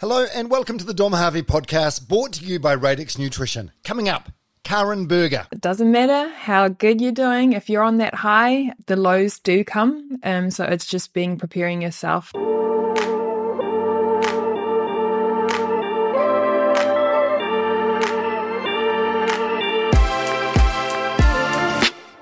Hello 0.00 0.26
and 0.32 0.48
welcome 0.48 0.78
to 0.78 0.84
the 0.84 0.94
Dom 0.94 1.10
Harvey 1.10 1.42
podcast, 1.42 2.06
brought 2.06 2.34
to 2.34 2.44
you 2.44 2.60
by 2.60 2.72
Radix 2.72 3.18
Nutrition. 3.18 3.72
Coming 3.82 4.08
up, 4.08 4.30
Karin 4.62 5.06
Burger. 5.08 5.48
It 5.50 5.60
doesn't 5.60 5.90
matter 5.90 6.28
how 6.34 6.68
good 6.68 7.00
you're 7.00 7.10
doing. 7.10 7.52
If 7.52 7.68
you're 7.68 7.82
on 7.82 7.96
that 7.96 8.14
high, 8.14 8.74
the 8.86 8.94
lows 8.94 9.40
do 9.40 9.64
come. 9.64 10.20
Um, 10.22 10.52
so 10.52 10.62
it's 10.62 10.86
just 10.86 11.14
being 11.14 11.36
preparing 11.36 11.82
yourself. 11.82 12.30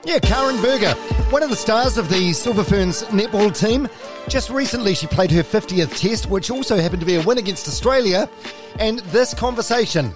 Yeah, 0.06 0.20
Karin 0.22 0.62
Burger, 0.62 0.94
one 1.30 1.42
of 1.42 1.50
the 1.50 1.56
stars 1.56 1.98
of 1.98 2.08
the 2.08 2.32
Silver 2.32 2.62
Ferns 2.62 3.02
netball 3.04 3.56
team. 3.56 3.88
Just 4.28 4.48
recently, 4.48 4.94
she 4.94 5.08
played 5.08 5.30
her 5.32 5.42
50th 5.42 5.98
test, 5.98 6.30
which 6.30 6.50
also 6.50 6.76
happened 6.76 7.00
to 7.00 7.06
be 7.06 7.16
a 7.16 7.22
win 7.22 7.38
against 7.38 7.66
Australia. 7.66 8.30
And 8.78 9.00
this 9.10 9.34
conversation 9.34 10.14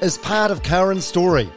is 0.00 0.18
part 0.18 0.52
of 0.52 0.62
Karin's 0.62 1.04
story. 1.04 1.50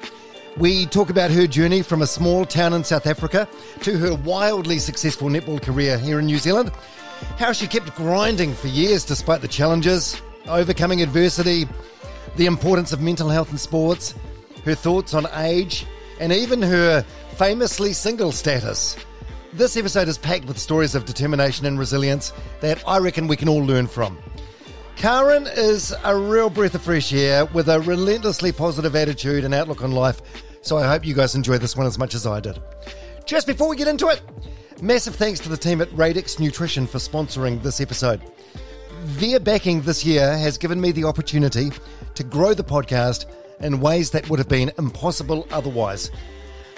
We 0.57 0.87
talk 0.87 1.11
about 1.11 1.29
her 1.31 1.45
journey 1.45 1.83
from 1.83 2.01
a 2.01 2.07
small 2.07 2.45
town 2.45 2.73
in 2.73 2.83
South 2.83 3.05
Africa 3.05 3.47
to 3.81 3.97
her 3.97 4.15
wildly 4.15 4.79
successful 4.79 5.29
netball 5.29 5.61
career 5.61 5.99
here 5.99 6.19
in 6.19 6.25
New 6.25 6.39
Zealand, 6.39 6.71
how 7.37 7.51
she 7.51 7.67
kept 7.67 7.93
grinding 7.95 8.55
for 8.55 8.69
years 8.69 9.05
despite 9.05 9.41
the 9.41 9.47
challenges, 9.47 10.19
overcoming 10.47 11.03
adversity, 11.03 11.67
the 12.37 12.47
importance 12.47 12.91
of 12.91 13.01
mental 13.01 13.29
health 13.29 13.51
in 13.51 13.57
sports, 13.57 14.15
her 14.63 14.73
thoughts 14.75 15.13
on 15.13 15.27
age, 15.35 15.85
and 16.19 16.31
even 16.31 16.61
her 16.61 17.05
famously 17.35 17.91
single 17.91 18.31
status. 18.31 18.95
This 19.51 19.75
episode 19.75 20.07
is 20.07 20.17
packed 20.17 20.45
with 20.45 20.57
stories 20.57 20.95
of 20.95 21.03
determination 21.03 21.65
and 21.65 21.77
resilience 21.77 22.31
that 22.61 22.81
I 22.87 22.97
reckon 22.99 23.27
we 23.27 23.35
can 23.35 23.49
all 23.49 23.61
learn 23.61 23.87
from. 23.87 24.17
Karin 24.95 25.45
is 25.45 25.93
a 26.05 26.17
real 26.17 26.49
breath 26.49 26.75
of 26.75 26.81
fresh 26.81 27.11
air 27.11 27.43
with 27.43 27.67
a 27.67 27.81
relentlessly 27.81 28.53
positive 28.53 28.95
attitude 28.95 29.43
and 29.43 29.53
outlook 29.53 29.83
on 29.83 29.91
life, 29.91 30.21
so 30.61 30.77
I 30.77 30.87
hope 30.87 31.05
you 31.05 31.13
guys 31.13 31.35
enjoy 31.35 31.57
this 31.57 31.75
one 31.75 31.85
as 31.85 31.99
much 31.99 32.15
as 32.15 32.25
I 32.25 32.39
did. 32.39 32.57
Just 33.25 33.47
before 33.47 33.67
we 33.67 33.75
get 33.75 33.89
into 33.89 34.07
it, 34.07 34.21
massive 34.81 35.15
thanks 35.15 35.41
to 35.41 35.49
the 35.49 35.57
team 35.57 35.81
at 35.81 35.91
Radix 35.91 36.39
Nutrition 36.39 36.87
for 36.87 36.99
sponsoring 36.99 37.61
this 37.61 37.81
episode. 37.81 38.21
Their 39.03 39.41
backing 39.41 39.81
this 39.81 40.05
year 40.05 40.37
has 40.37 40.57
given 40.57 40.79
me 40.79 40.93
the 40.93 41.03
opportunity 41.03 41.71
to 42.13 42.23
grow 42.23 42.53
the 42.53 42.63
podcast 42.63 43.25
in 43.59 43.81
ways 43.81 44.11
that 44.11 44.29
would 44.29 44.39
have 44.39 44.47
been 44.47 44.71
impossible 44.77 45.45
otherwise. 45.51 46.11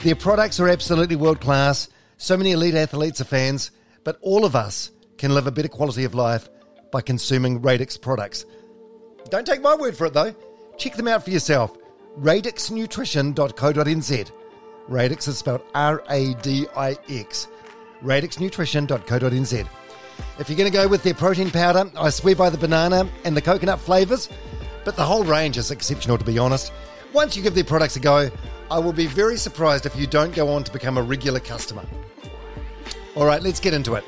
Their 0.03 0.15
products 0.15 0.59
are 0.59 0.69
absolutely 0.69 1.15
world 1.15 1.41
class. 1.41 1.89
So 2.17 2.37
many 2.37 2.51
elite 2.51 2.75
athletes 2.75 3.19
are 3.19 3.25
fans, 3.25 3.71
but 4.03 4.19
all 4.21 4.45
of 4.45 4.55
us 4.55 4.91
can 5.17 5.33
live 5.33 5.47
a 5.47 5.51
better 5.51 5.67
quality 5.67 6.03
of 6.03 6.13
life 6.13 6.49
by 6.91 7.01
consuming 7.01 7.61
Radix 7.61 7.99
products. 7.99 8.45
Don't 9.29 9.45
take 9.45 9.61
my 9.61 9.75
word 9.75 9.97
for 9.97 10.05
it 10.05 10.13
though. 10.13 10.35
Check 10.77 10.95
them 10.95 11.07
out 11.07 11.23
for 11.23 11.31
yourself. 11.31 11.75
radixnutrition.co.nz. 12.19 14.31
Radix 14.87 15.27
is 15.27 15.37
spelled 15.39 15.63
R 15.73 16.03
A 16.09 16.33
D 16.35 16.67
I 16.75 16.95
X. 17.09 17.47
radixnutrition.co.nz. 18.03 19.67
If 20.39 20.49
you're 20.49 20.57
going 20.57 20.71
to 20.71 20.77
go 20.77 20.87
with 20.87 21.03
their 21.03 21.13
protein 21.13 21.51
powder, 21.51 21.91
I 21.97 22.09
swear 22.11 22.35
by 22.35 22.49
the 22.49 22.57
banana 22.57 23.07
and 23.25 23.35
the 23.35 23.41
coconut 23.41 23.79
flavours, 23.79 24.29
but 24.85 24.95
the 24.95 25.03
whole 25.03 25.23
range 25.23 25.57
is 25.57 25.71
exceptional 25.71 26.17
to 26.17 26.23
be 26.23 26.37
honest. 26.37 26.71
Once 27.13 27.35
you 27.35 27.43
give 27.43 27.55
their 27.55 27.63
products 27.63 27.95
a 27.95 27.99
go, 27.99 28.29
I 28.69 28.79
will 28.79 28.93
be 28.93 29.07
very 29.07 29.37
surprised 29.37 29.85
if 29.85 29.95
you 29.95 30.07
don't 30.07 30.35
go 30.35 30.49
on 30.49 30.63
to 30.65 30.71
become 30.71 30.97
a 30.97 31.01
regular 31.01 31.39
customer. 31.39 31.85
All 33.15 33.25
right, 33.25 33.41
let's 33.41 33.59
get 33.59 33.73
into 33.73 33.95
it. 33.95 34.03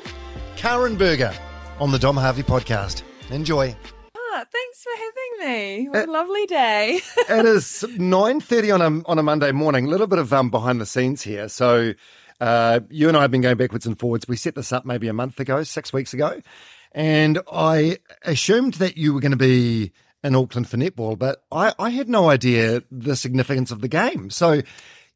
Karin 0.56 0.96
Burger 0.96 1.32
on 1.78 1.90
the 1.90 1.98
Dom 1.98 2.16
Harvey 2.16 2.42
podcast. 2.42 3.02
Enjoy. 3.30 3.74
Ah, 4.14 4.44
thanks 4.52 4.82
for 4.82 4.90
having 4.96 5.52
me. 5.52 5.88
What 5.88 6.08
a 6.08 6.12
lovely 6.12 6.44
day. 6.46 7.00
it 7.16 7.46
is 7.46 7.84
nine 7.96 8.40
thirty 8.40 8.70
on 8.70 8.82
a 8.82 9.02
on 9.06 9.18
a 9.18 9.22
Monday 9.22 9.52
morning. 9.52 9.86
A 9.86 9.88
little 9.88 10.06
bit 10.06 10.18
of 10.18 10.32
um, 10.32 10.50
behind 10.50 10.80
the 10.80 10.86
scenes 10.86 11.22
here. 11.22 11.48
So 11.48 11.94
uh, 12.40 12.80
you 12.90 13.08
and 13.08 13.16
I 13.16 13.22
have 13.22 13.30
been 13.30 13.40
going 13.40 13.56
backwards 13.56 13.86
and 13.86 13.98
forwards. 13.98 14.28
We 14.28 14.36
set 14.36 14.54
this 14.54 14.72
up 14.72 14.84
maybe 14.84 15.08
a 15.08 15.14
month 15.14 15.40
ago, 15.40 15.62
six 15.62 15.92
weeks 15.92 16.12
ago, 16.12 16.42
and 16.92 17.38
I 17.50 17.98
assumed 18.24 18.74
that 18.74 18.98
you 18.98 19.14
were 19.14 19.20
going 19.20 19.30
to 19.32 19.38
be 19.38 19.92
in 20.22 20.34
Auckland 20.34 20.68
for 20.68 20.76
netball, 20.76 21.18
but 21.18 21.42
I, 21.50 21.72
I 21.78 21.90
had 21.90 22.08
no 22.08 22.28
idea 22.28 22.82
the 22.90 23.16
significance 23.16 23.70
of 23.70 23.80
the 23.80 23.88
game. 23.88 24.30
So 24.30 24.62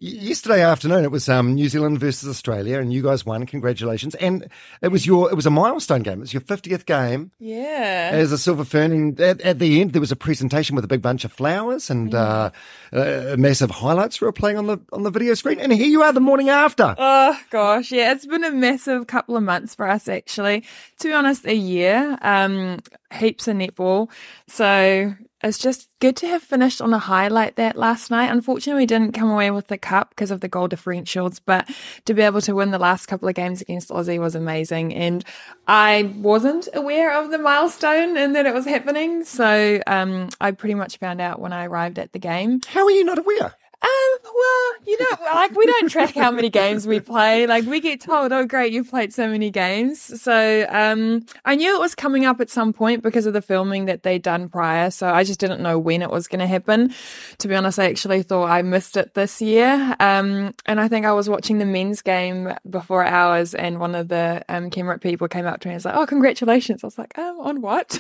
yesterday 0.04 0.62
afternoon 0.62 1.04
it 1.04 1.10
was 1.10 1.28
um, 1.28 1.54
New 1.54 1.69
Zealand 1.69 1.98
versus 1.98 2.28
Australia, 2.28 2.78
and 2.78 2.92
you 2.92 3.03
guys 3.03 3.25
won. 3.25 3.47
Congratulations! 3.47 4.15
And 4.16 4.48
it 4.82 4.88
was 4.88 5.06
your 5.06 5.31
it 5.31 5.34
was 5.34 5.47
a 5.47 5.50
milestone 5.50 6.03
game. 6.03 6.19
It 6.19 6.20
was 6.20 6.34
your 6.34 6.42
fiftieth 6.42 6.87
game. 6.87 7.31
Yeah. 7.38 8.10
As 8.12 8.32
a 8.32 8.38
Silver 8.38 8.64
Fern, 8.64 8.93
and 8.93 9.20
at, 9.20 9.41
at, 9.41 9.59
the 9.59 9.81
end 9.81 9.93
there 9.93 10.00
was 10.00 10.12
a 10.12 10.16
presentation 10.16 10.76
with 10.76 10.84
a 10.84 10.88
big 10.88 11.03
bunch 11.03 11.25
of 11.25 11.32
flowers 11.32 11.91
and 11.91 12.12
Mm. 12.12 12.14
uh, 12.14 12.50
uh, 12.97 13.37
massive 13.38 13.70
highlights 13.70 14.20
were 14.20 14.31
playing 14.32 14.59
on 14.59 14.66
the 14.66 14.78
on 14.93 15.03
the 15.03 15.10
video 15.10 15.34
screen. 15.34 15.59
And 15.59 15.72
here 15.72 15.87
you 15.87 16.03
are 16.03 16.12
the 16.12 16.20
morning 16.20 16.50
after. 16.50 16.94
Oh 16.98 17.38
gosh, 17.50 17.91
yeah, 17.91 18.12
it's 18.12 18.26
been 18.26 18.44
a 18.44 18.53
massive 18.53 19.06
couple 19.06 19.37
of 19.37 19.43
months 19.43 19.75
for 19.75 19.88
us 19.88 20.06
actually. 20.09 20.64
To 21.00 21.09
be 21.09 21.14
honest, 21.14 21.47
a 21.47 21.54
year. 21.54 22.19
Um, 22.22 22.81
heaps 23.12 23.48
of 23.48 23.56
netball. 23.56 24.10
So 24.48 25.14
it's 25.44 25.59
just 25.59 25.88
good 26.00 26.16
to 26.16 26.27
have 26.27 26.43
finished 26.43 26.81
on 26.81 26.93
a 26.93 26.99
high 26.99 27.28
like 27.28 27.56
that 27.56 27.77
last 27.77 28.10
night. 28.10 28.31
Unfortunately, 28.31 28.82
we 28.82 28.87
didn't 28.87 29.12
come 29.12 29.31
away 29.31 29.50
with 29.50 29.69
the 29.69 29.78
cup 29.78 30.10
because 30.10 30.31
of 30.31 30.41
the 30.41 30.49
goal 30.49 30.69
differentials, 30.69 31.41
but 31.44 31.69
to 32.06 32.15
be 32.15 32.22
able 32.22 32.41
to 32.43 32.55
win 32.55 32.71
the 32.71 32.78
last 32.78 33.06
couple 33.06 33.28
of 33.28 33.34
games 33.34 33.60
against 33.60 33.91
Aussie 33.91 34.19
was 34.19 34.34
amazing. 34.34 34.94
And 34.94 35.25
I 35.69 36.15
wasn't 36.16 36.69
aware 36.75 37.19
of 37.19 37.31
the 37.31 37.38
milestone 37.38 38.16
and 38.16 38.34
that 38.34 38.47
it 38.47 38.55
was 38.55 38.65
happening. 38.65 39.25
So 39.25 39.81
um, 39.87 40.31
I 40.41 40.53
pretty 40.53 40.75
much 40.75 40.99
found 40.99 41.21
out 41.21 41.41
when 41.41 41.53
I 41.53 41.66
arrived 41.66 41.99
at 41.99 42.12
the 42.12 42.19
game. 42.19 42.61
How 42.66 42.84
are 42.84 42.91
you 42.91 43.05
not 43.05 43.19
aware? 43.19 43.55
Um, 43.84 44.18
well, 44.24 44.72
you 44.86 44.98
know, 44.98 45.24
like 45.34 45.54
we 45.54 45.66
don't 45.66 45.90
track 45.90 46.14
how 46.14 46.30
many 46.30 46.48
games 46.48 46.86
we 46.86 47.00
play. 47.00 47.46
Like 47.46 47.66
we 47.66 47.80
get 47.80 48.00
told, 48.00 48.32
"Oh, 48.32 48.46
great, 48.46 48.72
you've 48.72 48.88
played 48.88 49.12
so 49.12 49.28
many 49.28 49.50
games." 49.50 50.22
So, 50.22 50.66
um, 50.70 51.26
I 51.44 51.54
knew 51.54 51.76
it 51.76 51.80
was 51.80 51.94
coming 51.94 52.24
up 52.24 52.40
at 52.40 52.48
some 52.48 52.72
point 52.72 53.02
because 53.02 53.26
of 53.26 53.34
the 53.34 53.42
filming 53.42 53.84
that 53.84 54.02
they'd 54.02 54.22
done 54.22 54.48
prior. 54.48 54.90
So 54.90 55.08
I 55.08 55.22
just 55.22 55.38
didn't 55.38 55.60
know 55.60 55.78
when 55.78 56.00
it 56.00 56.10
was 56.10 56.28
going 56.28 56.40
to 56.40 56.46
happen. 56.46 56.94
To 57.38 57.48
be 57.48 57.54
honest, 57.54 57.78
I 57.78 57.90
actually 57.90 58.22
thought 58.22 58.46
I 58.46 58.62
missed 58.62 58.96
it 58.96 59.12
this 59.12 59.42
year. 59.42 59.94
Um, 60.00 60.54
and 60.64 60.80
I 60.80 60.88
think 60.88 61.04
I 61.04 61.12
was 61.12 61.28
watching 61.28 61.58
the 61.58 61.66
men's 61.66 62.00
game 62.00 62.54
before 62.68 63.04
ours, 63.04 63.54
and 63.54 63.80
one 63.80 63.94
of 63.94 64.08
the 64.08 64.42
um 64.48 64.70
camera 64.70 64.98
people 64.98 65.28
came 65.28 65.46
up 65.46 65.60
to 65.60 65.68
me 65.68 65.74
and 65.74 65.76
was 65.76 65.84
like, 65.84 65.96
"Oh, 65.96 66.06
congratulations!" 66.06 66.82
I 66.82 66.86
was 66.86 66.96
like, 66.96 67.18
"Um, 67.18 67.38
on 67.40 67.60
what?" 67.60 67.98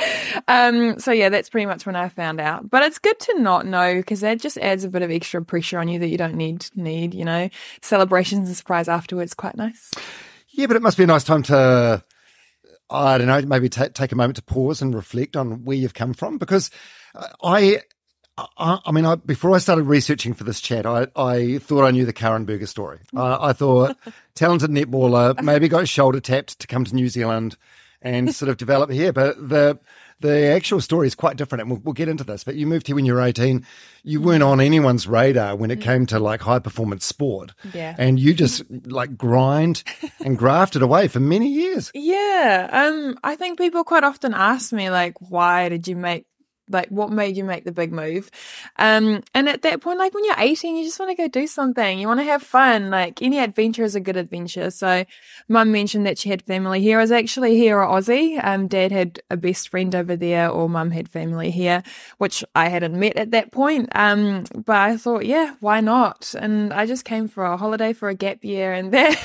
um, 0.48 0.98
so 0.98 1.12
yeah, 1.12 1.28
that's 1.28 1.50
pretty 1.50 1.66
much 1.66 1.84
when 1.84 1.96
I 1.96 2.08
found 2.08 2.40
out. 2.40 2.70
But 2.70 2.84
it's 2.84 2.98
good 2.98 3.20
to 3.20 3.38
not 3.38 3.66
know 3.66 3.96
because 3.96 4.20
that 4.20 4.40
just 4.40 4.56
adds 4.58 4.84
a 4.84 4.88
bit 4.88 5.02
of 5.02 5.10
extra 5.10 5.25
pressure 5.46 5.78
on 5.78 5.88
you 5.88 5.98
that 5.98 6.08
you 6.08 6.18
don't 6.18 6.34
need. 6.34 6.66
Need 6.74 7.14
you 7.14 7.24
know 7.24 7.48
celebrations 7.82 8.48
and 8.48 8.56
surprise 8.56 8.88
afterwards. 8.88 9.34
Quite 9.34 9.56
nice. 9.56 9.92
Yeah, 10.56 10.66
but 10.66 10.76
it 10.76 10.82
must 10.82 10.96
be 10.96 11.04
a 11.04 11.06
nice 11.06 11.24
time 11.24 11.42
to, 11.44 12.02
I 12.88 13.18
don't 13.18 13.26
know, 13.26 13.42
maybe 13.42 13.68
ta 13.68 13.88
take 13.92 14.12
a 14.12 14.16
moment 14.16 14.36
to 14.36 14.42
pause 14.42 14.80
and 14.80 14.94
reflect 14.94 15.36
on 15.36 15.64
where 15.64 15.76
you've 15.76 15.92
come 15.92 16.14
from. 16.14 16.38
Because 16.38 16.70
I, 17.42 17.82
I, 18.38 18.80
I 18.86 18.90
mean, 18.90 19.04
I, 19.04 19.16
before 19.16 19.54
I 19.54 19.58
started 19.58 19.84
researching 19.84 20.32
for 20.32 20.44
this 20.44 20.62
chat, 20.62 20.86
I, 20.86 21.08
I 21.14 21.58
thought 21.58 21.84
I 21.84 21.90
knew 21.90 22.06
the 22.06 22.14
Karin 22.14 22.46
Burger 22.46 22.66
story. 22.66 23.00
Uh, 23.14 23.36
I 23.38 23.52
thought 23.52 23.98
talented 24.34 24.70
netballer, 24.70 25.40
maybe 25.42 25.68
got 25.68 25.88
shoulder 25.88 26.20
tapped 26.20 26.58
to 26.58 26.66
come 26.66 26.86
to 26.86 26.94
New 26.94 27.10
Zealand 27.10 27.58
and 28.00 28.34
sort 28.34 28.48
of 28.48 28.56
develop 28.56 28.90
here. 28.90 29.12
But 29.12 29.36
the 29.48 29.78
the 30.20 30.46
actual 30.46 30.80
story 30.80 31.06
is 31.06 31.14
quite 31.14 31.36
different, 31.36 31.62
and 31.62 31.70
we'll, 31.70 31.80
we'll 31.84 31.92
get 31.92 32.08
into 32.08 32.24
this. 32.24 32.42
But 32.44 32.54
you 32.54 32.66
moved 32.66 32.86
here 32.86 32.96
when 32.96 33.04
you 33.04 33.14
were 33.14 33.20
eighteen. 33.22 33.66
You 34.02 34.20
weren't 34.20 34.42
on 34.42 34.60
anyone's 34.60 35.06
radar 35.08 35.56
when 35.56 35.70
it 35.70 35.80
came 35.80 36.06
to 36.06 36.18
like 36.20 36.40
high 36.40 36.60
performance 36.60 37.04
sport, 37.04 37.52
Yeah. 37.74 37.94
and 37.98 38.18
you 38.20 38.34
just 38.34 38.62
like 38.86 39.16
grind 39.18 39.82
and 40.20 40.38
grafted 40.38 40.80
away 40.82 41.08
for 41.08 41.18
many 41.20 41.48
years. 41.48 41.90
Yeah. 41.92 42.68
Um, 42.70 43.18
I 43.24 43.34
think 43.36 43.58
people 43.58 43.82
quite 43.84 44.04
often 44.04 44.32
ask 44.32 44.72
me 44.72 44.90
like, 44.90 45.14
why 45.20 45.68
did 45.68 45.88
you 45.88 45.96
make 45.96 46.26
like 46.68 46.88
what 46.88 47.10
made 47.10 47.36
you 47.36 47.44
make 47.44 47.64
the 47.64 47.72
big 47.72 47.92
move? 47.92 48.30
Um 48.76 49.22
and 49.34 49.48
at 49.48 49.62
that 49.62 49.80
point 49.80 49.98
like 49.98 50.14
when 50.14 50.24
you're 50.24 50.34
18 50.38 50.76
you 50.76 50.84
just 50.84 50.98
want 50.98 51.10
to 51.10 51.22
go 51.22 51.28
do 51.28 51.46
something. 51.46 51.98
You 51.98 52.06
want 52.06 52.20
to 52.20 52.24
have 52.24 52.42
fun. 52.42 52.90
Like 52.90 53.22
any 53.22 53.38
adventure 53.38 53.84
is 53.84 53.94
a 53.94 54.00
good 54.00 54.16
adventure. 54.16 54.70
So 54.70 55.04
mum 55.48 55.72
mentioned 55.72 56.06
that 56.06 56.18
she 56.18 56.28
had 56.28 56.42
family 56.42 56.80
here. 56.80 56.98
I 56.98 57.02
was 57.02 57.12
actually 57.12 57.56
here 57.56 57.80
at 57.80 57.88
aussie. 57.88 58.42
Um 58.42 58.68
dad 58.68 58.92
had 58.92 59.20
a 59.30 59.36
best 59.36 59.68
friend 59.68 59.94
over 59.94 60.16
there 60.16 60.50
or 60.50 60.68
mum 60.68 60.90
had 60.90 61.08
family 61.08 61.50
here 61.50 61.82
which 62.18 62.44
i 62.54 62.68
hadn't 62.68 62.98
met 62.98 63.16
at 63.16 63.30
that 63.32 63.52
point. 63.52 63.88
Um 63.94 64.44
but 64.54 64.76
i 64.76 64.96
thought 64.96 65.26
yeah 65.26 65.54
why 65.60 65.80
not? 65.80 66.34
And 66.38 66.72
i 66.72 66.86
just 66.86 67.04
came 67.04 67.28
for 67.28 67.44
a 67.44 67.56
holiday 67.56 67.92
for 67.92 68.08
a 68.08 68.14
gap 68.14 68.44
year 68.44 68.72
and 68.72 68.92
that 68.96 69.16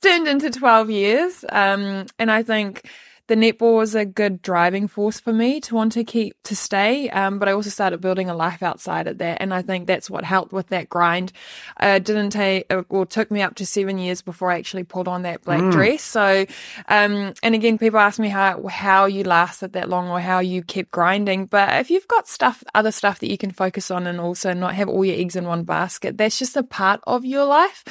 turned 0.00 0.28
into 0.28 0.50
12 0.50 0.90
years. 0.90 1.44
Um 1.50 2.06
and 2.18 2.30
i 2.30 2.42
think 2.42 2.88
the 3.30 3.36
netball 3.36 3.76
was 3.76 3.94
a 3.94 4.04
good 4.04 4.42
driving 4.42 4.88
force 4.88 5.20
for 5.20 5.32
me 5.32 5.60
to 5.60 5.72
want 5.72 5.92
to 5.92 6.02
keep 6.02 6.34
to 6.42 6.56
stay. 6.56 7.08
Um, 7.10 7.38
but 7.38 7.48
I 7.48 7.52
also 7.52 7.70
started 7.70 8.00
building 8.00 8.28
a 8.28 8.34
life 8.34 8.60
outside 8.60 9.06
of 9.06 9.18
that, 9.18 9.40
and 9.40 9.54
I 9.54 9.62
think 9.62 9.86
that's 9.86 10.10
what 10.10 10.24
helped 10.24 10.52
with 10.52 10.66
that 10.70 10.88
grind. 10.88 11.30
Uh, 11.78 12.00
didn't 12.00 12.30
take 12.30 12.66
or 12.88 13.06
took 13.06 13.30
me 13.30 13.40
up 13.40 13.54
to 13.54 13.64
seven 13.64 13.98
years 13.98 14.20
before 14.20 14.50
I 14.50 14.58
actually 14.58 14.82
pulled 14.82 15.06
on 15.06 15.22
that 15.22 15.42
black 15.42 15.60
mm. 15.60 15.70
dress. 15.70 16.02
So, 16.02 16.44
um, 16.88 17.32
and 17.44 17.54
again, 17.54 17.78
people 17.78 18.00
ask 18.00 18.18
me 18.18 18.28
how 18.28 18.66
how 18.66 19.06
you 19.06 19.22
lasted 19.22 19.74
that 19.74 19.88
long 19.88 20.08
or 20.08 20.18
how 20.18 20.40
you 20.40 20.64
kept 20.64 20.90
grinding. 20.90 21.46
But 21.46 21.78
if 21.78 21.88
you've 21.88 22.08
got 22.08 22.26
stuff, 22.26 22.64
other 22.74 22.90
stuff 22.90 23.20
that 23.20 23.30
you 23.30 23.38
can 23.38 23.52
focus 23.52 23.92
on, 23.92 24.08
and 24.08 24.20
also 24.20 24.52
not 24.54 24.74
have 24.74 24.88
all 24.88 25.04
your 25.04 25.16
eggs 25.16 25.36
in 25.36 25.44
one 25.44 25.62
basket, 25.62 26.18
that's 26.18 26.36
just 26.36 26.56
a 26.56 26.64
part 26.64 27.00
of 27.06 27.24
your 27.24 27.44
life. 27.44 27.84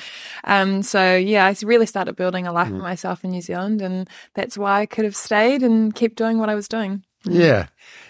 Um, 0.44 0.84
so 0.84 1.16
yeah, 1.16 1.46
I 1.46 1.56
really 1.64 1.86
started 1.86 2.18
building 2.18 2.46
a 2.46 2.52
life 2.52 2.68
mm. 2.68 2.76
for 2.76 2.84
myself 2.84 3.24
in 3.24 3.32
New 3.32 3.42
Zealand, 3.42 3.82
and 3.82 4.10
that's 4.34 4.58
why 4.58 4.82
I 4.82 4.86
could 4.86 5.06
have 5.06 5.16
stayed 5.30 5.62
and 5.62 5.94
kept 5.94 6.16
doing 6.16 6.40
what 6.40 6.50
I 6.50 6.56
was 6.56 6.68
doing. 6.68 7.04
Yeah. 7.24 7.68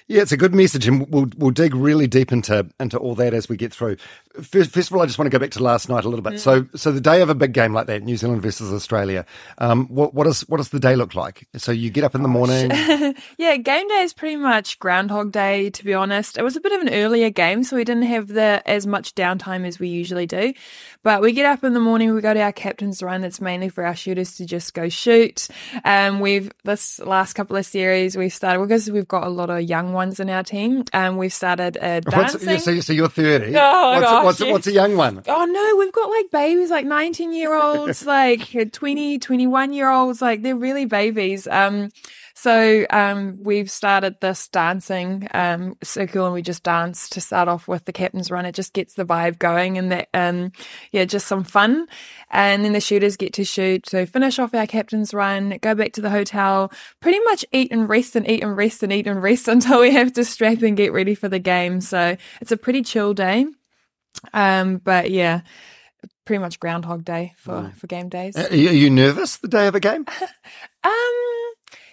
Yeah, 0.07 0.21
it's 0.21 0.31
a 0.31 0.37
good 0.37 0.55
message, 0.55 0.87
and 0.87 1.05
we'll 1.09 1.27
we'll 1.37 1.51
dig 1.51 1.75
really 1.75 2.07
deep 2.07 2.31
into 2.31 2.67
into 2.79 2.97
all 2.97 3.13
that 3.15 3.33
as 3.33 3.49
we 3.49 3.57
get 3.57 3.73
through. 3.73 3.97
First, 4.43 4.71
first 4.71 4.91
of 4.91 4.95
all, 4.95 5.01
I 5.01 5.07
just 5.07 5.17
want 5.17 5.25
to 5.25 5.35
go 5.35 5.39
back 5.39 5.51
to 5.51 5.63
last 5.63 5.89
night 5.89 6.05
a 6.05 6.09
little 6.09 6.21
bit. 6.23 6.33
Mm. 6.33 6.39
So, 6.39 6.67
so 6.75 6.91
the 6.91 7.01
day 7.01 7.21
of 7.21 7.29
a 7.29 7.35
big 7.35 7.51
game 7.51 7.73
like 7.73 7.87
that, 7.87 8.03
New 8.03 8.15
Zealand 8.15 8.43
versus 8.43 8.71
Australia, 8.71 9.25
um, 9.57 9.87
what 9.87 10.13
what 10.13 10.25
does 10.25 10.41
what 10.41 10.57
does 10.57 10.69
the 10.69 10.79
day 10.79 10.95
look 10.95 11.15
like? 11.15 11.47
So 11.57 11.71
you 11.71 11.89
get 11.89 12.03
up 12.03 12.13
in 12.13 12.21
the 12.21 12.27
morning. 12.27 12.69
yeah, 13.37 13.57
game 13.57 13.87
day 13.87 14.01
is 14.03 14.13
pretty 14.13 14.35
much 14.35 14.77
Groundhog 14.77 15.31
Day. 15.31 15.71
To 15.71 15.83
be 15.83 15.95
honest, 15.95 16.37
it 16.37 16.43
was 16.43 16.55
a 16.55 16.61
bit 16.61 16.71
of 16.73 16.81
an 16.81 16.93
earlier 16.93 17.31
game, 17.31 17.63
so 17.63 17.75
we 17.75 17.83
didn't 17.83 18.03
have 18.03 18.27
the 18.27 18.61
as 18.65 18.85
much 18.85 19.15
downtime 19.15 19.65
as 19.65 19.79
we 19.79 19.87
usually 19.87 20.27
do. 20.27 20.53
But 21.01 21.21
we 21.21 21.31
get 21.31 21.45
up 21.45 21.63
in 21.63 21.73
the 21.73 21.79
morning, 21.79 22.13
we 22.13 22.21
go 22.21 22.33
to 22.33 22.41
our 22.41 22.51
captain's 22.51 23.01
run. 23.01 23.21
That's 23.21 23.41
mainly 23.41 23.69
for 23.69 23.83
our 23.83 23.95
shooters 23.95 24.35
to 24.37 24.45
just 24.45 24.73
go 24.75 24.89
shoot. 24.89 25.47
Um, 25.83 26.19
we've 26.19 26.51
this 26.65 26.99
last 26.99 27.33
couple 27.33 27.55
of 27.55 27.65
series 27.65 28.15
we've 28.15 28.33
started 28.33 28.59
because 28.61 28.91
we've 28.91 29.07
got 29.07 29.25
a 29.25 29.29
lot 29.29 29.49
of 29.49 29.63
young 29.63 29.93
ones 29.93 30.19
in 30.19 30.29
our 30.29 30.43
team. 30.43 30.83
Um, 30.93 31.17
we've 31.17 31.33
started 31.33 31.77
uh, 31.81 32.01
dancing. 32.01 32.59
So, 32.59 32.79
so, 32.79 32.93
you're 32.93 33.09
30. 33.09 33.55
Oh, 33.55 34.18
gosh, 34.23 34.39
what's, 34.39 34.51
what's, 34.51 34.67
a 34.67 34.71
young 34.71 34.95
one? 34.95 35.23
Oh, 35.27 35.45
no, 35.45 35.75
we've 35.77 35.91
got 35.91 36.09
like 36.09 36.31
babies, 36.31 36.69
like 36.69 36.85
19 36.85 37.33
year 37.33 37.53
olds, 37.53 38.05
like 38.05 38.71
20, 38.71 39.19
21 39.19 39.73
year 39.73 39.89
olds. 39.89 40.21
Like 40.21 40.41
they're 40.41 40.55
really 40.55 40.85
babies. 40.85 41.47
Um, 41.47 41.89
so 42.41 42.85
um, 42.89 43.37
we've 43.41 43.69
started 43.69 44.21
this 44.21 44.47
dancing 44.47 45.27
um, 45.33 45.75
circle, 45.83 46.23
and 46.23 46.33
we 46.33 46.41
just 46.41 46.63
dance 46.63 47.09
to 47.09 47.19
start 47.19 47.49
off 47.49 47.67
with 47.67 47.83
the 47.83 47.91
captain's 47.91 48.31
run. 48.31 48.45
It 48.45 48.55
just 48.55 48.71
gets 48.71 48.93
the 48.93 49.03
vibe 49.03 49.39
going, 49.39 49.77
and 49.77 49.91
that 49.91 50.07
um, 50.13 50.53
yeah, 50.93 51.03
just 51.03 51.27
some 51.27 51.43
fun. 51.43 51.85
And 52.31 52.63
then 52.63 52.71
the 52.71 52.79
shooters 52.79 53.17
get 53.17 53.33
to 53.33 53.43
shoot. 53.43 53.89
So 53.89 54.05
finish 54.05 54.39
off 54.39 54.53
our 54.53 54.67
captain's 54.67 55.13
run, 55.13 55.57
go 55.61 55.75
back 55.75 55.91
to 55.93 56.01
the 56.01 56.09
hotel, 56.09 56.71
pretty 57.01 57.19
much 57.25 57.43
eat 57.51 57.73
and 57.73 57.89
rest 57.89 58.15
and 58.15 58.25
eat 58.29 58.41
and 58.41 58.55
rest 58.55 58.83
and 58.83 58.93
eat 58.93 59.05
and 59.05 59.21
rest 59.21 59.47
until 59.49 59.81
we 59.81 59.91
have 59.91 60.13
to 60.13 60.23
strap 60.23 60.61
and 60.61 60.77
get 60.77 60.93
ready 60.93 61.15
for 61.15 61.27
the 61.27 61.39
game. 61.39 61.81
So 61.81 62.15
it's 62.39 62.53
a 62.53 62.57
pretty 62.57 62.83
chill 62.83 63.13
day. 63.13 63.47
Um, 64.33 64.77
but 64.77 65.11
yeah 65.11 65.41
pretty 66.25 66.39
much 66.39 66.59
Groundhog 66.59 67.03
Day 67.03 67.33
for 67.37 67.53
mm. 67.53 67.73
for 67.73 67.87
game 67.87 68.07
days. 68.07 68.37
Are 68.37 68.55
you 68.55 68.89
nervous 68.91 69.37
the 69.37 69.47
day 69.47 69.65
of 69.65 69.73
a 69.73 69.79
game? 69.79 70.05
um, 70.83 70.93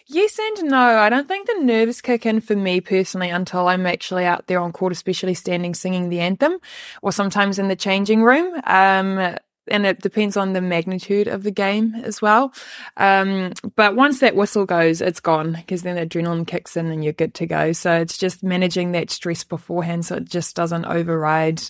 Yes 0.09 0.39
and 0.39 0.71
no. 0.71 0.79
I 0.79 1.09
don't 1.09 1.27
think 1.27 1.49
the 1.49 1.65
nerves 1.65 2.01
kick 2.01 2.27
in 2.27 2.41
for 2.41 2.55
me 2.55 2.81
personally 2.81 3.29
until 3.29 3.67
I'm 3.67 3.87
actually 3.87 4.25
out 4.25 4.47
there 4.47 4.61
on 4.61 4.73
court, 4.73 4.93
especially 4.93 5.35
standing 5.35 5.75
singing 5.75 6.11
the 6.11 6.21
anthem, 6.21 6.59
or 7.03 7.11
sometimes 7.11 7.59
in 7.59 7.67
the 7.67 7.75
changing 7.75 8.23
room. 8.23 8.55
Um, 8.65 9.37
and 9.69 9.87
it 9.87 10.01
depends 10.01 10.37
on 10.37 10.53
the 10.53 10.61
magnitude 10.61 11.29
of 11.29 11.43
the 11.43 11.51
game 11.51 11.95
as 12.05 12.23
well. 12.23 12.53
Um, 12.97 13.53
but 13.75 13.97
once 13.97 14.21
that 14.21 14.37
whistle 14.37 14.67
goes, 14.67 15.01
it's 15.01 15.21
gone 15.21 15.53
because 15.53 15.83
then 15.83 15.97
the 15.97 16.07
adrenaline 16.07 16.47
kicks 16.47 16.77
in 16.77 16.87
and 16.87 17.03
you're 17.03 17.13
good 17.13 17.35
to 17.35 17.47
go. 17.47 17.73
So 17.73 17.93
it's 17.95 18.19
just 18.19 18.43
managing 18.43 18.93
that 18.93 19.11
stress 19.11 19.45
beforehand 19.45 20.07
so 20.07 20.17
it 20.17 20.25
just 20.25 20.57
doesn't 20.57 20.85
override 20.85 21.63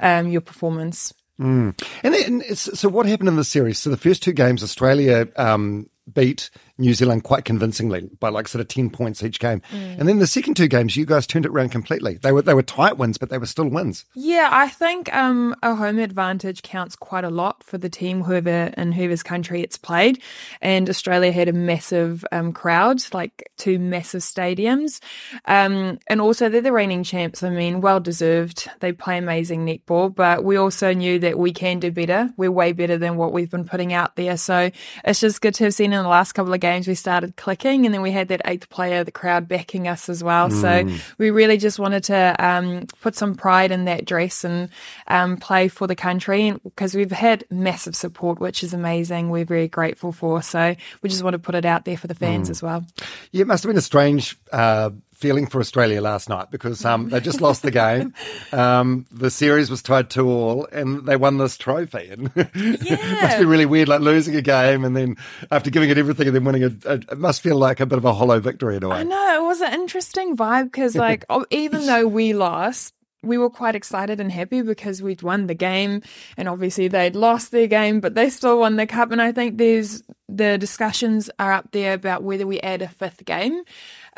um, 0.00 0.28
your 0.28 0.40
performance. 0.40 1.12
Mm. 1.40 1.80
And 2.02 2.14
then, 2.14 2.54
so 2.54 2.88
what 2.88 3.06
happened 3.06 3.28
in 3.28 3.36
the 3.36 3.44
series? 3.44 3.78
So 3.78 3.90
the 3.90 3.96
first 3.96 4.22
two 4.22 4.32
games, 4.32 4.62
Australia 4.62 5.28
um, 5.36 5.88
beat 6.12 6.50
New 6.78 6.94
Zealand 6.94 7.24
quite 7.24 7.44
convincingly 7.44 8.08
by 8.20 8.28
like 8.28 8.46
sort 8.46 8.60
of 8.60 8.68
10 8.68 8.90
points 8.90 9.22
each 9.22 9.40
game. 9.40 9.60
Mm. 9.72 9.98
And 9.98 10.08
then 10.08 10.18
the 10.20 10.26
second 10.26 10.54
two 10.54 10.68
games, 10.68 10.96
you 10.96 11.04
guys 11.04 11.26
turned 11.26 11.44
it 11.44 11.50
around 11.50 11.70
completely. 11.70 12.14
They 12.14 12.30
were, 12.30 12.42
they 12.42 12.54
were 12.54 12.62
tight 12.62 12.96
wins, 12.96 13.18
but 13.18 13.30
they 13.30 13.38
were 13.38 13.46
still 13.46 13.68
wins. 13.68 14.04
Yeah, 14.14 14.48
I 14.50 14.68
think, 14.68 15.12
um, 15.14 15.56
a 15.62 15.74
home 15.74 15.98
advantage 15.98 16.62
counts 16.62 16.94
quite 16.94 17.24
a 17.24 17.30
lot 17.30 17.64
for 17.64 17.78
the 17.78 17.88
team, 17.88 18.22
whoever 18.22 18.72
in 18.76 18.92
whoever's 18.92 19.24
country 19.24 19.62
it's 19.62 19.76
played. 19.76 20.22
And 20.60 20.88
Australia 20.88 21.32
had 21.32 21.48
a 21.48 21.52
massive, 21.52 22.24
um, 22.30 22.52
crowd, 22.52 23.02
like 23.12 23.50
two 23.56 23.80
massive 23.80 24.22
stadiums. 24.22 25.00
Um, 25.46 25.98
and 26.06 26.20
also 26.20 26.48
they're 26.48 26.60
the 26.60 26.72
reigning 26.72 27.02
champs. 27.02 27.42
I 27.42 27.50
mean, 27.50 27.80
well 27.80 27.98
deserved. 27.98 28.70
They 28.78 28.92
play 28.92 29.18
amazing 29.18 29.66
netball, 29.66 30.14
but 30.14 30.44
we 30.44 30.56
also 30.56 30.94
knew 30.94 31.18
that 31.18 31.38
we 31.38 31.52
can 31.52 31.80
do 31.80 31.90
better. 31.90 32.32
We're 32.36 32.52
way 32.52 32.72
better 32.72 32.98
than 32.98 33.16
what 33.16 33.32
we've 33.32 33.50
been 33.50 33.64
putting 33.64 33.92
out 33.92 34.14
there. 34.14 34.36
So 34.36 34.70
it's 35.04 35.20
just 35.20 35.40
good 35.40 35.54
to 35.54 35.64
have 35.64 35.74
seen 35.74 35.92
in 35.92 36.02
the 36.02 36.08
last 36.08 36.32
couple 36.32 36.54
of 36.54 36.60
games 36.60 36.67
games 36.68 36.86
we 36.86 36.94
started 36.94 37.36
clicking 37.36 37.86
and 37.86 37.94
then 37.94 38.02
we 38.02 38.10
had 38.10 38.28
that 38.28 38.42
eighth 38.44 38.68
player, 38.68 39.04
the 39.04 39.10
crowd 39.10 39.48
backing 39.48 39.88
us 39.88 40.08
as 40.08 40.22
well. 40.22 40.48
Mm. 40.48 40.60
So 40.60 41.00
we 41.16 41.30
really 41.30 41.56
just 41.56 41.78
wanted 41.78 42.04
to 42.04 42.36
um, 42.38 42.86
put 43.00 43.14
some 43.14 43.34
pride 43.34 43.70
in 43.70 43.86
that 43.86 44.04
dress 44.04 44.44
and 44.44 44.68
um, 45.06 45.36
play 45.38 45.68
for 45.68 45.86
the 45.86 45.96
country 45.96 46.52
because 46.64 46.94
we've 46.94 47.10
had 47.10 47.44
massive 47.50 47.96
support, 47.96 48.38
which 48.38 48.62
is 48.62 48.74
amazing. 48.74 49.30
We're 49.30 49.44
very 49.44 49.68
grateful 49.68 50.12
for. 50.12 50.42
So 50.42 50.74
we 51.02 51.08
just 51.08 51.22
want 51.22 51.34
to 51.34 51.38
put 51.38 51.54
it 51.54 51.64
out 51.64 51.84
there 51.84 51.96
for 51.96 52.06
the 52.06 52.14
fans 52.14 52.48
mm. 52.48 52.50
as 52.50 52.62
well. 52.62 52.84
Yeah, 53.32 53.42
it 53.42 53.46
must 53.46 53.62
have 53.62 53.70
been 53.70 53.78
a 53.78 53.82
strange 53.82 54.38
uh, 54.52 54.90
feeling 55.18 55.48
for 55.48 55.60
Australia 55.60 56.00
last 56.00 56.28
night 56.28 56.48
because 56.52 56.84
um, 56.84 57.08
they 57.08 57.18
just 57.18 57.40
lost 57.40 57.62
the 57.62 57.70
game. 57.70 58.14
Um, 58.50 59.06
the 59.10 59.30
series 59.30 59.68
was 59.68 59.82
tied 59.82 60.08
two 60.08 60.28
all, 60.28 60.66
and 60.72 61.04
they 61.06 61.16
won 61.16 61.36
this 61.36 61.58
trophy. 61.58 62.08
And 62.10 62.30
yeah. 62.34 62.46
it 62.54 63.22
must 63.22 63.38
be 63.38 63.44
really 63.44 63.66
weird, 63.66 63.88
like 63.88 64.00
losing 64.00 64.34
a 64.36 64.42
game 64.42 64.84
and 64.84 64.96
then 64.96 65.16
after 65.50 65.70
giving 65.70 65.90
it 65.90 65.98
everything 65.98 66.28
and 66.28 66.36
then 66.36 66.44
winning 66.44 66.62
it. 66.62 66.84
It 66.86 67.18
must 67.18 67.42
feel 67.42 67.56
like 67.56 67.80
a 67.80 67.86
bit 67.86 67.98
of 67.98 68.04
a 68.04 68.14
hollow 68.14 68.40
victory 68.40 68.76
in 68.76 68.84
a 68.84 68.88
way. 68.88 68.96
I 68.96 69.02
know 69.02 69.44
it 69.44 69.46
was 69.46 69.60
an 69.60 69.74
interesting 69.74 70.36
vibe 70.36 70.64
because, 70.64 70.96
like, 70.96 71.24
even 71.50 71.86
though 71.86 72.06
we 72.06 72.32
lost, 72.32 72.94
we 73.22 73.38
were 73.38 73.50
quite 73.50 73.74
excited 73.74 74.20
and 74.20 74.30
happy 74.30 74.62
because 74.62 75.02
we'd 75.02 75.22
won 75.22 75.46
the 75.46 75.54
game 75.54 76.02
and 76.36 76.48
obviously 76.48 76.88
they'd 76.88 77.16
lost 77.16 77.50
their 77.50 77.66
game, 77.66 78.00
but 78.00 78.14
they 78.14 78.30
still 78.30 78.60
won 78.60 78.76
the 78.76 78.86
cup. 78.86 79.10
And 79.10 79.20
I 79.20 79.32
think 79.32 79.58
there's 79.58 80.02
the 80.28 80.58
discussions 80.58 81.30
are 81.38 81.52
up 81.52 81.72
there 81.72 81.94
about 81.94 82.22
whether 82.22 82.46
we 82.46 82.60
add 82.60 82.82
a 82.82 82.88
fifth 82.88 83.24
game. 83.24 83.62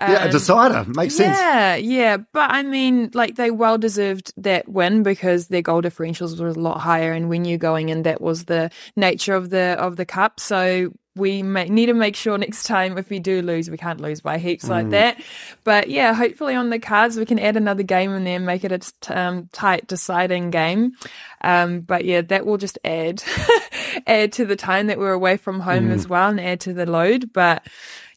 Um, 0.00 0.12
yeah, 0.12 0.22
a 0.22 0.24
um, 0.26 0.30
decider 0.30 0.84
makes 0.88 1.16
sense. 1.16 1.36
Yeah, 1.38 1.76
yeah, 1.76 2.16
but 2.32 2.50
I 2.50 2.62
mean, 2.62 3.10
like 3.12 3.36
they 3.36 3.50
well 3.50 3.78
deserved 3.78 4.32
that 4.38 4.68
win 4.68 5.02
because 5.02 5.48
their 5.48 5.62
goal 5.62 5.82
differentials 5.82 6.40
were 6.40 6.48
a 6.48 6.52
lot 6.52 6.80
higher, 6.80 7.12
and 7.12 7.28
when 7.28 7.44
you're 7.44 7.58
going 7.58 7.90
in 7.90 8.02
that 8.02 8.20
was 8.20 8.46
the 8.46 8.70
nature 8.96 9.34
of 9.34 9.50
the 9.50 9.76
of 9.78 9.96
the 9.96 10.06
cup. 10.06 10.40
So 10.40 10.92
we 11.16 11.42
may, 11.42 11.68
need 11.68 11.86
to 11.86 11.94
make 11.94 12.14
sure 12.14 12.38
next 12.38 12.64
time 12.64 12.96
if 12.96 13.10
we 13.10 13.18
do 13.18 13.42
lose, 13.42 13.68
we 13.68 13.76
can't 13.76 14.00
lose 14.00 14.20
by 14.20 14.38
heaps 14.38 14.66
mm. 14.66 14.70
like 14.70 14.90
that. 14.90 15.20
But 15.64 15.90
yeah, 15.90 16.14
hopefully 16.14 16.54
on 16.54 16.70
the 16.70 16.78
cards 16.78 17.16
we 17.16 17.26
can 17.26 17.38
add 17.38 17.56
another 17.56 17.82
game 17.82 18.12
in 18.14 18.24
there 18.24 18.36
and 18.36 18.46
make 18.46 18.64
it 18.64 18.72
a 18.72 19.18
um, 19.18 19.48
tight 19.52 19.86
deciding 19.86 20.50
game. 20.50 20.92
Um, 21.42 21.80
but 21.80 22.04
yeah, 22.04 22.22
that 22.22 22.46
will 22.46 22.58
just 22.58 22.78
add 22.84 23.22
add 24.06 24.32
to 24.32 24.46
the 24.46 24.56
time 24.56 24.86
that 24.86 24.98
we're 24.98 25.12
away 25.12 25.36
from 25.36 25.60
home 25.60 25.88
mm. 25.88 25.92
as 25.92 26.08
well 26.08 26.30
and 26.30 26.40
add 26.40 26.60
to 26.60 26.72
the 26.72 26.86
load. 26.86 27.32
But 27.32 27.66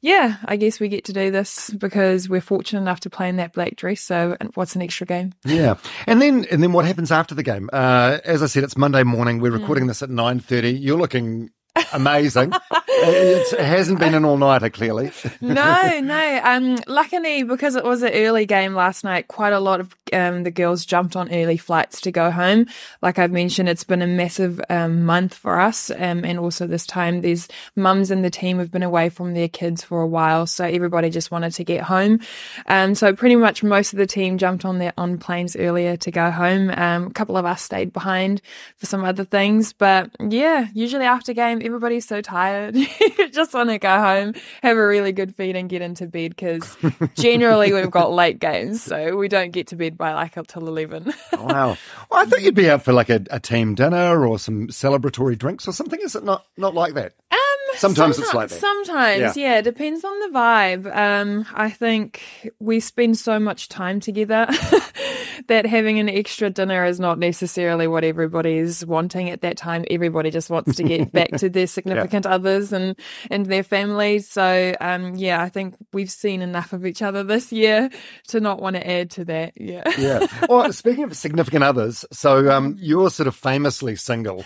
yeah, 0.03 0.35
I 0.43 0.57
guess 0.57 0.81
we 0.81 0.89
get 0.89 1.05
to 1.05 1.13
do 1.13 1.31
this 1.31 1.69
because 1.69 2.27
we're 2.27 2.41
fortunate 2.41 2.81
enough 2.81 2.99
to 3.01 3.09
play 3.09 3.29
in 3.29 3.37
that 3.37 3.53
black 3.53 3.77
dress. 3.77 4.01
So, 4.01 4.35
what's 4.53 4.75
an 4.75 4.81
extra 4.81 5.07
game? 5.07 5.31
Yeah, 5.45 5.75
and 6.05 6.21
then 6.21 6.45
and 6.51 6.61
then 6.61 6.73
what 6.73 6.83
happens 6.83 7.09
after 7.09 7.33
the 7.33 7.41
game? 7.41 7.69
Uh, 7.71 8.19
as 8.25 8.43
I 8.43 8.47
said, 8.47 8.65
it's 8.65 8.75
Monday 8.75 9.03
morning. 9.03 9.39
We're 9.39 9.51
recording 9.51 9.85
mm. 9.85 9.87
this 9.87 10.03
at 10.03 10.09
nine 10.09 10.41
thirty. 10.41 10.71
You're 10.71 10.97
looking 10.97 11.51
amazing. 11.93 12.53
It 12.87 13.59
hasn't 13.59 13.99
been 13.99 14.13
an 14.13 14.25
all 14.25 14.37
nighter, 14.37 14.69
clearly. 14.69 15.11
no, 15.41 15.99
no. 15.99 16.41
Um, 16.43 16.77
luckily, 16.87 17.43
because 17.43 17.75
it 17.75 17.83
was 17.83 18.03
an 18.03 18.13
early 18.13 18.45
game 18.45 18.75
last 18.75 19.03
night, 19.03 19.27
quite 19.27 19.53
a 19.53 19.59
lot 19.59 19.79
of 19.79 19.95
um, 20.13 20.43
the 20.43 20.51
girls 20.51 20.85
jumped 20.85 21.15
on 21.15 21.33
early 21.33 21.57
flights 21.57 22.01
to 22.01 22.11
go 22.11 22.29
home. 22.29 22.67
Like 23.01 23.17
I've 23.19 23.31
mentioned, 23.31 23.69
it's 23.69 23.83
been 23.83 24.01
a 24.01 24.07
massive 24.07 24.61
um, 24.69 25.05
month 25.05 25.33
for 25.33 25.59
us, 25.59 25.89
um, 25.89 26.23
and 26.23 26.37
also 26.39 26.67
this 26.67 26.85
time, 26.85 27.21
these 27.21 27.47
mums 27.75 28.11
in 28.11 28.21
the 28.21 28.29
team 28.29 28.59
have 28.59 28.71
been 28.71 28.83
away 28.83 29.09
from 29.09 29.33
their 29.33 29.49
kids 29.49 29.83
for 29.83 30.01
a 30.01 30.07
while, 30.07 30.45
so 30.45 30.65
everybody 30.65 31.09
just 31.09 31.31
wanted 31.31 31.53
to 31.53 31.63
get 31.63 31.83
home. 31.83 32.19
Um, 32.67 32.95
so 32.95 33.13
pretty 33.13 33.35
much 33.35 33.63
most 33.63 33.93
of 33.93 33.97
the 33.97 34.07
team 34.07 34.37
jumped 34.37 34.65
on 34.65 34.77
their 34.77 34.93
on 34.97 35.17
planes 35.17 35.55
earlier 35.55 35.97
to 35.97 36.11
go 36.11 36.29
home. 36.29 36.69
Um, 36.69 37.07
a 37.07 37.11
couple 37.11 37.37
of 37.37 37.45
us 37.45 37.61
stayed 37.61 37.91
behind 37.91 38.41
for 38.77 38.85
some 38.85 39.03
other 39.03 39.25
things, 39.25 39.73
but 39.73 40.11
yeah, 40.19 40.67
usually 40.73 41.05
after 41.05 41.33
game, 41.33 41.62
everybody's 41.63 42.05
so 42.05 42.21
tired. 42.21 42.75
just 43.31 43.53
want 43.53 43.69
to 43.69 43.79
go 43.79 43.99
home, 43.99 44.33
have 44.61 44.77
a 44.77 44.85
really 44.85 45.11
good 45.11 45.35
feed, 45.35 45.55
and 45.55 45.69
get 45.69 45.81
into 45.81 46.05
bed 46.07 46.35
because 46.35 46.77
generally 47.15 47.73
we've 47.73 47.91
got 47.91 48.11
late 48.11 48.39
games, 48.39 48.83
so 48.83 49.15
we 49.15 49.27
don't 49.27 49.51
get 49.51 49.67
to 49.67 49.75
bed 49.75 49.97
by 49.97 50.13
like 50.13 50.37
up 50.37 50.47
till 50.47 50.67
11. 50.67 51.13
wow. 51.33 51.77
Well, 52.09 52.21
I 52.21 52.25
thought 52.25 52.41
you'd 52.41 52.55
be 52.55 52.69
out 52.69 52.83
for 52.83 52.93
like 52.93 53.09
a, 53.09 53.23
a 53.31 53.39
team 53.39 53.75
dinner 53.75 54.25
or 54.25 54.37
some 54.39 54.67
celebratory 54.67 55.37
drinks 55.37 55.67
or 55.67 55.73
something. 55.73 55.99
Is 56.01 56.15
it 56.15 56.23
not, 56.23 56.45
not 56.57 56.73
like 56.73 56.93
that? 56.93 57.13
Um, 57.31 57.39
Sometimes 57.75 58.19
it's 58.19 58.33
like 58.33 58.49
that. 58.49 58.59
Sometimes, 58.59 59.19
Yeah. 59.19 59.33
yeah. 59.35 59.57
it 59.59 59.63
depends 59.63 60.03
on 60.03 60.19
the 60.21 60.27
vibe. 60.37 60.95
Um, 60.95 61.45
I 61.53 61.69
think 61.69 62.21
we 62.59 62.79
spend 62.79 63.17
so 63.17 63.39
much 63.39 63.69
time 63.69 63.99
together 63.99 64.47
that 65.47 65.65
having 65.65 65.99
an 65.99 66.09
extra 66.09 66.49
dinner 66.49 66.85
is 66.85 66.99
not 66.99 67.19
necessarily 67.19 67.87
what 67.87 68.03
everybody 68.03 68.57
is 68.57 68.85
wanting 68.85 69.29
at 69.29 69.41
that 69.41 69.57
time. 69.57 69.85
Everybody 69.89 70.31
just 70.31 70.49
wants 70.49 70.75
to 70.77 70.83
get 70.83 71.11
back 71.11 71.31
to 71.37 71.49
their 71.49 71.67
significant 71.77 72.25
others 72.25 72.71
and 72.73 72.95
and 73.29 73.45
their 73.45 73.63
families. 73.63 74.27
So, 74.29 74.75
um, 74.79 75.15
yeah, 75.15 75.41
I 75.41 75.49
think 75.49 75.75
we've 75.91 76.11
seen 76.11 76.41
enough 76.41 76.73
of 76.73 76.85
each 76.85 77.01
other 77.01 77.23
this 77.23 77.51
year 77.51 77.89
to 78.29 78.39
not 78.39 78.61
want 78.61 78.75
to 78.75 78.87
add 78.89 79.11
to 79.11 79.25
that. 79.25 79.53
Yeah. 79.55 79.83
Yeah. 79.97 80.27
Well, 80.49 80.71
speaking 80.73 81.03
of 81.05 81.15
significant 81.15 81.63
others, 81.63 82.05
so 82.11 82.51
um, 82.51 82.75
you're 82.79 83.09
sort 83.09 83.27
of 83.27 83.35
famously 83.35 83.95
single. 83.95 84.43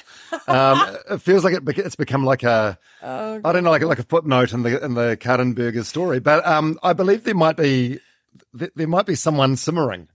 Um, 0.47 0.79
it 1.09 1.21
feels 1.21 1.43
like 1.43 1.55
it, 1.55 1.77
it's 1.79 1.95
become 1.95 2.23
like 2.23 2.43
a, 2.43 2.77
Oh, 3.17 3.41
I 3.43 3.51
don't 3.51 3.63
know, 3.63 3.71
like, 3.71 3.81
like 3.83 3.99
a 3.99 4.03
footnote 4.03 4.53
in 4.53 4.63
the 4.63 4.83
in 4.83 4.93
the 4.93 5.17
Karin 5.19 5.53
Burger 5.53 5.83
story. 5.83 6.19
But 6.19 6.45
um, 6.45 6.77
I 6.83 6.93
believe 6.93 7.23
there 7.23 7.35
might 7.35 7.57
be 7.57 7.99
th- 8.57 8.71
there 8.75 8.87
might 8.87 9.05
be 9.05 9.15
someone 9.15 9.55
simmering. 9.55 10.07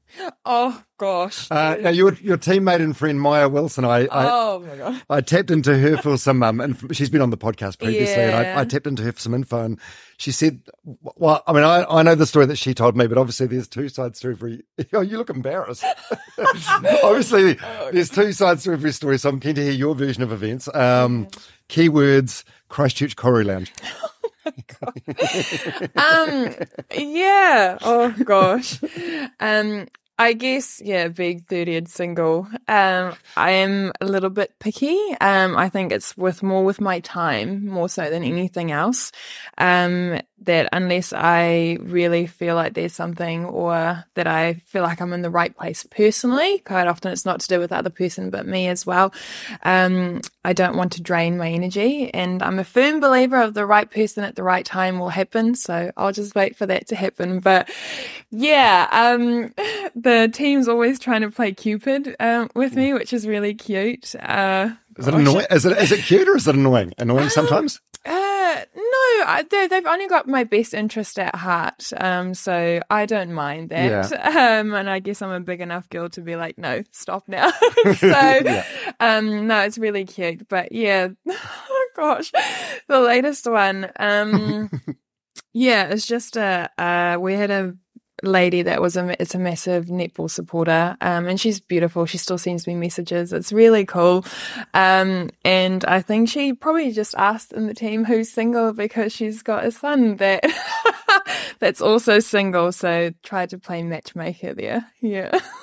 oh 0.44 0.82
gosh. 0.99 1.50
Uh, 1.50 1.76
now 1.80 1.90
your 1.90 2.14
your 2.14 2.37
teammate 2.37 2.82
and 2.82 2.97
friend 2.97 3.21
Maia 3.21 3.49
Wilson, 3.49 3.85
I, 3.85 4.06
I 4.06 4.28
oh 4.30 4.64
my 4.66 4.76
god. 4.76 5.02
I 5.09 5.21
tapped 5.23 5.50
into 5.50 5.76
her 5.76 5.97
for 5.97 6.18
some, 6.18 6.42
um, 6.42 6.61
and 6.61 6.97
she's 6.97 7.09
been 7.09 7.23
on 7.23 7.30
the 7.30 7.38
podcast 7.38 7.78
previously, 7.78 8.23
and 8.23 8.35
I, 8.35 8.61
I 8.61 8.64
tapped 8.66 8.87
into 8.87 9.02
her 9.02 9.12
for 9.12 9.21
some 9.21 9.32
info, 9.35 9.64
and 9.64 9.80
she 10.18 10.30
said, 10.30 10.61
"Well, 10.85 11.42
I 11.47 11.52
mean, 11.54 11.64
I, 11.64 11.85
I 11.85 12.02
know 12.02 12.14
the 12.14 12.26
story 12.26 12.44
that 12.47 12.56
she 12.56 12.75
told 12.75 12.94
me, 12.97 13.06
but 13.06 13.16
obviously 13.16 13.47
there's 13.47 13.68
two 13.68 13.88
sides 13.88 14.21
to 14.21 14.28
every." 14.30 14.64
Oh, 14.94 15.00
you 15.00 15.16
look 15.16 15.30
embarrassed. 15.30 15.85
obviously, 17.02 17.54
there's 17.92 18.11
two 18.11 18.32
sides 18.32 18.64
to 18.64 18.73
every 18.73 18.92
story, 18.92 19.18
so 19.18 19.30
I'm 19.30 19.40
keen 19.40 19.54
to 19.54 19.62
hear 19.62 19.73
your 19.73 19.94
version 19.94 20.23
of 20.23 20.30
events. 20.32 20.68
Um, 20.75 21.28
keywords: 21.71 22.44
Christchurch 22.73 23.17
Koru 23.17 23.45
Lounge. 23.45 23.71
um 25.95 26.55
yeah. 26.99 27.76
Oh 27.83 28.14
gosh. 28.25 28.81
Um 29.38 29.88
I 30.23 30.35
guess, 30.35 30.81
yeah, 30.81 31.09
big 31.09 31.49
30th 31.49 31.88
single. 31.88 32.47
Um, 32.69 33.14
I 33.37 33.50
am 33.50 33.91
a 34.00 34.07
little 34.07 34.31
bit 34.31 34.57
picky. 34.61 34.97
Um, 35.21 35.57
I 35.57 35.69
think 35.69 35.91
it's 35.91 36.17
with 36.17 36.45
more 36.45 36.64
with 36.64 36.81
my 36.81 37.00
time, 37.00 37.67
more 37.67 37.88
so 37.88 38.09
than 38.09 38.23
anything 38.23 38.71
else. 38.71 39.11
Um, 39.59 40.21
that 40.45 40.69
unless 40.73 41.12
I 41.12 41.79
really 41.81 42.26
feel 42.26 42.55
like 42.55 42.75
there's 42.75 42.93
something 42.93 43.45
or 43.45 44.05
that 44.14 44.26
I 44.26 44.55
feel 44.55 44.83
like 44.83 45.00
I'm 45.00 45.12
in 45.12 45.23
the 45.23 45.31
right 45.31 45.57
place 45.57 45.87
personally, 45.91 46.59
quite 46.59 46.87
often 46.87 47.12
it's 47.12 47.25
not 47.25 47.41
to 47.41 47.49
do 47.49 47.61
with 47.61 47.71
the 47.71 47.76
other 47.76 47.91
person, 47.91 48.31
but 48.31 48.47
me 48.47 48.69
as 48.69 48.85
well. 48.85 49.12
Um, 49.62 50.21
I 50.45 50.52
don't 50.52 50.76
want 50.76 50.93
to 50.93 51.02
drain 51.02 51.38
my 51.38 51.50
energy 51.50 52.12
and 52.12 52.43
I'm 52.43 52.59
a 52.59 52.64
firm 52.64 53.00
believer 53.00 53.41
of 53.41 53.55
the 53.55 53.67
right 53.67 53.91
person 53.91 54.25
at 54.25 54.35
the 54.35 54.43
right 54.43 54.64
time 54.64 54.99
will 54.99 55.11
happen. 55.11 55.55
So 55.55 55.93
I'll 55.97 56.12
just 56.12 56.35
wait 56.35 56.57
for 56.57 56.67
that 56.67 56.88
to 56.88 56.97
happen. 56.97 57.41
But 57.41 57.71
yeah, 58.31 58.88
um, 58.91 59.55
the 59.95 60.12
team's 60.33 60.69
always 60.69 60.99
trying 60.99 61.23
to 61.23 61.31
play 61.31 61.52
Cupid, 61.52 62.16
um, 62.21 62.49
with 62.54 62.75
me, 62.76 62.92
which 62.95 63.12
is 63.12 63.26
really 63.26 63.54
cute. 63.54 64.14
Uh, 64.16 64.71
Is 64.97 65.09
it 65.09 65.14
annoying? 65.14 65.47
Is 65.50 65.64
it 65.66 65.78
is 65.78 65.92
it 65.92 66.04
cute 66.04 66.28
or 66.28 66.37
is 66.37 66.47
it 66.49 66.54
annoying? 66.54 66.92
Annoying 66.99 67.28
sometimes. 67.31 67.81
uh, 68.04 68.11
no, 68.75 69.25
I, 69.26 69.47
they, 69.49 69.66
they've 69.69 69.87
only 69.87 70.09
got 70.09 70.26
my 70.28 70.45
best 70.45 70.75
interest 70.75 71.19
at 71.19 71.35
heart. 71.37 71.90
Um, 71.97 72.35
so 72.35 72.81
I 72.90 73.07
don't 73.07 73.33
mind 73.33 73.71
that. 73.71 74.12
Um, 74.52 74.75
and 74.75 74.88
I 74.90 74.99
guess 74.99 75.23
I'm 75.23 75.31
a 75.31 75.40
big 75.40 75.61
enough 75.61 75.88
girl 75.88 76.09
to 76.11 76.21
be 76.21 76.37
like, 76.37 76.59
no, 76.59 76.83
stop 76.90 77.28
now. 77.28 77.50
so, 77.97 78.62
um, 79.00 79.47
no, 79.47 79.61
it's 79.61 79.78
really 79.78 80.04
cute. 80.04 80.49
But 80.49 80.73
yeah, 80.73 81.09
oh 81.28 81.88
gosh, 81.97 82.33
the 82.88 83.00
latest 83.00 83.49
one. 83.50 83.90
Um, 83.99 84.71
yeah, 85.52 85.85
it's 85.88 86.07
just 86.07 86.37
a, 86.37 86.71
uh, 86.78 87.19
we 87.21 87.35
had 87.35 87.50
a 87.50 87.75
lady 88.23 88.62
that 88.62 88.81
was 88.81 88.97
a 88.97 89.21
it's 89.21 89.35
a 89.35 89.38
massive 89.38 89.87
netball 89.87 90.31
supporter 90.31 90.97
um 91.00 91.26
and 91.26 91.41
she's 91.41 91.61
beautiful. 91.61 92.07
She 92.07 92.19
still 92.19 92.38
sends 92.38 92.67
me 92.67 92.75
messages. 92.75 93.33
It's 93.33 93.52
really 93.52 93.85
cool. 93.85 94.25
Um 94.75 95.31
and 95.45 95.85
i 95.85 96.00
think 96.00 96.29
she 96.29 96.52
probably 96.52 96.93
just 96.93 97.14
asked 97.17 97.52
in 97.52 97.67
the 97.67 97.75
team 97.75 98.05
who's 98.05 98.31
single 98.31 98.73
because 98.73 99.12
she's 99.12 99.43
got 99.43 99.64
a 99.64 99.71
son 99.71 100.17
that 100.17 100.45
that's 101.59 101.81
also 101.81 102.19
single 102.19 102.73
so 102.73 103.12
tried 103.23 103.50
to 103.50 103.59
play 103.59 103.83
matchmaker 103.83 104.55
there. 104.55 104.87
Yeah 105.00 105.38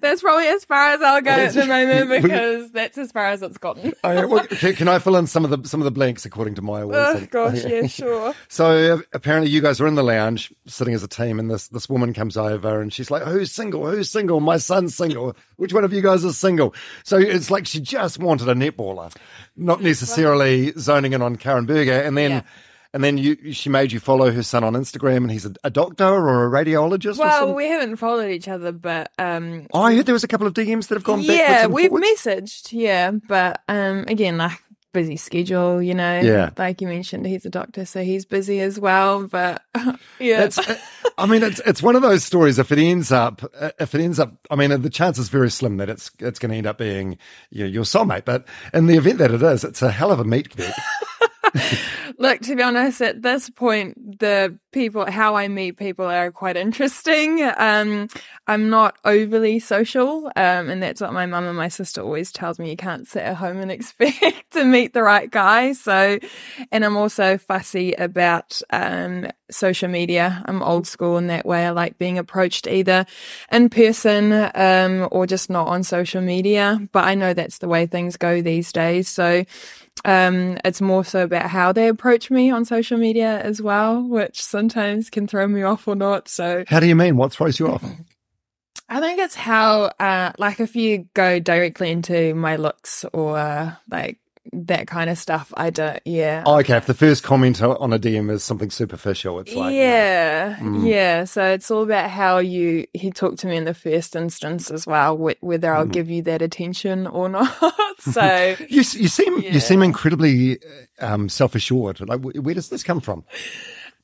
that's 0.00 0.22
probably 0.22 0.46
as 0.48 0.64
far 0.64 0.90
as 0.90 1.02
i'll 1.02 1.20
go 1.22 1.30
at 1.30 1.52
the 1.54 1.66
moment 1.66 2.22
because 2.22 2.70
that's 2.72 2.98
as 2.98 3.12
far 3.12 3.26
as 3.26 3.42
it's 3.42 3.58
gotten 3.58 3.92
Oh, 4.04 4.10
yeah, 4.12 4.24
well, 4.24 4.44
can, 4.46 4.74
can 4.74 4.88
I 4.88 4.98
fill 4.98 5.16
in 5.16 5.26
some 5.26 5.44
of 5.44 5.50
the 5.50 5.68
some 5.68 5.80
of 5.80 5.84
the 5.84 5.90
blanks 5.90 6.24
according 6.24 6.54
to 6.56 6.62
Maia 6.62 6.86
Wilson? 6.86 7.24
oh 7.24 7.26
gosh 7.50 7.64
yeah 7.64 7.86
sure 7.86 8.34
So 8.48 8.94
uh, 8.96 9.00
apparently, 9.12 9.50
you 9.50 9.60
guys 9.60 9.80
were 9.80 9.86
in 9.86 9.94
the 9.94 10.02
lounge 10.02 10.52
sitting 10.66 10.94
as 10.94 11.02
a 11.02 11.08
team, 11.08 11.38
and 11.38 11.50
this 11.50 11.68
this 11.68 11.88
woman 11.88 12.12
comes 12.12 12.36
over 12.36 12.80
and 12.80 12.92
she's 12.92 13.10
like, 13.10 13.22
"Who's 13.22 13.52
single? 13.52 13.88
Who's 13.90 14.10
single? 14.10 14.40
My 14.40 14.58
son's 14.58 14.94
single. 14.94 15.36
Which 15.56 15.72
one 15.72 15.84
of 15.84 15.92
you 15.92 16.02
guys 16.02 16.24
is 16.24 16.36
single?" 16.38 16.74
So 17.04 17.16
it's 17.16 17.50
like 17.50 17.66
she 17.66 17.80
just 17.80 18.18
wanted 18.18 18.48
a 18.48 18.54
netballer, 18.54 19.14
not 19.56 19.80
necessarily 19.82 20.72
zoning 20.78 21.12
in 21.12 21.22
on 21.22 21.36
Karin 21.36 21.66
Burger, 21.66 22.00
and 22.00 22.16
then. 22.16 22.30
Yeah. 22.30 22.42
And 22.94 23.02
then 23.02 23.16
you, 23.16 23.52
she 23.54 23.70
made 23.70 23.90
you 23.90 24.00
follow 24.00 24.30
her 24.30 24.42
son 24.42 24.64
on 24.64 24.74
Instagram, 24.74 25.18
and 25.18 25.30
he's 25.30 25.46
a, 25.46 25.54
a 25.64 25.70
doctor 25.70 26.04
or 26.04 26.46
a 26.46 26.50
radiologist. 26.64 27.16
well 27.18 27.38
something? 27.40 27.56
we 27.56 27.66
haven't 27.68 27.96
followed 27.96 28.30
each 28.30 28.48
other 28.48 28.70
but 28.72 29.10
um 29.18 29.66
oh, 29.72 29.80
I 29.82 29.94
heard 29.94 30.06
there 30.06 30.12
was 30.12 30.24
a 30.24 30.28
couple 30.28 30.46
of 30.46 30.52
DMs 30.54 30.88
that 30.88 30.96
have 30.96 31.04
gone 31.04 31.20
yeah 31.22 31.66
we've 31.66 31.88
forwards. 31.88 32.06
messaged 32.06 32.68
yeah 32.72 33.10
but 33.12 33.62
um 33.68 34.04
again 34.08 34.36
like 34.36 34.62
busy 34.92 35.16
schedule 35.16 35.80
you 35.80 35.94
know 35.94 36.20
Yeah. 36.20 36.50
like 36.58 36.82
you 36.82 36.86
mentioned 36.86 37.24
he's 37.24 37.46
a 37.46 37.50
doctor 37.50 37.86
so 37.86 38.02
he's 38.02 38.26
busy 38.26 38.60
as 38.60 38.78
well 38.78 39.26
but 39.26 39.62
yeah 40.20 40.40
That's, 40.46 40.58
I 41.16 41.24
mean, 41.26 41.42
it's 41.42 41.60
it's 41.66 41.82
one 41.82 41.94
of 41.96 42.02
those 42.02 42.24
stories. 42.24 42.58
If 42.58 42.72
it 42.72 42.78
ends 42.78 43.12
up, 43.12 43.42
if 43.78 43.94
it 43.94 44.00
ends 44.00 44.18
up, 44.18 44.32
I 44.50 44.56
mean, 44.56 44.80
the 44.82 44.88
chance 44.90 45.18
is 45.18 45.28
very 45.28 45.50
slim 45.50 45.76
that 45.76 45.88
it's 45.90 46.10
it's 46.18 46.38
going 46.38 46.50
to 46.50 46.56
end 46.56 46.66
up 46.66 46.78
being 46.78 47.18
you 47.50 47.64
know, 47.64 47.70
your 47.70 47.84
soulmate. 47.84 48.24
But 48.24 48.46
in 48.72 48.86
the 48.86 48.96
event 48.96 49.18
that 49.18 49.30
it 49.30 49.42
is, 49.42 49.62
it's 49.62 49.82
a 49.82 49.90
hell 49.92 50.10
of 50.10 50.20
a 50.20 50.24
meet 50.24 50.48
cute. 50.50 50.68
Look, 52.18 52.40
to 52.42 52.56
be 52.56 52.62
honest, 52.62 53.00
at 53.00 53.22
this 53.22 53.50
point, 53.50 54.18
the 54.20 54.58
people, 54.72 55.10
how 55.10 55.36
I 55.36 55.48
meet 55.48 55.76
people 55.76 56.06
are 56.06 56.30
quite 56.30 56.56
interesting. 56.56 57.42
Um, 57.56 58.08
I'm 58.46 58.70
not 58.70 58.96
overly 59.04 59.58
social. 59.58 60.26
Um, 60.36 60.70
and 60.70 60.82
that's 60.82 61.00
what 61.00 61.12
my 61.12 61.26
mum 61.26 61.44
and 61.44 61.56
my 61.56 61.68
sister 61.68 62.00
always 62.00 62.32
tells 62.32 62.58
me. 62.58 62.70
You 62.70 62.76
can't 62.76 63.06
sit 63.06 63.22
at 63.22 63.36
home 63.36 63.58
and 63.58 63.70
expect 63.70 64.52
to 64.52 64.64
meet 64.64 64.92
the 64.92 65.02
right 65.02 65.30
guy. 65.30 65.72
So, 65.72 66.18
and 66.70 66.84
I'm 66.84 66.96
also 66.96 67.38
fussy 67.38 67.92
about, 67.92 68.60
um, 68.70 69.28
social 69.50 69.88
media. 69.88 70.42
I'm 70.46 70.62
old 70.62 70.86
school 70.86 71.18
in 71.18 71.26
that 71.28 71.46
way. 71.46 71.66
I 71.66 71.70
like 71.70 71.98
being 71.98 72.18
approached 72.18 72.66
either 72.66 73.06
in 73.50 73.68
person, 73.68 74.32
um, 74.54 75.08
or 75.10 75.26
just 75.26 75.50
not 75.50 75.68
on 75.68 75.82
social 75.82 76.22
media. 76.22 76.80
But 76.92 77.04
I 77.04 77.14
know 77.14 77.34
that's 77.34 77.58
the 77.58 77.68
way 77.68 77.86
things 77.86 78.16
go 78.16 78.40
these 78.42 78.72
days. 78.72 79.08
So, 79.08 79.44
um, 80.04 80.58
it's 80.64 80.80
more 80.80 81.04
so 81.04 81.24
about 81.24 81.50
how 81.50 81.72
they 81.72 81.88
approach 81.88 82.30
me 82.30 82.50
on 82.50 82.64
social 82.64 82.98
media 82.98 83.40
as 83.40 83.62
well, 83.62 84.02
which 84.02 84.42
sometimes 84.42 85.10
can 85.10 85.26
throw 85.26 85.46
me 85.46 85.62
off 85.62 85.86
or 85.86 85.94
not. 85.94 86.28
So 86.28 86.64
How 86.66 86.80
do 86.80 86.86
you 86.86 86.96
mean? 86.96 87.16
What 87.16 87.32
throws 87.32 87.58
you 87.58 87.68
off? 87.68 87.84
I 88.88 89.00
think 89.00 89.20
it's 89.20 89.34
how, 89.34 89.84
uh, 89.98 90.32
like 90.38 90.60
if 90.60 90.76
you 90.76 91.08
go 91.14 91.38
directly 91.38 91.90
into 91.90 92.34
my 92.34 92.56
looks 92.56 93.06
or 93.12 93.38
uh, 93.38 93.72
like 93.90 94.18
that 94.52 94.86
kind 94.86 95.08
of 95.08 95.18
stuff, 95.18 95.52
I 95.56 95.70
don't. 95.70 96.00
Yeah. 96.04 96.42
Oh, 96.46 96.58
okay, 96.60 96.76
if 96.76 96.86
the 96.86 96.94
first 96.94 97.22
comment 97.22 97.62
on 97.62 97.92
a 97.92 97.98
DM 97.98 98.30
is 98.30 98.42
something 98.42 98.70
superficial, 98.70 99.38
it's 99.38 99.54
like 99.54 99.74
yeah, 99.74 100.56
mm. 100.56 100.86
yeah. 100.88 101.24
So 101.24 101.44
it's 101.44 101.70
all 101.70 101.82
about 101.82 102.10
how 102.10 102.38
you 102.38 102.86
he 102.92 103.10
talked 103.10 103.38
to 103.40 103.46
me 103.46 103.56
in 103.56 103.64
the 103.64 103.74
first 103.74 104.16
instance 104.16 104.70
as 104.70 104.86
well, 104.86 105.16
wh- 105.16 105.42
whether 105.42 105.72
I'll 105.72 105.86
mm. 105.86 105.92
give 105.92 106.10
you 106.10 106.22
that 106.22 106.42
attention 106.42 107.06
or 107.06 107.28
not. 107.28 107.54
so 108.00 108.56
you 108.68 108.78
you 108.78 108.82
seem 108.82 109.40
yeah. 109.40 109.52
you 109.52 109.60
seem 109.60 109.82
incredibly 109.82 110.58
um, 111.00 111.28
self 111.28 111.54
assured. 111.54 112.00
Like, 112.00 112.20
where 112.20 112.54
does 112.54 112.68
this 112.68 112.82
come 112.82 113.00
from? 113.00 113.24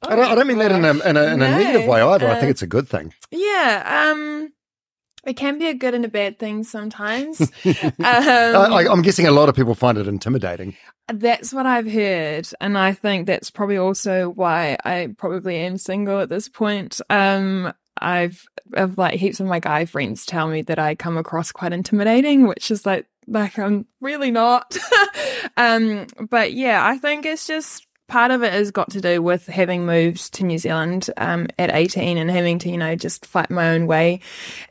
Oh, 0.03 0.11
I, 0.11 0.17
don't, 0.17 0.31
I 0.31 0.35
don't 0.37 0.47
mean 0.47 0.59
that 0.59 0.71
in 0.71 0.85
a 0.85 0.91
in 0.91 1.17
a, 1.17 1.23
in 1.25 1.43
a 1.43 1.51
negative 1.51 1.89
way 1.89 2.01
either. 2.01 2.29
Uh, 2.29 2.33
I 2.33 2.35
think 2.35 2.49
uh, 2.49 2.51
it's 2.51 2.63
a 2.63 2.69
good 2.69 2.87
thing. 2.87 3.13
Yeah. 3.33 4.11
Um. 4.13 4.53
It 5.29 5.37
can 5.37 5.59
be 5.59 5.67
a 5.67 5.75
good 5.75 5.93
and 5.93 6.07
a 6.07 6.09
bad 6.09 6.39
thing 6.39 6.65
sometimes. 6.65 7.43
um, 7.65 7.95
I, 8.01 8.87
I'm 8.91 9.03
guessing 9.03 9.27
a 9.27 9.31
lot 9.31 9.51
of 9.51 9.55
people 9.55 9.75
find 9.75 9.99
it 9.99 10.09
intimidating. 10.09 10.75
That's 11.13 11.53
what 11.53 11.67
I've 11.67 11.91
heard. 11.91 12.49
And 12.63 12.79
I 12.79 12.95
think 12.95 13.27
that's 13.27 13.51
probably 13.51 13.77
also 13.77 14.31
why 14.31 14.79
I 14.87 15.15
probably 15.19 15.57
am 15.57 15.77
single 15.77 16.21
at 16.21 16.31
this 16.31 16.49
point. 16.49 17.03
Um, 17.11 17.75
I've, 18.01 18.43
I've 18.75 18.97
like 18.97 19.21
heaps 19.21 19.39
of 19.39 19.47
my 19.47 19.61
guy 19.61 19.85
friends 19.85 20.25
tell 20.25 20.49
me 20.49 20.63
that 20.63 20.79
I 20.79 20.95
come 20.95 21.19
across 21.19 21.53
quite 21.53 21.75
intimidating, 21.75 22.47
which 22.47 22.71
is 22.71 22.87
like, 22.87 23.05
like 23.27 23.59
I'm 23.59 23.85
really 24.01 24.31
not. 24.31 24.79
um, 25.59 26.07
but 26.31 26.55
yeah, 26.55 26.87
I 26.87 26.97
think 26.97 27.27
it's 27.27 27.47
just 27.47 27.87
part 28.09 28.31
of 28.31 28.43
it 28.43 28.53
has 28.53 28.71
got 28.71 28.91
to 28.91 29.01
do 29.01 29.23
with 29.23 29.47
having 29.47 29.85
moved 29.85 30.33
to 30.35 30.45
New 30.45 30.59
Zealand 30.59 31.11
um, 31.19 31.47
at 31.59 31.71
18 31.71 32.17
and 32.17 32.31
having 32.31 32.59
to, 32.61 32.71
you 32.71 32.79
know, 32.79 32.97
just 32.97 33.27
fight 33.27 33.51
my 33.51 33.71
own 33.71 33.87
way 33.87 34.21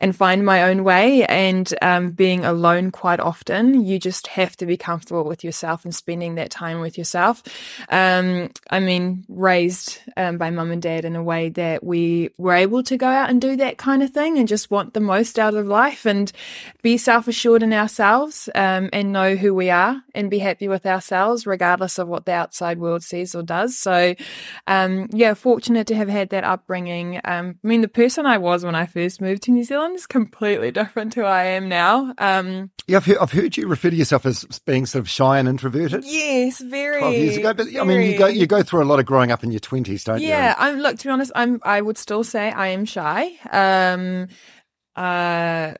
and 0.00 0.14
find 0.14 0.44
my 0.44 0.64
own 0.64 0.82
way 0.82 1.24
and 1.24 1.72
um, 1.80 2.10
being 2.10 2.44
alone 2.44 2.90
quite 2.90 3.20
often. 3.20 3.84
You 3.84 4.00
just 4.00 4.26
have 4.26 4.56
to 4.56 4.66
be 4.66 4.76
comfortable 4.76 5.24
with 5.24 5.44
yourself 5.44 5.84
and 5.84 5.94
spending 5.94 6.34
that 6.34 6.50
time 6.50 6.80
with 6.80 6.98
yourself. 6.98 7.44
Um, 7.88 8.50
I 8.70 8.80
mean, 8.80 9.24
raised 9.28 10.00
um, 10.16 10.36
by 10.36 10.50
mum 10.50 10.72
and 10.72 10.82
dad 10.82 11.04
in 11.04 11.14
a 11.14 11.22
way 11.22 11.48
that 11.50 11.84
we 11.84 12.30
were 12.38 12.54
able 12.54 12.82
to 12.82 12.96
go 12.96 13.06
out 13.06 13.30
and 13.30 13.40
do 13.40 13.56
that 13.56 13.78
kind 13.78 14.02
of 14.02 14.10
thing 14.10 14.36
and 14.36 14.48
just 14.48 14.70
want 14.70 14.94
the 14.94 15.00
most 15.00 15.38
out 15.38 15.54
of 15.54 15.66
life 15.66 16.04
and 16.04 16.32
be 16.82 16.96
self 16.96 17.28
assured 17.28 17.62
in 17.62 17.72
ourselves 17.72 18.48
um, 18.56 18.90
and 18.92 19.12
know 19.12 19.36
who 19.36 19.54
we 19.54 19.70
are 19.70 20.02
and 20.12 20.28
be 20.28 20.40
happy 20.40 20.66
with 20.66 20.84
ourselves, 20.84 21.46
regardless 21.46 21.98
of 21.98 22.08
what 22.08 22.26
the 22.26 22.32
outside 22.32 22.80
world 22.80 23.04
or 23.34 23.42
does. 23.42 23.78
So, 23.78 24.14
um, 24.66 25.08
yeah, 25.12 25.34
fortunate 25.34 25.86
to 25.88 25.94
have 25.94 26.08
had 26.08 26.30
that 26.30 26.44
upbringing. 26.44 27.20
Um, 27.24 27.58
I 27.62 27.66
mean, 27.66 27.80
the 27.80 27.88
person 27.88 28.26
I 28.26 28.38
was 28.38 28.64
when 28.64 28.74
I 28.74 28.86
first 28.86 29.20
moved 29.20 29.42
to 29.44 29.50
New 29.50 29.64
Zealand 29.64 29.96
is 29.96 30.06
completely 30.06 30.70
different 30.72 31.12
to 31.14 31.20
who 31.20 31.26
I 31.26 31.44
am 31.44 31.68
now. 31.68 32.14
Um, 32.18 32.70
yeah, 32.86 32.98
I've 32.98 33.06
heard, 33.06 33.18
I've 33.18 33.32
heard, 33.32 33.56
you 33.56 33.68
refer 33.68 33.90
to 33.90 33.96
yourself 33.96 34.24
as 34.24 34.44
being 34.60 34.86
sort 34.86 35.00
of 35.00 35.08
shy 35.08 35.38
and 35.38 35.48
introverted. 35.48 36.04
Yes, 36.04 36.60
very. 36.60 37.00
Twelve 37.00 37.14
years 37.14 37.36
ago, 37.36 37.54
but 37.54 37.66
very. 37.66 37.78
I 37.80 37.84
mean, 37.84 38.10
you 38.10 38.18
go 38.18 38.26
you 38.26 38.46
go 38.46 38.62
through 38.62 38.82
a 38.82 38.86
lot 38.86 38.98
of 38.98 39.06
growing 39.06 39.30
up 39.30 39.44
in 39.44 39.50
your 39.50 39.60
twenties, 39.60 40.04
don't 40.04 40.20
yeah, 40.20 40.26
you? 40.26 40.32
Yeah, 40.32 40.54
I'm. 40.58 40.78
Look, 40.78 40.98
to 40.98 41.04
be 41.06 41.10
honest, 41.10 41.32
I'm. 41.34 41.60
I 41.62 41.80
would 41.80 41.98
still 41.98 42.24
say 42.24 42.50
I 42.50 42.68
am 42.68 42.84
shy. 42.84 43.32
Um, 43.50 44.28
uh, 44.96 45.74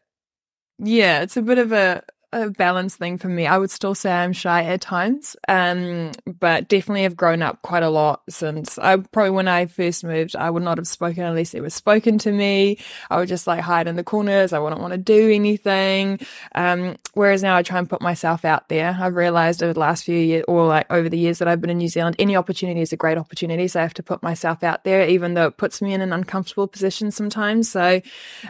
yeah, 0.78 1.23
it's 1.23 1.37
a 1.37 1.43
bit 1.43 1.59
of 1.59 1.73
a 1.73 2.02
a 2.32 2.50
balance 2.50 2.97
thing 2.97 3.16
for 3.16 3.28
me. 3.28 3.47
I 3.47 3.56
would 3.56 3.70
still 3.70 3.94
say 3.94 4.12
I'm 4.12 4.35
shy 4.35 4.64
at 4.64 4.82
times, 4.82 5.35
um, 5.49 6.12
but 6.26 6.68
definitely 6.68 7.04
have 7.04 7.16
grown 7.16 7.40
up 7.40 7.62
quite 7.62 7.82
a 7.82 7.88
lot 7.88 8.23
since 8.28 8.78
I 8.78 8.97
probably 8.97 9.30
when 9.30 9.49
I 9.49 9.66
first 9.66 10.04
moved, 10.04 10.37
I 10.37 10.50
would 10.50 10.62
not 10.62 10.76
have 10.76 10.87
spoken 10.87 11.23
unless 11.23 11.54
it 11.54 11.62
was 11.62 11.73
spoken 11.73 12.18
to 12.18 12.32
me. 12.32 12.78
I 13.11 13.16
would 13.16 13.28
just 13.28 13.47
like 13.47 13.61
hide 13.61 13.88
in 13.88 13.97
the 13.97 14.04
corners. 14.04 14.52
I 14.52 14.58
wouldn't 14.58 14.82
want 14.82 14.92
to 14.92 14.99
do 14.99 15.30
anything. 15.30 16.20
Um, 16.54 16.97
whereas 17.14 17.42
now 17.42 17.56
I 17.56 17.62
try 17.62 17.78
and 17.78 17.88
put 17.88 18.02
myself 18.02 18.44
out 18.44 18.68
there. 18.68 18.97
I've 19.00 19.16
realized 19.16 19.62
over 19.62 19.73
the 19.73 19.80
last 19.80 20.04
few 20.04 20.18
years 20.18 20.44
or 20.49 20.66
like 20.66 20.87
over 20.92 21.08
the 21.08 21.18
years 21.18 21.38
that 21.38 21.49
I've 21.49 21.62
been 21.62 21.70
in 21.70 21.78
New 21.78 21.88
Zealand, 21.88 22.16
any 22.18 22.37
opportunity 22.37 22.82
is 22.82 22.92
a 22.92 22.97
great 22.97 23.16
opportunity. 23.16 23.68
So 23.68 23.80
I 23.80 23.85
have 23.85 23.94
to 23.94 24.02
put 24.02 24.23
myself 24.23 24.62
out 24.62 24.85
there, 24.85 25.08
even 25.08 25.32
though 25.32 25.47
it 25.47 25.56
puts 25.56 25.80
me 25.80 25.94
in 25.94 26.02
an 26.02 26.12
uncomfortable 26.12 26.68
position 26.68 27.11
sometimes. 27.11 27.70
So, 27.70 28.02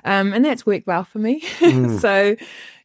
um, 0.05 0.33
and 0.33 0.45
that's 0.45 0.67
worked 0.67 0.87
well 0.87 1.05
for 1.05 1.19
me. 1.19 1.43
Mm. 1.69 2.01
so, 2.01 2.37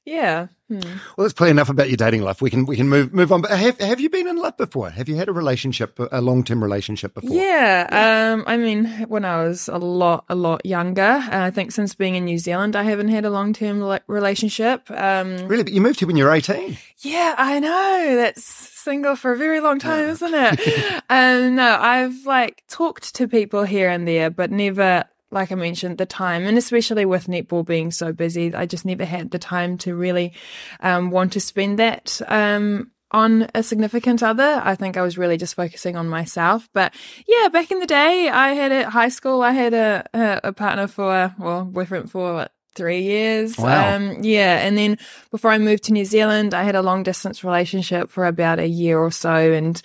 yeah. 0.05 0.47
Hmm. 0.67 0.79
Well, 1.17 1.25
that's 1.25 1.33
clear 1.33 1.51
enough 1.51 1.69
about 1.69 1.89
your 1.89 1.97
dating 1.97 2.23
life. 2.23 2.41
We 2.41 2.49
can 2.49 2.65
we 2.65 2.75
can 2.75 2.89
move 2.89 3.13
move 3.13 3.31
on. 3.31 3.41
But 3.41 3.51
have 3.51 3.79
have 3.79 3.99
you 3.99 4.09
been 4.09 4.27
in 4.27 4.37
love 4.37 4.57
before? 4.57 4.89
Have 4.89 5.07
you 5.07 5.15
had 5.15 5.29
a 5.29 5.33
relationship, 5.33 5.99
a 6.11 6.21
long 6.21 6.43
term 6.43 6.63
relationship 6.63 7.13
before? 7.13 7.35
Yeah. 7.35 8.33
Um. 8.33 8.43
I 8.47 8.57
mean, 8.57 8.85
when 9.07 9.23
I 9.23 9.43
was 9.43 9.67
a 9.67 9.77
lot 9.77 10.25
a 10.29 10.35
lot 10.35 10.65
younger, 10.65 11.01
uh, 11.01 11.27
I 11.31 11.51
think 11.51 11.71
since 11.71 11.95
being 11.95 12.15
in 12.15 12.25
New 12.25 12.37
Zealand, 12.37 12.75
I 12.75 12.83
haven't 12.83 13.09
had 13.09 13.23
a 13.23 13.29
long 13.29 13.53
term 13.53 13.99
relationship. 14.07 14.89
Um. 14.91 15.47
Really, 15.47 15.63
but 15.63 15.73
you 15.73 15.81
moved 15.81 15.99
here 15.99 16.07
when 16.07 16.17
you 16.17 16.25
were 16.25 16.33
eighteen. 16.33 16.77
Yeah, 16.99 17.35
I 17.37 17.59
know. 17.59 18.15
That's 18.15 18.43
single 18.43 19.15
for 19.15 19.31
a 19.31 19.37
very 19.37 19.59
long 19.59 19.79
time, 19.79 20.05
yeah. 20.05 20.11
isn't 20.11 20.33
it? 20.33 21.03
um. 21.09 21.55
No, 21.55 21.77
I've 21.79 22.25
like 22.25 22.63
talked 22.67 23.15
to 23.15 23.27
people 23.27 23.63
here 23.63 23.89
and 23.89 24.07
there, 24.07 24.29
but 24.29 24.51
never 24.51 25.05
like 25.33 25.51
I 25.51 25.55
mentioned, 25.55 25.97
the 25.97 26.05
time, 26.05 26.45
and 26.45 26.57
especially 26.57 27.05
with 27.05 27.27
netball 27.27 27.65
being 27.65 27.91
so 27.91 28.13
busy, 28.13 28.53
I 28.53 28.65
just 28.65 28.85
never 28.85 29.03
had 29.03 29.31
the 29.31 29.39
time 29.39 29.77
to 29.79 29.95
really 29.95 30.33
um, 30.79 31.09
want 31.11 31.33
to 31.33 31.39
spend 31.41 31.79
that 31.79 32.21
um, 32.27 32.91
on 33.11 33.47
a 33.53 33.63
significant 33.63 34.23
other. 34.23 34.61
I 34.63 34.75
think 34.75 34.95
I 34.95 35.01
was 35.01 35.17
really 35.17 35.37
just 35.37 35.55
focusing 35.55 35.97
on 35.97 36.07
myself. 36.07 36.69
But 36.73 36.93
yeah, 37.27 37.49
back 37.49 37.71
in 37.71 37.79
the 37.79 37.85
day, 37.85 38.29
I 38.29 38.53
had 38.53 38.71
at 38.71 38.87
high 38.87 39.09
school, 39.09 39.41
I 39.41 39.51
had 39.51 39.73
a, 39.73 40.07
a, 40.13 40.39
a 40.45 40.53
partner 40.53 40.87
for, 40.87 41.33
well, 41.37 41.65
boyfriend 41.65 42.11
for 42.11 42.33
what, 42.33 42.51
three 42.75 43.03
years. 43.03 43.55
Wow. 43.57 43.95
Um, 43.95 44.23
yeah. 44.23 44.65
And 44.65 44.75
then 44.75 44.97
before 45.29 45.51
I 45.51 45.59
moved 45.59 45.83
to 45.83 45.93
New 45.93 46.05
Zealand, 46.05 46.55
I 46.55 46.63
had 46.63 46.75
a 46.75 46.81
long 46.81 47.03
distance 47.03 47.43
relationship 47.43 48.09
for 48.09 48.25
about 48.25 48.57
a 48.57 48.67
year 48.67 48.97
or 48.97 49.11
so. 49.11 49.29
And 49.29 49.79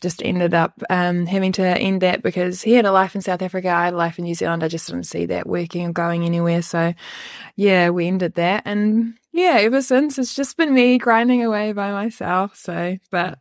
just 0.00 0.22
ended 0.22 0.54
up 0.54 0.80
um, 0.90 1.26
having 1.26 1.52
to 1.52 1.62
end 1.62 2.02
that 2.02 2.22
because 2.22 2.62
he 2.62 2.72
had 2.72 2.86
a 2.86 2.92
life 2.92 3.14
in 3.14 3.20
South 3.20 3.42
Africa, 3.42 3.68
I 3.68 3.86
had 3.86 3.94
a 3.94 3.96
life 3.96 4.18
in 4.18 4.24
New 4.24 4.34
Zealand. 4.34 4.62
I 4.62 4.68
just 4.68 4.86
didn't 4.86 5.04
see 5.04 5.26
that 5.26 5.46
working 5.46 5.86
or 5.86 5.92
going 5.92 6.24
anywhere. 6.24 6.62
So, 6.62 6.94
yeah, 7.56 7.90
we 7.90 8.06
ended 8.06 8.34
that. 8.34 8.62
And 8.64 9.14
yeah, 9.32 9.58
ever 9.60 9.82
since, 9.82 10.18
it's 10.18 10.34
just 10.34 10.56
been 10.56 10.72
me 10.72 10.98
grinding 10.98 11.44
away 11.44 11.72
by 11.72 11.92
myself. 11.92 12.56
So, 12.56 12.98
but 13.10 13.38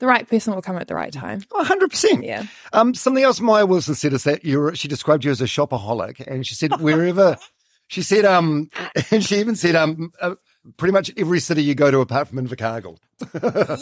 the 0.00 0.06
right 0.06 0.28
person 0.28 0.54
will 0.54 0.62
come 0.62 0.76
at 0.76 0.88
the 0.88 0.94
right 0.94 1.12
time. 1.12 1.42
Oh, 1.52 1.64
100%. 1.64 2.24
Yeah. 2.24 2.44
Um, 2.72 2.94
something 2.94 3.22
else 3.22 3.40
Maia 3.40 3.66
Wilson 3.66 3.94
said 3.94 4.12
is 4.12 4.24
that 4.24 4.44
you 4.44 4.74
she 4.74 4.88
described 4.88 5.24
you 5.24 5.30
as 5.30 5.40
a 5.40 5.44
shopaholic. 5.44 6.26
And 6.26 6.46
she 6.46 6.54
said, 6.54 6.80
wherever, 6.80 7.36
she 7.86 8.02
said, 8.02 8.24
um, 8.24 8.68
and 9.10 9.24
she 9.24 9.38
even 9.38 9.56
said, 9.56 9.76
um, 9.76 10.12
uh, 10.20 10.34
pretty 10.76 10.92
much 10.92 11.10
every 11.16 11.40
city 11.40 11.62
you 11.62 11.74
go 11.74 11.90
to 11.90 12.00
apart 12.00 12.28
from 12.28 12.38
Invercargill. 12.38 12.96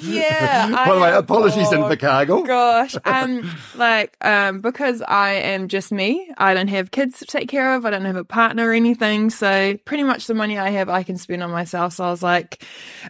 yeah. 0.03 0.71
By 0.87 0.95
the 0.95 1.01
way, 1.01 1.13
apologies 1.13 1.73
oh, 1.73 1.79
Invercargill. 1.79 2.47
Gosh. 2.47 2.97
Um 3.05 3.49
like 3.75 4.17
um 4.21 4.61
because 4.61 5.03
I 5.03 5.33
am 5.35 5.69
just 5.69 5.93
me. 5.93 6.31
I 6.39 6.55
don't 6.55 6.69
have 6.69 6.91
kids 6.91 7.19
to 7.19 7.27
take 7.27 7.49
care 7.49 7.75
of. 7.75 7.85
I 7.85 7.91
don't 7.91 8.05
have 8.05 8.17
a 8.17 8.25
partner 8.25 8.69
or 8.69 8.73
anything. 8.73 9.31
So 9.31 9.77
pretty 9.85 10.03
much 10.03 10.27
the 10.27 10.35
money 10.35 10.59
I 10.59 10.71
have 10.71 10.89
I 10.89 11.03
can 11.03 11.17
spend 11.17 11.43
on 11.43 11.51
myself. 11.51 11.95
So 11.95 12.05
I 12.05 12.11
was 12.11 12.23
like 12.23 12.65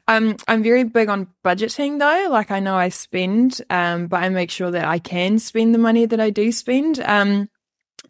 um 0.08 0.37
I'm 0.48 0.62
very 0.62 0.85
big 0.85 1.08
on 1.08 1.28
budgeting 1.44 1.98
though. 1.98 2.30
Like 2.30 2.50
I 2.50 2.61
know 2.61 2.74
I 2.76 2.88
spend 2.88 3.61
um 3.70 4.06
but 4.06 4.22
I 4.22 4.28
make 4.28 4.50
sure 4.50 4.70
that 4.70 4.85
I 4.85 4.98
can 4.98 5.38
spend 5.38 5.74
the 5.74 5.78
money 5.78 6.06
that 6.06 6.20
I 6.20 6.30
do 6.30 6.52
spend. 6.52 7.00
Um 7.00 7.48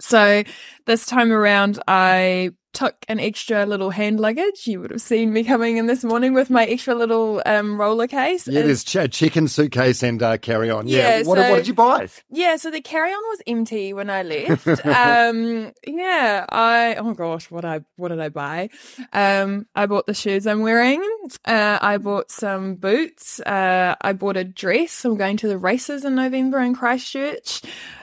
so 0.00 0.42
this 0.86 1.06
time 1.06 1.30
around, 1.30 1.80
I 1.86 2.50
took 2.72 2.96
an 3.08 3.20
extra 3.20 3.66
little 3.66 3.90
hand 3.90 4.20
luggage. 4.20 4.66
You 4.66 4.80
would 4.80 4.90
have 4.90 5.00
seen 5.00 5.32
me 5.32 5.44
coming 5.44 5.76
in 5.76 5.86
this 5.86 6.04
morning 6.04 6.34
with 6.34 6.50
my 6.50 6.64
extra 6.64 6.94
little 6.94 7.42
um, 7.46 7.80
roller 7.80 8.06
case. 8.06 8.46
Yeah, 8.48 8.62
there's 8.62 8.84
ch- 8.84 9.10
chicken 9.10 9.48
suitcase 9.48 10.02
and 10.02 10.22
uh, 10.22 10.38
carry 10.38 10.70
on. 10.70 10.86
Yeah. 10.86 11.18
yeah 11.18 11.26
what, 11.26 11.38
so, 11.38 11.50
what, 11.50 11.56
did 11.56 11.68
you 11.68 11.74
buy? 11.74 12.08
Yeah, 12.30 12.56
so 12.56 12.70
the 12.70 12.80
carry 12.80 13.10
on 13.10 13.22
was 13.30 13.42
empty 13.46 13.92
when 13.92 14.10
I 14.10 14.22
left. 14.22 14.66
um, 14.86 15.72
yeah, 15.86 16.46
I 16.48 16.96
oh 16.96 17.14
gosh, 17.14 17.50
what 17.50 17.64
I 17.64 17.80
what 17.96 18.08
did 18.08 18.20
I 18.20 18.28
buy? 18.28 18.70
Um, 19.12 19.66
I 19.74 19.86
bought 19.86 20.06
the 20.06 20.14
shoes 20.14 20.46
I'm 20.46 20.60
wearing. 20.60 21.02
Uh, 21.44 21.78
I 21.80 21.98
bought 21.98 22.30
some 22.30 22.76
boots. 22.76 23.40
Uh, 23.40 23.94
I 24.00 24.12
bought 24.12 24.36
a 24.36 24.44
dress. 24.44 25.04
I'm 25.04 25.16
going 25.16 25.36
to 25.38 25.48
the 25.48 25.58
races 25.58 26.04
in 26.04 26.14
November 26.14 26.60
in 26.60 26.74
Christchurch 26.74 27.62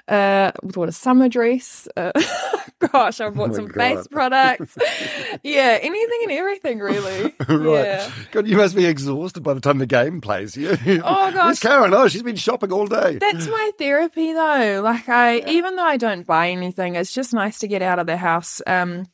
uh, 0.09 0.51
bought 0.63 0.89
a 0.89 0.91
summer 0.91 1.29
dress. 1.29 1.87
Uh, 1.95 2.11
gosh, 2.79 3.21
I 3.21 3.29
bought 3.29 3.51
oh 3.51 3.53
some 3.53 3.67
God. 3.67 3.75
face 3.75 4.07
products. 4.07 4.77
yeah, 5.43 5.77
anything 5.81 6.19
and 6.23 6.31
everything, 6.31 6.79
really. 6.79 7.23
right. 7.47 7.83
Yeah. 7.83 8.11
God, 8.31 8.47
you 8.47 8.57
must 8.57 8.75
be 8.75 8.85
exhausted 8.85 9.43
by 9.43 9.53
the 9.53 9.61
time 9.61 9.77
the 9.77 9.85
game 9.85 10.21
plays. 10.21 10.57
You. 10.79 11.01
Oh 11.03 11.31
gosh, 11.31 11.49
Miss 11.49 11.59
Karin, 11.59 11.93
oh, 11.93 12.07
she's 12.07 12.23
been 12.23 12.35
shopping 12.35 12.71
all 12.71 12.87
day. 12.87 13.17
That's 13.17 13.47
my 13.47 13.71
therapy, 13.77 14.33
though. 14.33 14.81
Like 14.83 15.09
I, 15.09 15.35
yeah. 15.35 15.49
even 15.49 15.75
though 15.75 15.83
I 15.83 15.97
don't 15.97 16.25
buy 16.25 16.49
anything, 16.49 16.95
it's 16.95 17.11
just 17.13 17.33
nice 17.33 17.59
to 17.59 17.67
get 17.67 17.81
out 17.81 17.99
of 17.99 18.07
the 18.07 18.17
house. 18.17 18.61
Um, 18.65 19.05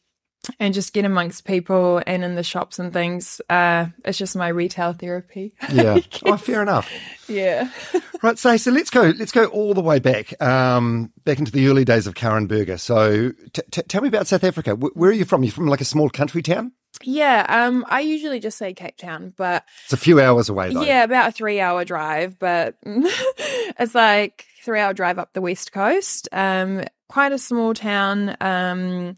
and 0.59 0.73
just 0.73 0.93
get 0.93 1.05
amongst 1.05 1.45
people 1.45 2.01
and 2.05 2.23
in 2.23 2.35
the 2.35 2.43
shops 2.43 2.79
and 2.79 2.91
things. 2.93 3.41
Uh, 3.49 3.87
it's 4.03 4.17
just 4.17 4.35
my 4.35 4.47
retail 4.47 4.93
therapy. 4.93 5.53
Yeah. 5.71 5.99
oh, 6.25 6.37
fair 6.37 6.61
enough. 6.61 6.89
Yeah. 7.27 7.69
right. 8.23 8.37
So, 8.37 8.57
so 8.57 8.71
let's 8.71 8.89
go. 8.89 9.13
Let's 9.17 9.31
go 9.31 9.45
all 9.45 9.73
the 9.73 9.81
way 9.81 9.99
back, 9.99 10.39
um, 10.41 11.11
back 11.23 11.39
into 11.39 11.51
the 11.51 11.67
early 11.67 11.85
days 11.85 12.07
of 12.07 12.15
Karin 12.15 12.47
Burger. 12.47 12.77
So, 12.77 13.31
t- 13.53 13.61
t- 13.71 13.81
tell 13.83 14.01
me 14.01 14.07
about 14.07 14.27
South 14.27 14.43
Africa. 14.43 14.71
W- 14.71 14.93
where 14.93 15.09
are 15.09 15.13
you 15.13 15.25
from? 15.25 15.43
You're 15.43 15.53
from 15.53 15.67
like 15.67 15.81
a 15.81 15.85
small 15.85 16.09
country 16.09 16.41
town? 16.41 16.71
Yeah, 17.03 17.45
um, 17.49 17.83
I 17.89 17.99
usually 17.99 18.39
just 18.39 18.57
say 18.57 18.73
Cape 18.73 18.95
Town, 18.95 19.33
but 19.35 19.65
It's 19.83 19.91
a 19.91 19.97
few 19.97 20.21
hours 20.21 20.47
away, 20.47 20.73
though. 20.73 20.81
yeah, 20.81 21.03
about 21.03 21.27
a 21.27 21.31
three 21.33 21.59
hour 21.59 21.83
drive, 21.83 22.39
but 22.39 22.75
it's 22.85 23.93
like 23.93 24.45
three 24.63 24.79
hour 24.79 24.93
drive 24.93 25.19
up 25.19 25.33
the 25.33 25.41
west 25.41 25.73
coast. 25.73 26.29
Um, 26.31 26.85
quite 27.09 27.33
a 27.33 27.37
small 27.37 27.73
town. 27.73 28.37
Um, 28.39 29.17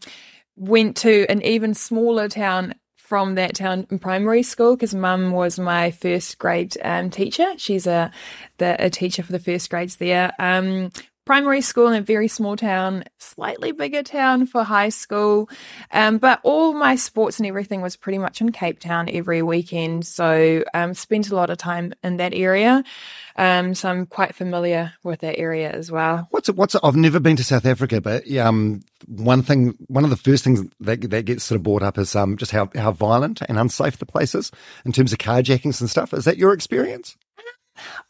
went 0.58 0.96
to 0.98 1.26
an 1.30 1.42
even 1.42 1.74
smaller 1.74 2.28
town 2.28 2.74
from 2.96 3.36
that 3.36 3.54
town 3.54 3.86
in 3.90 3.98
primary 3.98 4.42
school 4.42 4.76
because 4.76 4.94
mum 4.94 5.30
was 5.30 5.58
my 5.58 5.90
first 5.90 6.38
grade 6.38 6.76
um, 6.82 7.08
teacher. 7.08 7.46
She's 7.56 7.86
a 7.86 8.12
the, 8.58 8.76
a 8.84 8.90
teacher 8.90 9.22
for 9.22 9.32
the 9.32 9.38
first 9.38 9.70
grades 9.70 9.96
there. 9.96 10.32
Um, 10.38 10.90
primary 11.28 11.60
school 11.60 11.88
in 11.88 11.94
a 11.94 12.00
very 12.00 12.26
small 12.26 12.56
town, 12.56 13.04
slightly 13.18 13.70
bigger 13.70 14.02
town 14.02 14.46
for 14.46 14.64
high 14.64 14.88
school. 14.88 15.50
Um, 15.90 16.16
but 16.16 16.40
all 16.42 16.72
my 16.72 16.96
sports 16.96 17.38
and 17.38 17.46
everything 17.46 17.82
was 17.82 17.96
pretty 17.96 18.16
much 18.16 18.40
in 18.40 18.50
Cape 18.50 18.80
Town 18.80 19.10
every 19.12 19.42
weekend. 19.42 20.06
So 20.06 20.64
um, 20.72 20.94
spent 20.94 21.28
a 21.28 21.36
lot 21.36 21.50
of 21.50 21.58
time 21.58 21.92
in 22.02 22.16
that 22.16 22.32
area. 22.32 22.82
Um, 23.36 23.74
so 23.74 23.90
I'm 23.90 24.06
quite 24.06 24.34
familiar 24.34 24.94
with 25.04 25.20
that 25.20 25.38
area 25.38 25.70
as 25.70 25.92
well. 25.92 26.26
What's 26.30 26.48
it, 26.48 26.56
what's 26.56 26.74
it, 26.74 26.80
I've 26.82 26.96
never 26.96 27.20
been 27.20 27.36
to 27.36 27.44
South 27.44 27.66
Africa, 27.66 28.00
but 28.00 28.26
um, 28.38 28.80
one 29.06 29.42
thing, 29.42 29.74
one 29.86 30.04
of 30.04 30.10
the 30.10 30.16
first 30.16 30.44
things 30.44 30.62
that 30.80 31.02
that 31.10 31.26
gets 31.26 31.44
sort 31.44 31.56
of 31.56 31.62
brought 31.62 31.82
up 31.82 31.98
is 31.98 32.16
um, 32.16 32.38
just 32.38 32.52
how 32.52 32.70
how 32.74 32.90
violent 32.90 33.42
and 33.42 33.58
unsafe 33.58 33.98
the 33.98 34.06
place 34.06 34.34
is 34.34 34.50
in 34.86 34.92
terms 34.92 35.12
of 35.12 35.18
carjackings 35.18 35.82
and 35.82 35.90
stuff. 35.90 36.14
Is 36.14 36.24
that 36.24 36.38
your 36.38 36.54
experience? 36.54 37.18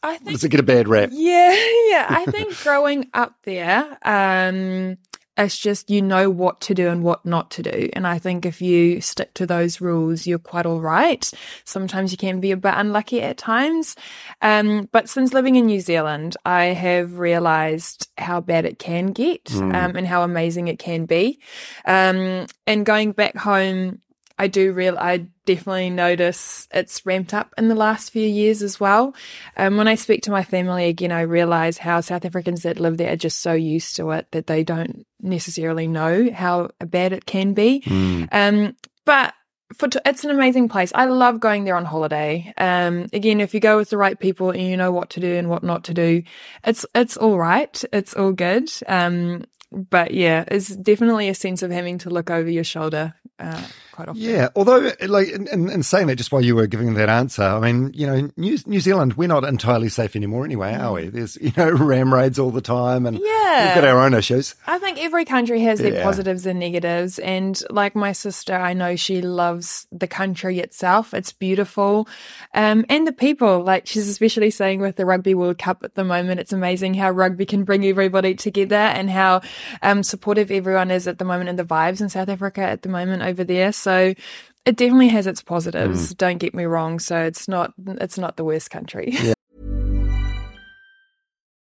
I 0.02 0.16
think 0.18 0.32
Does 0.32 0.44
it 0.44 0.50
get 0.50 0.60
a 0.60 0.64
bad 0.64 0.88
rap? 0.88 1.10
Yeah, 1.12 1.50
yeah. 1.88 2.06
I 2.08 2.26
think 2.28 2.56
growing 2.62 3.08
up 3.14 3.34
there, 3.44 3.98
um, 4.02 4.98
it's 5.38 5.56
just 5.56 5.88
you 5.88 6.02
know 6.02 6.30
what 6.30 6.60
to 6.62 6.74
do 6.74 6.88
and 6.88 7.02
what 7.04 7.24
not 7.24 7.50
to 7.52 7.62
do. 7.62 7.88
And 7.92 8.06
I 8.06 8.18
think 8.18 8.44
if 8.44 8.60
you 8.60 9.00
stick 9.00 9.34
to 9.34 9.46
those 9.46 9.80
rules, 9.80 10.26
you're 10.26 10.38
quite 10.38 10.66
all 10.66 10.80
right. 10.80 11.30
Sometimes 11.64 12.10
you 12.10 12.18
can 12.18 12.40
be 12.40 12.50
a 12.50 12.56
bit 12.56 12.74
unlucky 12.76 13.22
at 13.22 13.38
times. 13.38 13.94
Um, 14.42 14.88
but 14.90 15.08
since 15.08 15.32
living 15.32 15.56
in 15.56 15.66
New 15.66 15.80
Zealand, 15.80 16.36
I 16.44 16.66
have 16.66 17.18
realized 17.18 18.08
how 18.18 18.40
bad 18.40 18.64
it 18.64 18.78
can 18.78 19.12
get 19.12 19.54
um, 19.54 19.72
and 19.72 20.06
how 20.06 20.22
amazing 20.22 20.68
it 20.68 20.78
can 20.78 21.06
be. 21.06 21.38
Um, 21.84 22.46
and 22.66 22.84
going 22.84 23.12
back 23.12 23.36
home, 23.36 24.00
I 24.38 24.46
do 24.46 24.72
real 24.72 24.96
I 24.98 25.26
definitely 25.46 25.90
notice 25.90 26.68
it's 26.72 27.04
ramped 27.04 27.34
up 27.34 27.52
in 27.58 27.68
the 27.68 27.74
last 27.74 28.10
few 28.10 28.26
years 28.26 28.62
as 28.62 28.78
well. 28.78 29.14
Um, 29.56 29.76
when 29.76 29.88
I 29.88 29.94
speak 29.96 30.22
to 30.22 30.30
my 30.30 30.44
family 30.44 30.86
again, 30.86 31.10
I 31.12 31.22
realize 31.22 31.78
how 31.78 32.00
South 32.00 32.24
Africans 32.24 32.62
that 32.62 32.78
live 32.78 32.98
there 32.98 33.12
are 33.12 33.16
just 33.16 33.40
so 33.40 33.52
used 33.52 33.96
to 33.96 34.10
it 34.10 34.28
that 34.32 34.46
they 34.46 34.62
don't 34.62 35.06
necessarily 35.20 35.86
know 35.88 36.30
how 36.32 36.70
bad 36.78 37.12
it 37.12 37.26
can 37.26 37.54
be. 37.54 37.82
Um, 38.30 38.76
but 39.04 39.34
for 39.74 39.88
t- 39.88 39.98
it's 40.06 40.24
an 40.24 40.30
amazing 40.30 40.68
place. 40.68 40.92
I 40.94 41.06
love 41.06 41.40
going 41.40 41.64
there 41.64 41.76
on 41.76 41.84
holiday. 41.84 42.52
Um, 42.56 43.06
again, 43.12 43.40
if 43.40 43.54
you 43.54 43.60
go 43.60 43.76
with 43.76 43.90
the 43.90 43.98
right 43.98 44.18
people 44.18 44.50
and 44.50 44.62
you 44.62 44.76
know 44.76 44.92
what 44.92 45.10
to 45.10 45.20
do 45.20 45.34
and 45.34 45.48
what 45.50 45.62
not 45.62 45.84
to 45.84 45.94
do, 45.94 46.22
it's 46.64 46.86
it's 46.94 47.16
all 47.16 47.38
right. 47.38 47.82
It's 47.92 48.14
all 48.14 48.32
good. 48.32 48.70
Um, 48.86 49.44
but 49.70 50.12
yeah, 50.14 50.44
it's 50.48 50.74
definitely 50.74 51.28
a 51.28 51.34
sense 51.34 51.62
of 51.62 51.70
having 51.70 51.98
to 51.98 52.10
look 52.10 52.30
over 52.30 52.48
your 52.48 52.64
shoulder 52.64 53.14
uh, 53.38 53.66
quite 53.98 54.08
often. 54.08 54.22
Yeah, 54.22 54.48
although, 54.54 54.92
like, 55.08 55.28
in, 55.28 55.48
in, 55.48 55.68
in 55.68 55.82
saying 55.82 56.06
that, 56.06 56.14
just 56.16 56.30
while 56.30 56.40
you 56.44 56.54
were 56.54 56.68
giving 56.68 56.94
that 56.94 57.08
answer, 57.08 57.42
I 57.42 57.58
mean, 57.58 57.90
you 57.94 58.06
know, 58.06 58.30
New, 58.36 58.56
New 58.64 58.78
Zealand, 58.78 59.14
we're 59.14 59.26
not 59.26 59.42
entirely 59.42 59.88
safe 59.88 60.14
anymore 60.14 60.44
anyway, 60.44 60.72
are 60.74 60.92
we? 60.92 61.08
There's, 61.08 61.36
you 61.40 61.50
know, 61.56 61.70
ram 61.72 62.14
raids 62.14 62.38
all 62.38 62.52
the 62.52 62.60
time, 62.60 63.06
and 63.06 63.18
Yeah. 63.20 63.66
we've 63.66 63.74
got 63.74 63.84
our 63.84 63.98
own 64.04 64.14
issues. 64.14 64.54
I 64.68 64.78
think 64.78 64.98
every 65.02 65.24
country 65.24 65.60
has 65.62 65.80
their 65.80 65.94
Yeah. 65.94 66.04
positives 66.04 66.46
and 66.46 66.60
negatives. 66.60 67.18
And 67.18 67.60
like 67.70 67.96
my 67.96 68.12
sister, 68.12 68.54
I 68.54 68.72
know 68.72 68.94
she 68.94 69.20
loves 69.20 69.88
the 69.90 70.06
country 70.06 70.60
itself. 70.60 71.12
It's 71.12 71.32
beautiful. 71.32 72.06
Um, 72.54 72.84
and 72.88 73.04
the 73.04 73.12
people, 73.12 73.64
like 73.64 73.88
she's 73.88 74.08
especially 74.08 74.50
saying 74.50 74.80
with 74.80 74.94
the 74.94 75.06
Rugby 75.06 75.34
World 75.34 75.58
Cup 75.58 75.82
at 75.82 75.96
the 75.96 76.04
moment, 76.04 76.38
it's 76.38 76.52
amazing 76.52 76.94
how 76.94 77.10
rugby 77.10 77.46
can 77.46 77.64
bring 77.64 77.84
everybody 77.84 78.36
together 78.36 78.76
and 78.76 79.10
how 79.10 79.40
um, 79.82 80.04
supportive 80.04 80.52
everyone 80.52 80.92
is 80.92 81.08
at 81.08 81.18
the 81.18 81.24
moment 81.24 81.48
and 81.50 81.58
the 81.58 81.64
vibes 81.64 82.00
in 82.00 82.08
South 82.08 82.28
Africa 82.28 82.60
at 82.60 82.82
the 82.82 82.88
moment 82.88 83.22
over 83.22 83.42
there. 83.42 83.72
So 83.72 83.87
it 83.88 84.76
definitely 84.76 85.08
has 85.08 85.26
its 85.26 85.42
positives. 85.42 86.14
Don't 86.14 86.38
get 86.38 86.54
me 86.54 86.64
wrong. 86.64 86.98
So 86.98 87.18
it's 87.18 87.48
not, 87.48 87.72
it's 87.86 88.18
not 88.18 88.36
the 88.36 88.44
worst 88.44 88.70
country. 88.70 89.16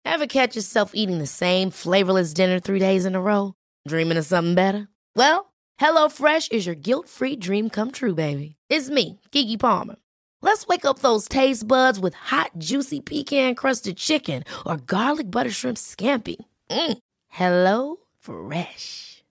Ever 0.05 0.27
catch 0.27 0.55
yourself 0.55 0.91
eating 0.93 1.17
the 1.17 1.27
same 1.27 1.71
flavorless 1.71 2.33
dinner 2.33 2.59
three 2.59 2.79
days 2.79 3.05
in 3.05 3.15
a 3.15 3.21
row? 3.21 3.55
Dreaming 3.87 4.17
of 4.17 4.25
something 4.25 4.53
better? 4.53 4.87
Well, 5.15 5.53
HelloFresh 5.79 6.51
is 6.51 6.65
your 6.65 6.75
guilt 6.75 7.09
free 7.09 7.35
dream 7.35 7.69
come 7.69 7.91
true, 7.91 8.13
baby. 8.13 8.55
It's 8.69 8.89
me, 8.89 9.19
Keke 9.31 9.59
Palmer. 9.59 9.95
Let's 10.41 10.67
wake 10.67 10.85
up 10.85 10.99
those 10.99 11.27
taste 11.27 11.67
buds 11.67 11.99
with 11.99 12.13
hot, 12.13 12.51
juicy 12.57 12.99
pecan 12.99 13.55
crusted 13.55 13.97
chicken 13.97 14.43
or 14.65 14.77
garlic 14.77 15.31
butter 15.31 15.49
shrimp 15.49 15.77
scampi. 15.77 16.35
Mm. 16.69 16.97
Hello 17.29 17.95
Fresh. 18.19 19.12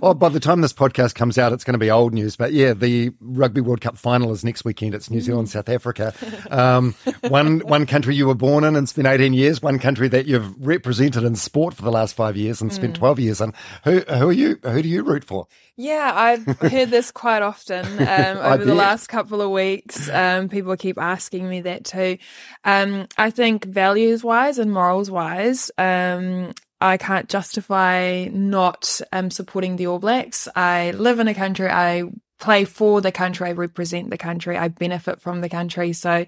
Well, 0.00 0.14
by 0.22 0.28
the 0.28 0.40
time 0.40 0.60
this 0.60 0.72
podcast 0.72 1.14
comes 1.14 1.38
out, 1.38 1.52
it's 1.52 1.64
going 1.64 1.74
to 1.74 1.78
be 1.78 1.90
old 1.90 2.12
news. 2.12 2.36
But 2.36 2.52
yeah, 2.52 2.72
the 2.72 3.12
Rugby 3.20 3.60
World 3.60 3.80
Cup 3.80 3.96
final 3.96 4.32
is 4.32 4.44
next 4.44 4.64
weekend. 4.64 4.94
It's 4.94 5.10
New 5.10 5.20
Zealand, 5.20 5.50
South 5.50 5.68
Africa. 5.68 6.12
Um, 6.50 6.94
one 7.28 7.60
one 7.60 7.86
country 7.86 8.14
you 8.14 8.26
were 8.26 8.34
born 8.34 8.64
in 8.64 8.76
and 8.76 8.88
spent 8.88 9.06
18 9.06 9.32
years. 9.32 9.62
One 9.62 9.78
country 9.78 10.08
that 10.08 10.26
you've 10.26 10.54
represented 10.64 11.24
in 11.24 11.34
sport 11.34 11.72
for 11.72 11.82
the 11.82 11.90
last 11.90 12.14
five 12.14 12.36
years 12.36 12.60
and 12.60 12.72
spent 12.72 12.96
12 12.96 13.20
years 13.20 13.40
in. 13.40 13.54
Who 13.84 14.00
who 14.00 14.28
are 14.28 14.32
you? 14.32 14.58
Who 14.62 14.82
do 14.82 14.88
you 14.88 15.02
root 15.02 15.24
for? 15.24 15.46
Yeah, 15.76 16.12
I've 16.14 16.44
heard 16.58 16.90
this 16.90 17.10
quite 17.10 17.42
often 17.42 17.86
um, 18.00 18.38
over 18.38 18.64
the 18.64 18.74
last 18.74 19.06
couple 19.06 19.40
of 19.40 19.50
weeks. 19.50 20.08
Um, 20.10 20.48
people 20.48 20.76
keep 20.76 20.98
asking 20.98 21.48
me 21.48 21.62
that 21.62 21.84
too. 21.84 22.18
Um, 22.64 23.06
I 23.16 23.30
think 23.30 23.64
values 23.64 24.22
wise 24.22 24.58
and 24.58 24.72
morals 24.72 25.10
wise, 25.10 25.70
um, 25.78 26.52
I 26.82 26.96
can't 26.96 27.28
justify 27.28 28.28
not 28.32 29.00
um, 29.12 29.30
supporting 29.30 29.76
the 29.76 29.86
All 29.86 30.00
Blacks. 30.00 30.48
I 30.56 30.90
live 30.90 31.20
in 31.20 31.28
a 31.28 31.34
country, 31.34 31.70
I 31.70 32.04
play 32.42 32.64
for 32.64 33.00
the 33.00 33.12
country, 33.12 33.48
I 33.48 33.52
represent 33.52 34.10
the 34.10 34.18
country, 34.18 34.58
I 34.58 34.68
benefit 34.68 35.20
from 35.22 35.40
the 35.40 35.48
country. 35.48 35.92
So 35.94 36.26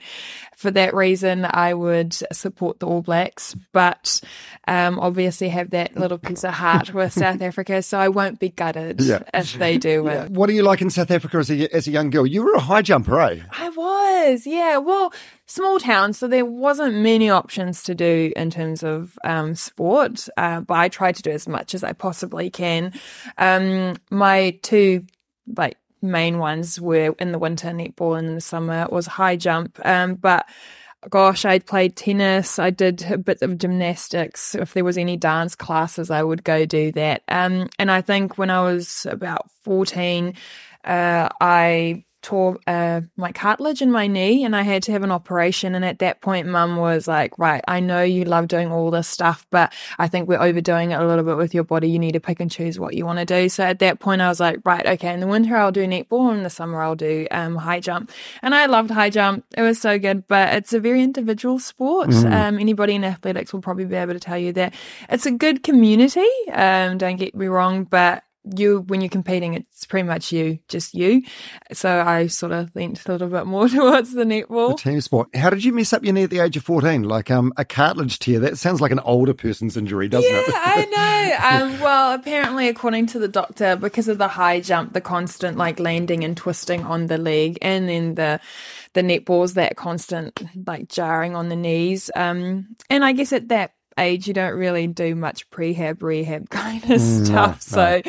for 0.57 0.71
that 0.71 0.95
reason, 0.95 1.45
I 1.45 1.75
would 1.75 2.15
support 2.33 2.79
the 2.79 2.87
All 2.87 3.03
Blacks, 3.03 3.55
but 3.73 4.21
um, 4.69 5.01
obviously 5.01 5.49
have 5.49 5.71
that 5.71 5.97
little 5.97 6.17
piece 6.19 6.45
of 6.45 6.55
heart 6.55 6.95
with 6.95 7.13
South 7.25 7.43
Africa. 7.43 7.83
So 7.83 7.99
I 7.99 8.09
won't 8.09 8.39
be 8.39 8.49
gutted 8.51 9.01
Yeah. 9.01 9.25
if 9.35 9.55
they 9.55 9.77
do 9.77 10.05
win. 10.05 10.33
What 10.33 10.47
do 10.47 10.53
you 10.55 10.63
like 10.63 10.81
in 10.81 10.89
South 10.89 11.11
Africa 11.11 11.39
as 11.39 11.51
a, 11.51 11.75
as 11.75 11.89
a 11.89 11.91
young 11.91 12.11
girl? 12.11 12.27
You 12.27 12.45
were 12.45 12.55
a 12.55 12.61
high 12.61 12.83
jumper, 12.83 13.21
eh? 13.21 13.41
I 13.51 13.69
was, 13.71 14.47
yeah. 14.47 14.79
Well, 14.79 15.13
small 15.47 15.81
town, 15.81 16.13
so 16.13 16.29
there 16.29 16.45
wasn't 16.47 16.95
many 16.95 17.29
options 17.29 17.83
to 17.83 17.95
do 17.95 18.33
in 18.37 18.51
terms 18.51 18.85
of 18.85 19.19
um, 19.25 19.57
sport, 19.57 20.29
uh, 20.37 20.61
but 20.61 20.75
I 20.75 20.89
tried 20.89 21.17
to 21.17 21.23
do 21.23 21.31
as 21.33 21.49
much 21.49 21.75
as 21.75 21.83
I 21.83 21.93
possibly 21.93 22.51
can. 22.51 22.93
Um, 23.37 23.97
my 24.11 24.59
two 24.63 25.05
like 25.57 25.77
main 26.05 26.39
ones 26.39 26.81
were 26.81 27.15
in 27.19 27.33
the 27.33 27.39
winter 27.39 27.69
netball 27.69 28.19
and 28.19 28.29
in 28.29 28.35
the 28.35 28.41
summer 28.41 28.83
it 28.83 28.93
was 28.93 29.07
high 29.07 29.37
jump. 29.37 29.79
Um, 29.85 30.15
but 30.15 30.47
gosh, 31.11 31.45
I'd 31.45 31.67
played 31.67 31.97
tennis. 31.97 32.59
I 32.59 32.71
did 32.71 33.03
a 33.11 33.19
bit 33.19 33.43
of 33.43 33.59
gymnastics. 33.59 34.55
If 34.55 34.75
there 34.75 34.85
was 34.85 34.99
any 34.99 35.17
dance 35.17 35.55
classes, 35.55 36.11
I 36.11 36.23
would 36.23 36.45
go 36.45 36.65
do 36.65 36.93
that. 36.93 37.23
Um, 37.29 37.69
and 37.79 37.91
I 37.91 38.01
think 38.01 38.39
when 38.39 38.51
I 38.51 38.63
was 38.63 39.07
about 39.11 39.51
14, 39.63 40.35
uh, 40.85 41.29
I 41.41 42.05
tore 42.25 42.59
uh, 42.67 43.03
my 43.17 43.31
cartilage 43.31 43.83
in 43.83 43.93
my 43.93 44.07
knee 44.07 44.45
and 44.45 44.57
I 44.57 44.63
had 44.63 44.83
to 44.85 44.93
have 44.93 45.03
an 45.03 45.13
operation. 45.13 45.75
And 45.75 45.85
at 45.85 45.99
that 45.99 46.23
point, 46.23 46.49
mum 46.49 46.77
was 46.77 47.07
like, 47.07 47.39
right, 47.39 47.63
I 47.69 47.81
know 47.81 48.03
you 48.03 48.25
love 48.25 48.49
doing 48.49 48.73
all 48.73 48.91
this 48.91 49.07
stuff, 49.07 49.47
but 49.51 49.73
I 49.99 50.09
think 50.09 50.27
we're 50.29 50.41
overdoing 50.41 50.93
it 50.93 51.01
a 51.01 51.07
little 51.07 51.25
bit 51.25 51.37
with 51.37 51.55
your 51.55 51.65
body. 51.65 51.89
You 51.91 51.99
need 51.99 52.13
to 52.13 52.21
pick 52.21 52.41
and 52.41 52.51
choose 52.51 52.81
what 52.81 52.95
you 52.95 53.05
want 53.05 53.19
to 53.19 53.27
do. 53.27 53.49
So 53.49 53.63
at 53.63 53.79
that 53.81 54.01
point, 54.01 54.23
I 54.23 54.29
was 54.29 54.41
like, 54.41 54.61
right, 54.65 54.85
okay, 54.87 55.13
in 55.13 55.21
the 55.21 55.27
winter, 55.27 55.57
I'll 55.57 55.71
do 55.71 55.87
netball. 55.87 56.33
In 56.35 56.43
the 56.43 56.51
summer, 56.51 56.81
I'll 56.81 56.97
do 56.97 57.29
um, 57.31 57.57
high 57.57 57.81
jump. 57.81 58.11
And 58.43 58.55
I 58.55 58.67
loved 58.67 58.91
high 58.91 59.11
jump. 59.11 59.45
It 59.57 59.63
was 59.63 59.81
so 59.81 59.99
good, 59.99 60.27
but 60.27 60.55
it's 60.55 60.73
a 60.73 60.81
very 60.81 61.03
individual 61.03 61.59
sport. 61.59 62.09
Mm. 62.09 62.33
Um, 62.33 62.59
anybody 62.59 62.95
in 62.95 63.05
athletics 63.05 63.53
will 63.53 63.61
probably 63.61 63.85
be 63.85 63.97
able 63.97 64.15
to 64.15 64.21
tell 64.21 64.39
you 64.39 64.53
that 64.55 64.73
it's 65.11 65.27
a 65.27 65.31
good 65.31 65.63
community. 65.63 66.31
Um, 66.51 66.97
don't 66.97 67.17
get 67.17 67.35
me 67.35 67.47
wrong, 67.47 67.85
but 67.85 68.25
you 68.57 68.81
when 68.89 69.01
you're 69.01 69.09
competing 69.09 69.55
it's 69.55 69.87
pretty 69.87 70.07
much 70.07 70.31
you 70.31 70.59
just 70.69 70.95
you 70.95 71.23
so 71.73 72.03
i 72.03 72.27
sort 72.27 72.53
of 72.53 72.71
leaned 72.75 73.01
a 73.07 73.13
little 73.13 73.29
bit 73.29 73.47
more 73.47 73.69
towards 73.75 74.13
the 74.13 74.25
netball 74.25 74.77
The 74.77 74.91
team 74.91 75.01
sport. 75.01 75.35
How 75.35 75.51
did 75.51 75.65
you 75.65 75.73
mess 75.73 75.93
up 75.93 76.05
your 76.05 76.13
knee 76.13 76.25
at 76.25 76.31
the 76.31 76.41
age 76.41 76.57
of 76.57 76.65
14? 76.65 77.03
Like 77.03 77.31
um, 77.31 77.53
a 77.57 77.65
cartilage 77.65 78.19
tear. 78.19 78.41
That 78.41 78.59
sounds 78.59 78.81
like 78.81 78.93
an 78.93 79.01
older 79.01 79.35
person's 79.35 79.77
injury, 79.77 80.09
doesn't 80.09 80.31
yeah, 80.31 80.43
it? 80.47 80.55
I 80.55 81.61
know. 81.61 81.65
Um, 81.75 81.81
well, 81.81 82.15
apparently, 82.15 82.69
according 82.69 83.07
to 83.09 83.19
the 83.19 83.29
doctor, 83.29 83.77
because 83.77 84.09
of 84.09 84.19
the 84.19 84.29
high 84.29 84.61
jump, 84.61 84.93
the 84.93 85.01
constant 85.01 85.57
like 85.57 85.79
landing 85.79 86.25
and 86.25 86.37
twisting 86.37 86.83
on 86.85 87.07
the 87.07 87.19
leg, 87.19 87.59
and 87.63 87.89
then 87.89 88.15
the 88.15 88.41
the 88.95 89.03
netballs, 89.03 89.55
that 89.55 89.77
constant 89.77 90.43
like 90.67 90.89
jarring 90.89 91.35
on 91.35 91.49
the 91.49 91.57
knees. 91.57 92.11
Um, 92.15 92.77
and 92.91 93.05
I 93.05 93.13
guess 93.13 93.33
at 93.33 93.49
that 93.49 93.73
age, 93.99 94.27
you 94.27 94.35
don't 94.35 94.55
really 94.55 94.87
do 94.87 95.15
much 95.15 95.49
prehab, 95.51 96.03
rehab 96.03 96.51
kind 96.51 96.89
of 96.91 97.01
stuff. 97.01 97.63
So, 97.63 98.03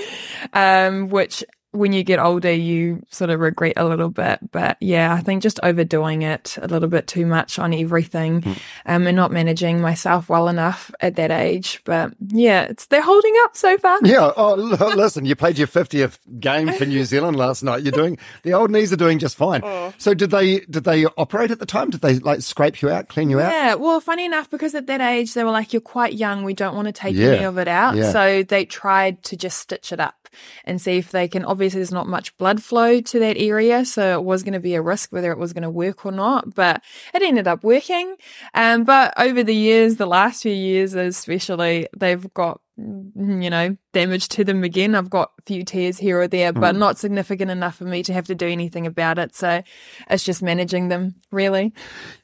um, 0.54 1.10
which 1.10 1.44
when 1.76 1.94
you 1.94 2.04
get 2.04 2.20
older, 2.20 2.52
you 2.52 3.04
sort 3.10 3.30
of 3.30 3.40
regret 3.40 3.74
a 3.78 3.86
little 3.86 4.10
bit. 4.10 4.40
But 4.52 4.78
yeah, 4.80 5.14
I 5.14 5.22
think 5.22 5.44
just 5.44 5.60
overdoing 5.64 6.22
it 6.22 6.58
a 6.62 6.68
little 6.68 6.90
bit 6.90 7.08
too 7.08 7.26
much 7.26 7.60
on 7.60 7.74
everything, 7.74 8.44
um, 8.86 9.08
and 9.08 9.16
not 9.16 9.32
managing 9.32 9.82
myself 9.82 10.30
well 10.30 10.48
enough 10.48 10.92
at 11.02 11.16
that 11.16 11.32
age. 11.32 11.82
But 11.86 12.14
yeah, 12.28 12.64
it's 12.64 12.86
they're 12.88 13.02
holding 13.02 13.34
up 13.44 13.56
so 13.56 13.78
far. 13.78 14.00
Yeah. 14.04 14.32
Oh, 14.36 14.54
listen, 14.96 15.26
you 15.26 15.36
played 15.36 15.58
your 15.58 15.68
50th 15.68 16.20
game 16.40 16.72
for 16.74 16.86
New 16.86 17.04
Zealand 17.06 17.38
last 17.38 17.64
night. 17.64 17.84
You're 17.84 17.92
doing, 17.92 18.18
the 18.44 18.54
old 18.54 18.72
knees 18.72 18.92
are 18.94 18.98
doing 18.98 19.20
just 19.20 19.36
fine. 19.36 19.62
Oh. 19.64 19.94
So 19.98 20.14
did 20.14 20.32
they, 20.32 20.60
did 20.62 20.84
they 20.84 21.06
operate 21.06 21.52
at 21.52 21.60
the 21.60 21.66
time? 21.66 21.90
Did 21.90 22.02
they 22.02 22.20
like 22.20 22.42
scrape 22.42 22.82
you 22.82 22.90
out, 22.90 23.08
clean 23.08 23.30
you 23.30 23.40
out? 23.40 23.52
Yeah, 23.52 23.76
well, 23.76 24.00
funny 24.00 24.26
enough, 24.26 24.50
because 24.50 24.76
at 24.76 24.88
that 24.88 25.02
age 25.02 25.34
they 25.34 25.44
were 25.44 25.52
like, 25.52 25.74
"You're 25.74 25.82
quite 25.82 26.14
young. 26.14 26.44
We 26.44 26.54
don't 26.54 26.76
want 26.76 26.88
to 26.88 26.92
take 26.92 27.16
Yeah, 27.16 27.28
any 27.28 27.44
of 27.46 27.58
it 27.58 27.68
out." 27.68 27.96
yeah. 27.96 28.12
So 28.12 28.44
they 28.44 28.66
tried 28.66 29.24
to 29.24 29.38
just 29.38 29.60
stitch 29.60 29.92
it 29.92 30.00
up 30.00 30.25
and 30.64 30.82
see 30.82 30.98
if 30.98 31.12
they 31.12 31.28
can. 31.28 31.46
Obviously, 31.46 31.80
there's 31.80 31.92
not 31.92 32.08
much 32.08 32.38
blood 32.38 32.62
flow 32.62 33.02
to 33.02 33.20
that 33.20 33.38
area, 33.38 33.86
so 33.86 34.20
it 34.20 34.24
was 34.24 34.44
going 34.44 34.54
to 34.54 34.60
be 34.60 34.76
a 34.76 34.82
risk 34.82 35.12
whether 35.12 35.32
it 35.32 35.38
was 35.38 35.54
going 35.54 35.64
to 35.64 35.70
work 35.70 36.06
or 36.06 36.12
not. 36.12 36.54
But 36.56 36.84
it 37.14 37.22
ended 37.22 37.48
up 37.48 37.64
working. 37.64 38.16
Um, 38.54 38.84
but 38.84 39.14
over 39.18 39.44
the 39.44 39.56
years, 39.56 39.96
the 39.96 40.06
last 40.06 40.44
few 40.44 40.54
years 40.54 40.94
especially, 40.94 41.88
they've 41.98 42.34
got 42.34 42.62
you 42.78 43.50
know 43.50 43.78
damage 43.94 44.28
to 44.30 44.44
them 44.44 44.64
again. 44.64 44.94
I've 44.94 45.10
got 45.10 45.32
a 45.40 45.42
few 45.44 45.64
tears 45.64 45.98
here 45.98 46.20
or 46.20 46.28
there, 46.28 46.52
but 46.52 46.76
not 46.76 46.98
significant 46.98 47.50
enough 47.50 47.78
for 47.78 47.86
me 47.86 48.04
to 48.04 48.14
have 48.14 48.26
to 48.28 48.36
do 48.36 48.48
anything 48.48 48.86
about 48.86 49.18
it. 49.18 49.34
So 49.34 49.64
it's 50.10 50.24
just 50.24 50.44
managing 50.44 50.90
them, 50.90 51.16
really. 51.32 51.74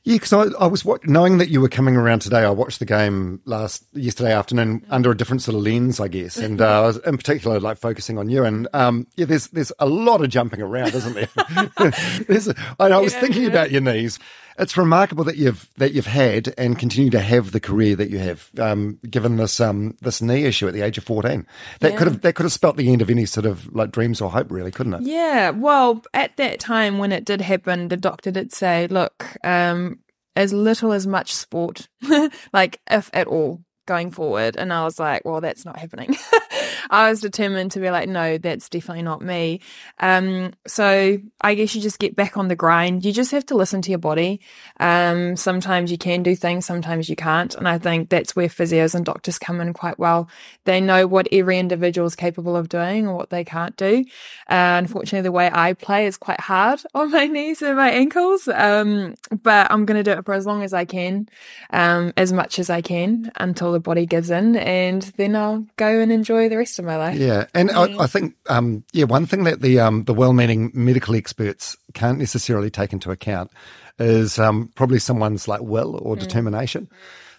Yeah, 0.04 0.16
because 0.16 0.34
I, 0.34 0.44
I 0.60 0.68
was 0.68 0.86
knowing 1.06 1.38
that 1.38 1.50
you 1.50 1.62
were 1.62 1.70
coming 1.70 1.96
around 1.96 2.20
today. 2.20 2.44
I 2.44 2.50
watched 2.50 2.80
the 2.80 2.86
game 2.86 3.40
last 3.46 3.86
yesterday 3.94 4.34
afternoon 4.34 4.86
under 4.90 5.12
a 5.12 5.18
different 5.18 5.42
sort 5.42 5.56
of 5.56 5.64
lens, 5.64 6.00
I 6.00 6.10
guess, 6.10 6.38
and 6.38 6.60
uh, 6.60 6.84
I 6.84 6.88
was 6.88 6.98
in 6.98 7.18
particular 7.18 7.60
like 7.60 7.78
focusing 7.78 8.18
on 8.18 8.30
you. 8.30 8.44
And 8.44 8.68
um, 8.74 9.08
yeah, 9.16 9.26
there's 9.26 9.48
there's 9.48 9.72
a 9.80 9.86
lot 9.86 10.22
of 10.22 10.30
jumping 10.30 10.62
around, 10.62 10.94
isn't 10.94 11.14
there? 11.14 11.30
a, 11.38 12.56
I, 12.80 12.88
I 12.88 12.98
was 12.98 13.16
thinking 13.16 13.46
about 13.46 13.72
your 13.72 13.82
knees. 13.82 14.20
It's 14.60 14.76
remarkable 14.76 15.24
that 15.24 15.38
you've 15.38 15.70
that 15.78 15.94
you've 15.94 16.06
had 16.06 16.54
and 16.58 16.78
continue 16.78 17.10
to 17.12 17.22
have 17.22 17.52
the 17.52 17.60
career 17.60 17.96
that 17.96 18.10
you 18.10 18.20
have, 18.20 18.50
um, 18.60 19.00
given 19.10 19.38
this 19.38 19.60
um, 19.60 19.96
this 20.02 20.22
knee 20.22 20.41
issue 20.46 20.68
at 20.68 20.74
the 20.74 20.82
age 20.82 20.98
of 20.98 21.04
fourteen. 21.04 21.46
That 21.80 21.98
could 21.98 22.08
have 22.08 22.22
that 22.22 22.34
could 22.34 22.44
have 22.44 22.54
spelt 22.54 22.78
the 22.78 22.92
end 22.92 23.02
of 23.02 23.10
any 23.10 23.26
sort 23.26 23.46
of 23.46 23.74
like 23.74 23.92
dreams 23.92 24.22
or 24.22 24.32
hope, 24.32 24.52
really, 24.52 24.72
couldn't 24.72 24.94
it? 24.94 25.02
Yeah, 25.04 25.52
well, 25.52 26.04
at 26.14 26.38
that 26.38 26.60
time 26.60 26.98
when 26.98 27.12
it 27.12 27.26
did 27.26 27.42
happen, 27.42 27.88
the 27.88 27.98
doctor 27.98 28.32
did 28.32 28.54
say, 28.54 28.88
look, 28.88 29.36
um, 29.44 30.00
as 30.36 30.54
little 30.54 30.94
as 30.94 31.08
much 31.08 31.34
sport, 31.34 31.88
like 32.54 32.80
if 32.90 33.10
at 33.14 33.28
all, 33.28 33.62
going 33.86 34.12
forward. 34.12 34.56
And 34.56 34.72
I 34.72 34.84
was 34.84 35.00
like, 35.00 35.24
well, 35.26 35.42
that's 35.42 35.66
not 35.66 35.78
happening. 35.78 36.16
I 36.90 37.10
was 37.10 37.22
determined 37.22 37.72
to 37.72 37.80
be 37.80 37.90
like, 37.92 38.10
no, 38.10 38.38
that's 38.38 38.70
definitely 38.70 39.04
not 39.04 39.22
me. 39.22 39.62
Um, 40.00 40.54
so 40.68 41.20
I 41.42 41.56
guess 41.56 41.76
you 41.76 41.82
just 41.82 42.00
get 42.00 42.16
back 42.16 42.38
on 42.38 42.48
the 42.48 42.56
grind. 42.56 43.06
You 43.06 43.14
just 43.14 43.32
have 43.32 43.46
to 43.48 43.56
listen 43.56 43.82
to 43.84 43.90
your 43.90 44.00
body. 44.00 44.42
Um, 44.80 45.36
sometimes 45.36 45.92
you 45.92 45.98
can 45.98 46.24
do 46.24 46.36
things, 46.36 46.66
sometimes 46.66 47.10
you 47.10 47.16
can't. 47.16 47.54
And 47.56 47.68
I 47.68 47.78
think 47.78 48.10
that's 48.10 48.36
where 48.36 48.48
physios 48.48 48.96
and 48.96 49.06
doctors 49.06 49.40
come 49.40 49.62
in 49.62 49.74
quite 49.74 50.00
well. 50.00 50.30
They 50.66 50.82
know 50.82 51.08
what 51.08 51.28
every 51.32 51.60
individual 51.60 52.08
is 52.08 52.16
capable 52.16 52.56
of 52.56 52.70
doing 52.70 53.08
or 53.08 53.16
what 53.16 53.30
they 53.30 53.44
can't 53.44 53.76
do. 53.76 54.06
Uh, 54.50 54.80
unfortunately, 54.80 55.22
the 55.22 55.32
way 55.32 55.50
I 55.52 55.74
play 55.74 56.06
is 56.06 56.18
quite 56.18 56.40
hard 56.40 56.82
on 56.94 57.12
my 57.12 57.28
knees 57.28 57.62
and 57.62 57.78
my 57.78 57.90
ankles. 57.90 58.48
Um, 58.48 59.16
but 59.44 59.72
I'm 59.72 59.86
going 59.86 60.04
to 60.04 60.04
do 60.04 60.18
it 60.18 60.26
for 60.26 60.34
as 60.34 60.46
long 60.46 60.64
as 60.64 60.74
I 60.74 60.86
can, 60.86 61.28
um, 61.72 62.14
as 62.18 62.32
much 62.32 62.60
as 62.60 62.70
I 62.70 62.82
can 62.82 63.32
until 63.36 63.72
the 63.72 63.80
body 63.80 64.06
gives 64.06 64.30
in, 64.30 64.56
and 64.56 65.02
then 65.18 65.36
I'll 65.36 65.66
go 65.78 66.00
and 66.00 66.12
enjoy 66.12 66.50
the 66.50 66.58
rest 66.58 66.71
of 66.80 66.86
my 66.86 66.98
life. 66.98 67.18
Yeah, 67.18 67.46
and 67.54 67.72
I, 67.72 68.04
I 68.04 68.08
think 68.08 68.36
um, 68.50 68.84
yeah, 68.94 69.06
one 69.06 69.26
thing 69.26 69.44
that 69.46 69.62
the 69.62 69.80
um, 69.80 70.04
the 70.06 70.14
well-meaning 70.14 70.72
medical 70.74 71.16
experts 71.16 71.78
can't 71.94 72.20
necessarily 72.20 72.70
take 72.70 72.94
into 72.94 73.12
account 73.12 73.52
is 74.00 74.40
um, 74.40 74.72
probably 74.76 75.00
someone's 75.00 75.48
like 75.48 75.62
will 75.62 75.98
or 76.02 76.16
determination. 76.16 76.90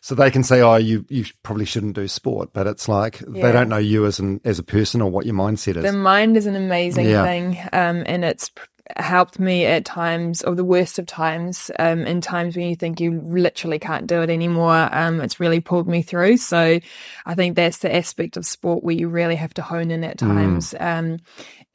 So 0.05 0.17
they 0.17 0.33
can 0.33 0.43
say, 0.43 0.61
"Oh, 0.61 0.75
you 0.75 1.07
you 1.09 1.25
probably 1.45 1.65
shouldn't 1.65 1.95
do 1.95 2.09
sport," 2.09 2.51
but 2.53 2.67
it's 2.67 2.89
like 2.89 3.19
they 3.21 3.53
don't 3.53 3.69
know 3.69 3.79
you 3.79 4.05
as 4.05 4.19
an 4.19 4.41
as 4.45 4.59
a 4.59 4.65
person 4.65 5.01
or 5.01 5.09
what 5.09 5.27
your 5.27 5.35
mindset 5.37 5.77
is. 5.77 5.85
The 5.85 5.93
mind 5.93 6.37
is 6.37 6.47
an 6.47 6.57
amazing 6.57 7.07
Yeah. 7.09 7.23
thing, 7.25 7.57
um, 7.73 8.03
and 8.07 8.25
it's 8.25 8.51
helped 8.97 9.39
me 9.39 9.65
at 9.65 9.85
times, 9.85 10.43
or 10.43 10.55
the 10.55 10.65
worst 10.65 10.99
of 10.99 11.07
times, 11.07 11.71
um, 11.79 12.01
in 12.01 12.21
times 12.21 12.57
when 12.57 12.69
you 12.69 12.77
think 12.77 13.01
you 13.01 13.21
literally 13.25 13.79
can't 13.79 14.07
do 14.07 14.23
it 14.23 14.31
anymore. 14.31 14.89
Um, 14.93 15.21
it's 15.21 15.41
really 15.41 15.61
pulled 15.61 15.89
me 15.89 16.03
through. 16.03 16.39
So 16.39 16.81
I 17.25 17.35
think 17.35 17.57
that's 17.57 17.79
the 17.79 17.95
aspect 17.95 18.37
of 18.37 18.45
sport 18.45 18.83
where 18.85 18.95
you 18.95 19.09
really 19.09 19.37
have 19.37 19.55
to 19.55 19.63
hone 19.63 19.91
in 19.91 20.05
at 20.05 20.19
times. 20.19 20.75
Um, 20.81 21.21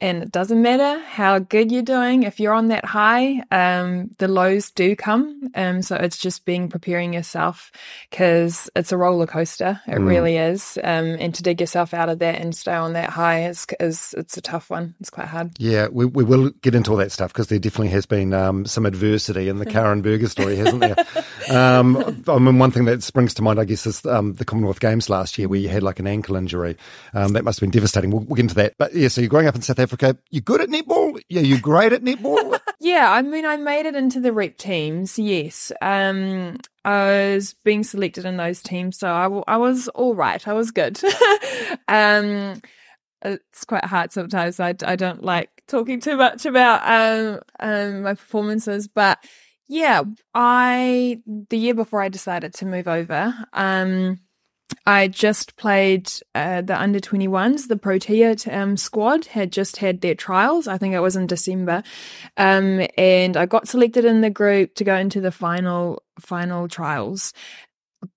and 0.00 0.22
it 0.22 0.30
doesn't 0.30 0.62
matter 0.62 1.00
how 1.00 1.40
good 1.40 1.72
you're 1.72 1.82
doing. 1.82 2.22
If 2.22 2.38
you're 2.38 2.52
on 2.52 2.68
that 2.68 2.84
high, 2.84 3.42
um, 3.50 4.10
the 4.18 4.28
lows 4.28 4.70
do 4.70 4.94
come. 4.94 5.50
Um, 5.56 5.82
so 5.82 5.96
it's 5.96 6.18
just 6.18 6.44
being 6.44 6.68
preparing 6.68 7.12
yourself 7.12 7.72
because 8.08 8.70
it's 8.76 8.92
a 8.92 8.96
roller 8.96 9.26
coaster. 9.26 9.80
It 9.88 9.96
really 9.96 10.36
is. 10.36 10.78
Um, 10.84 11.16
and 11.18 11.34
to 11.34 11.42
dig 11.42 11.60
yourself 11.60 11.94
out 11.94 12.08
of 12.08 12.20
that 12.20 12.36
and 12.36 12.54
stay 12.54 12.74
on 12.74 12.92
that 12.92 13.10
high 13.10 13.46
is, 13.46 13.66
is 13.80 14.14
it's 14.16 14.36
a 14.36 14.40
tough 14.40 14.70
one. 14.70 14.94
It's 15.00 15.10
quite 15.10 15.26
hard. 15.26 15.50
Yeah, 15.58 15.88
we, 15.90 16.04
we 16.04 16.22
will 16.22 16.50
get 16.62 16.76
into 16.76 16.92
all 16.92 16.96
that 16.98 17.10
stuff 17.10 17.32
because 17.32 17.48
there 17.48 17.58
definitely 17.58 17.88
has 17.88 18.06
been 18.06 18.32
um, 18.32 18.66
some 18.66 18.86
adversity 18.86 19.48
in 19.48 19.58
the 19.58 19.66
Karin 19.70 20.02
Burger 20.02 20.28
story, 20.28 20.56
hasn't 20.56 20.80
there? 20.80 20.96
um, 21.50 22.22
I 22.28 22.38
mean, 22.38 22.58
one 22.58 22.70
thing 22.70 22.84
that 22.84 23.02
springs 23.02 23.34
to 23.34 23.42
mind, 23.42 23.58
I 23.58 23.64
guess, 23.64 23.84
is 23.84 24.06
um, 24.06 24.34
the 24.34 24.44
Commonwealth 24.44 24.78
Games 24.78 25.10
last 25.10 25.38
year 25.38 25.48
where 25.48 25.58
you 25.58 25.68
had 25.68 25.82
like 25.82 25.98
an 25.98 26.06
ankle 26.06 26.36
injury. 26.36 26.76
Um, 27.14 27.32
that 27.32 27.42
must 27.42 27.58
have 27.58 27.66
been 27.66 27.72
devastating. 27.72 28.10
We'll, 28.10 28.20
we'll 28.20 28.36
get 28.36 28.42
into 28.42 28.54
that. 28.56 28.74
But 28.78 28.94
yeah, 28.94 29.08
so 29.08 29.20
you're 29.20 29.28
growing 29.28 29.48
up 29.48 29.56
in 29.56 29.62
South 29.62 29.80
Africa. 29.80 29.87
You're 30.30 30.42
good 30.42 30.60
at 30.60 30.68
netball? 30.68 31.20
Yeah, 31.28 31.42
you're 31.42 31.60
great 31.60 31.92
at 31.92 32.02
netball? 32.02 32.58
Yeah, 32.80 33.10
I 33.10 33.22
mean, 33.22 33.44
I 33.44 33.56
made 33.56 33.86
it 33.86 33.96
into 33.96 34.20
the 34.20 34.32
rep 34.32 34.56
teams. 34.56 35.18
Yes, 35.18 35.72
um, 35.82 36.58
I 36.84 37.32
was 37.34 37.54
being 37.64 37.82
selected 37.82 38.24
in 38.24 38.36
those 38.36 38.62
teams, 38.62 38.98
so 38.98 39.12
I, 39.12 39.24
w- 39.24 39.42
I 39.48 39.56
was 39.56 39.88
all 39.88 40.14
right. 40.14 40.46
I 40.46 40.52
was 40.52 40.70
good. 40.70 41.00
um, 41.88 42.62
it's 43.22 43.64
quite 43.64 43.84
hard 43.84 44.12
sometimes. 44.12 44.60
I, 44.60 44.76
I 44.84 44.94
don't 44.94 45.24
like 45.24 45.50
talking 45.66 45.98
too 46.00 46.16
much 46.16 46.46
about 46.46 46.80
um, 46.86 47.40
um 47.58 48.02
my 48.02 48.14
performances, 48.14 48.86
but 48.86 49.18
yeah, 49.66 50.04
I 50.32 51.20
the 51.26 51.58
year 51.58 51.74
before 51.74 52.00
I 52.00 52.08
decided 52.08 52.54
to 52.54 52.66
move 52.66 52.86
over, 52.86 53.34
um. 53.52 54.20
I 54.86 55.08
just 55.08 55.56
played 55.56 56.10
uh, 56.34 56.62
the 56.62 56.78
under 56.78 56.98
21s. 57.00 57.68
The 57.68 57.76
Protea 57.76 58.36
um, 58.50 58.76
squad 58.76 59.26
had 59.26 59.52
just 59.52 59.78
had 59.78 60.00
their 60.00 60.14
trials. 60.14 60.68
I 60.68 60.78
think 60.78 60.94
it 60.94 61.00
was 61.00 61.16
in 61.16 61.26
December. 61.26 61.82
Um, 62.36 62.86
and 62.96 63.36
I 63.36 63.46
got 63.46 63.68
selected 63.68 64.04
in 64.04 64.20
the 64.20 64.30
group 64.30 64.74
to 64.76 64.84
go 64.84 64.94
into 64.96 65.20
the 65.20 65.32
final 65.32 66.02
final 66.20 66.68
trials. 66.68 67.32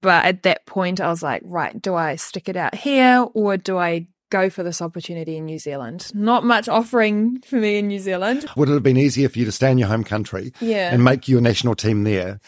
But 0.01 0.25
at 0.25 0.43
that 0.43 0.65
point, 0.65 0.99
I 1.01 1.09
was 1.09 1.23
like, 1.23 1.41
right, 1.45 1.79
do 1.81 1.95
I 1.95 2.15
stick 2.15 2.47
it 2.49 2.55
out 2.55 2.75
here 2.75 3.25
or 3.33 3.57
do 3.57 3.77
I 3.77 4.07
go 4.29 4.49
for 4.49 4.63
this 4.63 4.81
opportunity 4.81 5.37
in 5.37 5.45
New 5.45 5.59
Zealand? 5.59 6.11
Not 6.13 6.43
much 6.45 6.69
offering 6.69 7.41
for 7.41 7.55
me 7.57 7.77
in 7.79 7.87
New 7.87 7.99
Zealand. 7.99 8.45
Would 8.55 8.69
it 8.69 8.73
have 8.73 8.83
been 8.83 8.97
easier 8.97 9.27
for 9.27 9.39
you 9.39 9.45
to 9.45 9.51
stay 9.51 9.71
in 9.71 9.77
your 9.77 9.87
home 9.87 10.03
country 10.03 10.53
Yeah. 10.61 10.93
and 10.93 11.03
make 11.03 11.27
your 11.27 11.41
national 11.41 11.75
team 11.75 12.03
there? 12.03 12.39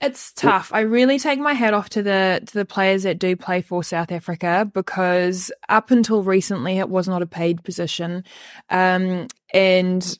It's 0.00 0.32
tough. 0.32 0.70
I 0.72 0.80
really 0.80 1.18
take 1.18 1.38
my 1.38 1.54
hat 1.54 1.74
off 1.74 1.88
to 1.90 2.02
the 2.02 2.42
to 2.46 2.54
the 2.54 2.64
players 2.64 3.04
that 3.04 3.18
do 3.18 3.36
play 3.36 3.62
for 3.62 3.82
South 3.82 4.12
Africa 4.12 4.70
because 4.72 5.50
up 5.68 5.90
until 5.90 6.22
recently 6.22 6.78
it 6.78 6.88
was 6.88 7.08
not 7.08 7.22
a 7.22 7.26
paid 7.26 7.64
position, 7.64 8.24
um, 8.70 9.28
and 9.52 10.18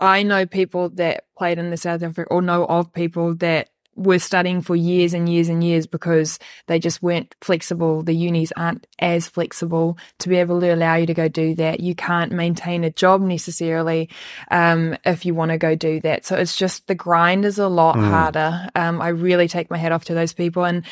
I 0.00 0.22
know 0.24 0.46
people 0.46 0.90
that 0.90 1.24
played 1.38 1.58
in 1.58 1.70
the 1.70 1.76
South 1.76 2.02
Africa 2.02 2.28
or 2.30 2.42
know 2.42 2.64
of 2.66 2.92
people 2.92 3.34
that 3.36 3.70
were 3.94 4.18
studying 4.18 4.62
for 4.62 4.74
years 4.74 5.12
and 5.12 5.28
years 5.28 5.48
and 5.48 5.62
years 5.62 5.86
because 5.86 6.38
they 6.66 6.78
just 6.78 7.02
weren't 7.02 7.34
flexible. 7.40 8.02
The 8.02 8.14
unis 8.14 8.52
aren't 8.56 8.86
as 8.98 9.28
flexible 9.28 9.98
to 10.18 10.28
be 10.28 10.36
able 10.36 10.60
to 10.60 10.74
allow 10.74 10.96
you 10.96 11.06
to 11.06 11.14
go 11.14 11.28
do 11.28 11.54
that. 11.56 11.80
You 11.80 11.94
can't 11.94 12.32
maintain 12.32 12.84
a 12.84 12.90
job 12.90 13.20
necessarily 13.20 14.08
um, 14.50 14.96
if 15.04 15.26
you 15.26 15.34
want 15.34 15.50
to 15.50 15.58
go 15.58 15.74
do 15.74 16.00
that. 16.00 16.24
So 16.24 16.36
it's 16.36 16.56
just 16.56 16.86
the 16.86 16.94
grind 16.94 17.44
is 17.44 17.58
a 17.58 17.68
lot 17.68 17.96
mm. 17.96 18.08
harder. 18.08 18.68
Um, 18.74 19.02
I 19.02 19.08
really 19.08 19.48
take 19.48 19.70
my 19.70 19.78
hat 19.78 19.92
off 19.92 20.06
to 20.06 20.14
those 20.14 20.32
people, 20.32 20.64
and 20.64 20.84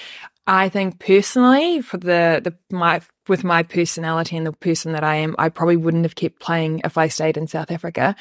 I 0.46 0.68
think 0.68 0.98
personally, 0.98 1.80
for 1.80 1.96
the 1.96 2.40
the 2.42 2.54
my 2.74 3.00
with 3.30 3.44
my 3.44 3.62
personality 3.62 4.36
and 4.36 4.46
the 4.46 4.52
person 4.52 4.92
that 4.92 5.04
I 5.04 5.14
am, 5.14 5.34
I 5.38 5.48
probably 5.48 5.76
wouldn't 5.76 6.04
have 6.04 6.16
kept 6.16 6.40
playing 6.40 6.82
if 6.84 6.98
I 6.98 7.08
stayed 7.08 7.36
in 7.36 7.46
South 7.46 7.70
Africa. 7.70 8.16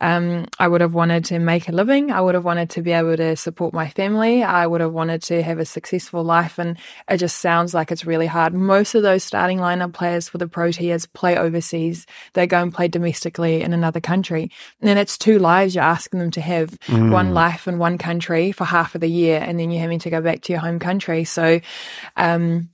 Um, 0.00 0.46
I 0.58 0.66
would 0.66 0.80
have 0.80 0.94
wanted 0.94 1.26
to 1.26 1.38
make 1.38 1.68
a 1.68 1.72
living. 1.72 2.10
I 2.10 2.20
would 2.20 2.34
have 2.34 2.44
wanted 2.44 2.70
to 2.70 2.82
be 2.82 2.92
able 2.92 3.16
to 3.16 3.36
support 3.36 3.74
my 3.74 3.88
family. 3.90 4.42
I 4.42 4.66
would 4.66 4.80
have 4.80 4.92
wanted 4.92 5.22
to 5.24 5.42
have 5.42 5.58
a 5.58 5.64
successful 5.64 6.24
life. 6.24 6.58
And 6.58 6.78
it 7.08 7.18
just 7.18 7.38
sounds 7.38 7.74
like 7.74 7.92
it's 7.92 8.06
really 8.06 8.26
hard. 8.26 8.54
Most 8.54 8.94
of 8.94 9.02
those 9.02 9.22
starting 9.22 9.58
lineup 9.58 9.92
players 9.92 10.28
for 10.28 10.38
the 10.38 10.48
Proteas 10.48 11.06
play 11.12 11.36
overseas. 11.36 12.06
They 12.32 12.46
go 12.46 12.62
and 12.62 12.72
play 12.72 12.88
domestically 12.88 13.60
in 13.60 13.74
another 13.74 14.00
country. 14.00 14.50
And 14.80 14.88
then 14.88 14.96
it's 14.98 15.18
two 15.18 15.38
lives 15.38 15.74
you're 15.74 15.84
asking 15.84 16.20
them 16.20 16.30
to 16.32 16.40
have 16.40 16.70
mm. 16.86 17.12
one 17.12 17.34
life 17.34 17.68
in 17.68 17.78
one 17.78 17.98
country 17.98 18.50
for 18.50 18.64
half 18.64 18.94
of 18.94 19.02
the 19.02 19.10
year. 19.10 19.40
And 19.40 19.60
then 19.60 19.70
you're 19.70 19.82
having 19.82 20.00
to 20.00 20.10
go 20.10 20.22
back 20.22 20.40
to 20.42 20.52
your 20.54 20.60
home 20.60 20.78
country. 20.78 21.24
So, 21.24 21.60
um, 22.16 22.70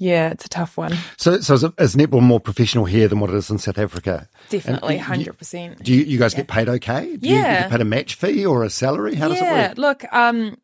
yeah, 0.00 0.30
it's 0.30 0.46
a 0.46 0.48
tough 0.48 0.78
one. 0.78 0.96
So, 1.18 1.40
so 1.40 1.54
is, 1.54 1.62
is 1.62 1.94
netball 1.94 2.22
more 2.22 2.40
professional 2.40 2.86
here 2.86 3.06
than 3.06 3.20
what 3.20 3.28
it 3.28 3.36
is 3.36 3.50
in 3.50 3.58
South 3.58 3.76
Africa? 3.76 4.30
Definitely, 4.48 4.96
hundred 4.96 5.36
percent. 5.36 5.82
Do 5.82 5.92
you, 5.92 6.04
you 6.04 6.18
guys 6.18 6.32
yeah. 6.32 6.38
get 6.38 6.48
paid 6.48 6.68
okay? 6.70 7.16
Do 7.18 7.28
yeah, 7.28 7.36
you 7.36 7.60
get 7.60 7.70
paid 7.70 7.80
a 7.82 7.84
match 7.84 8.14
fee 8.14 8.46
or 8.46 8.64
a 8.64 8.70
salary? 8.70 9.14
How 9.14 9.28
does 9.28 9.36
yeah, 9.36 9.66
it 9.66 9.68
work? 9.68 9.78
look, 9.78 10.12
um, 10.14 10.56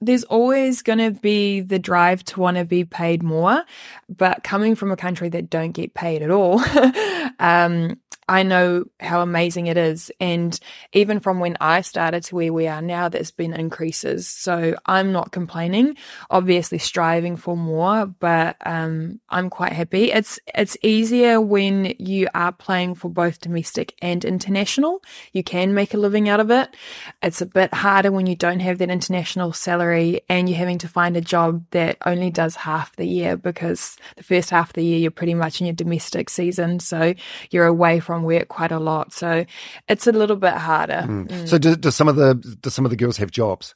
there's 0.00 0.22
always 0.22 0.82
going 0.82 1.00
to 1.00 1.10
be 1.10 1.60
the 1.60 1.80
drive 1.80 2.24
to 2.26 2.40
want 2.40 2.56
to 2.56 2.64
be 2.64 2.84
paid 2.84 3.20
more, 3.20 3.64
but 4.08 4.44
coming 4.44 4.76
from 4.76 4.92
a 4.92 4.96
country 4.96 5.28
that 5.28 5.50
don't 5.50 5.72
get 5.72 5.94
paid 5.94 6.22
at 6.22 6.30
all, 6.30 6.62
um, 7.40 7.98
I 8.28 8.42
know 8.42 8.84
how 9.00 9.22
amazing 9.22 9.68
it 9.68 9.78
is. 9.78 10.10
And 10.20 10.58
even 10.92 11.18
from 11.18 11.40
when 11.40 11.56
I 11.60 11.80
started 11.80 12.24
to 12.24 12.34
where 12.34 12.52
we 12.52 12.66
are 12.66 12.82
now, 12.82 13.08
there's 13.08 13.30
been 13.30 13.54
increases. 13.54 14.28
So 14.28 14.74
I'm 14.84 15.12
not 15.12 15.32
complaining, 15.32 15.96
obviously 16.30 16.78
striving 16.78 17.36
for 17.36 17.56
more, 17.56 18.06
but 18.06 18.56
um, 18.66 19.20
I'm 19.30 19.48
quite 19.48 19.72
happy. 19.72 20.12
It's 20.12 20.38
it's 20.54 20.76
easier 20.82 21.40
when 21.40 21.94
you 21.98 22.28
are 22.34 22.52
playing 22.52 22.96
for 22.96 23.08
both 23.10 23.40
domestic 23.40 23.94
and 24.02 24.24
international. 24.24 25.02
You 25.32 25.42
can 25.42 25.72
make 25.72 25.94
a 25.94 25.98
living 25.98 26.28
out 26.28 26.40
of 26.40 26.50
it. 26.50 26.76
It's 27.22 27.40
a 27.40 27.46
bit 27.46 27.72
harder 27.72 28.12
when 28.12 28.26
you 28.26 28.36
don't 28.36 28.60
have 28.60 28.78
that 28.78 28.90
international 28.90 29.54
salary 29.54 30.20
and 30.28 30.48
you're 30.48 30.58
having 30.58 30.78
to 30.78 30.88
find 30.88 31.16
a 31.16 31.22
job 31.22 31.64
that 31.70 31.96
only 32.04 32.30
does 32.30 32.56
half 32.56 32.94
the 32.96 33.06
year 33.06 33.36
because 33.36 33.96
the 34.16 34.22
first 34.22 34.50
half 34.50 34.70
of 34.70 34.74
the 34.74 34.84
year 34.84 34.98
you're 34.98 35.10
pretty 35.10 35.34
much 35.34 35.60
in 35.60 35.66
your 35.66 35.74
domestic 35.74 36.28
season. 36.28 36.78
So 36.80 37.14
you're 37.50 37.66
away 37.66 38.00
from 38.00 38.17
work 38.22 38.48
quite 38.48 38.72
a 38.72 38.78
lot. 38.78 39.12
So 39.12 39.44
it's 39.88 40.06
a 40.06 40.12
little 40.12 40.36
bit 40.36 40.54
harder. 40.54 41.04
Mm. 41.06 41.28
Mm. 41.28 41.48
So 41.48 41.58
do, 41.58 41.76
do, 41.76 41.90
some 41.90 42.08
of 42.08 42.16
the 42.16 42.34
do 42.34 42.70
some 42.70 42.84
of 42.84 42.90
the 42.90 42.96
girls 42.96 43.16
have 43.18 43.30
jobs? 43.30 43.74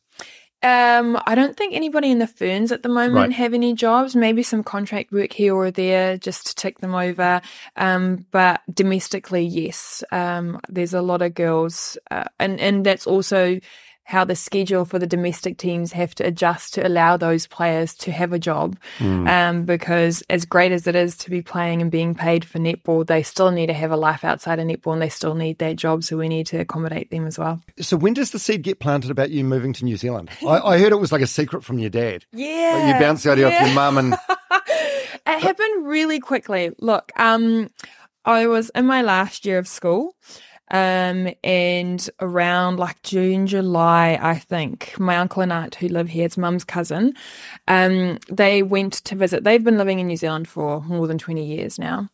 Um, 0.65 1.21
I 1.27 1.35
don't 1.35 1.57
think 1.57 1.75
anybody 1.75 2.13
in 2.13 2.21
the 2.21 2.27
ferns 2.29 2.71
at 2.71 2.85
the 2.85 2.89
moment 2.89 3.17
right. 3.17 3.33
have 3.33 3.53
any 3.53 3.75
jobs. 3.75 4.15
Maybe 4.15 4.45
some 4.45 4.63
contract 4.63 5.11
work 5.11 5.33
here 5.33 5.57
or 5.57 5.73
there 5.73 6.17
just 6.17 6.47
to 6.47 6.55
tick 6.55 6.79
them 6.79 6.95
over. 6.95 7.41
Um, 7.75 8.27
but 8.31 8.61
domestically, 8.73 9.45
yes. 9.45 10.05
Um, 10.13 10.61
there's 10.69 10.95
a 10.95 11.03
lot 11.03 11.21
of 11.21 11.35
girls, 11.35 11.99
uh, 12.13 12.25
and 12.39 12.61
and 12.61 12.87
that's 12.87 13.09
also 13.09 13.59
how 14.13 14.25
the 14.25 14.37
schedule 14.37 14.85
for 14.85 14.99
the 14.99 15.07
domestic 15.07 15.57
teams 15.57 15.91
have 15.93 16.15
to 16.15 16.27
adjust 16.27 16.75
to 16.75 16.87
allow 16.87 17.17
those 17.17 17.47
players 17.47 17.95
to 17.95 18.13
have 18.13 18.35
a 18.35 18.39
job. 18.39 18.77
Mm. 18.99 19.27
Um, 19.29 19.65
because 19.65 20.23
as 20.29 20.45
great 20.45 20.71
as 20.71 20.87
it 20.87 20.95
is 20.95 21.17
to 21.17 21.31
be 21.31 21.41
playing 21.41 21.81
and 21.81 21.91
being 21.91 22.15
paid 22.15 22.45
for 22.45 22.59
netball, 22.59 23.07
they 23.07 23.23
still 23.23 23.51
need 23.51 23.69
to 23.69 23.73
have 23.73 23.91
a 23.91 23.97
life 23.97 24.23
outside 24.23 24.59
of 24.59 24.67
netball 24.67 24.93
and 24.93 25.01
they 25.01 25.09
still 25.09 25.35
need 25.35 25.59
their 25.59 25.73
job. 25.73 26.05
So 26.05 26.19
we 26.19 26.29
need 26.29 26.47
to 26.49 26.59
accommodate 26.59 27.11
them 27.11 27.27
as 27.27 27.39
well. 27.39 27.63
So 27.81 27.97
when 27.97 28.13
does 28.13 28.33
the 28.33 28.39
seed 28.39 28.61
get 28.63 28.81
planted 28.81 29.11
about 29.11 29.31
you 29.31 29.45
moving 29.45 29.73
to 29.73 29.85
New 29.85 29.97
Zealand? 29.97 30.29
I, 30.47 30.59
I 30.61 30.79
heard 30.79 30.93
it 30.93 31.01
was 31.01 31.11
like 31.11 31.23
a 31.23 31.27
secret 31.27 31.65
from 31.65 31.79
your 31.79 31.91
dad. 31.91 32.27
Yeah. 32.35 32.75
Like 32.75 32.95
you 32.95 33.01
bounced 33.01 33.25
the 33.25 33.31
idea 33.31 33.49
yeah. 33.49 33.55
off 33.55 33.67
your 33.67 33.75
mum 33.75 33.99
and. 33.99 34.15
it 35.27 35.41
happened 35.41 35.87
really 35.87 36.19
quickly. 36.19 36.73
Look, 36.79 37.13
um, 37.17 37.71
I 38.25 38.47
was 38.47 38.71
in 38.75 38.85
my 38.85 39.03
last 39.03 39.47
year 39.47 39.59
of 39.59 39.69
school. 39.69 40.17
Um, 40.73 41.29
and 41.45 42.09
around 42.21 42.79
like 42.79 43.03
June, 43.03 43.47
July, 43.47 44.19
I 44.21 44.39
think, 44.39 44.99
my 44.99 45.19
uncle 45.19 45.43
and 45.43 45.53
aunt 45.53 45.75
who 45.75 45.89
live 45.89 46.09
here, 46.09 46.25
it's 46.25 46.39
mum's 46.39 46.65
cousin, 46.65 47.13
um, 47.69 48.19
they 48.31 48.63
went 48.63 48.95
to 48.95 49.15
visit. 49.15 49.45
They've 49.45 49.63
been 49.63 49.77
living 49.77 49.99
in 49.99 50.07
New 50.07 50.17
Zealand 50.17 50.49
for 50.49 50.81
more 50.81 51.07
than 51.07 51.19
20 51.19 51.45
years 51.45 51.79
now. 51.79 52.09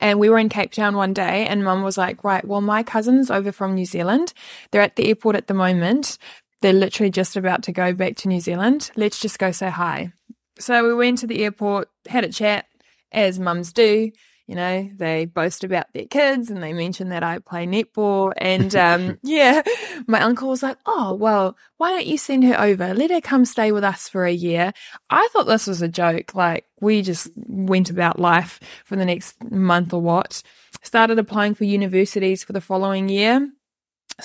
And 0.00 0.18
we 0.18 0.30
were 0.30 0.38
in 0.38 0.48
Cape 0.48 0.72
Town 0.72 0.96
one 0.96 1.12
day, 1.12 1.46
and 1.46 1.62
mum 1.62 1.82
was 1.82 1.98
like, 1.98 2.24
Right, 2.24 2.44
well, 2.44 2.62
my 2.62 2.82
cousin's 2.82 3.30
over 3.30 3.52
from 3.52 3.74
New 3.74 3.84
Zealand. 3.84 4.32
They're 4.70 4.80
at 4.80 4.96
the 4.96 5.08
airport 5.08 5.36
at 5.36 5.46
the 5.46 5.54
moment. 5.54 6.16
They're 6.62 6.72
literally 6.72 7.10
just 7.10 7.36
about 7.36 7.62
to 7.64 7.72
go 7.72 7.92
back 7.92 8.16
to 8.16 8.28
New 8.28 8.40
Zealand. 8.40 8.90
Let's 8.96 9.20
just 9.20 9.38
go 9.38 9.52
say 9.52 9.68
hi. 9.68 10.12
So 10.58 10.86
we 10.86 10.94
went 10.94 11.18
to 11.18 11.26
the 11.26 11.44
airport, 11.44 11.90
had 12.08 12.24
a 12.24 12.32
chat, 12.32 12.64
as 13.12 13.38
mums 13.38 13.72
do 13.74 14.10
you 14.46 14.54
know, 14.54 14.90
they 14.96 15.24
boast 15.24 15.64
about 15.64 15.92
their 15.94 16.04
kids 16.04 16.50
and 16.50 16.62
they 16.62 16.74
mention 16.74 17.08
that 17.08 17.22
I 17.22 17.38
play 17.38 17.66
netball. 17.66 18.32
And 18.36 18.74
um, 18.76 19.18
yeah, 19.22 19.62
my 20.06 20.20
uncle 20.20 20.48
was 20.50 20.62
like, 20.62 20.76
oh, 20.84 21.14
well, 21.14 21.56
why 21.78 21.90
don't 21.90 22.06
you 22.06 22.18
send 22.18 22.44
her 22.44 22.60
over? 22.60 22.92
Let 22.92 23.10
her 23.10 23.22
come 23.22 23.46
stay 23.46 23.72
with 23.72 23.84
us 23.84 24.08
for 24.08 24.26
a 24.26 24.32
year. 24.32 24.72
I 25.08 25.28
thought 25.32 25.46
this 25.46 25.66
was 25.66 25.80
a 25.80 25.88
joke. 25.88 26.34
Like, 26.34 26.66
we 26.80 27.00
just 27.00 27.30
went 27.36 27.88
about 27.88 28.18
life 28.18 28.60
for 28.84 28.96
the 28.96 29.06
next 29.06 29.42
month 29.50 29.94
or 29.94 30.02
what. 30.02 30.42
Started 30.82 31.18
applying 31.18 31.54
for 31.54 31.64
universities 31.64 32.44
for 32.44 32.52
the 32.52 32.60
following 32.60 33.08
year. 33.08 33.50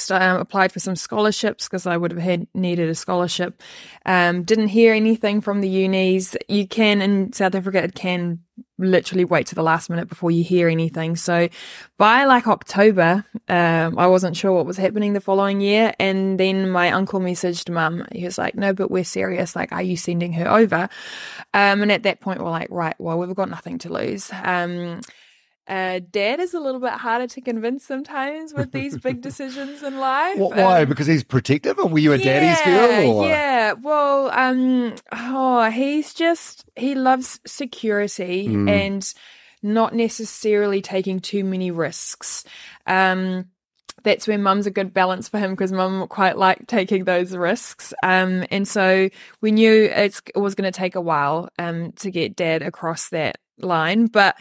um, 0.10 0.42
applied 0.42 0.74
for 0.74 0.82
some 0.82 0.98
scholarships 0.98 1.70
because 1.70 1.88
I 1.88 1.96
would 1.96 2.12
have 2.12 2.22
had 2.22 2.46
needed 2.54 2.90
a 2.90 2.96
scholarship. 2.96 3.62
Um, 4.06 4.44
didn't 4.44 4.68
hear 4.68 4.94
anything 4.94 5.40
from 5.40 5.62
the 5.62 5.70
unis. 5.70 6.36
You 6.50 6.68
can 6.68 7.02
in 7.02 7.32
South 7.32 7.56
Africa, 7.56 7.82
it 7.84 7.96
can 7.96 8.40
literally 8.78 9.26
wait 9.26 9.48
to 9.48 9.56
the 9.56 9.64
last 9.64 9.90
minute 9.90 10.08
before 10.08 10.32
you 10.32 10.44
hear 10.44 10.68
anything. 10.68 11.16
So 11.16 11.50
by 11.98 12.26
like 12.26 12.48
October, 12.48 13.26
um, 13.48 13.98
I 13.98 14.08
wasn't 14.08 14.38
sure 14.38 14.52
what 14.54 14.66
was 14.66 14.78
happening 14.78 15.14
the 15.14 15.22
following 15.22 15.62
year. 15.62 15.94
And 16.00 16.40
then 16.40 16.70
my 16.70 16.92
uncle 16.92 17.20
messaged 17.20 17.70
mum. 17.70 18.06
He 18.12 18.26
was 18.26 18.38
like, 18.38 18.56
no, 18.56 18.74
but 18.74 18.92
we're 18.92 19.04
serious. 19.04 19.56
Like, 19.56 19.72
are 19.72 19.82
you 19.82 19.98
sending 19.98 20.34
her 20.34 20.50
over? 20.50 20.90
Um, 21.54 21.82
and 21.82 21.92
at 21.92 22.04
that 22.04 22.22
point, 22.22 22.42
we're 22.42 22.50
like, 22.50 22.70
right, 22.70 22.96
well, 23.00 23.18
we've 23.18 23.36
got 23.36 23.50
nothing 23.50 23.80
to 23.80 23.94
lose. 23.94 24.32
Um, 24.44 25.02
uh, 25.70 26.00
dad 26.10 26.40
is 26.40 26.56
a 26.56 26.60
little 26.60 26.82
bit 26.82 26.94
harder 26.94 27.28
to 27.28 27.42
convince 27.42 27.86
sometimes 27.86 28.54
with 28.56 28.72
these 28.72 28.98
big 28.98 29.22
decisions 29.30 29.84
in 29.84 30.00
life. 30.00 30.38
What, 30.38 30.58
why? 30.58 30.82
Um, 30.82 30.90
because 30.90 31.06
he's 31.06 31.24
protective, 31.24 31.78
or 31.78 31.88
were 31.88 32.00
you 32.00 32.12
a 32.14 32.18
yeah, 32.18 32.24
daddy's 32.24 32.66
girl? 32.66 33.12
Or? 33.18 33.28
Yeah. 33.28 33.74
Well, 33.74 34.32
um, 34.32 34.96
oh, 35.12 35.70
he's 35.70 36.16
just 36.16 36.66
he 36.76 36.96
loves 36.96 37.40
security 37.46 38.48
mm. 38.48 38.68
and 38.68 39.14
not 39.62 39.94
necessarily 39.94 40.82
taking 40.82 41.20
too 41.20 41.44
many 41.44 41.70
risks. 41.70 42.44
Um, 42.88 43.46
that's 44.04 44.28
where 44.28 44.40
mum's 44.40 44.66
a 44.66 44.72
good 44.72 44.94
balance 44.94 45.30
for 45.30 45.38
him 45.38 45.52
because 45.52 45.72
mum 45.72 46.08
quite 46.08 46.38
liked 46.38 46.68
taking 46.68 47.04
those 47.04 47.36
risks. 47.36 47.94
Um, 48.02 48.46
and 48.50 48.68
so 48.68 49.10
we 49.42 49.52
knew 49.52 49.84
it 49.84 50.20
was 50.36 50.56
going 50.56 50.72
to 50.72 50.78
take 50.78 50.96
a 50.96 51.02
while 51.02 51.50
um, 51.60 51.92
to 51.98 52.10
get 52.10 52.36
dad 52.36 52.64
across 52.64 53.10
that 53.10 53.38
line, 53.60 54.08
but 54.08 54.36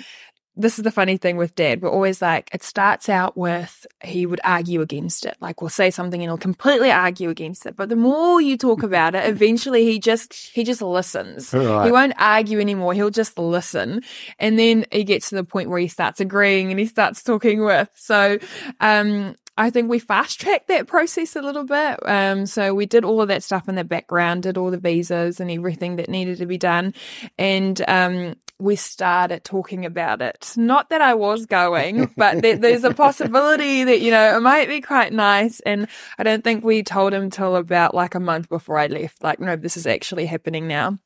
this 0.59 0.79
is 0.79 0.83
the 0.83 0.91
funny 0.91 1.17
thing 1.17 1.37
with 1.37 1.55
dad. 1.55 1.81
We're 1.81 1.89
always 1.91 2.21
like, 2.21 2.51
it 2.53 2.65
starts 2.65 3.09
out 3.09 3.37
with 3.37 3.87
he 4.03 4.27
would 4.27 4.41
argue 4.43 4.81
against 4.81 5.25
it. 5.25 5.37
Like 5.41 5.63
we'll 5.63 5.71
say 5.71 5.91
something 5.91 6.21
and 6.21 6.29
he'll 6.29 6.37
completely 6.37 6.91
argue 6.91 7.31
against 7.31 7.65
it. 7.65 7.77
But 7.77 7.89
the 7.89 7.97
more 7.97 8.41
you 8.41 8.59
talk 8.59 8.83
about 8.89 9.15
it, 9.15 9.29
eventually 9.29 9.85
he 9.85 10.01
just, 10.01 10.35
he 10.35 10.65
just 10.65 10.83
listens. 10.83 11.55
Right. 11.55 11.87
He 11.87 11.93
won't 11.93 12.15
argue 12.19 12.59
anymore. 12.59 12.93
He'll 12.93 13.11
just 13.11 13.39
listen. 13.39 14.03
And 14.41 14.59
then 14.59 14.85
he 14.91 15.05
gets 15.05 15.29
to 15.29 15.37
the 15.37 15.45
point 15.45 15.71
where 15.71 15.79
he 15.79 15.89
starts 15.89 16.21
agreeing 16.21 16.71
and 16.71 16.81
he 16.81 16.87
starts 16.87 17.23
talking 17.23 17.65
with. 17.65 17.89
So, 17.95 18.39
um, 18.81 19.37
I 19.59 19.71
think 19.71 19.91
we 19.91 19.99
fast 19.99 20.41
tracked 20.41 20.69
that 20.69 20.87
process 20.87 21.35
a 21.35 21.43
little 21.43 21.65
bit. 21.65 21.99
Um, 22.07 22.47
so 22.47 22.73
we 22.75 22.87
did 22.87 23.05
all 23.05 23.21
of 23.21 23.29
that 23.29 23.43
stuff 23.43 23.69
in 23.69 23.75
the 23.75 23.85
background, 23.85 24.45
did 24.45 24.57
all 24.57 24.71
the 24.71 24.79
visas 24.79 25.41
and 25.41 25.51
everything 25.51 25.97
that 25.97 26.09
needed 26.09 26.39
to 26.39 26.47
be 26.47 26.57
done. 26.57 26.95
And, 27.37 27.83
um, 27.89 28.37
we 28.61 28.75
started 28.75 29.45
talking 29.45 29.85
about 29.85 30.21
it. 30.21 30.53
Not 30.57 30.91
that 30.91 31.01
I 31.01 31.15
was 31.15 31.47
going, 31.47 32.13
but 32.17 32.43
that 32.43 32.61
there's 32.61 32.85
a 32.85 32.95
possibility 32.95 33.85
that, 33.85 34.01
you 34.01 34.11
know, 34.11 34.37
it 34.37 34.41
might 34.41 34.69
be 34.69 34.81
quite 34.81 35.13
nice. 35.13 35.61
And 35.61 35.89
I 36.19 36.23
don't 36.23 36.43
think 36.43 36.65
we 36.65 36.83
told 36.83 37.13
him 37.13 37.31
till 37.31 37.57
about 37.57 37.95
like 37.95 38.15
a 38.15 38.21
month 38.21 38.49
before 38.49 38.79
I 38.79 38.87
left, 38.87 39.23
like, 39.23 39.41
no, 39.41 39.57
this 39.57 39.77
is 39.77 39.87
actually 39.87 40.27
happening 40.27 40.67
now. 40.67 40.99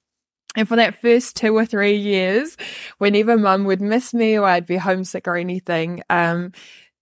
And 0.54 0.68
for 0.68 0.76
that 0.76 1.00
first 1.00 1.36
two 1.36 1.56
or 1.56 1.64
three 1.64 1.96
years, 1.96 2.56
whenever 2.98 3.38
mum 3.38 3.64
would 3.64 3.80
miss 3.80 4.12
me 4.12 4.38
or 4.38 4.44
I'd 4.44 4.66
be 4.66 4.76
homesick 4.76 5.26
or 5.26 5.36
anything, 5.36 6.02
um, 6.10 6.52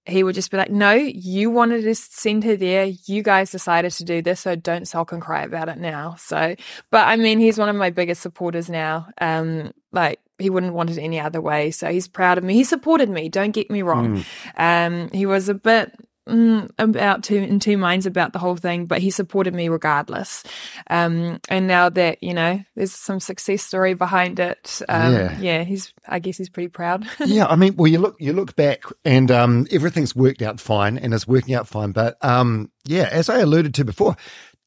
he 0.07 0.23
would 0.23 0.35
just 0.35 0.51
be 0.51 0.57
like, 0.57 0.71
no, 0.71 0.93
you 0.93 1.51
wanted 1.51 1.83
to 1.83 1.95
send 1.95 2.45
her 2.45 2.57
there. 2.57 2.87
You 3.05 3.23
guys 3.23 3.51
decided 3.51 3.93
to 3.93 4.05
do 4.05 4.23
this. 4.23 4.41
So 4.41 4.57
don't 4.57 4.89
sulk 4.89 5.13
and 5.13 5.23
cry 5.23 5.43
about 5.43 5.69
it 5.69 5.79
now. 5.79 6.17
So, 6.19 6.57
but 6.91 7.07
I 7.07 7.17
mean, 7.17 7.39
he's 7.39 7.59
one 7.59 7.69
of 7.69 7.77
my 7.77 7.91
biggest 7.91 8.23
supporters 8.23 8.71
now. 8.71 9.09
Um, 9.21 9.73
like 9.93 10.21
he 10.39 10.51
wouldn't 10.51 10.75
want 10.75 10.91
it 10.91 10.99
any 10.99 11.21
other 11.21 11.41
way. 11.41 11.71
So 11.71 11.91
he's 11.91 12.09
proud 12.09 12.39
of 12.39 12.45
me. 12.45 12.55
He 12.55 12.65
supported 12.65 13.11
me. 13.11 13.29
Don't 13.29 13.53
get 13.53 13.71
me 13.71 13.83
wrong. 13.83 14.25
Mm. 14.57 15.07
Um, 15.07 15.11
he 15.11 15.27
was 15.27 15.49
a 15.49 15.55
bit 15.55 15.93
mm, 16.31 16.71
about 16.79 17.23
two 17.23 17.37
in 17.37 17.61
two 17.61 17.77
minds 17.77 18.07
about 18.07 18.33
the 18.33 18.39
whole 18.39 18.57
thing, 18.57 18.87
but 18.87 19.01
he 19.01 19.11
supported 19.11 19.55
me 19.55 19.69
regardless. 19.69 20.45
Um, 20.89 21.41
and 21.49 21.67
now 21.67 21.89
that 21.91 22.23
you 22.23 22.35
know, 22.35 22.63
there's 22.75 22.93
some 22.93 23.21
success 23.21 23.63
story 23.63 23.95
behind 23.95 24.41
it. 24.41 24.81
Um, 24.89 25.13
yeah. 25.15 25.39
yeah, 25.41 25.65
he's. 25.65 25.93
I 26.09 26.19
guess 26.19 26.39
he's 26.39 26.49
pretty 26.49 26.69
proud. 26.69 27.07
yeah, 27.25 27.47
I 27.47 27.57
mean, 27.57 27.77
well, 27.77 27.89
you 27.89 27.99
look 27.99 28.17
you 28.19 28.33
look 28.33 28.57
back, 28.57 28.85
and 29.05 29.31
um, 29.31 29.67
everything's 29.71 30.15
worked 30.15 30.43
out 30.43 30.61
fine, 30.61 30.99
and 30.99 31.13
is 31.13 31.27
working 31.27 31.55
out 31.55 31.69
fine. 31.69 31.93
But 31.93 32.17
um, 32.25 32.71
yeah, 32.85 33.09
as 33.11 33.29
I 33.29 33.41
alluded 33.41 33.75
to 33.75 33.85
before, 33.85 34.17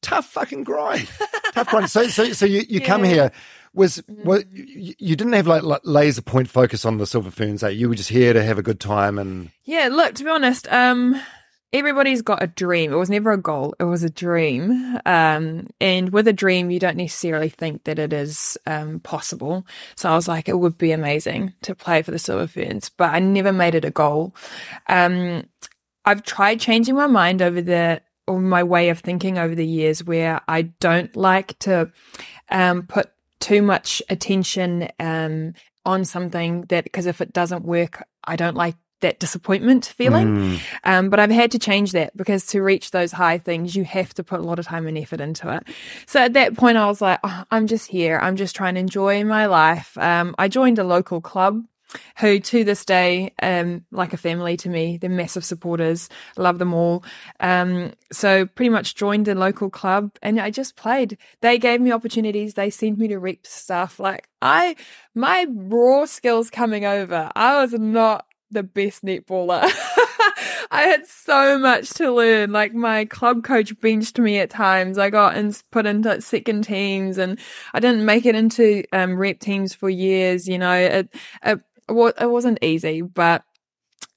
tough 0.02 0.26
fucking 0.26 0.64
grind, 0.64 1.08
tough 1.52 1.68
grind. 1.68 1.90
So, 1.90 2.06
so, 2.08 2.32
so 2.32 2.46
you, 2.46 2.60
you 2.68 2.80
yeah. 2.80 2.86
come 2.86 3.04
here 3.04 3.32
was 3.74 3.98
mm. 4.08 4.24
what 4.24 4.44
you 4.52 5.16
didn't 5.16 5.32
have 5.32 5.46
like, 5.46 5.80
laser 5.84 6.22
point 6.22 6.48
focus 6.48 6.84
on 6.84 6.98
the 6.98 7.06
silver 7.06 7.30
ferns 7.30 7.62
eh? 7.62 7.68
you 7.68 7.88
were 7.88 7.94
just 7.94 8.08
here 8.08 8.32
to 8.32 8.42
have 8.42 8.58
a 8.58 8.62
good 8.62 8.80
time 8.80 9.18
and 9.18 9.50
yeah 9.64 9.88
look 9.90 10.14
to 10.14 10.24
be 10.24 10.30
honest 10.30 10.66
um 10.72 11.20
everybody's 11.74 12.22
got 12.22 12.42
a 12.42 12.46
dream. 12.46 12.92
It 12.92 12.96
was 12.96 13.10
never 13.10 13.32
a 13.32 13.36
goal. 13.36 13.74
It 13.80 13.84
was 13.84 14.04
a 14.04 14.08
dream. 14.08 14.98
Um, 15.04 15.66
and 15.80 16.12
with 16.12 16.28
a 16.28 16.32
dream, 16.32 16.70
you 16.70 16.78
don't 16.78 16.96
necessarily 16.96 17.48
think 17.48 17.84
that 17.84 17.98
it 17.98 18.12
is 18.12 18.56
um, 18.64 19.00
possible. 19.00 19.66
So 19.96 20.08
I 20.08 20.14
was 20.14 20.28
like, 20.28 20.48
it 20.48 20.58
would 20.58 20.78
be 20.78 20.92
amazing 20.92 21.52
to 21.62 21.74
play 21.74 22.02
for 22.02 22.12
the 22.12 22.18
Silver 22.18 22.46
Ferns, 22.46 22.90
but 22.90 23.12
I 23.12 23.18
never 23.18 23.52
made 23.52 23.74
it 23.74 23.84
a 23.84 23.90
goal. 23.90 24.36
Um, 24.88 25.48
I've 26.04 26.22
tried 26.22 26.60
changing 26.60 26.94
my 26.94 27.08
mind 27.08 27.42
over 27.42 27.60
the 27.60 28.00
or 28.26 28.40
my 28.40 28.62
way 28.62 28.88
of 28.88 29.00
thinking 29.00 29.36
over 29.36 29.54
the 29.54 29.66
years 29.66 30.02
where 30.02 30.40
I 30.48 30.62
don't 30.62 31.14
like 31.14 31.58
to 31.60 31.90
um, 32.50 32.86
put 32.86 33.10
too 33.40 33.60
much 33.60 34.00
attention 34.08 34.88
um, 34.98 35.52
on 35.84 36.06
something 36.06 36.62
that 36.68 36.84
because 36.84 37.04
if 37.04 37.20
it 37.20 37.34
doesn't 37.34 37.64
work, 37.64 38.02
I 38.24 38.36
don't 38.36 38.56
like 38.56 38.76
that 39.04 39.20
disappointment 39.20 39.84
feeling. 39.86 40.26
Mm. 40.36 40.60
Um, 40.82 41.10
but 41.10 41.20
I've 41.20 41.30
had 41.30 41.52
to 41.52 41.58
change 41.58 41.92
that 41.92 42.16
because 42.16 42.46
to 42.46 42.62
reach 42.62 42.90
those 42.90 43.12
high 43.12 43.38
things, 43.38 43.76
you 43.76 43.84
have 43.84 44.14
to 44.14 44.24
put 44.24 44.40
a 44.40 44.42
lot 44.42 44.58
of 44.58 44.66
time 44.66 44.86
and 44.86 44.98
effort 44.98 45.20
into 45.20 45.54
it. 45.54 45.62
So 46.06 46.20
at 46.20 46.32
that 46.32 46.56
point, 46.56 46.78
I 46.78 46.86
was 46.86 47.00
like, 47.00 47.20
oh, 47.22 47.44
I'm 47.50 47.66
just 47.66 47.88
here. 47.88 48.18
I'm 48.18 48.36
just 48.36 48.56
trying 48.56 48.74
to 48.74 48.80
enjoy 48.80 49.22
my 49.24 49.46
life. 49.46 49.96
Um, 49.98 50.34
I 50.38 50.48
joined 50.48 50.78
a 50.78 50.84
local 50.84 51.20
club 51.20 51.64
who 52.18 52.40
to 52.40 52.64
this 52.64 52.84
day, 52.84 53.32
um, 53.42 53.84
like 53.90 54.12
a 54.12 54.16
family 54.16 54.56
to 54.58 54.68
me, 54.68 54.96
they're 54.96 55.10
massive 55.10 55.44
supporters, 55.44 56.08
love 56.36 56.58
them 56.58 56.74
all. 56.74 57.04
Um, 57.40 57.92
so 58.12 58.46
pretty 58.46 58.70
much 58.70 58.94
joined 58.94 59.28
a 59.28 59.34
local 59.34 59.70
club 59.70 60.10
and 60.22 60.40
I 60.40 60.50
just 60.50 60.76
played. 60.76 61.18
They 61.40 61.58
gave 61.58 61.80
me 61.80 61.92
opportunities. 61.92 62.54
They 62.54 62.70
sent 62.70 62.98
me 62.98 63.08
to 63.08 63.18
rep 63.18 63.46
stuff. 63.46 64.00
Like 64.00 64.28
I, 64.42 64.76
my 65.14 65.46
raw 65.48 66.06
skills 66.06 66.50
coming 66.50 66.84
over, 66.84 67.30
I 67.36 67.60
was 67.60 67.72
not 67.74 68.26
the 68.50 68.62
best 68.62 69.04
netballer. 69.04 69.62
I 70.70 70.82
had 70.82 71.06
so 71.06 71.58
much 71.58 71.90
to 71.94 72.10
learn. 72.12 72.52
Like 72.52 72.74
my 72.74 73.04
club 73.04 73.44
coach 73.44 73.78
benched 73.80 74.18
me 74.18 74.38
at 74.38 74.50
times. 74.50 74.98
I 74.98 75.10
got 75.10 75.36
in, 75.36 75.54
put 75.70 75.86
into 75.86 76.20
second 76.20 76.64
teams 76.64 77.18
and 77.18 77.38
I 77.72 77.80
didn't 77.80 78.04
make 78.04 78.26
it 78.26 78.34
into 78.34 78.84
um, 78.92 79.16
rep 79.16 79.38
teams 79.38 79.74
for 79.74 79.88
years. 79.88 80.48
You 80.48 80.58
know, 80.58 80.74
it, 80.74 81.08
it, 81.44 81.60
it 81.88 82.30
wasn't 82.30 82.58
easy, 82.62 83.02
but 83.02 83.44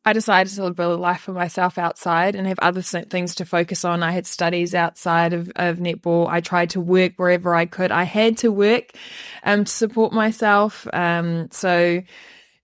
I 0.07 0.13
decided 0.13 0.53
to 0.53 0.71
build 0.71 0.97
a 0.97 1.01
life 1.01 1.19
for 1.19 1.33
myself 1.33 1.77
outside 1.77 2.33
and 2.33 2.47
have 2.47 2.59
other 2.59 2.81
things 2.81 3.35
to 3.35 3.45
focus 3.45 3.83
on. 3.83 4.03
I 4.03 4.11
had 4.11 4.25
studies 4.25 4.73
outside 4.73 5.33
of, 5.33 5.51
of 5.57 5.79
netball. 5.79 6.29
I 6.29 6.39
tried 6.39 6.69
to 6.71 6.79
work 6.79 7.13
wherever 7.17 7.53
I 7.53 7.65
could. 7.65 7.91
I 7.91 8.03
had 8.03 8.37
to 8.37 8.49
work 8.49 8.93
um, 9.43 9.65
to 9.65 9.71
support 9.71 10.13
myself. 10.13 10.87
Um, 10.93 11.49
so 11.51 12.01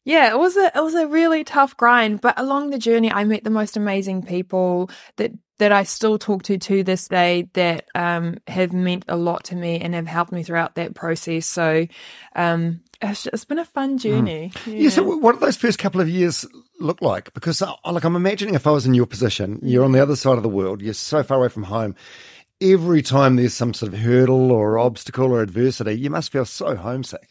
yeah, 0.06 0.32
it 0.32 0.38
was 0.38 0.58
a 0.58 0.72
it 0.76 0.82
was 0.82 0.96
a 0.96 1.08
really 1.08 1.44
tough 1.44 1.78
grind, 1.78 2.22
but 2.22 2.40
along 2.40 2.70
the 2.70 2.78
journey, 2.78 3.12
I 3.12 3.24
met 3.24 3.44
the 3.44 3.50
most 3.50 3.78
amazing 3.78 4.24
people 4.24 4.90
that 5.18 5.32
that 5.60 5.72
I 5.72 5.84
still 5.84 6.18
talk 6.18 6.44
to 6.44 6.58
to 6.58 6.84
this 6.84 7.08
day 7.08 7.48
that 7.54 7.86
um, 7.96 8.38
have 8.48 8.74
meant 8.74 9.06
a 9.08 9.16
lot 9.16 9.46
to 9.46 9.56
me 9.56 9.80
and 9.80 9.94
have 9.94 10.08
helped 10.08 10.32
me 10.32 10.44
throughout 10.44 10.76
that 10.76 10.96
process. 10.96 11.46
So 11.46 11.88
um, 12.36 12.82
it's, 13.02 13.28
it's 13.28 13.46
been 13.46 13.60
a 13.60 13.66
fun 13.66 13.98
mm. 13.98 14.02
journey. 14.02 14.52
Mm. 14.54 14.74
Yeah. 14.74 14.80
yeah. 14.80 14.90
So, 14.90 15.04
what 15.04 15.34
did 15.34 15.42
those 15.42 15.58
first 15.58 15.80
couple 15.80 16.02
of 16.02 16.10
years 16.10 16.46
look 16.80 17.02
like? 17.02 17.34
Because, 17.34 17.62
uh, 17.62 17.74
like, 17.86 18.04
I'm 18.04 18.16
imagining 18.16 18.56
if 18.56 18.68
I 18.68 18.72
was 18.72 18.86
in 18.86 18.94
your 18.94 19.06
position, 19.06 19.60
you're 19.62 19.86
on 19.86 19.92
the 19.92 20.02
other 20.02 20.16
side 20.16 20.38
of 20.38 20.44
the 20.44 20.50
world, 20.50 20.82
you're 20.82 20.94
so 20.94 21.24
far 21.24 21.38
away 21.38 21.50
from 21.50 21.64
home. 21.64 21.96
Every 22.62 23.02
time 23.02 23.36
there's 23.36 23.54
some 23.54 23.74
sort 23.74 23.94
of 23.94 24.00
hurdle 24.00 24.52
or 24.52 24.80
obstacle 24.80 25.32
or 25.32 25.42
adversity, 25.42 25.94
you 25.94 26.10
must 26.10 26.32
feel 26.32 26.46
so 26.46 26.76
homesick. 26.76 27.28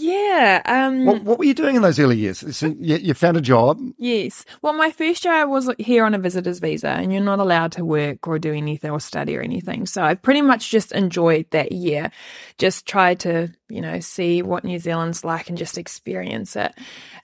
Yeah. 0.00 0.62
Um, 0.64 1.04
what, 1.04 1.22
what, 1.24 1.38
were 1.38 1.44
you 1.44 1.52
doing 1.52 1.76
in 1.76 1.82
those 1.82 1.98
early 1.98 2.16
years? 2.16 2.56
So 2.56 2.74
you, 2.78 2.96
you, 2.96 3.14
found 3.14 3.36
a 3.36 3.40
job? 3.42 3.78
Yes. 3.98 4.46
Well, 4.62 4.72
my 4.72 4.90
first 4.90 5.24
year 5.24 5.34
I 5.34 5.44
was 5.44 5.70
here 5.78 6.04
on 6.04 6.14
a 6.14 6.18
visitor's 6.18 6.58
visa, 6.58 6.88
and 6.88 7.12
you're 7.12 7.22
not 7.22 7.38
allowed 7.38 7.72
to 7.72 7.84
work 7.84 8.26
or 8.26 8.38
do 8.38 8.54
anything 8.54 8.90
or 8.90 8.98
study 8.98 9.36
or 9.36 9.42
anything. 9.42 9.84
So 9.84 10.02
I 10.02 10.14
pretty 10.14 10.40
much 10.40 10.70
just 10.70 10.92
enjoyed 10.92 11.46
that 11.50 11.72
year. 11.72 12.10
Just 12.56 12.86
tried 12.86 13.20
to, 13.20 13.52
you 13.70 13.80
know, 13.80 14.00
see 14.00 14.42
what 14.42 14.64
New 14.64 14.78
Zealand's 14.78 15.24
like 15.24 15.48
and 15.48 15.58
just 15.58 15.78
experience 15.78 16.56
it. 16.56 16.72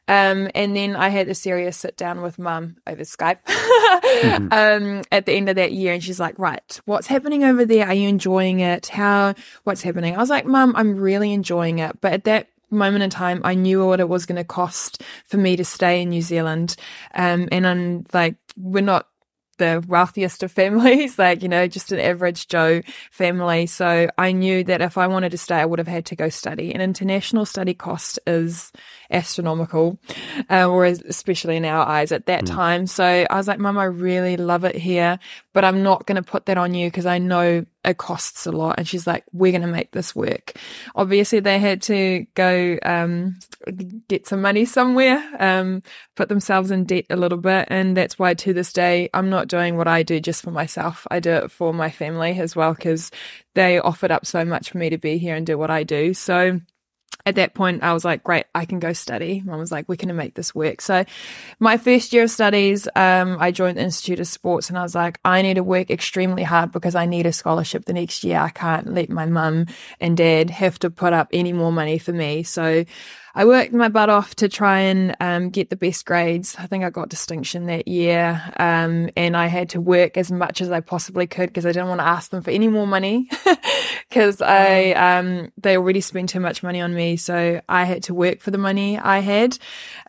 Um, 0.09 0.49
and 0.55 0.77
then 0.77 0.95
I 0.95 1.09
had 1.09 1.29
a 1.29 1.35
serious 1.35 1.77
sit 1.77 1.97
down 1.97 2.23
with 2.23 2.39
mum 2.39 2.77
over 2.87 3.03
Skype 3.03 3.43
mm-hmm. 3.45 4.49
um, 4.53 5.03
at 5.11 5.27
the 5.27 5.33
end 5.33 5.49
of 5.49 5.57
that 5.57 5.73
year, 5.73 5.93
and 5.93 6.03
she's 6.03 6.21
like, 6.21 6.39
"Right, 6.39 6.81
what's 6.85 7.09
happening 7.09 7.45
over 7.45 7.65
there? 7.65 7.87
Are 7.87 7.95
you 7.95 8.09
enjoying 8.09 8.61
it? 8.61 8.87
How? 8.87 9.35
What's 9.65 9.83
happening?" 9.83 10.15
I 10.15 10.19
was 10.19 10.31
like, 10.31 10.47
"Mum, 10.47 10.75
I'm 10.77 10.97
really 10.97 11.33
enjoying 11.33 11.81
it," 11.81 12.01
but 12.01 12.13
at 12.13 12.25
that 12.25 12.49
moment 12.71 13.05
in 13.05 13.11
time, 13.11 13.41
I 13.45 13.55
knew 13.55 13.85
what 13.87 14.01
it 14.01 14.09
was 14.09 14.27
going 14.27 14.37
to 14.37 14.45
cost 14.45 15.03
for 15.25 15.37
me 15.37 15.57
to 15.57 15.65
stay 15.65 16.03
in 16.03 16.11
New 16.11 16.23
Zealand. 16.23 16.77
Um, 17.15 17.49
and 17.53 17.67
I'm 17.67 18.07
like, 18.13 18.37
we're 18.57 18.83
not 18.83 19.07
the 19.59 19.85
wealthiest 19.87 20.43
of 20.43 20.53
families, 20.61 21.19
like, 21.19 21.43
you 21.43 21.49
know, 21.49 21.67
just 21.67 21.93
an 21.93 22.01
average 22.01 22.49
Joe 22.49 22.83
family. 23.11 23.67
So 23.67 24.09
I 24.19 24.33
knew 24.33 24.65
that 24.65 24.83
if 24.83 24.99
I 24.99 25.07
wanted 25.07 25.31
to 25.31 25.39
stay, 25.39 25.57
I 25.57 25.65
would 25.65 25.79
have 25.79 25.89
had 25.89 26.07
to 26.07 26.17
go 26.17 26.29
study. 26.29 26.73
And 26.73 26.83
international 26.83 27.45
study 27.45 27.75
cost 27.75 28.19
is 28.27 28.73
astronomical, 29.11 29.99
uh, 30.51 30.67
or 30.69 30.85
especially 30.85 31.57
in 31.57 31.65
our 31.65 31.87
eyes 31.87 32.13
at 32.13 32.27
that 32.27 32.45
mm. 32.45 32.49
time. 32.49 32.87
So 32.87 33.05
I 33.05 33.37
was 33.37 33.49
like, 33.49 33.59
Mum, 33.59 33.79
I 33.79 33.85
really 33.85 34.37
love 34.37 34.65
it 34.65 34.77
here, 34.77 35.19
but 35.53 35.65
I'm 35.65 35.83
not 35.83 36.07
going 36.07 36.23
to 36.23 36.29
put 36.29 36.47
that 36.47 36.59
on 36.59 36.75
you 36.75 36.89
because 36.89 37.07
I 37.07 37.19
know 37.19 37.65
it 37.87 37.99
costs 37.99 38.47
a 38.47 38.53
lot. 38.53 38.75
And 38.79 38.87
she's 38.87 39.07
like, 39.07 39.25
we're 39.33 39.53
going 39.53 39.63
to 39.63 39.69
make 39.69 39.93
this 39.93 40.15
work. 40.15 40.55
Obviously, 40.95 41.41
they 41.41 41.59
had 41.59 41.83
to 41.83 42.27
go 42.35 42.79
um, 42.83 43.39
get 44.09 44.27
some 44.27 44.43
money 44.43 44.65
somewhere, 44.65 45.23
um, 45.39 45.83
put 46.17 46.29
themselves 46.29 46.71
in 46.71 46.85
debt 46.85 47.07
a 47.11 47.17
little 47.17 47.39
bit. 47.39 47.69
And 47.71 47.97
that's 47.97 48.19
why 48.19 48.35
to 48.35 48.53
this 48.53 48.73
day, 48.73 49.09
I'm 49.15 49.31
not 49.31 49.49
doing 49.49 49.77
what 49.77 49.89
I 49.89 50.03
do 50.03 50.21
just 50.21 50.43
for 50.43 50.51
myself. 50.51 51.07
I 51.11 51.21
do 51.21 51.31
it 51.31 51.51
for 51.51 51.73
my 51.73 51.91
family 51.91 52.39
as 52.39 52.57
well 52.57 52.75
because 52.75 53.11
they 53.55 53.79
offered 53.79 54.11
up 54.11 54.27
so 54.27 54.45
much 54.45 54.71
for 54.71 54.79
me 54.79 54.91
to 54.91 54.99
be 54.99 55.19
here 55.19 55.37
and 55.37 55.47
do 55.47 55.57
what 55.57 55.71
I 55.71 55.85
do. 55.85 56.13
So, 56.13 56.61
at 57.27 57.35
that 57.35 57.55
point, 57.55 57.83
I 57.83 57.93
was 57.93 58.05
like, 58.05 58.23
great, 58.23 58.47
I 58.55 58.65
can 58.65 58.79
go 58.79 58.93
study. 58.93 59.43
Mom 59.45 59.59
was 59.59 59.73
like, 59.73 59.89
we're 59.89 59.97
going 59.97 60.09
to 60.09 60.15
make 60.15 60.35
this 60.35 60.55
work. 60.55 60.81
So, 60.81 61.05
my 61.59 61.77
first 61.77 62.13
year 62.13 62.23
of 62.23 62.31
studies, 62.31 62.87
um, 62.95 63.37
I 63.41 63.51
joined 63.51 63.79
the 63.79 63.83
Institute 63.83 64.21
of 64.21 64.29
Sports 64.29 64.69
and 64.69 64.79
I 64.79 64.83
was 64.83 64.95
like, 64.95 65.19
I 65.25 65.43
need 65.43 65.55
to 65.55 65.65
work 65.65 65.91
extremely 65.91 66.45
hard 66.45 66.71
because 66.71 66.95
I 66.95 67.05
need 67.05 67.27
a 67.27 67.33
scholarship 67.33 67.85
the 67.85 67.93
next 67.93 68.23
year. 68.23 68.39
I 68.39 68.51
can't 68.51 68.95
let 68.95 69.11
my 69.11 69.27
mum 69.27 69.67
and 70.01 70.17
dad 70.17 70.51
have 70.51 70.79
to 70.79 70.91
put 70.91 71.13
up 71.13 71.29
any 71.33 71.53
more 71.53 71.73
money 71.73 71.99
for 71.99 72.13
me. 72.13 72.45
So, 72.45 72.85
I 73.37 73.45
worked 73.45 73.75
my 73.75 73.91
butt 73.91 74.09
off 74.09 74.35
to 74.37 74.49
try 74.49 74.81
and 74.81 75.15
um, 75.21 75.51
get 75.51 75.69
the 75.69 75.77
best 75.77 76.07
grades. 76.07 76.57
I 76.59 76.67
think 76.67 76.85
I 76.85 76.89
got 76.89 77.11
distinction 77.11 77.67
that 77.67 77.87
year. 77.87 78.43
Um, 78.57 79.11
and 79.15 79.37
I 79.37 79.49
had 79.49 79.69
to 79.71 79.81
work 79.81 80.17
as 80.17 80.33
much 80.33 80.63
as 80.63 80.71
I 80.71 80.81
possibly 80.81 81.27
could 81.27 81.51
because 81.51 81.67
I 81.67 81.73
didn't 81.73 81.89
want 81.89 82.01
to 82.01 82.07
ask 82.07 82.31
them 82.31 82.43
for 82.43 82.51
any 82.51 82.69
more 82.69 82.87
money 82.87 83.29
because 84.09 84.41
I, 84.41 84.93
um, 84.93 85.53
they 85.59 85.77
already 85.77 86.01
spent 86.01 86.31
too 86.31 86.41
much 86.41 86.63
money 86.63 86.81
on 86.81 86.95
me. 86.95 87.19
So 87.19 87.61
I 87.69 87.85
had 87.85 88.05
to 88.05 88.15
work 88.15 88.41
for 88.41 88.51
the 88.53 88.59
money 88.59 88.99
I 88.99 89.19
had. 89.19 89.59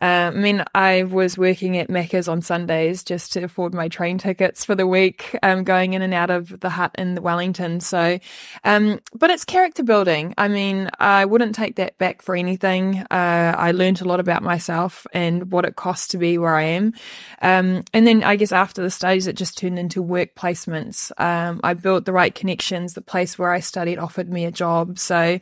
Uh, 0.01 0.05
I 0.05 0.31
mean, 0.31 0.63
I 0.73 1.03
was 1.03 1.37
working 1.37 1.77
at 1.77 1.89
Macca's 1.89 2.29
on 2.29 2.41
Sundays 2.41 3.03
just 3.03 3.33
to 3.33 3.43
afford 3.43 3.73
my 3.73 3.89
train 3.89 4.19
tickets 4.19 4.63
for 4.63 4.73
the 4.73 4.87
week, 4.87 5.37
um, 5.43 5.65
going 5.65 5.95
in 5.95 6.01
and 6.01 6.13
out 6.13 6.29
of 6.29 6.61
the 6.61 6.69
Hutt 6.69 6.95
in 6.97 7.21
Wellington. 7.21 7.81
So, 7.81 8.19
um, 8.63 9.01
but 9.13 9.31
it's 9.31 9.43
character 9.43 9.83
building. 9.83 10.33
I 10.37 10.47
mean, 10.47 10.89
I 10.97 11.25
wouldn't 11.25 11.55
take 11.55 11.75
that 11.75 11.97
back 11.97 12.21
for 12.21 12.33
anything. 12.33 13.03
Uh, 13.17 13.55
I 13.57 13.71
learned 13.71 14.01
a 14.01 14.05
lot 14.05 14.19
about 14.19 14.43
myself 14.43 15.07
and 15.11 15.51
what 15.51 15.65
it 15.65 15.75
costs 15.75 16.09
to 16.09 16.19
be 16.19 16.37
where 16.37 16.55
I 16.55 16.63
am. 16.63 16.93
Um, 17.41 17.83
and 17.91 18.05
then 18.05 18.23
I 18.23 18.35
guess 18.35 18.51
after 18.51 18.83
the 18.83 18.91
studies, 18.91 19.25
it 19.25 19.35
just 19.35 19.57
turned 19.57 19.79
into 19.79 20.03
work 20.03 20.35
placements. 20.35 21.11
Um, 21.19 21.59
I 21.63 21.73
built 21.73 22.05
the 22.05 22.13
right 22.13 22.33
connections. 22.33 22.93
The 22.93 23.01
place 23.01 23.39
where 23.39 23.51
I 23.51 23.59
studied 23.59 23.97
offered 23.97 24.29
me 24.29 24.45
a 24.45 24.51
job. 24.51 24.99
So, 24.99 25.39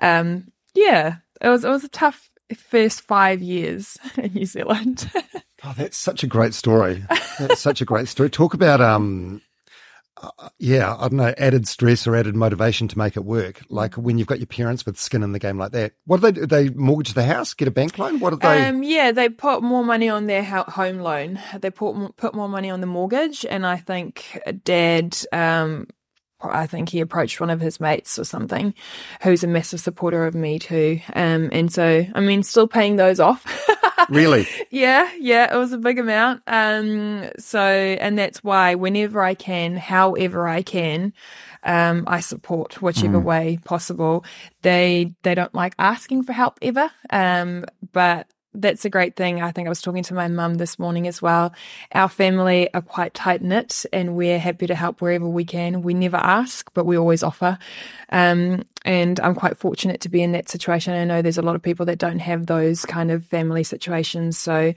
um, 0.00 0.50
yeah, 0.74 1.16
it 1.40 1.48
was, 1.48 1.64
it 1.64 1.68
was 1.68 1.84
a 1.84 1.90
tough, 1.90 2.30
first 2.56 3.02
five 3.02 3.42
years 3.42 3.98
in 4.16 4.32
New 4.32 4.46
Zealand. 4.46 5.10
oh, 5.64 5.74
that's 5.76 5.98
such 5.98 6.22
a 6.22 6.26
great 6.26 6.54
story. 6.54 7.04
That's 7.38 7.60
such 7.60 7.82
a 7.82 7.84
great 7.84 8.08
story. 8.08 8.30
Talk 8.30 8.54
about 8.54 8.80
um, 8.80 9.42
yeah, 10.58 10.94
I 10.94 11.08
don't 11.08 11.14
know, 11.14 11.34
added 11.38 11.68
stress 11.68 12.06
or 12.06 12.16
added 12.16 12.34
motivation 12.34 12.88
to 12.88 12.98
make 12.98 13.16
it 13.16 13.24
work. 13.24 13.62
Like 13.68 13.94
when 13.94 14.18
you've 14.18 14.26
got 14.26 14.38
your 14.38 14.46
parents 14.46 14.84
with 14.84 14.98
skin 14.98 15.22
in 15.22 15.32
the 15.32 15.38
game 15.38 15.58
like 15.58 15.72
that. 15.72 15.92
What 16.06 16.20
do 16.20 16.30
they 16.30 16.32
do? 16.32 16.46
They 16.46 16.68
mortgage 16.70 17.14
the 17.14 17.24
house, 17.24 17.54
get 17.54 17.68
a 17.68 17.70
bank 17.70 17.98
loan? 17.98 18.20
What 18.20 18.30
do 18.30 18.36
they? 18.36 18.66
Um, 18.66 18.82
yeah, 18.82 19.12
they 19.12 19.28
put 19.28 19.62
more 19.62 19.84
money 19.84 20.08
on 20.08 20.26
their 20.26 20.42
home 20.42 20.98
loan. 20.98 21.40
They 21.60 21.70
put 21.70 22.16
put 22.16 22.34
more 22.34 22.48
money 22.48 22.70
on 22.70 22.80
the 22.80 22.86
mortgage, 22.86 23.44
and 23.44 23.66
I 23.66 23.76
think 23.76 24.40
Dad 24.64 25.16
um, 25.32 25.86
I 26.40 26.66
think 26.66 26.88
he 26.88 27.00
approached 27.00 27.40
one 27.40 27.50
of 27.50 27.60
his 27.60 27.80
mates 27.80 28.18
or 28.18 28.24
something, 28.24 28.74
who's 29.22 29.42
a 29.42 29.48
massive 29.48 29.80
supporter 29.80 30.26
of 30.26 30.34
me 30.34 30.58
too. 30.58 31.00
Um, 31.14 31.48
and 31.52 31.72
so, 31.72 32.06
I 32.14 32.20
mean, 32.20 32.42
still 32.42 32.68
paying 32.68 32.96
those 32.96 33.20
off. 33.20 33.44
really? 34.08 34.46
Yeah, 34.70 35.10
yeah, 35.18 35.52
it 35.52 35.58
was 35.58 35.72
a 35.72 35.78
big 35.78 35.98
amount. 35.98 36.42
Um, 36.46 37.30
so, 37.38 37.60
and 37.60 38.18
that's 38.18 38.42
why 38.44 38.76
whenever 38.76 39.22
I 39.22 39.34
can, 39.34 39.76
however 39.76 40.46
I 40.46 40.62
can, 40.62 41.12
um, 41.64 42.04
I 42.06 42.20
support 42.20 42.80
whichever 42.80 43.20
mm. 43.20 43.24
way 43.24 43.58
possible. 43.64 44.24
They, 44.62 45.14
they 45.22 45.34
don't 45.34 45.54
like 45.54 45.74
asking 45.78 46.22
for 46.22 46.32
help 46.32 46.58
ever. 46.62 46.90
Um, 47.10 47.64
but 47.92 48.28
that's 48.60 48.84
a 48.84 48.90
great 48.90 49.16
thing. 49.16 49.40
I 49.40 49.52
think 49.52 49.66
I 49.66 49.68
was 49.68 49.80
talking 49.80 50.02
to 50.04 50.14
my 50.14 50.28
mum 50.28 50.54
this 50.54 50.78
morning 50.78 51.06
as 51.06 51.22
well. 51.22 51.52
Our 51.92 52.08
family 52.08 52.72
are 52.74 52.82
quite 52.82 53.14
tight 53.14 53.42
knit 53.42 53.86
and 53.92 54.16
we're 54.16 54.38
happy 54.38 54.66
to 54.66 54.74
help 54.74 55.00
wherever 55.00 55.28
we 55.28 55.44
can. 55.44 55.82
We 55.82 55.94
never 55.94 56.16
ask, 56.16 56.70
but 56.74 56.84
we 56.84 56.96
always 56.96 57.22
offer. 57.22 57.58
Um, 58.10 58.64
and 58.84 59.20
I'm 59.20 59.34
quite 59.34 59.56
fortunate 59.56 60.00
to 60.02 60.08
be 60.08 60.22
in 60.22 60.32
that 60.32 60.48
situation. 60.48 60.94
I 60.94 61.04
know 61.04 61.22
there's 61.22 61.38
a 61.38 61.42
lot 61.42 61.56
of 61.56 61.62
people 61.62 61.86
that 61.86 61.98
don't 61.98 62.20
have 62.20 62.46
those 62.46 62.84
kind 62.84 63.10
of 63.10 63.24
family 63.24 63.64
situations. 63.64 64.38
So 64.38 64.74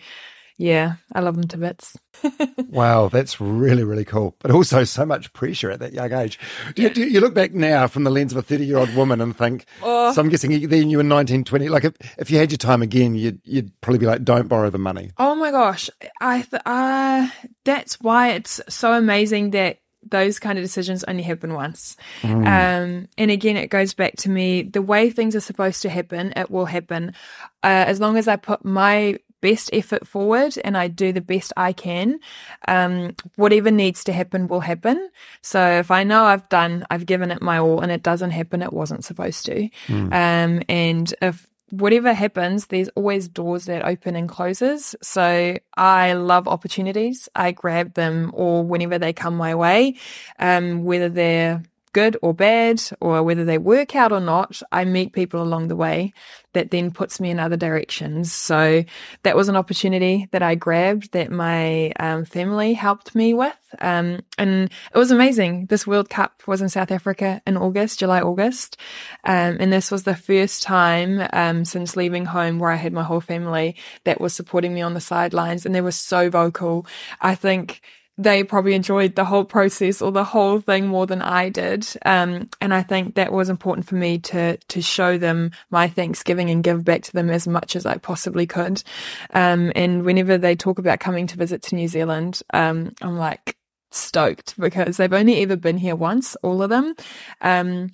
yeah, 0.62 0.98
I 1.12 1.22
love 1.22 1.36
them 1.38 1.48
to 1.48 1.58
bits. 1.58 1.98
wow, 2.70 3.08
that's 3.08 3.42
really, 3.42 3.84
really 3.84 4.06
cool. 4.06 4.36
But 4.38 4.52
also 4.52 4.84
so 4.84 5.08
much 5.08 5.34
pressure 5.34 5.72
at 5.72 5.80
that 5.80 5.92
young 5.92 6.14
age. 6.14 6.38
Do 6.76 6.84
you, 6.84 6.92
do 6.92 7.04
you 7.04 7.20
look 7.20 7.34
back 7.34 7.52
now 7.52 7.88
from 7.88 8.04
the 8.04 8.12
lens 8.12 8.32
of 8.32 8.38
a 8.38 8.44
30 8.44 8.66
year 8.68 8.78
old 8.78 8.94
woman 8.96 9.22
and 9.22 9.36
think, 9.36 9.66
oh. 9.82 10.14
so 10.14 10.22
I'm 10.22 10.30
guessing 10.30 10.68
then 10.70 10.92
you 10.92 10.98
were 10.98 11.04
19, 11.04 11.46
20, 11.46 11.70
like 11.70 11.86
if, 11.86 11.96
if 12.20 12.30
you 12.30 12.38
had 12.38 12.52
your 12.52 12.60
time 12.60 12.84
again, 12.84 13.16
you'd, 13.16 13.42
you'd 13.44 13.72
probably 13.82 13.98
be 13.98 14.06
like, 14.06 14.24
don't 14.24 14.48
borrow 14.48 14.70
the 14.70 14.78
money. 14.78 15.10
Oh 15.18 15.34
my 15.34 15.50
gosh. 15.50 15.90
I, 16.22 16.44
th- 16.44 16.62
uh, 16.64 17.30
that's 17.66 18.00
why 18.00 18.34
it's 18.34 18.62
so 18.70 18.94
amazing 18.94 19.52
that 19.52 19.80
those 20.08 20.38
kind 20.38 20.60
of 20.60 20.64
decisions 20.64 21.04
only 21.06 21.24
happen 21.24 21.56
once. 21.56 21.98
Mm. 22.22 22.46
Um, 22.46 23.08
and 23.18 23.32
again, 23.32 23.58
it 23.58 23.72
goes 23.72 23.96
back 23.96 24.16
to 24.18 24.30
me 24.30 24.62
the 24.62 24.82
way 24.84 25.10
things 25.10 25.36
are 25.36 25.42
supposed 25.42 25.82
to 25.82 25.90
happen, 25.90 26.34
it 26.36 26.52
will 26.52 26.66
happen. 26.66 27.16
Uh, 27.64 27.86
as 27.88 28.00
long 28.00 28.18
as 28.18 28.28
I 28.28 28.36
put 28.36 28.64
my 28.64 29.18
best 29.42 29.70
effort 29.74 30.08
forward 30.08 30.58
and 30.64 30.78
I 30.78 30.88
do 30.88 31.12
the 31.12 31.22
best 31.22 31.52
I 31.58 31.74
can, 31.74 32.20
um, 32.68 33.16
whatever 33.36 33.72
needs 33.72 34.04
to 34.06 34.14
happen 34.14 34.48
will 34.48 34.62
happen. 34.62 35.10
So 35.42 35.62
if 35.80 35.92
I 35.92 36.04
know 36.04 36.24
I've 36.24 36.48
done, 36.50 36.86
I've 36.90 37.06
given 37.06 37.32
it 37.32 37.42
my 37.42 37.60
all 37.60 37.82
and 37.82 37.92
it 37.92 38.04
doesn't 38.04 38.32
happen, 38.32 38.62
it 38.62 38.74
wasn't 38.74 39.04
supposed 39.04 39.46
to. 39.48 39.70
Mm. 39.88 40.14
Um, 40.14 40.64
and 40.70 41.14
if 41.22 41.48
whatever 41.72 42.14
happens, 42.14 42.68
there's 42.68 42.90
always 42.90 43.28
doors 43.28 43.66
that 43.66 43.86
open 43.86 44.16
and 44.16 44.30
closes. 44.30 44.96
So 45.02 45.58
I 45.76 46.14
love 46.14 46.48
opportunities. 46.48 47.30
I 47.36 47.52
grab 47.52 47.94
them 47.94 48.32
or 48.34 48.64
whenever 48.64 49.00
they 49.00 49.14
come 49.14 49.36
my 49.36 49.56
way, 49.56 49.96
um, 50.38 50.84
whether 50.84 51.10
they're 51.10 51.64
good 51.94 52.18
or 52.22 52.34
bad, 52.34 52.82
or 53.00 53.24
whether 53.24 53.46
they 53.46 53.58
work 53.58 53.96
out 53.96 54.12
or 54.12 54.20
not, 54.20 54.62
I 54.72 54.86
meet 54.86 55.14
people 55.14 55.42
along 55.42 55.68
the 55.68 55.76
way 55.76 56.14
that 56.54 56.72
then 56.72 56.92
puts 56.92 57.20
me 57.20 57.30
in 57.30 57.40
other 57.40 57.56
directions. 57.56 58.32
So 58.32 58.84
that 59.24 59.36
was 59.36 59.48
an 59.48 59.56
opportunity 59.56 60.28
that 60.32 60.44
I 60.44 60.56
grabbed 60.56 61.14
that 61.14 61.32
my 61.32 61.92
um, 62.00 62.26
family 62.26 62.74
helped 62.74 63.16
me 63.16 63.34
with. 63.34 63.56
Um, 63.80 64.22
and 64.38 64.70
it 64.94 64.98
was 64.98 65.12
amazing. 65.12 65.68
This 65.68 65.88
World 65.88 66.10
Cup 66.10 66.46
was 66.48 66.62
in 66.62 66.68
South 66.68 66.92
Africa 66.92 67.42
in 67.48 67.56
August, 67.56 68.00
July, 68.00 68.20
August. 68.20 68.78
Um, 69.24 69.58
and 69.60 69.72
this 69.72 69.92
was 69.92 70.04
the 70.04 70.16
first 70.16 70.64
time 70.64 71.26
um, 71.32 71.64
since 71.64 71.96
leaving 71.96 72.26
home 72.26 72.60
where 72.60 72.72
I 72.72 72.76
had 72.76 72.92
my 72.92 73.04
whole 73.04 73.22
family 73.22 73.78
that 74.04 74.20
was 74.20 74.34
supporting 74.34 74.74
me 74.74 74.82
on 74.82 74.94
the 74.94 75.00
sidelines 75.00 75.66
and 75.66 75.74
they 75.74 75.82
were 75.82 75.92
so 75.92 76.30
vocal. 76.30 76.86
I 77.22 77.36
think 77.36 77.82
they 78.24 78.44
probably 78.44 78.74
enjoyed 78.74 79.16
the 79.16 79.26
whole 79.26 79.46
process 79.46 80.02
or 80.02 80.12
the 80.12 80.24
whole 80.24 80.60
thing 80.60 80.88
more 80.88 81.08
than 81.08 81.22
I 81.22 81.50
did. 81.50 81.88
Um, 82.06 82.50
and 82.60 82.74
I 82.74 82.84
think 82.84 83.16
that 83.16 83.32
was 83.32 83.50
important 83.50 83.88
for 83.88 83.96
me 83.96 84.20
to, 84.20 84.58
to 84.58 84.82
show 84.82 85.18
them 85.18 85.52
my 85.70 85.88
Thanksgiving 85.88 86.50
and 86.50 86.64
give 86.64 86.86
back 86.86 87.04
to 87.04 87.14
them 87.14 87.30
as 87.30 87.48
much 87.48 87.76
as 87.76 87.86
I 87.86 87.98
possibly 87.98 88.46
could. 88.46 88.84
Um, 89.32 89.72
and 89.76 90.04
whenever 90.04 90.38
they 90.38 90.56
talk 90.56 90.80
about 90.80 91.00
coming 91.00 91.28
to 91.28 91.38
visit 91.38 91.62
to 91.64 91.76
New 91.76 91.88
Zealand, 91.88 92.42
um, 92.54 92.92
I'm 93.02 93.18
like 93.18 93.58
stoked 93.92 94.60
because 94.60 94.98
they've 94.98 95.12
only 95.12 95.42
ever 95.42 95.56
been 95.56 95.78
here 95.78 95.96
once, 95.96 96.36
all 96.44 96.62
of 96.62 96.70
them. 96.70 96.96
Um, 97.42 97.92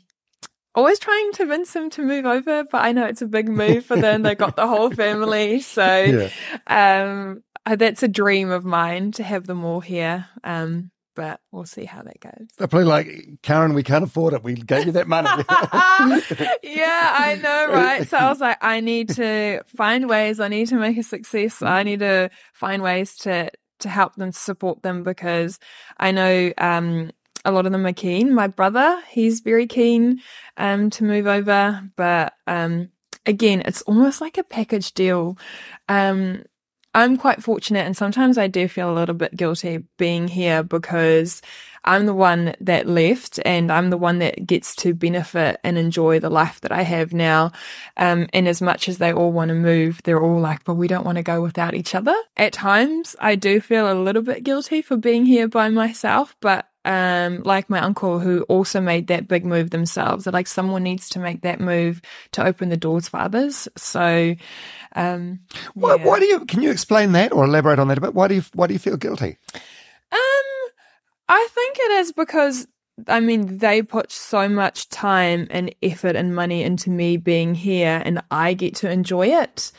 always 0.77 0.99
trying 0.99 1.31
to 1.31 1.37
convince 1.37 1.73
them 1.73 1.89
to 1.89 2.03
move 2.03 2.25
over, 2.25 2.63
but 2.63 2.85
I 2.85 2.91
know 2.91 3.05
it's 3.05 3.23
a 3.23 3.27
big 3.27 3.49
move 3.49 3.83
for 3.83 3.97
them. 3.97 4.21
they 4.21 4.35
got 4.35 4.55
the 4.55 4.67
whole 4.67 4.91
family. 5.05 5.59
So, 5.59 6.29
yeah. 6.67 7.03
um, 7.03 7.43
uh, 7.67 7.75
that's 7.75 8.01
a 8.01 8.07
dream 8.07 8.49
of 8.49 8.63
mine 8.63 9.11
to 9.11 9.23
have 9.23 9.45
them 9.45 9.65
all 9.65 9.81
here. 9.81 10.25
Um, 10.43 10.91
but 11.15 11.41
we'll 11.51 11.65
see 11.65 11.83
how 11.85 12.03
that 12.03 12.19
goes. 12.19 12.47
They're 12.57 12.67
probably 12.67 12.87
like, 12.87 13.41
Karin, 13.41 13.73
we 13.73 13.83
can't 13.83 14.03
afford 14.03 14.33
it. 14.33 14.43
We 14.43 14.53
gave 14.53 14.85
you 14.85 14.91
that 14.93 15.07
money. 15.07 15.27
yeah, 16.63 17.15
I 17.17 17.39
know, 17.41 17.73
right? 17.73 18.07
So 18.07 18.17
I 18.17 18.29
was 18.29 18.39
like, 18.39 18.57
I 18.61 18.79
need 18.79 19.09
to 19.15 19.63
find 19.65 20.07
ways. 20.07 20.39
I 20.39 20.47
need 20.47 20.67
to 20.67 20.75
make 20.75 20.95
a 20.95 21.03
success. 21.03 21.61
I 21.63 21.83
need 21.83 21.99
to 21.99 22.29
find 22.53 22.81
ways 22.81 23.15
to 23.17 23.51
to 23.79 23.89
help 23.89 24.15
them, 24.15 24.31
support 24.31 24.81
them, 24.81 25.03
because 25.03 25.59
I 25.99 26.11
know 26.11 26.51
um, 26.57 27.11
a 27.45 27.51
lot 27.51 27.65
of 27.65 27.71
them 27.71 27.85
are 27.85 27.93
keen. 27.93 28.33
My 28.33 28.47
brother, 28.47 29.01
he's 29.09 29.41
very 29.41 29.67
keen 29.67 30.21
um, 30.55 30.89
to 30.91 31.03
move 31.03 31.27
over, 31.27 31.81
but 31.95 32.33
um, 32.47 32.89
again, 33.25 33.61
it's 33.65 33.81
almost 33.83 34.21
like 34.21 34.37
a 34.37 34.43
package 34.43 34.93
deal. 34.93 35.37
Um, 35.89 36.43
I'm 36.97 37.15
quite 37.15 37.43
fortunate 37.43 37.85
and 37.85 37.95
sometimes 37.95 38.39
I 38.39 38.47
do 38.47 38.67
feel 38.67 38.89
a 38.89 38.97
little 38.97 39.13
bit 39.13 39.35
guilty 39.35 39.83
being 39.97 40.27
here 40.27 40.63
because 40.63 41.43
I'm 41.85 42.07
the 42.07 42.13
one 42.15 42.55
that 42.59 42.87
left 42.87 43.39
and 43.45 43.71
I'm 43.71 43.91
the 43.91 43.99
one 43.99 44.17
that 44.17 44.47
gets 44.47 44.75
to 44.77 44.95
benefit 44.95 45.59
and 45.63 45.77
enjoy 45.77 46.19
the 46.19 46.31
life 46.31 46.59
that 46.61 46.71
I 46.71 46.81
have 46.81 47.13
now. 47.13 47.51
Um, 47.97 48.25
and 48.33 48.47
as 48.47 48.63
much 48.63 48.89
as 48.89 48.97
they 48.97 49.13
all 49.13 49.31
want 49.31 49.49
to 49.49 49.55
move, 49.55 50.01
they're 50.05 50.19
all 50.19 50.39
like, 50.39 50.63
but 50.63 50.73
we 50.73 50.87
don't 50.87 51.05
want 51.05 51.17
to 51.17 51.23
go 51.23 51.39
without 51.39 51.75
each 51.75 51.93
other. 51.93 52.15
At 52.35 52.53
times 52.53 53.15
I 53.19 53.35
do 53.35 53.61
feel 53.61 53.91
a 53.91 53.93
little 53.93 54.23
bit 54.23 54.43
guilty 54.43 54.81
for 54.81 54.97
being 54.97 55.27
here 55.27 55.47
by 55.47 55.69
myself, 55.69 56.35
but 56.41 56.67
um, 56.87 57.43
like 57.43 57.69
my 57.69 57.79
uncle 57.79 58.19
who 58.19 58.43
also 58.43 58.79
made 58.79 59.07
that 59.07 59.27
big 59.27 59.45
move 59.45 59.71
themselves. 59.71 60.23
That 60.23 60.33
like 60.33 60.47
someone 60.47 60.83
needs 60.83 61.09
to 61.09 61.19
make 61.19 61.41
that 61.41 61.59
move 61.59 62.01
to 62.31 62.45
open 62.45 62.69
the 62.69 62.77
doors 62.77 63.09
for 63.09 63.19
others. 63.19 63.67
So, 63.75 64.35
um, 64.97 65.41
why, 65.75 65.95
yeah. 65.95 66.05
why 66.05 66.19
do 66.19 66.25
you? 66.25 66.43
Can 66.45 66.63
you 66.63 66.71
explain 66.71 67.11
that 67.11 67.31
or 67.31 67.45
elaborate 67.45 67.77
on 67.77 67.87
that 67.87 67.99
a 67.99 68.01
bit? 68.01 68.15
Why 68.15 68.27
do 68.27 68.35
you? 68.35 68.43
Why 68.53 68.65
do 68.65 68.73
you 68.73 68.79
feel 68.79 68.97
guilty? 68.97 69.37
Um, 70.11 70.71
I 71.29 71.47
think 71.51 71.77
it 71.79 71.91
is 71.91 72.11
because 72.11 72.67
I 73.07 73.19
mean, 73.19 73.59
they 73.59 73.83
put 73.83 74.11
so 74.11 74.49
much 74.49 74.89
time 74.89 75.47
and 75.51 75.73
effort 75.83 76.15
and 76.15 76.33
money 76.35 76.63
into 76.63 76.89
me 76.89 77.17
being 77.17 77.53
here, 77.53 78.01
and 78.03 78.21
I 78.31 78.53
get 78.53 78.75
to 78.77 78.89
enjoy 78.89 79.27
it. 79.27 79.71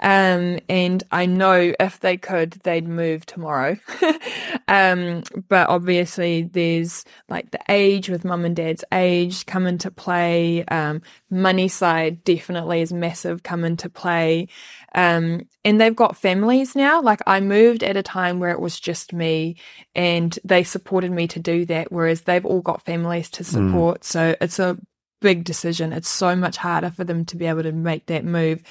Um, 0.00 0.58
and 0.68 1.02
I 1.12 1.26
know 1.26 1.72
if 1.78 2.00
they 2.00 2.16
could, 2.16 2.52
they'd 2.64 2.86
move 2.86 3.24
tomorrow. 3.26 3.76
um, 4.68 5.22
but 5.48 5.68
obviously 5.68 6.42
there's 6.42 7.04
like 7.28 7.52
the 7.52 7.60
age 7.68 8.10
with 8.10 8.24
mum 8.24 8.44
and 8.44 8.56
dad's 8.56 8.84
age 8.92 9.46
come 9.46 9.66
into 9.66 9.90
play. 9.90 10.64
Um, 10.66 11.00
money 11.30 11.68
side 11.68 12.24
definitely 12.24 12.82
is 12.82 12.92
massive 12.92 13.44
come 13.44 13.64
into 13.64 13.88
play. 13.88 14.48
Um, 14.94 15.48
and 15.64 15.80
they've 15.80 15.94
got 15.94 16.16
families 16.16 16.76
now. 16.76 17.02
Like 17.02 17.20
I 17.26 17.40
moved 17.40 17.82
at 17.82 17.96
a 17.96 18.02
time 18.02 18.38
where 18.38 18.50
it 18.50 18.60
was 18.60 18.78
just 18.78 19.12
me 19.12 19.56
and 19.94 20.38
they 20.44 20.62
supported 20.62 21.10
me 21.10 21.26
to 21.28 21.40
do 21.40 21.64
that. 21.66 21.90
Whereas 21.90 22.22
they've 22.22 22.44
all 22.44 22.60
got 22.60 22.82
families 22.82 23.30
to 23.30 23.44
hmm. 23.44 23.50
support. 23.50 24.00
Mm. 24.00 24.04
So 24.04 24.36
it's 24.40 24.58
a 24.58 24.78
big 25.24 25.42
decision. 25.42 25.94
It's 25.94 26.08
so 26.08 26.36
much 26.36 26.58
harder 26.58 26.90
for 26.90 27.02
them 27.02 27.24
to 27.24 27.36
be 27.36 27.46
able 27.46 27.62
to 27.62 27.72
make 27.72 28.04
that 28.06 28.26
move. 28.26 28.62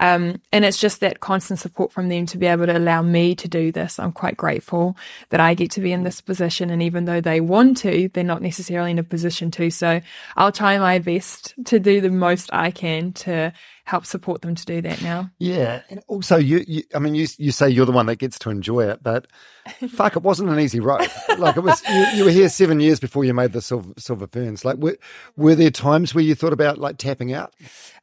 Um, 0.00 0.42
and 0.52 0.64
it's 0.64 0.76
just 0.76 0.98
that 1.00 1.20
constant 1.20 1.60
support 1.60 1.92
from 1.92 2.08
them 2.08 2.26
to 2.26 2.36
be 2.36 2.46
able 2.46 2.66
to 2.66 2.76
allow 2.76 3.00
me 3.00 3.36
to 3.36 3.46
do 3.46 3.70
this. 3.70 4.00
I'm 4.00 4.10
quite 4.10 4.36
grateful 4.36 4.96
that 5.28 5.38
I 5.38 5.54
get 5.54 5.70
to 5.72 5.80
be 5.80 5.92
in 5.92 6.02
this 6.02 6.20
position. 6.20 6.68
And 6.68 6.82
even 6.82 7.04
though 7.04 7.20
they 7.20 7.40
want 7.40 7.76
to, 7.78 8.10
they're 8.12 8.24
not 8.24 8.42
necessarily 8.42 8.90
in 8.90 8.98
a 8.98 9.04
position 9.04 9.52
to. 9.52 9.70
So 9.70 10.00
I'll 10.36 10.50
try 10.50 10.78
my 10.78 10.98
best 10.98 11.54
to 11.66 11.78
do 11.78 12.00
the 12.00 12.10
most 12.10 12.50
I 12.52 12.72
can 12.72 13.12
to 13.12 13.52
help 13.90 14.06
support 14.06 14.40
them 14.42 14.54
to 14.54 14.64
do 14.64 14.80
that 14.82 15.02
now. 15.02 15.28
Yeah, 15.40 15.82
and 15.90 16.00
also 16.06 16.36
you, 16.36 16.64
you 16.68 16.82
I 16.94 17.00
mean, 17.00 17.16
you 17.16 17.26
you 17.38 17.50
say 17.50 17.68
you're 17.68 17.86
the 17.86 17.92
one 17.92 18.06
that 18.06 18.16
gets 18.16 18.38
to 18.40 18.50
enjoy 18.50 18.82
it, 18.88 19.02
but 19.02 19.26
fuck, 19.90 20.14
it 20.16 20.22
wasn't 20.22 20.50
an 20.50 20.60
easy 20.60 20.78
road. 20.78 21.08
Like 21.38 21.56
it 21.56 21.60
was, 21.64 21.82
you, 21.88 22.06
you 22.14 22.24
were 22.24 22.30
here 22.30 22.48
seven 22.48 22.78
years 22.78 23.00
before 23.00 23.24
you 23.24 23.34
made 23.34 23.52
the 23.52 23.60
silver, 23.60 23.92
silver 23.98 24.28
ferns. 24.28 24.64
Like, 24.64 24.76
were, 24.78 24.96
were 25.36 25.56
there 25.56 25.70
times 25.72 26.14
where 26.14 26.22
you 26.22 26.34
thought 26.36 26.52
about 26.52 26.78
like 26.78 26.98
tapping 26.98 27.32
out? 27.32 27.52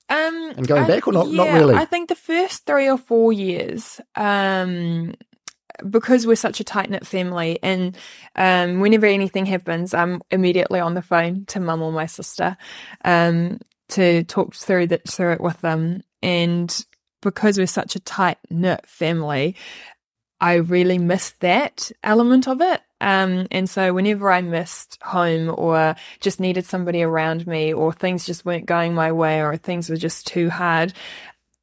Um, 0.10 0.54
And 0.58 0.68
going 0.68 0.84
I- 0.84 0.88
back 0.88 1.08
or 1.08 1.14
not- 1.14 1.32
not 1.32 1.54
really? 1.54 1.76
I 1.76 1.86
think 1.86 2.10
the 2.10 2.16
first 2.16 2.66
three 2.66 2.90
or 2.90 2.98
four 2.98 3.32
years, 3.32 4.02
um, 4.16 5.14
because 5.90 6.26
we're 6.26 6.36
such 6.36 6.60
a 6.60 6.64
tight 6.64 6.90
knit 6.90 7.06
family, 7.06 7.60
and 7.64 7.96
um, 8.36 8.80
whenever 8.80 9.06
anything 9.06 9.46
happens, 9.46 9.94
I'm 9.94 10.22
immediately 10.32 10.80
on 10.80 10.96
the 10.96 11.02
phone 11.02 11.46
to 11.48 11.60
mum 11.60 11.82
or 11.82 11.92
my 11.92 12.08
sister, 12.08 12.58
um, 13.06 13.60
to 13.90 14.24
talk 14.24 14.54
through 14.54 14.88
that 14.88 15.08
through 15.08 15.34
it 15.34 15.42
with 15.42 15.62
them. 15.62 16.04
And 16.22 16.86
because 17.22 17.58
we're 17.58 17.68
such 17.68 17.96
a 17.96 18.02
tight 18.02 18.38
knit 18.50 18.86
family, 18.88 19.56
I 20.40 20.56
really 20.56 20.98
missed 20.98 21.40
that 21.40 21.92
element 22.04 22.48
of 22.48 22.62
it. 22.62 22.82
Um, 23.00 23.48
and 23.52 23.70
so 23.70 23.94
whenever 23.94 24.32
I 24.32 24.42
missed 24.42 24.98
home 25.02 25.54
or 25.56 25.96
just 26.20 26.40
needed 26.40 26.66
somebody 26.66 27.04
around 27.04 27.46
me 27.46 27.74
or 27.74 27.94
things 27.94 28.26
just 28.26 28.46
weren't 28.46 28.66
going 28.66 28.94
my 28.94 29.12
way 29.12 29.42
or 29.42 29.56
things 29.56 29.90
were 29.90 29.98
just 29.98 30.28
too 30.28 30.50
hard, 30.50 30.94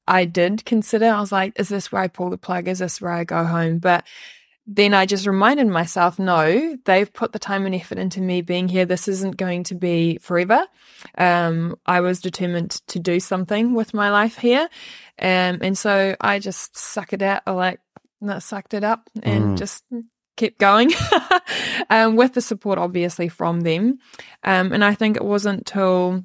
I 0.06 0.26
did 0.26 0.64
consider, 0.64 1.06
I 1.06 1.20
was 1.20 1.32
like, 1.32 1.58
is 1.58 1.68
this 1.68 1.90
where 1.90 2.02
I 2.02 2.08
pull 2.08 2.30
the 2.30 2.38
plug? 2.38 2.68
Is 2.68 2.78
this 2.78 3.00
where 3.00 3.12
I 3.12 3.24
go 3.24 3.44
home? 3.44 3.78
But 3.78 4.04
then 4.66 4.94
I 4.94 5.04
just 5.04 5.26
reminded 5.26 5.66
myself, 5.66 6.18
no, 6.18 6.78
they've 6.84 7.12
put 7.12 7.32
the 7.32 7.38
time 7.38 7.66
and 7.66 7.74
effort 7.74 7.98
into 7.98 8.20
me 8.20 8.40
being 8.40 8.68
here. 8.68 8.86
This 8.86 9.08
isn't 9.08 9.36
going 9.36 9.64
to 9.64 9.74
be 9.74 10.18
forever. 10.18 10.66
Um, 11.18 11.76
I 11.84 12.00
was 12.00 12.20
determined 12.20 12.70
to 12.88 12.98
do 12.98 13.20
something 13.20 13.74
with 13.74 13.92
my 13.92 14.10
life 14.10 14.38
here. 14.38 14.68
Um, 15.20 15.58
and 15.60 15.76
so 15.76 16.16
I 16.20 16.38
just 16.38 16.76
suck 16.76 17.12
it 17.12 17.20
out, 17.20 17.42
or 17.46 17.54
like, 17.54 17.80
no, 18.20 18.38
sucked 18.38 18.72
it 18.72 18.84
up 18.84 19.10
and 19.22 19.58
just 19.58 19.84
kept 20.36 20.58
going 20.58 20.92
um, 21.90 22.16
with 22.16 22.32
the 22.32 22.40
support, 22.40 22.78
obviously, 22.78 23.28
from 23.28 23.60
them. 23.60 23.98
Um, 24.42 24.72
and 24.72 24.82
I 24.82 24.94
think 24.94 25.16
it 25.16 25.24
wasn't 25.24 25.66
till 25.66 26.24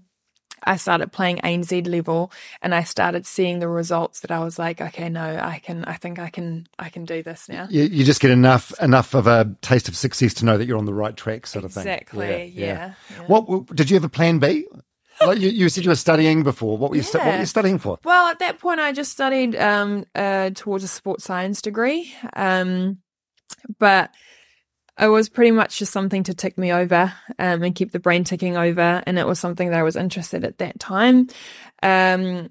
I 0.63 0.77
started 0.77 1.11
playing 1.11 1.37
ANZ 1.37 1.87
level 1.87 2.31
and 2.61 2.73
I 2.73 2.83
started 2.83 3.25
seeing 3.25 3.59
the 3.59 3.67
results 3.67 4.21
that 4.21 4.31
I 4.31 4.39
was 4.39 4.59
like, 4.59 4.81
okay, 4.81 5.09
no, 5.09 5.21
I 5.21 5.59
can, 5.59 5.85
I 5.85 5.93
think 5.93 6.19
I 6.19 6.29
can, 6.29 6.67
I 6.77 6.89
can 6.89 7.05
do 7.05 7.23
this 7.23 7.49
now. 7.49 7.67
You, 7.69 7.83
you 7.83 8.03
just 8.03 8.21
get 8.21 8.31
enough 8.31 8.73
enough 8.81 9.13
of 9.13 9.27
a 9.27 9.55
taste 9.61 9.87
of 9.87 9.95
success 9.95 10.33
to 10.35 10.45
know 10.45 10.57
that 10.57 10.67
you're 10.67 10.77
on 10.77 10.85
the 10.85 10.93
right 10.93 11.15
track, 11.15 11.47
sort 11.47 11.65
of 11.65 11.73
thing. 11.73 11.81
Exactly, 11.81 12.45
yeah, 12.55 12.93
yeah. 13.15 13.23
What 13.27 13.75
did 13.75 13.89
you 13.89 13.95
have 13.95 14.03
a 14.03 14.09
plan 14.09 14.39
B? 14.39 14.65
Like 15.25 15.39
you, 15.39 15.49
you 15.49 15.67
said 15.67 15.83
you 15.83 15.91
were 15.91 15.95
studying 15.95 16.43
before. 16.43 16.77
What 16.77 16.91
were 16.91 16.95
you 16.95 17.03
stu- 17.03 17.17
what 17.17 17.27
were 17.27 17.39
you 17.39 17.45
studying 17.45 17.77
for? 17.77 17.99
Well, 18.05 18.27
at 18.27 18.39
that 18.39 18.59
point, 18.59 18.79
I 18.79 18.93
just 18.93 19.11
studied 19.11 19.55
um, 19.55 20.05
uh, 20.15 20.51
towards 20.51 20.83
a 20.83 20.87
sports 20.87 21.25
science 21.25 21.61
degree. 21.61 22.13
Um, 22.35 22.99
but 23.79 24.13
it 24.99 25.07
was 25.07 25.29
pretty 25.29 25.51
much 25.51 25.79
just 25.79 25.93
something 25.93 26.23
to 26.23 26.33
tick 26.33 26.57
me 26.57 26.71
over 26.71 27.13
um, 27.37 27.63
and 27.63 27.75
keep 27.75 27.91
the 27.91 27.99
brain 27.99 28.23
ticking 28.23 28.57
over. 28.57 29.01
And 29.05 29.17
it 29.17 29.25
was 29.25 29.39
something 29.39 29.69
that 29.69 29.79
I 29.79 29.83
was 29.83 29.95
interested 29.95 30.43
at 30.43 30.57
that 30.57 30.79
time. 30.79 31.27
Um, 31.81 32.49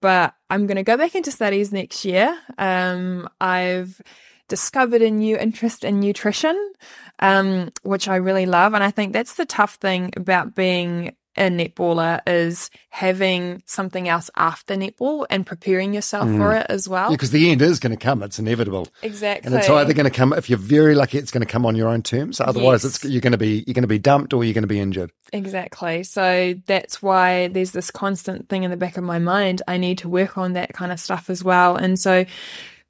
but 0.00 0.34
I'm 0.48 0.66
going 0.66 0.76
to 0.76 0.82
go 0.82 0.96
back 0.96 1.14
into 1.14 1.30
studies 1.30 1.72
next 1.72 2.04
year. 2.04 2.36
Um, 2.56 3.28
I've 3.40 4.00
discovered 4.48 5.02
a 5.02 5.10
new 5.10 5.36
interest 5.36 5.84
in 5.84 6.00
nutrition, 6.00 6.72
um, 7.18 7.70
which 7.82 8.08
I 8.08 8.16
really 8.16 8.46
love. 8.46 8.72
And 8.74 8.82
I 8.82 8.90
think 8.90 9.12
that's 9.12 9.34
the 9.34 9.46
tough 9.46 9.74
thing 9.74 10.12
about 10.16 10.54
being 10.54 11.14
a 11.36 11.48
netballer 11.48 12.20
is 12.26 12.70
having 12.90 13.62
something 13.66 14.08
else 14.08 14.30
after 14.36 14.74
netball 14.74 15.26
and 15.30 15.46
preparing 15.46 15.94
yourself 15.94 16.28
for 16.28 16.50
mm. 16.52 16.60
it 16.60 16.66
as 16.68 16.88
well. 16.88 17.10
Because 17.10 17.30
the 17.30 17.50
end 17.50 17.62
is 17.62 17.78
going 17.78 17.96
to 17.96 18.02
come. 18.02 18.22
It's 18.22 18.38
inevitable. 18.38 18.88
Exactly. 19.02 19.46
And 19.46 19.54
it's 19.54 19.68
either 19.68 19.94
going 19.94 20.04
to 20.04 20.10
come 20.10 20.32
if 20.32 20.50
you're 20.50 20.58
very 20.58 20.94
lucky. 20.94 21.18
It's 21.18 21.30
going 21.30 21.46
to 21.46 21.50
come 21.50 21.64
on 21.64 21.76
your 21.76 21.88
own 21.88 22.02
terms. 22.02 22.40
Otherwise, 22.40 22.84
Yes. 22.84 22.96
it's 22.96 23.04
you're 23.04 23.20
going 23.20 23.32
to 23.32 23.38
be 23.38 23.64
you're 23.66 23.74
going 23.74 23.82
to 23.82 23.88
be 23.88 23.98
dumped 23.98 24.32
or 24.32 24.44
you're 24.44 24.54
going 24.54 24.62
to 24.62 24.68
be 24.68 24.80
injured. 24.80 25.12
Exactly. 25.32 26.02
So 26.02 26.54
that's 26.66 27.00
why 27.00 27.48
there's 27.48 27.70
this 27.72 27.90
constant 27.90 28.48
thing 28.48 28.64
in 28.64 28.70
the 28.70 28.76
back 28.76 28.96
of 28.96 29.04
my 29.04 29.18
mind. 29.18 29.62
I 29.68 29.76
need 29.76 29.98
to 29.98 30.08
work 30.08 30.36
on 30.36 30.54
that 30.54 30.72
kind 30.72 30.90
of 30.92 30.98
stuff 30.98 31.30
as 31.30 31.44
well. 31.44 31.76
And 31.76 31.98
so, 31.98 32.24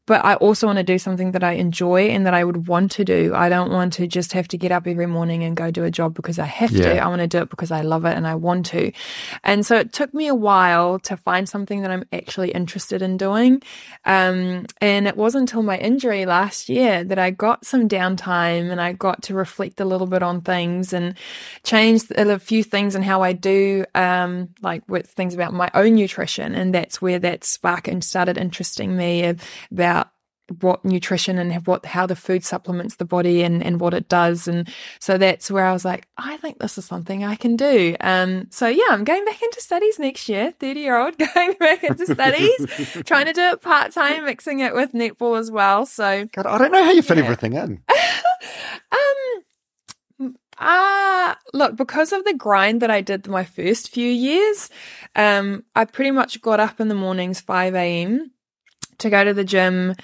but 0.06 0.24
I 0.24 0.34
also 0.36 0.66
want 0.66 0.78
to 0.78 0.82
do 0.82 0.98
something 0.98 1.32
that 1.32 1.44
I 1.44 1.52
enjoy 1.52 2.08
and 2.08 2.26
that 2.26 2.34
I 2.34 2.42
would 2.42 2.66
want 2.66 2.90
to 2.92 3.04
do. 3.04 3.32
I 3.34 3.48
don't 3.48 3.70
want 3.70 3.92
to 3.94 4.06
just 4.06 4.32
have 4.32 4.48
to 4.48 4.58
get 4.58 4.72
up 4.72 4.86
every 4.86 5.06
morning 5.06 5.44
and 5.44 5.56
go 5.56 5.70
do 5.70 5.84
a 5.84 5.90
job 5.90 6.14
because 6.14 6.38
I 6.38 6.46
have 6.46 6.72
Yeah. 6.72 6.94
to. 6.94 6.98
I 6.98 7.06
want 7.08 7.20
to 7.20 7.26
do 7.28 7.38
it 7.38 7.50
because 7.50 7.70
I 7.70 7.82
love 7.82 8.04
it 8.04 8.16
and 8.16 8.26
I 8.26 8.34
want 8.34 8.66
to. 8.66 8.90
And 9.44 9.64
so 9.64 9.76
it 9.76 9.92
took 9.92 10.12
me 10.12 10.26
a 10.26 10.34
while 10.34 10.98
to 11.00 11.16
find 11.16 11.48
something 11.48 11.82
that 11.82 11.90
I'm 11.90 12.04
actually 12.12 12.50
interested 12.50 13.02
in 13.02 13.16
doing. 13.18 13.62
Um, 14.04 14.66
and 14.80 15.06
it 15.06 15.16
wasn't 15.16 15.42
until 15.50 15.62
my 15.62 15.78
injury 15.78 16.26
last 16.26 16.68
year 16.68 17.04
that 17.04 17.18
I 17.18 17.30
got 17.30 17.64
some 17.64 17.88
downtime 17.88 18.70
and 18.70 18.80
I 18.80 18.92
got 18.92 19.22
to 19.24 19.34
reflect 19.34 19.80
a 19.80 19.84
little 19.84 20.06
bit 20.06 20.22
on 20.22 20.40
things 20.40 20.92
and 20.92 21.14
change 21.62 22.02
a 22.16 22.38
few 22.38 22.64
things 22.64 22.94
in 22.94 23.02
how 23.02 23.22
I 23.22 23.32
do, 23.32 23.84
um, 23.94 24.48
like 24.62 24.82
with 24.88 25.06
things 25.08 25.34
about 25.34 25.52
my 25.52 25.70
own 25.74 25.94
nutrition. 25.94 26.54
And 26.54 26.74
that's 26.74 27.00
where 27.00 27.18
that 27.20 27.44
spark 27.44 27.86
and 27.86 28.02
started 28.02 28.38
interesting 28.38 28.96
me 28.96 29.34
about 29.70 29.99
what 30.60 30.84
nutrition 30.84 31.38
and 31.38 31.64
what 31.66 31.86
how 31.86 32.06
the 32.06 32.16
food 32.16 32.44
supplements 32.44 32.96
the 32.96 33.04
body 33.04 33.42
and 33.42 33.62
and 33.62 33.80
what 33.80 33.94
it 33.94 34.08
does 34.08 34.48
and 34.48 34.68
so 34.98 35.16
that's 35.16 35.48
where 35.50 35.64
I 35.64 35.72
was 35.72 35.84
like 35.84 36.08
I 36.16 36.36
think 36.38 36.58
this 36.58 36.76
is 36.76 36.84
something 36.84 37.22
I 37.22 37.36
can 37.36 37.54
do 37.56 37.96
um 38.00 38.48
so 38.50 38.66
yeah 38.66 38.88
I'm 38.90 39.04
going 39.04 39.24
back 39.24 39.40
into 39.42 39.60
studies 39.60 39.98
next 40.00 40.28
year 40.28 40.52
30 40.58 40.80
year 40.80 40.98
old 40.98 41.16
going 41.34 41.52
back 41.54 41.84
into 41.84 42.04
studies 42.04 42.66
trying 43.04 43.26
to 43.26 43.32
do 43.32 43.42
it 43.42 43.62
part 43.62 43.92
time 43.92 44.24
mixing 44.24 44.58
it 44.58 44.74
with 44.74 44.92
netball 44.92 45.38
as 45.38 45.50
well 45.50 45.86
so 45.86 46.26
God, 46.32 46.46
I 46.46 46.58
don't 46.58 46.72
know 46.72 46.84
how 46.84 46.90
you 46.90 47.02
fit 47.02 47.18
Yeah. 47.18 47.24
everything 47.24 47.52
in. 47.52 47.82
um 50.20 50.36
ah 50.58 51.38
look 51.54 51.76
because 51.76 52.12
of 52.12 52.24
the 52.24 52.34
grind 52.34 52.82
that 52.82 52.90
I 52.90 53.00
did 53.00 53.26
my 53.28 53.44
first 53.44 53.88
few 53.90 54.08
years 54.10 54.68
um 55.14 55.64
I 55.74 55.84
pretty 55.84 56.10
much 56.10 56.42
got 56.42 56.60
up 56.60 56.80
in 56.80 56.88
the 56.88 56.94
mornings 56.94 57.40
5 57.40 57.74
a.m 57.74 58.32
to 58.98 59.08
go 59.08 59.24
to 59.24 59.32
the 59.32 59.44
gym 59.44 59.94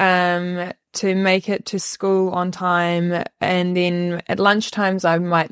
um 0.00 0.72
to 0.94 1.14
make 1.14 1.48
it 1.48 1.66
to 1.66 1.78
school 1.78 2.30
on 2.30 2.50
time. 2.50 3.24
And 3.40 3.76
then 3.76 4.22
at 4.28 4.38
lunchtimes 4.38 5.04
I 5.04 5.18
might 5.18 5.50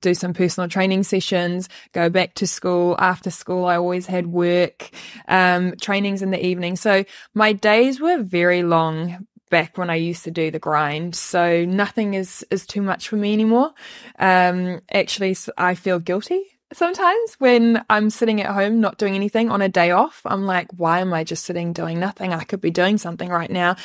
do 0.00 0.14
some 0.14 0.32
personal 0.32 0.68
training 0.68 1.02
sessions 1.02 1.68
go 1.92 2.08
back 2.08 2.34
to 2.34 2.46
school. 2.46 2.96
After 2.98 3.30
school 3.30 3.66
I 3.66 3.76
always 3.76 4.06
had 4.06 4.26
work 4.26 4.90
um 5.28 5.74
trainings 5.80 6.22
in 6.22 6.30
the 6.30 6.44
evening. 6.44 6.76
So 6.76 7.04
my 7.34 7.52
days 7.52 8.00
were 8.00 8.22
very 8.22 8.62
long 8.62 9.26
back 9.50 9.76
when 9.76 9.90
I 9.90 9.96
used 9.96 10.24
to 10.24 10.30
do 10.30 10.50
the 10.50 10.58
grind. 10.58 11.14
So 11.14 11.64
nothing 11.64 12.14
is 12.14 12.44
is 12.50 12.66
too 12.66 12.82
much 12.82 13.08
for 13.08 13.16
me 13.16 13.32
anymore. 13.32 13.72
Um 14.18 14.80
actually 14.92 15.36
I 15.58 15.74
feel 15.74 15.98
guilty 15.98 16.51
sometimes 16.72 17.34
when 17.38 17.84
I'm 17.90 18.10
sitting 18.10 18.40
at 18.40 18.50
home 18.50 18.80
not 18.80 18.98
doing 18.98 19.14
anything 19.14 19.50
on 19.50 19.62
a 19.62 19.68
day 19.68 19.90
off. 19.90 20.22
I'm 20.24 20.46
like, 20.46 20.68
why 20.76 21.00
am 21.00 21.12
I 21.12 21.24
just 21.24 21.44
sitting 21.44 21.72
doing 21.72 22.00
nothing? 22.00 22.32
I 22.32 22.44
could 22.44 22.60
be 22.60 22.70
doing 22.70 22.98
something 22.98 23.28
right 23.28 23.50
now. 23.50 23.76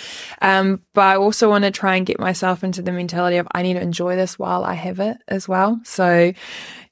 Um, 0.42 0.82
but 0.94 1.02
I 1.02 1.16
also 1.18 1.50
want 1.50 1.64
to 1.64 1.72
try 1.72 1.96
and 1.96 2.06
get 2.06 2.20
myself 2.20 2.64
into 2.64 2.82
the 2.82 2.92
mentality 2.92 3.38
of 3.38 3.48
I 3.52 3.62
need 3.62 3.74
to 3.74 3.82
enjoy 3.82 4.16
this 4.16 4.40
while 4.40 4.64
I 4.64 4.74
have 4.74 5.00
it 5.00 5.18
as 5.28 5.48
well. 5.48 5.80
So 5.84 6.34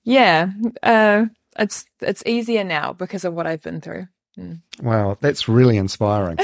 yeah, 0.04 0.52
uh, 0.84 1.26
it's 1.58 1.86
it's 2.02 2.24
easier 2.26 2.64
now 2.64 2.94
because 2.94 3.26
of 3.26 3.34
what 3.34 3.48
I've 3.48 3.62
been 3.62 3.82
through. 3.82 4.08
Wow, 4.82 5.18
that's 5.20 5.48
really 5.48 5.78
inspiring. 5.78 6.38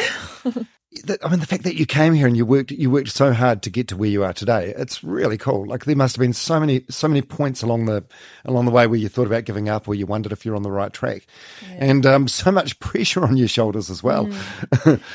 I 1.24 1.30
mean, 1.30 1.40
the 1.40 1.46
fact 1.46 1.64
that 1.64 1.76
you 1.76 1.86
came 1.86 2.14
here 2.14 2.28
and 2.28 2.36
you 2.36 2.46
worked 2.46 2.70
you 2.72 2.92
worked 2.92 3.10
so 3.10 3.32
hard 3.32 3.62
to 3.64 3.70
get 3.70 3.88
to 3.90 3.98
where 3.98 4.10
you 4.10 4.26
are 4.26 4.34
today, 4.34 4.74
it's 4.76 5.02
really 5.02 5.38
cool. 5.38 5.66
Like 5.66 5.86
there 5.86 5.96
must 5.96 6.18
have 6.18 6.20
been 6.22 6.34
so 6.34 6.60
many 6.60 6.84
so 6.90 7.08
many 7.08 7.22
points 7.22 7.62
along 7.64 7.86
the 7.86 8.04
along 8.44 8.66
the 8.66 8.72
way 8.72 8.88
where 8.88 9.00
you 9.00 9.08
thought 9.08 9.28
about 9.28 9.46
giving 9.46 9.70
up, 9.70 9.88
or 9.88 9.96
you 9.96 10.06
wondered 10.06 10.34
if 10.34 10.46
you're 10.46 10.56
on 10.56 10.64
the 10.64 10.72
right 10.72 10.92
track, 10.92 11.28
and 11.78 12.06
um, 12.06 12.28
so 12.28 12.52
much 12.52 12.78
pressure 12.80 13.24
on 13.24 13.38
your 13.38 13.48
shoulders 13.48 13.90
as 13.90 14.04
well. 14.04 14.30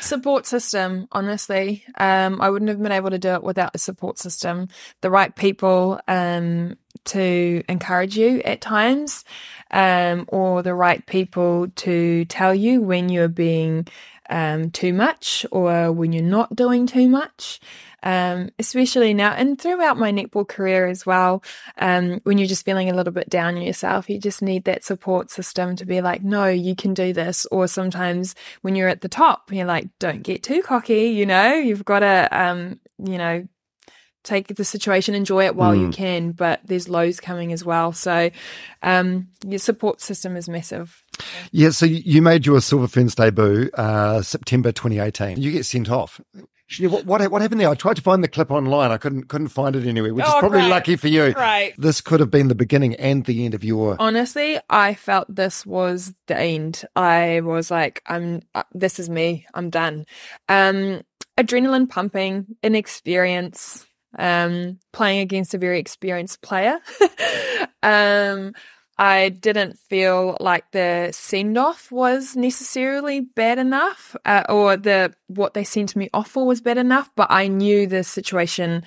support 0.01 0.47
system 0.47 1.09
honestly. 1.13 1.85
Um 1.99 2.41
i 2.41 2.49
wouldn't 2.49 2.71
have 2.71 2.83
been 2.83 2.93
able 2.93 3.11
to 3.11 3.19
do 3.19 3.35
it 3.35 3.43
without 3.43 3.75
the 3.75 3.79
support 3.79 4.19
system. 4.19 4.69
The 5.03 5.11
right 5.11 5.35
people 5.35 6.01
um 6.09 6.79
to 7.05 7.63
encourage 7.69 8.17
you 8.17 8.41
at 8.45 8.63
times 8.63 9.25
um 9.71 10.25
or 10.29 10.63
the 10.63 10.75
right 10.75 11.05
people 11.05 11.69
to 11.77 12.25
tell 12.25 12.55
you 12.55 12.81
when 12.81 13.11
you're 13.11 13.29
being 13.29 13.87
um 14.29 14.71
too 14.71 14.93
much 14.93 15.47
or 15.53 15.93
when 15.93 16.13
you're 16.13 16.23
not 16.23 16.55
doing 16.55 16.87
too 16.87 17.09
much 17.09 17.61
um, 18.07 18.51
especially 18.61 19.15
now 19.15 19.33
and 19.33 19.61
throughout 19.61 19.99
my 19.99 20.13
netball 20.13 20.47
career 20.47 20.87
as 20.87 21.05
well. 21.05 21.43
Um, 21.79 22.21
when 22.23 22.39
you're 22.39 22.47
just 22.47 22.65
feeling 22.65 22.89
a 22.89 22.95
little 22.95 23.13
bit 23.13 23.29
down 23.29 23.57
on 23.57 23.63
yourself, 23.63 24.09
you 24.09 24.21
just 24.21 24.43
need 24.43 24.65
that 24.65 24.85
support 24.85 25.33
system 25.33 25.75
to 25.75 25.85
be 25.85 26.01
like, 26.01 26.23
no, 26.23 26.47
you 26.47 26.77
can 26.77 26.95
do 26.95 27.13
this. 27.13 27.47
Or 27.47 27.67
sometimes 27.67 28.37
when 28.63 28.77
you're 28.77 28.89
at 28.89 29.01
the 29.01 29.09
top, 29.09 29.51
you're 29.53 29.67
like, 29.67 29.89
don't 29.99 30.23
get 30.23 30.45
too 30.45 30.63
cocky, 30.63 31.09
you 31.09 31.27
know, 31.27 31.55
you've 31.55 31.85
got 31.85 32.01
to, 32.01 32.29
um, 32.31 32.79
you 32.99 33.19
know, 33.19 33.47
take 34.27 34.49
the 34.49 34.65
situation, 34.65 35.15
enjoy 35.15 35.47
it 35.47 35.57
while 35.57 35.75
you 35.75 35.91
can, 35.91 36.33
but 36.33 36.61
there's 36.65 36.89
lows 36.89 37.21
coming 37.21 37.53
as 37.53 37.65
well. 37.65 37.93
So, 37.93 38.31
um, 38.83 39.29
your 39.47 39.59
support 39.59 40.01
system 40.01 40.37
is 40.37 40.49
massive. 40.49 41.03
Yeah, 41.53 41.71
so 41.71 41.87
you 41.87 42.21
made 42.21 42.45
your 42.45 42.61
Silver 42.61 42.89
Ferns 42.89 43.15
debut 43.15 43.71
uh, 43.75 44.21
September 44.23 44.73
2018. 44.73 45.41
You 45.41 45.53
get 45.53 45.65
sent 45.65 45.91
off. 45.91 46.21
What, 46.81 47.07
what 47.07 47.31
what 47.31 47.43
happened 47.43 47.61
there? 47.61 47.69
I 47.69 47.77
tried 47.77 47.95
to 47.95 48.03
find 48.03 48.25
the 48.25 48.29
clip 48.29 48.51
online. 48.51 48.91
I 48.91 48.97
couldn't 48.97 49.29
couldn't 49.29 49.49
find 49.51 49.77
it 49.77 49.87
anywhere, 49.87 50.13
which 50.13 50.27
is 50.27 50.33
Oh, 50.35 50.41
probably 50.41 50.59
great. 50.63 50.69
lucky 50.71 50.97
for 50.97 51.07
you. 51.07 51.33
Great. 51.33 51.75
This 51.79 52.01
could 52.01 52.19
have 52.19 52.33
been 52.33 52.49
the 52.49 52.57
beginning 52.57 52.97
and 52.97 53.25
the 53.25 53.45
end 53.45 53.55
of 53.55 53.63
your. 53.63 53.95
Honestly, 54.01 54.59
I 54.69 54.95
felt 54.95 55.33
this 55.33 55.65
was 55.65 56.13
the 56.27 56.37
end. 56.37 56.83
I 56.97 57.41
was 57.43 57.71
like, 57.71 58.03
I'm, 58.05 58.43
uh, 58.53 58.65
this 58.73 58.99
is 58.99 59.09
me. 59.09 59.47
I'm 59.55 59.71
done. 59.71 60.07
Um, 60.49 61.03
adrenaline 61.39 61.89
pumping, 61.89 62.57
inexperience, 62.65 63.87
um, 64.19 64.79
playing 64.93 65.21
against 65.21 65.55
a 65.55 65.59
very 65.59 65.79
experienced 65.79 66.43
player. 66.43 66.79
um, 67.83 68.53
I 68.99 69.29
didn't 69.29 69.79
feel 69.79 70.39
like 70.41 70.71
the 70.73 71.11
send 71.13 71.59
off 71.59 71.93
was 71.93 72.35
necessarily 72.35 73.21
bad 73.21 73.59
enough, 73.59 74.17
uh, 74.25 74.45
or 74.49 74.77
the 74.77 75.13
what 75.27 75.53
they 75.53 75.65
sent 75.65 75.95
me 75.95 76.09
off 76.15 76.31
for 76.31 76.47
was 76.47 76.63
bad 76.63 76.79
enough. 76.79 77.11
But 77.15 77.31
I 77.31 77.49
knew 77.49 77.87
the 77.87 78.03
situation 78.03 78.85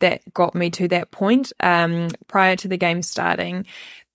that 0.00 0.22
got 0.34 0.56
me 0.56 0.70
to 0.70 0.88
that 0.88 1.12
point. 1.12 1.52
Um, 1.60 2.08
prior 2.26 2.56
to 2.56 2.68
the 2.68 2.76
game 2.76 3.02
starting, 3.02 3.66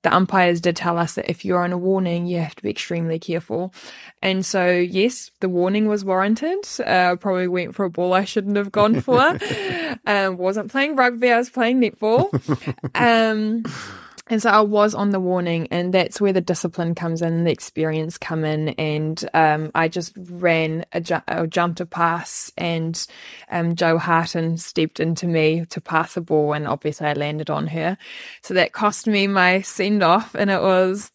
the 0.02 0.14
umpires 0.16 0.62
did 0.62 0.76
tell 0.76 0.97
us 0.97 1.16
that 1.16 1.30
if 1.30 1.43
you're 1.43 1.64
on 1.64 1.74
a 1.74 1.78
warning, 1.78 2.26
you 2.26 2.39
have 2.39 2.56
to 2.56 2.64
be 2.64 2.70
extremely 2.70 3.20
careful. 3.20 3.74
And 4.22 4.45
so, 4.45 4.70
yes, 4.70 5.32
the 5.41 5.50
warning 5.50 5.88
was 5.88 6.06
warranted. 6.06 6.68
Uh, 6.86 7.16
probably 7.18 7.47
went 7.47 7.76
for 7.76 7.86
a 7.86 7.89
ball 7.89 8.14
I 8.14 8.24
shouldn't 8.24 8.56
have 8.56 8.72
gone 8.72 9.02
for. 9.02 9.20
um, 10.06 10.38
wasn't 10.38 10.72
playing 10.72 10.95
rugby, 10.95 11.32
I 11.32 11.38
was 11.38 11.50
playing 11.50 11.82
netball. 11.82 12.30
Um, 12.95 13.64
and 14.30 14.41
so 14.41 14.49
I 14.49 14.61
was 14.61 14.93
on 14.93 15.09
the 15.09 15.19
warning, 15.19 15.67
and 15.71 15.93
that's 15.93 16.21
where 16.21 16.34
the 16.34 16.41
discipline 16.41 16.95
comes 16.95 17.21
in, 17.21 17.43
the 17.43 17.51
experience 17.51 18.17
come 18.17 18.45
in, 18.45 18.69
and 18.69 19.30
um, 19.34 19.71
I 19.75 19.88
just 19.88 20.13
ran 20.17 20.86
a, 20.93 21.01
ju- 21.01 21.21
a 21.27 21.47
pass, 21.86 22.51
and 22.57 23.07
um, 23.51 23.75
Jo 23.75 23.97
Harten 23.97 24.57
stepped 24.57 24.99
into 24.99 25.27
me 25.27 25.65
to 25.71 25.82
pass 25.82 26.13
the 26.13 26.21
ball, 26.21 26.53
and 26.53 26.67
obviously 26.67 27.07
I 27.07 27.13
landed 27.13 27.49
on 27.49 27.67
her, 27.67 27.97
so 28.43 28.53
that 28.53 28.73
cost 28.73 29.07
me 29.07 29.27
my 29.27 29.61
send 29.61 30.03
off, 30.03 30.36
and 30.36 30.49
it 30.49 30.61
was 30.61 31.11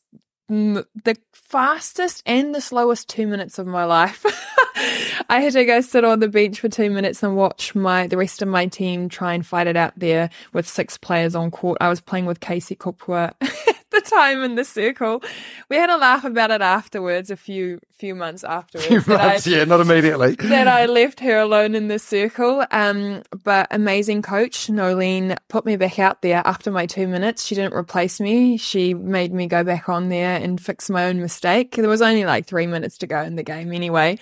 the 0.49 1.17
fastest 1.33 2.23
and 2.27 2.55
the 2.55 2.61
slowest 2.61 3.09
two 3.09 3.27
minutes 3.27 3.59
of 3.59 3.67
my 3.67 3.85
life. 3.85 4.25
I 5.29 5.41
had 5.41 5.53
to 5.55 5.65
go 5.65 5.81
sit 5.81 6.05
on 6.05 6.21
the 6.21 6.29
bench 6.29 6.61
for 6.61 6.69
two 6.69 6.91
minutes 6.91 7.23
and 7.23 7.37
watch 7.37 7.75
my 7.75 8.07
the 8.07 8.17
rest 8.17 8.43
of 8.43 8.49
my 8.49 8.67
team 8.67 9.09
try 9.09 9.33
and 9.33 9.47
fight 9.47 9.67
it 9.67 9.77
out 9.77 9.93
there 9.97 10.31
with 10.53 10.69
six 10.69 10.99
players 10.99 11.35
on 11.35 11.51
court. 11.51 11.79
I 11.81 11.89
was 11.89 12.01
playing 12.01 12.27
with 12.27 12.41
Casey 12.41 12.77
Kopua 12.77 13.33
at 13.41 13.74
the 13.95 14.01
time 14.03 14.43
in 14.43 14.55
the 14.57 14.65
circle. 14.65 15.23
We 15.71 15.77
had 15.77 15.89
a 15.89 15.97
laugh 15.97 16.25
about 16.25 16.51
it 16.51 16.61
afterwards, 16.61 17.31
a 17.31 17.37
few 17.37 17.81
few 17.97 18.15
months 18.15 18.45
afterwards. 18.59 19.07
that 19.07 19.47
I- 19.47 19.51
yeah, 19.51 19.65
not 19.65 19.81
immediately. 19.81 20.35
that 20.41 20.69
I 20.69 20.87
left 20.87 21.21
her 21.21 21.39
alone 21.39 21.75
in 21.75 21.89
the 21.89 21.99
circle. 21.99 22.67
Um, 22.71 23.23
but 23.45 23.69
amazing 23.71 24.23
coach 24.23 24.69
Noeline 24.69 25.37
put 25.49 25.65
me 25.65 25.77
back 25.77 25.99
out 25.99 26.21
there 26.21 26.43
after 26.45 26.71
my 26.71 26.87
two 26.87 27.07
minutes. 27.09 27.45
She 27.47 27.55
didn't 27.55 27.73
replace 27.75 28.21
me. 28.21 28.57
She 28.59 28.93
made 28.95 29.33
me 29.33 29.47
go 29.47 29.65
back 29.65 29.89
on 29.89 30.09
there 30.11 30.37
and 30.37 30.61
fix 30.61 30.91
my 30.91 31.05
own 31.07 31.21
mistake. 31.21 31.77
There 31.77 31.89
was 31.89 32.03
only 32.03 32.25
like 32.25 32.47
three 32.47 32.67
minutes 32.67 32.99
to 32.99 33.07
go 33.07 33.23
in 33.23 33.37
the 33.37 33.43
game 33.45 33.73
anyway. 33.73 34.19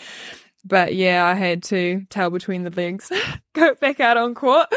But 0.65 0.95
yeah, 0.95 1.25
I 1.27 1.35
had 1.35 1.63
to 1.65 2.07
tail 2.09 2.31
between 2.31 2.63
the 2.63 2.71
legs, 2.71 3.11
go 3.53 3.75
back 3.75 3.99
out 3.99 4.17
on 4.17 4.35
court. 4.35 4.69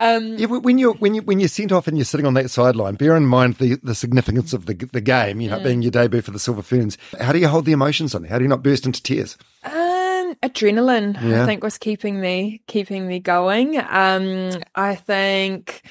Um, 0.00 0.36
Yeah, 0.38 0.46
when 0.46 0.78
you're 0.78 0.94
when 0.94 1.14
you 1.14 1.22
when 1.22 1.38
you're 1.38 1.48
sent 1.50 1.70
off 1.70 1.86
and 1.86 1.98
you're 1.98 2.04
sitting 2.06 2.24
on 2.26 2.34
that 2.34 2.50
sideline, 2.50 2.94
bear 2.94 3.14
in 3.16 3.26
mind 3.26 3.56
the, 3.56 3.78
the 3.82 3.94
significance 3.94 4.52
of 4.52 4.66
the 4.66 4.74
the 4.92 5.00
game. 5.02 5.40
You 5.40 5.50
know, 5.50 5.60
being 5.60 5.82
your 5.82 5.90
debut 5.90 6.22
for 6.22 6.30
the 6.30 6.38
Silver 6.38 6.62
Ferns. 6.62 6.96
How 7.20 7.32
do 7.32 7.38
you 7.38 7.48
hold 7.48 7.66
the 7.66 7.72
emotions 7.72 8.14
on? 8.14 8.24
How 8.24 8.38
do 8.38 8.44
you 8.44 8.48
not 8.48 8.62
burst 8.62 8.86
into 8.86 9.02
tears? 9.02 9.36
Um, 9.64 10.34
adrenaline, 10.42 11.20
Yeah. 11.22 11.42
I 11.42 11.46
think, 11.46 11.62
was 11.62 11.78
keeping 11.78 12.20
me 12.20 12.62
keeping 12.66 13.06
me 13.06 13.18
going. 13.20 13.78
Um, 13.78 14.50
I 14.74 14.94
think 14.94 15.82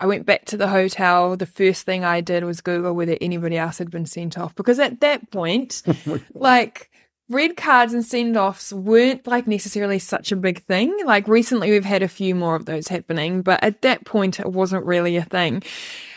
I 0.00 0.06
went 0.06 0.24
back 0.26 0.44
to 0.46 0.56
the 0.56 0.68
hotel. 0.68 1.36
The 1.36 1.46
first 1.46 1.84
thing 1.84 2.04
I 2.04 2.20
did 2.20 2.44
was 2.44 2.60
Google 2.60 2.94
whether 2.94 3.16
anybody 3.20 3.56
else 3.56 3.78
had 3.78 3.90
been 3.90 4.06
sent 4.06 4.38
off 4.38 4.54
because 4.54 4.78
at 4.78 5.00
that 5.00 5.30
point, 5.32 5.82
like 6.34 6.90
red 7.28 7.56
cards 7.56 7.94
and 7.94 8.04
send 8.04 8.36
offs 8.36 8.72
weren't 8.72 9.26
like 9.26 9.46
necessarily 9.46 9.98
such 9.98 10.32
a 10.32 10.36
big 10.36 10.62
thing. 10.64 10.94
Like 11.04 11.28
recently, 11.28 11.70
we've 11.70 11.84
had 11.84 12.02
a 12.02 12.08
few 12.08 12.34
more 12.34 12.54
of 12.56 12.66
those 12.66 12.88
happening, 12.88 13.42
but 13.42 13.62
at 13.62 13.82
that 13.82 14.04
point, 14.04 14.40
it 14.40 14.50
wasn't 14.50 14.84
really 14.84 15.16
a 15.16 15.24
thing. 15.24 15.62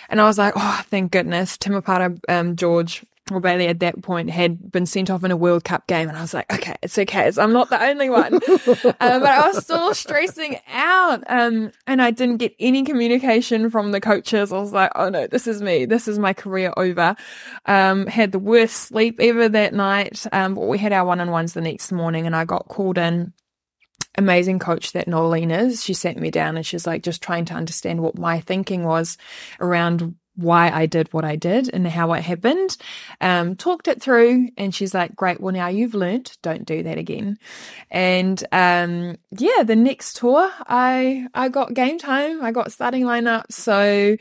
And 0.09 0.21
I 0.21 0.25
was 0.25 0.37
like, 0.37 0.53
oh, 0.55 0.81
thank 0.87 1.11
goodness. 1.11 1.57
Temepara 1.57 2.19
um, 2.29 2.55
George 2.55 3.05
or 3.31 3.39
Bailey 3.39 3.67
at 3.67 3.79
that 3.79 4.01
point 4.01 4.29
had 4.29 4.71
been 4.71 4.85
sent 4.85 5.09
off 5.09 5.23
in 5.23 5.31
a 5.31 5.37
World 5.37 5.63
Cup 5.63 5.87
game. 5.87 6.09
And 6.09 6.17
I 6.17 6.21
was 6.21 6.33
like, 6.33 6.51
okay, 6.53 6.75
it's 6.81 6.97
okay. 6.97 7.27
It's, 7.27 7.37
I'm 7.37 7.53
not 7.53 7.69
the 7.69 7.81
only 7.81 8.09
one. 8.09 8.33
um, 8.35 8.41
but 8.99 9.25
I 9.25 9.47
was 9.47 9.63
still 9.63 9.93
stressing 9.93 10.59
out. 10.71 11.23
Um, 11.27 11.71
and 11.85 12.01
I 12.01 12.11
didn't 12.11 12.37
get 12.37 12.55
any 12.59 12.83
communication 12.83 13.69
from 13.69 13.91
the 13.91 14.01
coaches. 14.01 14.51
I 14.51 14.59
was 14.59 14.73
like, 14.73 14.91
oh 14.95 15.09
no, 15.09 15.27
this 15.27 15.47
is 15.47 15.61
me. 15.61 15.85
This 15.85 16.07
is 16.07 16.19
my 16.19 16.33
career 16.33 16.73
over. 16.77 17.15
Um, 17.65 18.07
had 18.07 18.31
the 18.31 18.39
worst 18.39 18.75
sleep 18.75 19.19
ever 19.19 19.49
that 19.49 19.73
night. 19.73 20.25
Um, 20.31 20.53
but 20.55 20.67
we 20.67 20.77
had 20.77 20.93
our 20.93 21.05
one 21.05 21.19
on 21.19 21.31
ones 21.31 21.53
the 21.53 21.61
next 21.61 21.91
morning 21.91 22.25
and 22.25 22.35
I 22.35 22.45
got 22.45 22.67
called 22.67 22.97
in 22.97 23.33
amazing 24.17 24.59
coach 24.59 24.93
that 24.93 25.07
Noeline 25.07 25.51
is. 25.51 25.83
She 25.83 25.93
sat 25.93 26.17
me 26.17 26.31
down 26.31 26.57
and 26.57 26.65
she's 26.65 26.87
like 26.87 27.03
just 27.03 27.21
trying 27.21 27.45
to 27.45 27.53
understand 27.53 28.01
what 28.01 28.17
my 28.17 28.39
thinking 28.39 28.83
was 28.83 29.17
around 29.59 30.15
why 30.37 30.69
I 30.69 30.85
did 30.85 31.11
what 31.11 31.25
I 31.25 31.35
did 31.35 31.69
and 31.73 31.85
how 31.87 32.13
it 32.13 32.23
happened. 32.23 32.77
Um, 33.19 33.55
talked 33.55 33.87
it 33.87 34.01
through 34.01 34.49
and 34.55 34.73
she's 34.73 34.93
like, 34.93 35.15
great. 35.15 35.41
Well, 35.41 35.53
now 35.53 35.67
you've 35.67 35.95
learnt, 35.95 36.37
don't 36.41 36.65
do 36.65 36.83
that 36.83 36.97
again. 36.97 37.37
And, 37.91 38.41
um, 38.51 39.17
yeah, 39.31 39.63
the 39.63 39.75
next 39.75 40.17
tour, 40.17 40.49
I, 40.67 41.27
I 41.33 41.49
got 41.49 41.73
game 41.73 41.97
time. 41.97 42.43
I 42.43 42.51
got 42.51 42.71
starting 42.71 43.03
lineup. 43.03 43.51
So, 43.51 44.15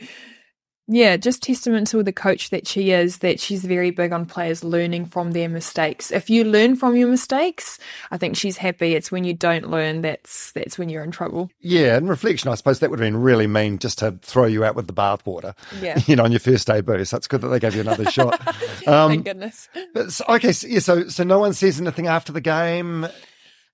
yeah, 0.87 1.17
just 1.17 1.43
testament 1.43 1.87
to 1.87 2.01
the 2.01 2.13
coach 2.13 2.49
that 2.51 2.65
she 2.67 2.91
is, 2.91 3.17
that 3.17 3.39
she's 3.39 3.65
very 3.65 3.91
big 3.91 4.13
on 4.13 4.25
players 4.25 4.63
learning 4.63 5.05
from 5.07 5.31
their 5.31 5.49
mistakes. 5.49 6.11
If 6.11 6.29
you 6.29 6.43
learn 6.45 6.75
from 6.77 6.95
your 6.95 7.09
mistakes, 7.09 7.77
I 8.11 8.17
think 8.17 8.37
she's 8.37 8.57
happy. 8.57 8.95
It's 8.95 9.11
when 9.11 9.23
you 9.25 9.33
don't 9.33 9.69
learn 9.69 10.01
that's 10.01 10.51
that's 10.53 10.77
when 10.77 10.87
you're 10.89 11.03
in 11.03 11.11
trouble. 11.11 11.49
Yeah, 11.59 11.97
in 11.97 12.07
reflection, 12.07 12.49
I 12.49 12.55
suppose 12.55 12.79
that 12.79 12.89
would 12.89 12.99
have 12.99 13.05
been 13.05 13.21
really 13.21 13.47
mean 13.47 13.79
just 13.79 13.99
to 13.99 14.13
throw 14.21 14.45
you 14.45 14.63
out 14.63 14.75
with 14.75 14.87
the 14.87 14.93
bathwater. 14.93 15.53
Yeah. 15.81 15.99
you 16.07 16.15
know, 16.15 16.23
on 16.23 16.31
your 16.31 16.39
first 16.39 16.67
debut. 16.67 17.03
So 17.05 17.17
it's 17.17 17.27
good 17.27 17.41
that 17.41 17.49
they 17.49 17.59
gave 17.59 17.75
you 17.75 17.81
another 17.81 18.09
shot. 18.09 18.39
Um, 18.87 19.09
Thank 19.11 19.25
goodness. 19.25 19.67
but 19.93 20.21
okay, 20.29 20.53
so, 20.53 20.65
yeah, 20.67 20.79
so 20.79 21.09
so 21.09 21.23
no 21.25 21.39
one 21.39 21.51
says 21.51 21.81
anything 21.81 22.07
after 22.07 22.31
the 22.31 22.39
game. 22.39 23.03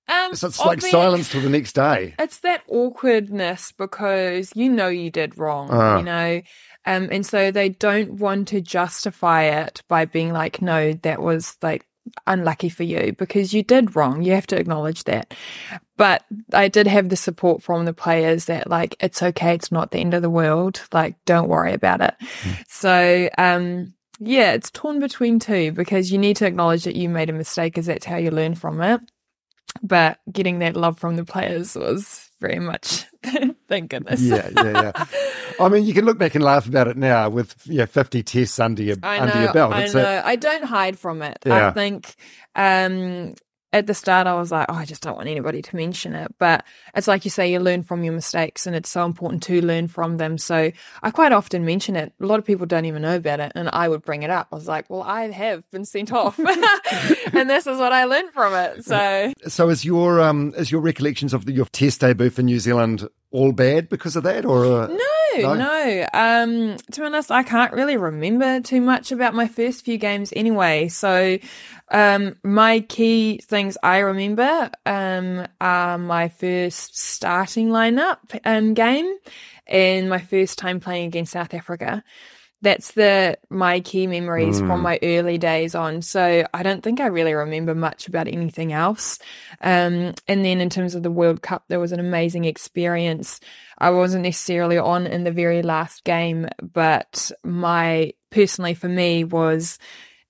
Um, 0.08 0.34
So 0.34 0.48
it's 0.48 0.58
like 0.58 0.80
silence 0.80 1.30
till 1.30 1.40
the 1.40 1.48
next 1.48 1.74
day. 1.74 2.14
It's 2.18 2.40
that 2.40 2.62
awkwardness 2.68 3.72
because 3.72 4.50
you 4.54 4.70
know 4.70 4.88
you 4.88 5.10
did 5.10 5.38
wrong, 5.38 5.68
Ah. 5.70 5.98
you 5.98 6.04
know. 6.04 6.42
Um, 6.86 7.08
and 7.10 7.24
so 7.24 7.50
they 7.50 7.70
don't 7.70 8.14
want 8.14 8.48
to 8.48 8.60
justify 8.60 9.44
it 9.44 9.82
by 9.88 10.04
being 10.04 10.32
like, 10.32 10.60
no, 10.60 10.92
that 10.92 11.22
was 11.22 11.56
like 11.62 11.86
unlucky 12.26 12.68
for 12.68 12.82
you 12.82 13.14
because 13.18 13.54
you 13.54 13.62
did 13.62 13.96
wrong. 13.96 14.22
You 14.22 14.32
have 14.32 14.46
to 14.48 14.58
acknowledge 14.58 15.04
that. 15.04 15.34
But 15.96 16.24
I 16.52 16.68
did 16.68 16.86
have 16.86 17.08
the 17.08 17.16
support 17.16 17.62
from 17.62 17.84
the 17.84 17.94
players 17.94 18.46
that 18.46 18.68
like, 18.68 18.96
it's 19.00 19.22
okay. 19.22 19.54
It's 19.54 19.72
not 19.72 19.90
the 19.90 19.98
end 19.98 20.14
of 20.14 20.22
the 20.22 20.30
world. 20.30 20.82
Like, 20.92 21.16
don't 21.24 21.48
worry 21.48 21.72
about 21.72 22.00
it. 22.00 22.14
So, 22.68 23.30
um, 23.38 23.94
yeah, 24.18 24.52
it's 24.52 24.70
torn 24.70 25.00
between 25.00 25.38
two 25.38 25.72
because 25.72 26.12
you 26.12 26.18
need 26.18 26.36
to 26.36 26.46
acknowledge 26.46 26.84
that 26.84 26.96
you 26.96 27.08
made 27.08 27.30
a 27.30 27.34
mistake 27.34 27.72
because 27.72 27.86
that's 27.86 28.06
how 28.06 28.16
you 28.16 28.30
learn 28.30 28.54
from 28.54 28.80
it. 28.80 29.00
But 29.82 30.18
getting 30.30 30.60
that 30.60 30.76
love 30.76 30.98
from 30.98 31.16
the 31.16 31.24
players 31.24 31.74
was 31.74 32.23
very 32.46 32.60
much, 32.60 33.06
thank 33.68 33.90
goodness. 33.90 34.20
Yeah, 34.20 34.48
yeah, 34.54 34.92
yeah. 34.94 35.04
I 35.58 35.68
mean, 35.68 35.84
you 35.84 35.94
can 35.94 36.04
look 36.04 36.18
back 36.18 36.34
and 36.34 36.44
laugh 36.44 36.66
about 36.66 36.88
it 36.88 36.96
now 36.96 37.28
with 37.28 37.54
yeah, 37.66 37.86
fifty 37.86 38.22
tests 38.22 38.58
under 38.58 38.82
your 38.82 38.96
I 39.02 39.20
under 39.20 39.40
your 39.40 39.52
belt. 39.52 39.72
I 39.72 39.84
It's 39.84 39.94
know. 39.94 40.22
I 40.24 40.36
don't 40.36 40.64
hide 40.64 40.98
from 40.98 41.22
it. 41.22 41.38
Yeah. 41.46 41.68
I 41.68 41.70
think 41.72 42.14
um, 42.54 43.34
at 43.74 43.88
the 43.88 43.92
start 43.92 44.28
I 44.28 44.34
was 44.34 44.52
like, 44.52 44.66
oh, 44.68 44.74
I 44.74 44.84
just 44.84 45.02
don't 45.02 45.16
want 45.16 45.28
anybody 45.28 45.60
to 45.60 45.76
mention 45.76 46.14
it. 46.14 46.32
But 46.38 46.64
it's 46.94 47.08
like 47.08 47.24
you 47.24 47.30
say, 47.30 47.50
you 47.50 47.58
learn 47.58 47.82
from 47.82 48.04
your 48.04 48.14
mistakes, 48.14 48.68
and 48.68 48.76
it's 48.76 48.88
so 48.88 49.04
important 49.04 49.42
to 49.44 49.60
learn 49.60 49.88
from 49.88 50.16
them. 50.16 50.38
So 50.38 50.70
I 51.02 51.10
quite 51.10 51.32
often 51.32 51.64
mention 51.64 51.96
it. 51.96 52.12
A 52.20 52.26
lot 52.26 52.38
of 52.38 52.44
people 52.44 52.66
don't 52.66 52.84
even 52.84 53.02
know 53.02 53.16
about 53.16 53.40
it, 53.40 53.50
and 53.56 53.68
I 53.72 53.88
would 53.88 54.02
bring 54.02 54.22
it 54.22 54.30
up. 54.30 54.46
I 54.52 54.54
was 54.54 54.68
like, 54.68 54.88
well, 54.88 55.02
I 55.02 55.28
have 55.30 55.68
been 55.72 55.84
sent 55.84 56.12
off, 56.12 56.38
and 57.32 57.50
this 57.50 57.66
is 57.66 57.78
what 57.78 57.92
I 57.92 58.04
learned 58.04 58.30
from 58.30 58.54
it. 58.54 58.84
So 58.84 59.32
so 59.48 59.68
is 59.68 59.84
your 59.84 60.20
um 60.20 60.54
is 60.56 60.70
your 60.70 60.80
recollections 60.80 61.34
of 61.34 61.44
the, 61.44 61.52
your 61.52 61.66
test 61.66 62.00
debut 62.00 62.30
for 62.30 62.42
New 62.42 62.60
Zealand 62.60 63.08
all 63.32 63.50
bad 63.50 63.88
because 63.88 64.14
of 64.14 64.22
that, 64.22 64.44
or 64.44 64.64
uh, 64.64 64.86
No, 64.86 65.23
no. 65.42 66.06
Um, 66.12 66.76
to 66.92 67.00
be 67.00 67.06
honest, 67.06 67.30
I 67.30 67.42
can't 67.42 67.72
really 67.72 67.96
remember 67.96 68.60
too 68.60 68.80
much 68.80 69.12
about 69.12 69.34
my 69.34 69.48
first 69.48 69.84
few 69.84 69.98
games 69.98 70.32
anyway. 70.34 70.88
So, 70.88 71.38
um, 71.90 72.36
my 72.42 72.80
key 72.80 73.40
things 73.42 73.76
I 73.82 73.98
remember, 73.98 74.70
um, 74.86 75.46
are 75.60 75.98
my 75.98 76.28
first 76.28 76.96
starting 76.96 77.68
lineup 77.68 78.18
um, 78.44 78.74
game 78.74 79.16
and 79.66 80.08
my 80.08 80.20
first 80.20 80.58
time 80.58 80.80
playing 80.80 81.06
against 81.06 81.32
South 81.32 81.54
Africa. 81.54 82.04
That's 82.64 82.92
the 82.92 83.38
my 83.50 83.80
key 83.80 84.06
memories 84.06 84.58
from 84.58 84.80
my 84.80 84.98
early 85.02 85.38
days 85.38 85.74
on. 85.74 86.02
So 86.02 86.46
I 86.52 86.62
don't 86.62 86.82
think 86.82 86.98
I 86.98 87.06
really 87.06 87.34
remember 87.34 87.74
much 87.74 88.08
about 88.08 88.26
anything 88.26 88.72
else. 88.72 89.18
Um, 89.60 90.14
and 90.26 90.44
then 90.44 90.60
in 90.60 90.70
terms 90.70 90.94
of 90.94 91.02
the 91.02 91.10
World 91.10 91.42
Cup, 91.42 91.64
there 91.68 91.78
was 91.78 91.92
an 91.92 92.00
amazing 92.00 92.46
experience. 92.46 93.38
I 93.78 93.90
wasn't 93.90 94.24
necessarily 94.24 94.78
on 94.78 95.06
in 95.06 95.24
the 95.24 95.30
very 95.30 95.62
last 95.62 96.04
game, 96.04 96.48
but 96.60 97.30
my 97.44 98.14
personally 98.30 98.74
for 98.74 98.88
me 98.88 99.24
was 99.24 99.78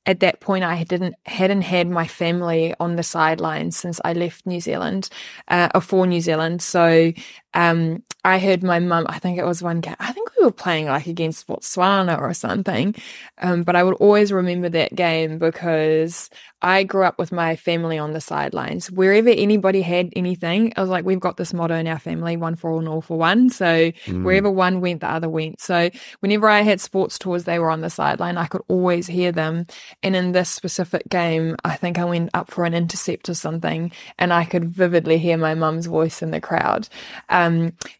at 0.07 0.20
that 0.20 0.41
point 0.41 0.64
I 0.64 0.85
didn't 0.85 1.14
hadn't 1.24 1.62
had 1.62 1.89
my 1.89 2.07
family 2.07 2.74
on 2.78 2.97
the 2.97 3.03
sidelines 3.03 3.76
since 3.76 4.01
I 4.05 4.12
left 4.12 4.47
New 4.47 4.61
Zealand, 4.61 5.09
uh, 5.49 5.68
or 5.74 5.80
for 5.80 6.07
New 6.07 6.20
Zealand. 6.20 6.62
So 6.62 7.12
um, 7.55 8.03
I 8.25 8.39
heard 8.39 8.63
my 8.63 8.79
mum. 8.79 9.07
I 9.09 9.19
think 9.19 9.39
it 9.39 9.45
was 9.45 9.63
one 9.63 9.81
game. 9.81 9.97
I 10.01 10.13
think 10.13 10.31
we 10.37 10.45
were 10.45 10.51
playing 10.53 10.87
like 10.87 11.07
against 11.07 11.47
Botswana 11.47 12.19
or 12.19 12.33
something. 12.33 12.95
Um, 13.39 13.63
but 13.63 13.77
I 13.77 13.83
would 13.83 13.95
always 13.95 14.33
remember 14.33 14.71
that 14.71 14.95
game 14.95 15.39
because 15.39 16.31
I 16.63 16.85
grew 16.85 17.05
up 17.05 17.19
with 17.19 17.31
my 17.31 17.57
family 17.57 17.99
on 17.99 18.13
the 18.13 18.23
sidelines. 18.23 18.91
Wherever 18.91 19.29
anybody 19.29 19.83
had 19.83 20.11
anything, 20.17 20.73
I 20.75 20.81
was 20.81 20.89
like, 20.89 21.05
we've 21.05 21.21
got 21.21 21.37
this 21.37 21.53
motto 21.53 21.75
in 21.75 21.87
our 21.87 21.99
family: 21.99 22.39
one 22.39 22.57
for 22.57 22.71
all 22.71 22.79
and 22.79 22.89
all 22.89 23.03
for 23.03 23.19
one. 23.19 23.51
So 23.51 23.93
wherever 24.25 24.51
one 24.51 24.81
went, 24.81 25.03
the 25.03 25.11
other 25.11 25.29
went. 25.29 25.61
So 25.61 25.91
whenever 26.21 26.49
I 26.49 26.63
had 26.63 26.81
sports 26.81 27.19
tours, 27.19 27.45
they 27.45 27.59
were 27.59 27.71
on 27.71 27.83
the 27.83 27.91
sideline. 27.91 28.39
I 28.39 28.47
could 28.47 28.63
always 28.69 29.07
hear 29.07 29.33
them. 29.33 29.67
And 30.03 30.17
in 30.17 30.33
this 30.33 30.49
specific 30.49 31.07
game, 31.11 31.57
I 31.63 31.77
think 31.77 31.99
I 31.99 32.05
went 32.05 32.31
up 32.33 32.51
for 32.51 32.65
an 32.65 32.73
intercept 32.73 33.29
or 33.29 33.35
something, 33.35 33.93
and 34.19 34.33
I 34.33 34.47
could 34.47 34.65
vividly 34.65 35.19
hear 35.19 35.37
my 35.37 35.55
mum's 35.55 35.87
voice 35.87 36.23
in 36.23 36.31
the 36.31 36.41
crowd. 36.41 36.89
Um, 37.29 37.44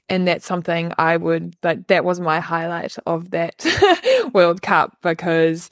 and 0.09 0.29
that's 0.29 0.47
something 0.47 0.93
I 0.99 1.17
would, 1.17 1.57
that 1.63 1.89
that 1.89 2.05
was 2.05 2.21
my 2.21 2.41
highlight 2.41 2.97
of 3.07 3.31
that 3.31 3.65
World 4.33 4.63
Cup 4.63 4.97
because 5.03 5.71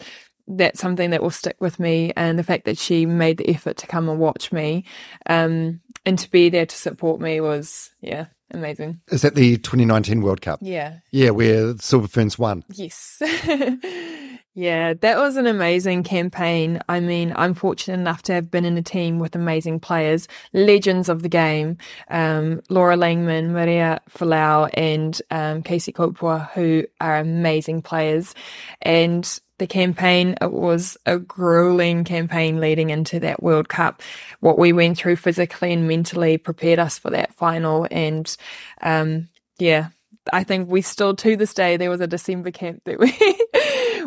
that's 0.49 0.81
something 0.81 1.11
that 1.11 1.23
will 1.23 1.31
stick 1.31 1.57
with 1.61 1.79
me. 1.79 2.13
And 2.17 2.39
the 2.39 2.45
fact 2.45 2.65
that 2.65 2.79
she 2.79 3.07
made 3.07 3.39
the 3.39 3.49
effort 3.49 3.77
to 3.79 3.87
come 3.87 4.09
and 4.09 4.19
watch 4.19 4.53
me, 4.53 4.85
um, 5.27 5.81
and 6.05 6.19
to 6.19 6.31
be 6.31 6.49
there 6.49 6.67
to 6.67 6.77
support 6.77 7.21
me 7.21 7.41
was, 7.41 7.91
yeah, 8.01 8.27
amazing. 8.51 9.01
is 9.11 9.23
that 9.23 9.35
the 9.35 9.57
2019 9.59 10.23
World 10.23 10.41
Cup? 10.41 10.59
Yeah. 10.63 10.99
Yeah, 11.11 11.31
where 11.31 11.77
Silver 11.79 12.09
Ferns 12.09 12.39
won. 12.39 12.65
Yes. 12.73 13.23
yeah, 14.55 14.93
that 15.01 15.17
was 15.17 15.37
an 15.37 15.47
amazing 15.47 16.03
campaign. 16.03 16.79
I 16.87 17.01
mean, 17.01 17.33
I'm 17.35 17.55
fortunate 17.55 17.99
enough 17.99 18.21
to 18.25 18.35
have 18.35 18.51
been 18.51 18.67
in 18.67 18.77
a 18.77 18.83
team 18.83 19.19
with 19.19 19.35
amazing 19.35 19.81
players, 19.81 20.29
legends 20.53 21.09
of 21.09 21.23
the 21.23 21.31
game, 21.31 21.79
um, 22.11 22.61
Laura 22.69 22.97
Langman, 22.97 23.51
Maria 23.51 24.03
Folau, 24.11 24.69
and 24.75 25.21
um, 25.31 25.63
Casey 25.63 25.91
Kopua, 25.91 26.51
who 26.51 26.85
are 27.01 27.17
amazing 27.17 27.81
players. 27.81 28.35
And 28.83 29.27
the 29.57 29.67
campaign, 29.67 30.37
it 30.43 30.53
was 30.53 30.99
a 31.07 31.19
grueling 31.19 32.05
campaign 32.05 32.61
leading 32.61 32.91
into 32.91 33.21
that 33.21 33.43
World 33.43 33.71
Cup. 33.71 34.03
What 34.41 34.59
we 34.59 34.75
went 34.75 34.99
through 34.99 35.17
physically 35.17 35.73
and 35.73 35.89
mentally 35.89 36.37
prepared 36.37 36.79
us 36.79 36.99
for 36.99 37.11
that 37.11 37.33
final. 37.35 37.87
And, 37.91 38.37
um, 38.83 39.31
yeah, 39.59 39.89
I 40.31 40.45
think 40.45 40.69
we 40.69 40.83
still 40.83 41.17
to 41.17 41.37
this 41.37 41.55
day 41.55 41.79
there 41.79 41.91
was 41.91 42.01
a 42.03 42.07
December 42.07 42.51
camp 42.51 42.83
that 42.85 42.99
we 42.99 43.13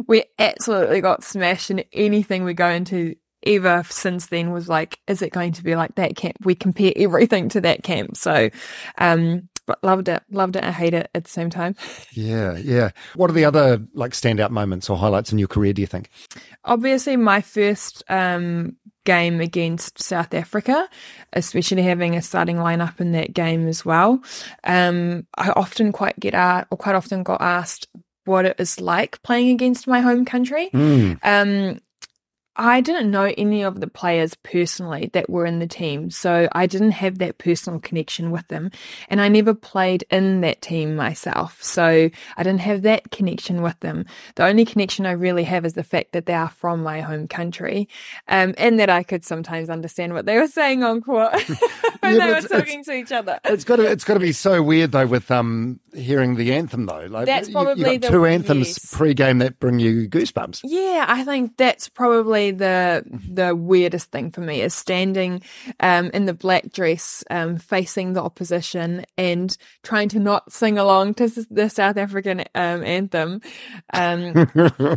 we 0.07 0.23
absolutely 0.39 1.01
got 1.01 1.23
smashed 1.23 1.69
and 1.69 1.83
anything 1.93 2.43
we 2.43 2.53
go 2.53 2.69
into 2.69 3.15
ever 3.45 3.83
since 3.89 4.27
then 4.27 4.51
was 4.51 4.67
like, 4.67 4.99
is 5.07 5.21
it 5.21 5.31
going 5.31 5.53
to 5.53 5.63
be 5.63 5.75
like 5.75 5.95
that 5.95 6.15
camp? 6.15 6.37
We 6.43 6.55
compare 6.55 6.93
everything 6.95 7.49
to 7.49 7.61
that 7.61 7.83
camp. 7.83 8.17
So 8.17 8.49
um 8.97 9.49
but 9.67 9.83
loved 9.83 10.07
it. 10.09 10.21
Loved 10.29 10.55
it 10.55 10.63
and 10.63 10.75
hate 10.75 10.93
it 10.93 11.09
at 11.15 11.23
the 11.23 11.29
same 11.29 11.49
time. 11.49 11.75
Yeah, 12.11 12.55
yeah. 12.55 12.91
What 13.15 13.31
are 13.31 13.33
the 13.33 13.45
other 13.45 13.81
like 13.93 14.11
standout 14.11 14.51
moments 14.51 14.89
or 14.89 14.97
highlights 14.97 15.31
in 15.31 15.39
your 15.39 15.47
career? 15.47 15.73
Do 15.73 15.81
you 15.81 15.87
think? 15.87 16.09
Obviously 16.63 17.17
my 17.17 17.41
first 17.41 18.03
um 18.09 18.75
game 19.05 19.39
against 19.39 20.01
South 20.01 20.33
Africa, 20.33 20.89
especially 21.33 21.83
having 21.83 22.15
a 22.15 22.21
starting 22.21 22.57
lineup 22.57 22.99
in 22.99 23.13
that 23.13 23.33
game 23.33 23.67
as 23.67 23.85
well. 23.85 24.21
Um, 24.63 25.27
I 25.37 25.51
often 25.51 25.91
quite 25.91 26.19
get 26.19 26.33
asked, 26.33 26.67
or 26.71 26.77
quite 26.77 26.95
often 26.95 27.23
got 27.23 27.39
asked 27.39 27.87
what 28.25 28.45
it 28.45 28.55
is 28.59 28.79
like 28.81 29.21
playing 29.23 29.49
against 29.49 29.87
my 29.87 30.01
home 30.01 30.25
country. 30.25 30.69
Um, 31.23 31.79
I 32.57 32.81
didn't 32.81 33.11
know 33.11 33.33
any 33.37 33.63
of 33.63 33.79
the 33.81 33.87
players 33.87 34.33
personally 34.35 35.09
that 35.13 35.29
were 35.29 35.45
in 35.45 35.59
the 35.59 35.67
team, 35.67 36.09
so 36.09 36.47
I 36.53 36.67
didn't 36.67 36.91
have 36.91 37.17
that 37.17 37.37
personal 37.37 37.79
connection 37.79 38.31
with 38.31 38.47
them. 38.47 38.71
And 39.09 39.19
I 39.19 39.27
never 39.27 39.53
played 39.53 40.05
in 40.09 40.41
that 40.41 40.61
team 40.61 40.95
myself, 40.95 41.61
so 41.61 41.83
I 42.37 42.43
didn't 42.43 42.61
have 42.61 42.83
that 42.83 43.11
connection 43.11 43.61
with 43.61 43.79
them. 43.81 44.05
The 44.35 44.45
only 44.45 44.63
connection 44.65 45.05
I 45.05 45.11
really 45.11 45.43
have 45.43 45.65
is 45.65 45.73
the 45.73 45.83
fact 45.83 46.13
that 46.13 46.25
they 46.27 46.33
are 46.33 46.49
from 46.49 46.81
my 46.83 47.01
home 47.01 47.27
country, 47.27 47.89
um, 48.27 48.53
and 48.57 48.79
that 48.79 48.89
I 48.89 49.03
could 49.03 49.25
sometimes 49.25 49.69
understand 49.69 50.13
what 50.13 50.25
they 50.25 50.37
were 50.37 50.47
saying 50.47 50.83
on 50.83 51.01
court 51.01 51.33
when 51.99 52.15
Yeah, 52.15 52.27
they 52.27 52.33
were 52.33 52.41
talking 52.47 52.83
to 52.85 52.93
each 52.93 53.11
other. 53.11 53.39
It's 53.45 53.63
got 53.63 53.77
to 53.77 53.83
it's 53.91 54.03
got 54.03 54.13
to 54.15 54.19
be 54.19 54.31
so 54.31 54.61
weird 54.63 54.91
though 54.91 55.07
with 55.07 55.29
um 55.29 55.79
hearing 55.93 56.35
the 56.35 56.53
anthem 56.53 56.85
though. 56.85 57.05
Like 57.09 57.25
That's 57.25 57.47
you- 57.49 57.57
you 57.57 57.63
probably 57.65 57.83
got 57.97 58.01
the- 58.01 58.07
two 58.09 58.25
anthems 58.25 58.67
yes. 58.69 58.93
pre-game 58.93 59.39
that 59.39 59.59
bring 59.59 59.79
you 59.79 60.07
goosebumps. 60.09 60.61
Yeah, 60.63 61.05
I 61.07 61.23
think 61.23 61.57
that's 61.57 61.89
probably 61.89 62.44
the 62.51 63.03
the 63.29 63.55
weirdest 63.55 64.11
thing 64.11 64.31
for 64.31 64.41
me 64.41 64.61
is 64.61 64.73
standing 64.73 65.41
um, 65.79 66.09
in 66.13 66.25
the 66.25 66.33
black 66.33 66.71
dress, 66.71 67.23
um, 67.29 67.57
facing 67.57 68.13
the 68.13 68.23
opposition, 68.23 69.05
and 69.17 69.57
trying 69.83 70.09
to 70.09 70.19
not 70.19 70.51
sing 70.51 70.77
along 70.77 71.15
to 71.15 71.29
the 71.49 71.69
South 71.69 71.97
African 71.97 72.41
um, 72.55 72.83
anthem. 72.83 73.41
Um, 73.93 74.49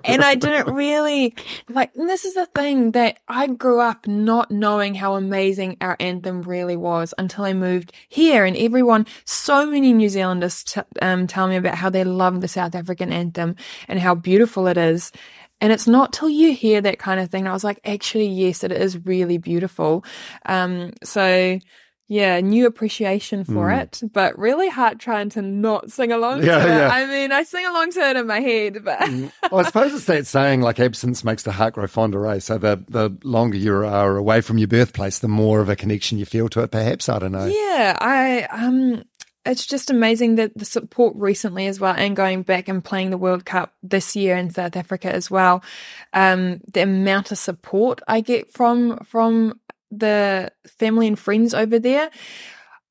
and 0.05 0.23
I 0.23 0.35
didn't 0.35 0.75
really 0.75 1.35
like. 1.69 1.93
This 1.95 2.25
is 2.25 2.35
the 2.35 2.47
thing 2.47 2.93
that 2.93 3.19
I 3.29 3.47
grew 3.47 3.81
up 3.81 4.07
not 4.07 4.51
knowing 4.51 4.95
how 4.95 5.15
amazing 5.17 5.77
our 5.81 5.97
anthem 6.01 6.43
really 6.43 6.77
was 6.77 7.15
until 7.19 7.45
I 7.45 7.53
moved 7.53 7.93
here, 8.09 8.45
and 8.45 8.57
everyone, 8.57 9.07
so 9.25 9.67
many 9.67 9.93
New 9.93 10.09
Zealanders 10.09 10.65
t- 10.65 10.81
um, 11.03 11.27
tell 11.27 11.49
me 11.49 11.57
about 11.57 11.75
how 11.75 11.91
they 11.91 12.05
love 12.05 12.41
the 12.41 12.49
South 12.49 12.75
African 12.75 13.13
anthem 13.13 13.57
and 13.89 13.99
how 13.99 14.15
beautiful 14.15 14.67
it 14.67 14.77
is. 14.77 15.13
And 15.61 15.73
it's 15.73 15.87
not 15.89 16.13
till 16.13 16.29
you 16.29 16.53
hear 16.53 16.81
that 16.81 16.99
kind 16.99 17.19
of 17.21 17.31
thing. 17.31 17.49
I 17.49 17.53
was 17.53 17.65
like, 17.65 17.81
actually, 17.85 18.27
yes, 18.29 18.63
it 18.63 18.73
is 18.73 19.05
really 19.05 19.39
beautiful. 19.39 20.05
Um, 20.47 20.93
so 21.03 21.59
yeah, 22.11 22.41
new 22.41 22.67
appreciation 22.67 23.45
for 23.45 23.71
it, 23.71 24.01
but 24.15 24.39
really 24.39 24.71
hard 24.71 24.99
trying 24.99 25.29
to 25.31 25.43
not 25.43 25.93
sing 25.93 26.11
along 26.11 26.43
Yeah, 26.43 26.59
to 26.61 26.65
it. 26.65 26.69
yeah. 26.71 26.89
I 26.91 27.05
mean, 27.05 27.33
I 27.33 27.43
sing 27.43 27.67
along 27.67 27.91
to 27.93 28.01
it 28.01 28.17
in 28.17 28.27
my 28.27 28.41
head, 28.41 28.83
but 28.83 29.01
well, 29.51 29.61
I 29.61 29.63
suppose 29.65 29.93
it's 29.93 30.07
that 30.07 30.27
saying 30.27 30.63
like 30.63 30.81
absence 30.81 31.23
makes 31.23 31.43
the 31.43 31.53
heart 31.53 31.75
grow 31.75 31.87
fonder, 31.87 32.27
eh? 32.29 32.39
So 32.39 32.57
the 32.57 32.83
the 32.89 33.15
longer 33.25 33.59
you 33.59 33.75
are 33.85 34.17
away 34.17 34.41
from 34.41 34.57
your 34.57 34.69
birthplace, 34.69 35.19
the 35.19 35.29
more 35.29 35.61
of 35.61 35.69
a 35.69 35.77
connection 35.77 36.17
you 36.17 36.25
feel 36.25 36.49
to 36.49 36.63
it. 36.63 36.71
Perhaps 36.71 37.11
I 37.11 37.19
don't 37.19 37.33
know. 37.33 37.45
Yeah, 37.45 37.99
I 38.01 38.45
um 38.45 39.03
it's 39.49 39.67
just 39.67 39.91
amazing 39.91 40.37
that 40.37 40.57
the 40.57 40.65
support 40.65 41.15
recently 41.17 41.67
as 41.67 41.81
well 41.81 41.95
and 41.97 42.15
going 42.15 42.43
back 42.43 42.69
and 42.69 42.85
playing 42.85 43.11
the 43.11 43.19
World 43.19 43.45
Cup 43.45 43.75
this 43.83 44.15
year 44.15 44.37
in 44.37 44.51
South 44.51 44.77
Africa 44.77 45.13
as 45.13 45.31
well. 45.31 45.63
Um 46.13 46.61
the 46.73 46.83
amount 46.83 47.33
of 47.33 47.39
support 47.39 48.01
I 48.07 48.21
get 48.21 48.53
from 48.53 48.99
from 48.99 49.59
the 49.91 50.53
family 50.67 51.07
and 51.07 51.19
friends 51.19 51.55
over 51.55 51.79
there. 51.79 52.11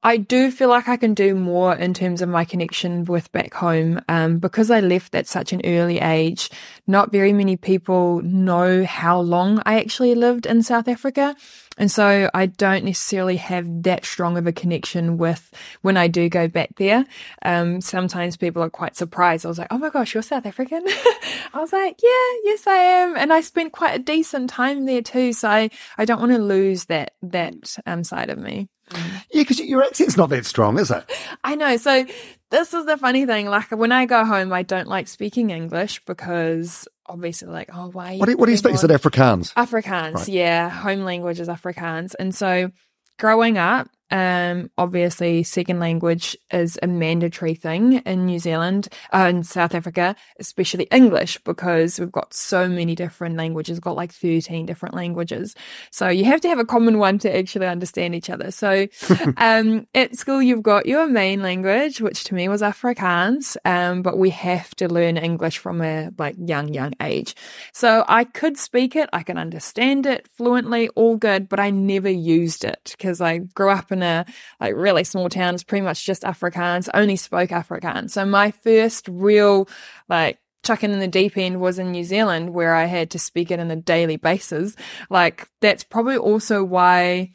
I 0.04 0.18
do 0.18 0.52
feel 0.52 0.70
like 0.70 0.88
I 0.88 0.96
can 0.96 1.16
do 1.16 1.34
more 1.34 1.76
in 1.76 1.94
terms 1.94 2.22
of 2.22 2.30
my 2.30 2.46
connection 2.46 3.04
with 3.06 3.32
back 3.32 3.54
home 3.54 4.00
um, 4.08 4.38
because 4.38 4.70
I 4.70 4.80
left 4.80 5.16
at 5.16 5.28
such 5.28 5.54
an 5.54 5.62
early 5.66 6.00
age. 6.00 6.52
Not 6.86 7.12
very 7.12 7.34
many 7.34 7.58
people 7.58 8.22
know 8.22 8.86
how 8.86 9.20
long 9.20 9.62
I 9.66 9.80
actually 9.80 10.14
lived 10.14 10.46
in 10.46 10.62
South 10.62 10.88
Africa. 10.88 11.36
And 11.80 11.92
so 11.92 12.30
I 12.34 12.46
don't 12.46 12.86
necessarily 12.86 13.38
have 13.38 13.84
that 13.84 14.06
strong 14.06 14.38
of 14.38 14.46
a 14.46 14.52
connection 14.52 15.18
with 15.18 15.52
when 15.82 15.98
I 15.98 16.08
do 16.08 16.30
go 16.30 16.48
back 16.48 16.76
there. 16.78 17.06
Um, 17.42 17.82
sometimes 17.82 18.38
people 18.38 18.62
are 18.62 18.70
quite 18.70 18.96
surprised. 18.96 19.46
I 19.46 19.50
was 19.50 19.58
like, 19.58 19.68
oh 19.72 19.80
my 19.80 19.90
gosh, 19.90 20.14
you're 20.14 20.24
South 20.24 20.46
African? 20.46 20.84
I 20.88 21.60
was 21.60 21.74
like, 21.74 22.00
yeah, 22.04 22.40
yes, 22.44 22.68
I 22.68 22.78
am. 22.78 23.18
And 23.18 23.34
I 23.34 23.42
spent 23.42 23.74
quite 23.74 23.96
a 23.96 24.04
decent 24.04 24.52
time 24.52 24.86
there 24.86 25.02
too. 25.02 25.34
So 25.34 25.50
I, 25.50 25.70
I 25.98 26.06
don't 26.06 26.20
want 26.20 26.34
to 26.34 26.40
lose 26.40 26.86
that, 26.86 27.14
that 27.24 27.78
um, 27.88 28.04
side 28.04 28.30
of 28.30 28.38
me. 28.38 28.70
Yeah, 28.94 29.42
because 29.42 29.60
your 29.60 29.84
accent's 29.84 30.18
not 30.18 30.30
that 30.30 30.46
strong, 30.46 30.80
is 30.80 30.92
it? 30.92 31.04
I 31.44 31.56
know. 31.56 31.78
So 31.78 32.06
this 32.50 32.74
is 32.74 32.86
the 32.86 32.98
funny 32.98 33.26
thing. 33.26 33.48
Like 33.48 33.72
when 33.72 33.92
I 33.92 34.06
go 34.06 34.24
home, 34.26 34.54
I 34.54 34.64
don't 34.64 34.88
like 34.88 35.08
speaking 35.08 35.50
English 35.50 36.04
because 36.06 36.88
obviously, 37.06 37.50
like, 37.50 37.70
oh, 37.74 37.90
why? 37.90 38.18
What 38.18 38.26
do 38.26 38.32
you, 38.32 38.38
what 38.38 38.46
do 38.46 38.52
you 38.52 38.58
speak? 38.58 38.74
Is 38.74 38.84
it 38.84 38.92
Afrikaans? 38.92 39.54
Afrikaans, 39.54 40.32
yeah. 40.32 40.70
Home 40.70 41.02
language 41.02 41.40
is 41.40 41.48
Afrikaans. 41.48 42.16
And 42.18 42.34
so 42.34 42.72
growing 43.20 43.58
up, 43.58 43.90
um, 44.10 44.70
obviously, 44.78 45.44
second 45.44 45.80
language 45.80 46.38
is 46.52 46.80
a 46.82 46.88
mandatory 46.88 47.56
thing 47.56 47.94
in 48.06 48.26
New 48.26 48.40
Zealand, 48.40 48.88
uh, 49.14 49.28
in 49.30 49.44
South 49.44 49.76
Africa, 49.76 50.16
especially 50.40 50.86
English, 50.92 51.38
because 51.40 52.00
we've 52.00 52.12
got 52.12 52.34
so 52.34 52.68
many 52.68 52.96
different 52.96 53.36
languages. 53.36 53.76
We've 53.76 53.82
got 53.82 53.98
like 53.98 54.14
13 54.14 54.66
different 54.66 54.96
languages. 54.96 55.56
So 55.92 56.08
you 56.08 56.26
have 56.26 56.42
to 56.42 56.48
have 56.48 56.60
a 56.60 56.66
common 56.66 57.00
one 57.00 57.20
to 57.20 57.38
actually 57.38 57.68
understand 57.68 58.16
each 58.16 58.30
other. 58.30 58.52
So 58.52 58.88
um, 59.38 59.88
at 59.94 60.16
school, 60.16 60.42
you've 60.42 60.64
got 60.64 60.86
your 60.86 61.08
main 61.08 61.42
language, 61.42 62.00
which 62.00 62.24
to 62.26 62.36
me 62.36 62.48
was 62.48 62.62
Afrikaans, 62.62 63.58
um, 63.66 64.02
but 64.02 64.18
we 64.18 64.30
have 64.30 64.74
to 64.76 64.88
learn 64.88 65.18
English 65.18 65.58
from 65.58 65.82
a 65.82 66.12
like 66.18 66.36
young, 66.40 66.74
young 66.74 66.94
age. 67.02 67.36
So 67.74 68.06
I 68.08 68.24
could 68.24 68.58
speak 68.58 68.96
it, 68.96 69.10
I 69.12 69.24
can 69.24 69.38
understand 69.38 70.06
it 70.06 70.28
fluently, 70.30 70.88
all 70.90 71.18
good, 71.18 71.50
but 71.50 71.60
I 71.60 71.72
never 71.72 72.10
used 72.10 72.64
it 72.64 72.96
because 72.98 73.20
I 73.20 73.40
grew 73.40 73.70
up 73.70 73.92
in 73.92 73.97
a 74.04 74.26
like 74.60 74.76
really 74.76 75.04
small 75.04 75.30
town. 75.30 75.54
It's 75.54 75.64
pretty 75.64 75.84
much 75.84 76.06
just 76.06 76.24
Afrikaans, 76.24 76.90
only 76.94 77.16
spoke 77.16 77.50
Afrikaans. 77.50 78.12
So 78.12 78.26
my 78.26 78.52
first 78.52 79.08
real 79.08 79.68
like 80.10 80.40
chucking 80.64 80.92
in 80.92 81.00
the 81.00 81.08
deep 81.08 81.38
end 81.38 81.62
was 81.62 81.80
in 81.80 81.92
New 81.92 82.04
Zealand 82.04 82.54
where 82.54 82.76
I 82.76 82.86
had 82.86 83.10
to 83.12 83.20
speak 83.20 83.52
it 83.52 83.60
on 83.60 83.72
a 83.72 83.76
daily 83.76 84.18
basis. 84.18 84.76
Like 85.10 85.48
that's 85.62 85.84
probably 85.84 86.18
also 86.18 86.64
why 86.64 87.32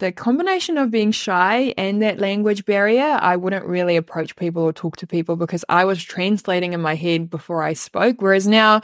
the 0.00 0.12
combination 0.12 0.76
of 0.76 0.90
being 0.90 1.12
shy 1.12 1.72
and 1.76 2.02
that 2.02 2.18
language 2.18 2.64
barrier, 2.64 3.18
I 3.20 3.36
wouldn't 3.36 3.66
really 3.66 3.96
approach 3.96 4.34
people 4.36 4.62
or 4.62 4.72
talk 4.72 4.96
to 4.98 5.06
people 5.06 5.36
because 5.36 5.64
I 5.68 5.84
was 5.84 6.02
translating 6.02 6.72
in 6.72 6.80
my 6.80 6.94
head 6.94 7.30
before 7.30 7.62
I 7.62 7.74
spoke. 7.74 8.20
Whereas 8.20 8.48
now 8.48 8.82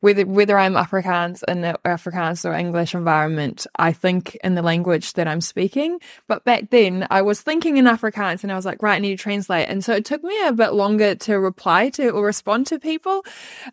whether 0.00 0.24
whether 0.24 0.58
I'm 0.58 0.74
Afrikaans 0.74 1.42
in 1.46 1.60
the 1.60 1.78
Afrikaans 1.84 2.48
or 2.48 2.54
English 2.54 2.94
environment, 2.94 3.66
I 3.76 3.92
think 3.92 4.36
in 4.42 4.54
the 4.54 4.62
language 4.62 5.14
that 5.14 5.28
I'm 5.28 5.40
speaking. 5.40 6.00
But 6.26 6.44
back 6.44 6.70
then, 6.70 7.06
I 7.10 7.22
was 7.22 7.40
thinking 7.40 7.76
in 7.76 7.84
Afrikaans, 7.84 8.42
and 8.42 8.50
I 8.50 8.56
was 8.56 8.64
like, 8.64 8.82
right, 8.82 8.96
I 8.96 8.98
need 8.98 9.16
to 9.16 9.22
translate. 9.22 9.68
And 9.68 9.84
so 9.84 9.94
it 9.94 10.04
took 10.04 10.22
me 10.22 10.36
a 10.46 10.52
bit 10.52 10.72
longer 10.72 11.14
to 11.14 11.38
reply 11.38 11.90
to 11.90 12.10
or 12.10 12.24
respond 12.24 12.66
to 12.68 12.78
people, 12.78 13.24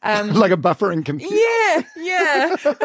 um, 0.04 0.30
like 0.34 0.52
a 0.52 0.58
buffering 0.58 1.06
computer. 1.06 1.36
Yeah, 1.36 1.82
yeah. 1.98 2.56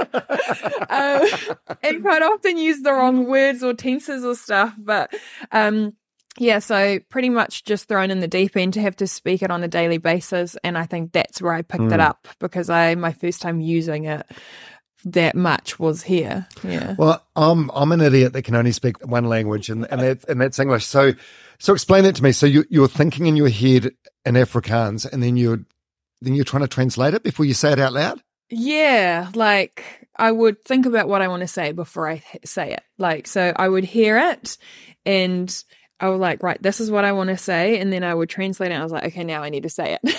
um, 0.91 1.77
and 1.83 2.03
quite 2.03 2.23
often 2.23 2.57
use 2.57 2.83
the 2.83 2.93
wrong 2.93 3.27
words 3.27 3.63
or 3.63 3.75
tenses 3.75 4.25
or 4.25 4.35
stuff, 4.35 4.75
but. 4.79 5.13
Um, 5.51 5.95
yeah, 6.39 6.61
so 6.61 6.99
pretty 7.11 7.29
much 7.29 7.65
just 7.65 7.89
thrown 7.89 8.11
in 8.11 8.21
the 8.21 8.29
deep 8.29 8.57
end 8.57 8.75
to 8.75 8.81
have 8.81 8.97
to 8.97 9.07
speak 9.07 9.43
it 9.43 9.51
on 9.51 9.63
a 9.63 9.69
daily 9.69 9.99
basis. 9.99 10.57
And 10.65 10.79
I 10.79 10.87
think 10.87 11.13
that's 11.13 11.43
where 11.43 11.53
I 11.53 11.63
picked 11.63 11.85
mm. 11.85 11.93
it 11.93 11.97
hmm. 11.97 12.01
up 12.01 12.29
because 12.39 12.71
I, 12.71 12.95
my 12.95 13.13
first 13.13 13.43
time 13.43 13.61
using 13.61 14.07
it 14.07 14.27
that 15.05 15.35
much 15.35 15.79
was 15.79 16.03
here. 16.03 16.47
Yeah. 16.63 16.95
Well, 16.97 17.23
I'm, 17.37 17.71
I'm 17.75 17.93
an 17.93 18.01
idiot 18.01 18.33
that 18.33 18.43
can 18.43 18.55
only 18.55 18.73
speak 18.73 19.05
one 19.07 19.25
language 19.25 19.69
and, 19.69 19.87
and 19.91 20.01
that, 20.01 20.25
and 20.29 20.41
that's 20.41 20.59
English. 20.59 20.87
So, 20.87 21.13
so 21.59 21.75
explain 21.75 22.05
it 22.05 22.17
to 22.17 22.23
me. 22.23 22.33
So 22.33 22.47
you, 22.47 22.65
you're 22.71 22.89
thinking 22.89 23.27
in 23.27 23.37
your 23.37 23.49
head 23.49 23.91
in 24.25 24.35
Afrikaans 24.35 25.11
and 25.11 25.23
then 25.23 25.37
you're, 25.37 25.61
then 26.21 26.35
you're 26.35 26.45
trying 26.45 26.63
to 26.63 26.69
translate 26.69 27.15
it 27.15 27.25
before 27.25 27.45
you 27.45 27.55
say 27.55 27.73
it 27.73 27.81
out 27.81 27.93
loud? 27.93 28.23
Yeah. 28.49 29.31
Like 29.35 30.09
I 30.17 30.31
would 30.31 30.65
think 30.65 30.87
about 30.87 31.09
what 31.09 31.21
I 31.21 31.29
want 31.29 31.41
to 31.41 31.49
say 31.49 31.73
before 31.73 32.09
I 32.09 32.23
say 32.45 32.73
it. 32.73 32.83
Like, 32.97 33.27
so 33.27 33.53
I 33.55 33.69
would 33.69 33.85
hear 33.85 34.19
it 34.19 34.57
and 35.05 35.65
I 36.03 36.09
was 36.09 36.19
like, 36.19 36.43
right, 36.43 36.61
this 36.61 36.81
is 36.81 36.91
what 36.91 37.05
I 37.05 37.13
want 37.13 37.31
to 37.31 37.37
say. 37.37 37.79
And 37.79 37.93
then 37.93 38.03
I 38.03 38.13
would 38.13 38.29
translate 38.29 38.73
it. 38.73 38.75
I 38.75 38.83
was 38.83 38.91
like, 38.91 39.05
okay, 39.05 39.23
now 39.23 39.45
I 39.45 39.51
need 39.51 39.63
to 39.63 39.69
say 39.69 39.97
it. 40.03 40.17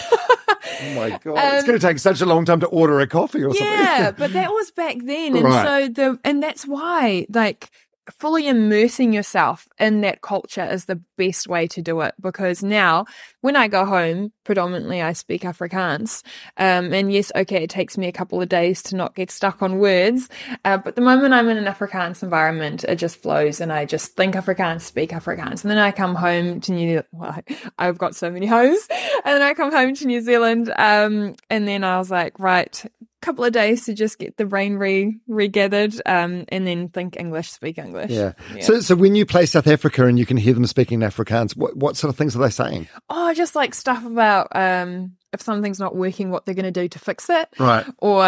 oh 0.82 0.94
my 0.96 1.10
God. 1.24 1.38
Um, 1.38 1.56
it's 1.56 1.68
going 1.68 1.78
to 1.78 1.86
take 1.86 2.00
such 2.00 2.22
a 2.22 2.26
long 2.26 2.46
time 2.46 2.62
to 2.62 2.68
order 2.68 3.02
a 3.02 3.08
coffee 3.08 3.44
or 3.44 3.54
something. 3.54 3.68
Yeah, 3.68 4.12
but 4.18 4.32
that 4.32 4.52
was 4.52 4.72
back 4.72 4.96
then. 5.04 5.36
And 5.36 5.44
right. 5.44 5.66
so 5.66 5.90
the, 5.90 6.20
and 6.24 6.42
that's 6.42 6.66
why, 6.66 7.28
like, 7.30 7.70
fully 8.12 8.48
immersing 8.48 9.14
yourself 9.14 9.68
in 9.80 10.02
that 10.02 10.22
culture 10.22 10.66
is 10.66 10.86
the 10.86 11.02
best 11.18 11.48
way 11.48 11.68
to 11.68 11.82
do 11.82 12.02
it 12.02 12.14
because 12.20 12.64
now 12.64 13.06
when 13.42 13.56
I 13.56 13.68
go 13.68 13.86
home, 13.86 14.32
predominantly 14.44 15.02
I 15.02 15.14
speak 15.14 15.44
Afrikaans. 15.44 16.24
Um, 16.58 16.94
and 16.94 17.12
yes, 17.12 17.32
okay, 17.36 17.64
it 17.64 17.70
takes 17.70 17.98
me 17.98 18.08
a 18.08 18.12
couple 18.12 18.42
of 18.42 18.50
days 18.50 18.82
to 18.84 18.96
not 18.96 19.16
get 19.16 19.32
stuck 19.32 19.62
on 19.62 19.80
words. 19.80 20.30
Uh, 20.66 20.78
but 20.78 20.96
the 20.96 21.02
moment 21.02 21.34
I'm 21.34 21.50
in 21.50 21.58
an 21.58 21.66
Afrikaans 21.66 22.24
environment, 22.24 22.84
it 22.84 22.96
just 22.96 23.22
flows 23.22 23.62
and 23.62 23.72
I 23.72 23.86
just 23.86 24.16
think 24.16 24.36
Afrikaans, 24.36 24.82
speak 24.82 25.12
Afrikaans. 25.12 25.64
And 25.64 25.72
then 25.72 25.78
I 25.78 25.92
come 25.92 26.16
home 26.16 26.60
to 26.62 26.72
New 26.72 27.04
well, 27.12 27.40
I've 27.78 27.98
got 27.98 28.16
so 28.16 28.30
many 28.30 28.48
homes. 28.48 28.88
And 29.26 29.36
then 29.36 29.42
I 29.42 29.54
come 29.54 29.72
home 29.72 29.96
to 29.96 30.06
New 30.06 30.20
Zealand. 30.20 30.74
Um, 30.76 31.36
and 31.50 31.66
then 31.66 31.86
I 31.86 31.98
was 31.98 32.12
like, 32.12 32.40
right, 32.40 32.84
couple 33.24 33.46
of 33.46 33.54
days 33.54 33.86
to 33.86 33.94
just 33.94 34.20
get 34.20 34.38
the 34.38 34.46
brain 34.46 34.76
re 34.76 35.18
regathered 35.28 35.94
um, 36.06 36.46
and 36.50 36.68
then 36.68 36.90
think 36.90 37.18
English, 37.18 37.52
speak 37.52 37.78
English. 37.78 38.12
Yeah. 38.12 38.34
yeah. 38.54 38.62
So, 38.62 38.82
so 38.82 38.96
when 38.96 39.16
you 39.16 39.26
play 39.26 39.46
South 39.46 39.68
Africa 39.68 40.06
and 40.06 40.20
you 40.20 40.26
can 40.26 40.38
hear 40.38 40.54
them 40.54 40.66
speaking 40.66 41.00
Afrikaans, 41.00 41.56
what, 41.56 41.76
what 41.76 41.96
sort 41.98 42.10
of 42.10 42.18
things 42.18 42.36
are 42.36 42.40
they 42.40 42.50
saying? 42.50 42.88
Oh, 43.10 43.34
just 43.34 43.56
like 43.56 43.74
stuff 43.74 44.06
about 44.06 44.48
um, 44.56 45.14
if 45.34 45.42
something's 45.42 45.80
not 45.80 45.96
working, 45.96 46.30
what 46.30 46.46
they're 46.46 46.56
going 46.56 46.72
to 46.72 46.72
do 46.72 46.88
to 46.88 47.00
fix 47.00 47.30
it. 47.30 47.50
Right. 47.60 47.86
Or 47.98 48.24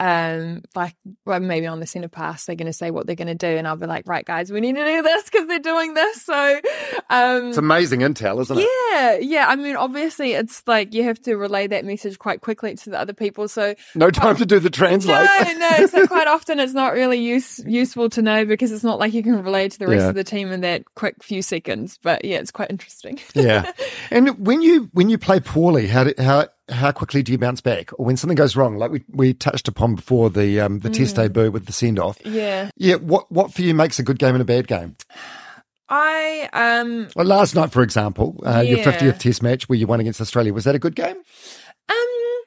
um, 0.00 0.62
like 0.74 0.96
well, 1.24 1.40
maybe 1.40 1.66
on 1.66 1.80
the 1.80 1.86
centre 1.86 2.08
pass, 2.08 2.46
they're 2.46 2.56
going 2.56 2.66
to 2.66 2.72
say 2.72 2.90
what 2.90 3.06
they're 3.06 3.16
going 3.16 3.28
to 3.28 3.34
do, 3.34 3.46
and 3.46 3.66
I'll 3.66 3.76
be 3.76 3.86
like, 3.86 4.06
right, 4.06 4.24
guys, 4.24 4.50
we 4.50 4.60
need 4.60 4.74
to 4.76 4.84
do 4.84 5.02
this 5.02 5.24
because 5.24 5.46
they're 5.46 5.58
doing 5.58 5.94
this. 5.94 6.22
So 6.22 6.60
um, 7.10 7.48
it's 7.48 7.58
amazing 7.58 8.00
intel, 8.00 8.40
isn't 8.42 8.58
it? 8.58 8.68
Yeah, 8.90 9.18
yeah. 9.18 9.46
I 9.48 9.56
mean, 9.56 9.76
obviously, 9.76 10.32
it's 10.32 10.62
like 10.66 10.94
you 10.94 11.04
have 11.04 11.20
to 11.22 11.36
relay 11.36 11.66
that 11.68 11.84
message 11.84 12.18
quite 12.18 12.40
quickly 12.40 12.74
to 12.74 12.90
the 12.90 12.98
other 12.98 13.12
people. 13.12 13.48
So 13.48 13.74
no 13.94 14.10
time 14.10 14.36
to 14.36 14.46
do 14.46 14.58
the 14.58 14.70
translate. 14.70 15.28
No, 15.46 15.52
no. 15.52 15.86
So 15.86 16.06
quite 16.08 16.26
often, 16.26 16.58
it's 16.58 16.74
not 16.74 16.92
really 16.92 17.18
use, 17.18 17.60
useful 17.66 18.08
to 18.10 18.22
know 18.22 18.44
because 18.44 18.72
it's 18.72 18.84
not 18.84 18.98
like 18.98 19.14
you 19.14 19.22
can 19.22 19.42
relay 19.42 19.68
to 19.68 19.78
the 19.78 19.86
rest 19.86 20.02
yeah. 20.02 20.08
of 20.08 20.14
the 20.14 20.24
team 20.24 20.50
in 20.50 20.60
that 20.62 20.84
quick 20.94 21.22
few 21.22 21.42
seconds. 21.42 21.98
But 22.02 22.24
yeah, 22.24 22.38
it's 22.38 22.50
quite 22.50 22.70
interesting. 22.70 23.18
yeah. 23.34 23.72
And 24.10 24.46
when 24.46 24.62
you 24.62 24.88
when 24.92 25.10
you 25.10 25.18
play 25.18 25.38
poorly, 25.40 25.86
how 25.86 26.04
do, 26.04 26.14
how 26.18 26.47
how 26.68 26.92
quickly 26.92 27.22
do 27.22 27.32
you 27.32 27.38
bounce 27.38 27.60
back? 27.60 27.90
Or 27.98 28.06
when 28.06 28.16
something 28.16 28.36
goes 28.36 28.56
wrong, 28.56 28.76
like 28.76 28.90
we, 28.90 29.04
we 29.10 29.34
touched 29.34 29.68
upon 29.68 29.94
before 29.94 30.30
the 30.30 30.60
um, 30.60 30.80
the 30.80 30.90
mm. 30.90 30.94
test 30.94 31.16
debut 31.16 31.50
with 31.50 31.66
the 31.66 31.72
send 31.72 31.98
off. 31.98 32.18
Yeah. 32.24 32.70
Yeah. 32.76 32.96
What 32.96 33.30
what 33.32 33.52
for 33.52 33.62
you 33.62 33.74
makes 33.74 33.98
a 33.98 34.02
good 34.02 34.18
game 34.18 34.34
and 34.34 34.42
a 34.42 34.44
bad 34.44 34.66
game? 34.66 34.96
I 35.88 36.48
um. 36.52 37.08
Well, 37.16 37.26
last 37.26 37.54
night, 37.54 37.72
for 37.72 37.82
example, 37.82 38.38
uh, 38.44 38.62
yeah. 38.64 38.76
your 38.76 38.84
fiftieth 38.84 39.18
test 39.18 39.42
match 39.42 39.68
where 39.68 39.78
you 39.78 39.86
won 39.86 40.00
against 40.00 40.20
Australia 40.20 40.52
was 40.52 40.64
that 40.64 40.74
a 40.74 40.78
good 40.78 40.94
game? 40.94 41.16
Um, 41.88 42.42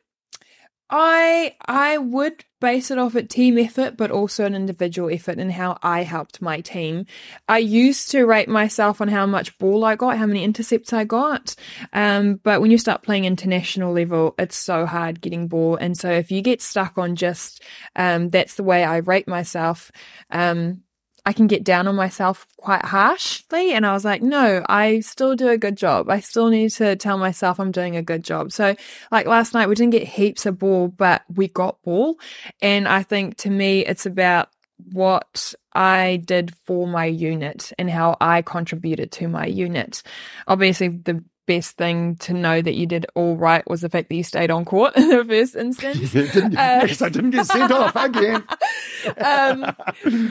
I 0.92 1.56
I 1.66 1.98
would 1.98 2.44
base 2.60 2.92
it 2.92 2.98
off 2.98 3.16
at 3.16 3.30
team 3.30 3.58
effort, 3.58 3.98
but 3.98 4.12
also 4.12 4.46
an 4.46 4.54
individual 4.54 5.10
effort 5.10 5.40
and 5.40 5.52
how 5.52 5.78
I 5.82 6.04
helped 6.04 6.42
my 6.42 6.60
team. 6.62 7.06
I 7.48 7.58
used 7.60 8.12
to 8.12 8.26
rate 8.26 8.50
myself 8.50 9.02
on 9.02 9.08
how 9.08 9.26
much 9.26 9.58
ball 9.58 9.86
I 9.86 9.96
got, 9.96 10.18
how 10.18 10.26
many 10.28 10.44
intercepts 10.44 10.94
I 10.94 11.06
got. 11.06 11.56
Um, 11.94 12.36
but 12.44 12.62
when 12.62 12.70
you 12.70 12.78
start 12.78 13.04
playing 13.04 13.26
international 13.26 13.94
level, 13.94 14.36
it's 14.38 14.58
so 14.58 14.86
hard 14.86 15.22
getting 15.22 15.48
ball. 15.48 15.78
And 15.78 15.98
so 15.98 16.12
if 16.12 16.30
you 16.30 16.42
get 16.42 16.62
stuck 16.62 16.98
on 16.98 17.16
just, 17.16 17.64
um, 17.96 18.30
that's 18.30 18.56
the 18.56 18.64
way 18.64 18.84
I 18.84 18.98
rate 18.98 19.28
myself. 19.28 19.92
Um, 20.30 20.84
I 21.26 21.34
can 21.34 21.48
get 21.48 21.64
down 21.64 21.88
on 21.88 21.96
myself 21.96 22.48
quite 22.58 22.84
harshly. 22.84 23.74
And 23.74 23.86
I 23.86 23.94
was 23.94 24.04
like, 24.04 24.22
no, 24.22 24.64
I 24.68 25.02
still 25.02 25.36
do 25.36 25.50
a 25.50 25.58
good 25.58 25.78
job. 25.78 26.10
I 26.10 26.20
still 26.20 26.50
need 26.50 26.72
to 26.72 26.96
tell 26.96 27.18
myself 27.18 27.60
I'm 27.60 27.72
doing 27.72 27.96
a 27.96 28.02
good 28.02 28.24
job. 28.24 28.52
So, 28.52 28.76
like 29.12 29.28
last 29.28 29.54
night, 29.54 29.70
we 29.70 29.76
didn't 29.76 29.92
get 29.92 30.08
heaps 30.08 30.46
of 30.46 30.58
ball, 30.58 30.88
but 30.88 31.24
we 31.34 31.48
got 31.48 31.82
ball. 31.84 32.18
And 32.62 32.88
I 32.88 33.04
think 33.04 33.38
to 33.38 33.50
me, 33.50 33.86
it's 33.86 34.06
about 34.06 34.50
what 34.92 35.54
I 35.74 36.22
did 36.26 36.54
for 36.66 36.88
my 36.88 37.06
unit 37.06 37.72
and 37.78 37.90
how 37.90 38.18
I 38.20 38.42
contributed 38.42 39.12
to 39.14 39.28
my 39.28 39.46
unit. 39.46 40.02
Obviously, 40.48 40.88
the 40.88 41.24
best 41.52 41.76
thing 41.76 42.16
to 42.16 42.34
know 42.34 42.62
that 42.62 42.76
you 42.76 42.86
did 42.86 43.06
all 43.14 43.36
right 43.36 43.70
was 43.70 43.82
the 43.82 43.90
fact 43.90 44.08
that 44.08 44.16
you 44.16 44.24
stayed 44.24 44.50
on 44.50 44.64
court 44.64 44.94
in 44.96 45.10
the 45.10 45.26
first 45.26 45.56
instance. 45.58 46.16
uh, 46.16 46.86
yes, 46.88 47.02
I 47.02 47.10
didn't 47.10 47.32
get 47.32 47.46
sent 47.46 47.74
off 47.74 47.94
again. 47.94 48.44
um, 49.18 49.76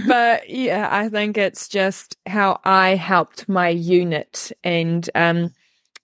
but 0.06 0.48
yeah, 0.48 0.88
I 0.90 1.10
think 1.10 1.36
it's 1.36 1.68
just 1.68 2.16
how 2.24 2.58
I 2.64 2.94
helped 2.94 3.50
my 3.50 3.68
unit 3.68 4.50
and 4.64 5.08
um, 5.14 5.52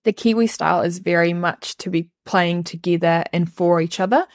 the 0.05 0.13
Kiwi 0.13 0.49
style 0.49 0.83
is 0.83 0.99
very 0.99 1.33
much 1.33 1.79
to 1.79 1.89
be 1.89 2.11
playing 2.27 2.65
together 2.65 3.25
and 3.33 3.51
for 3.51 3.81
each 3.81 4.01
other. 4.01 4.27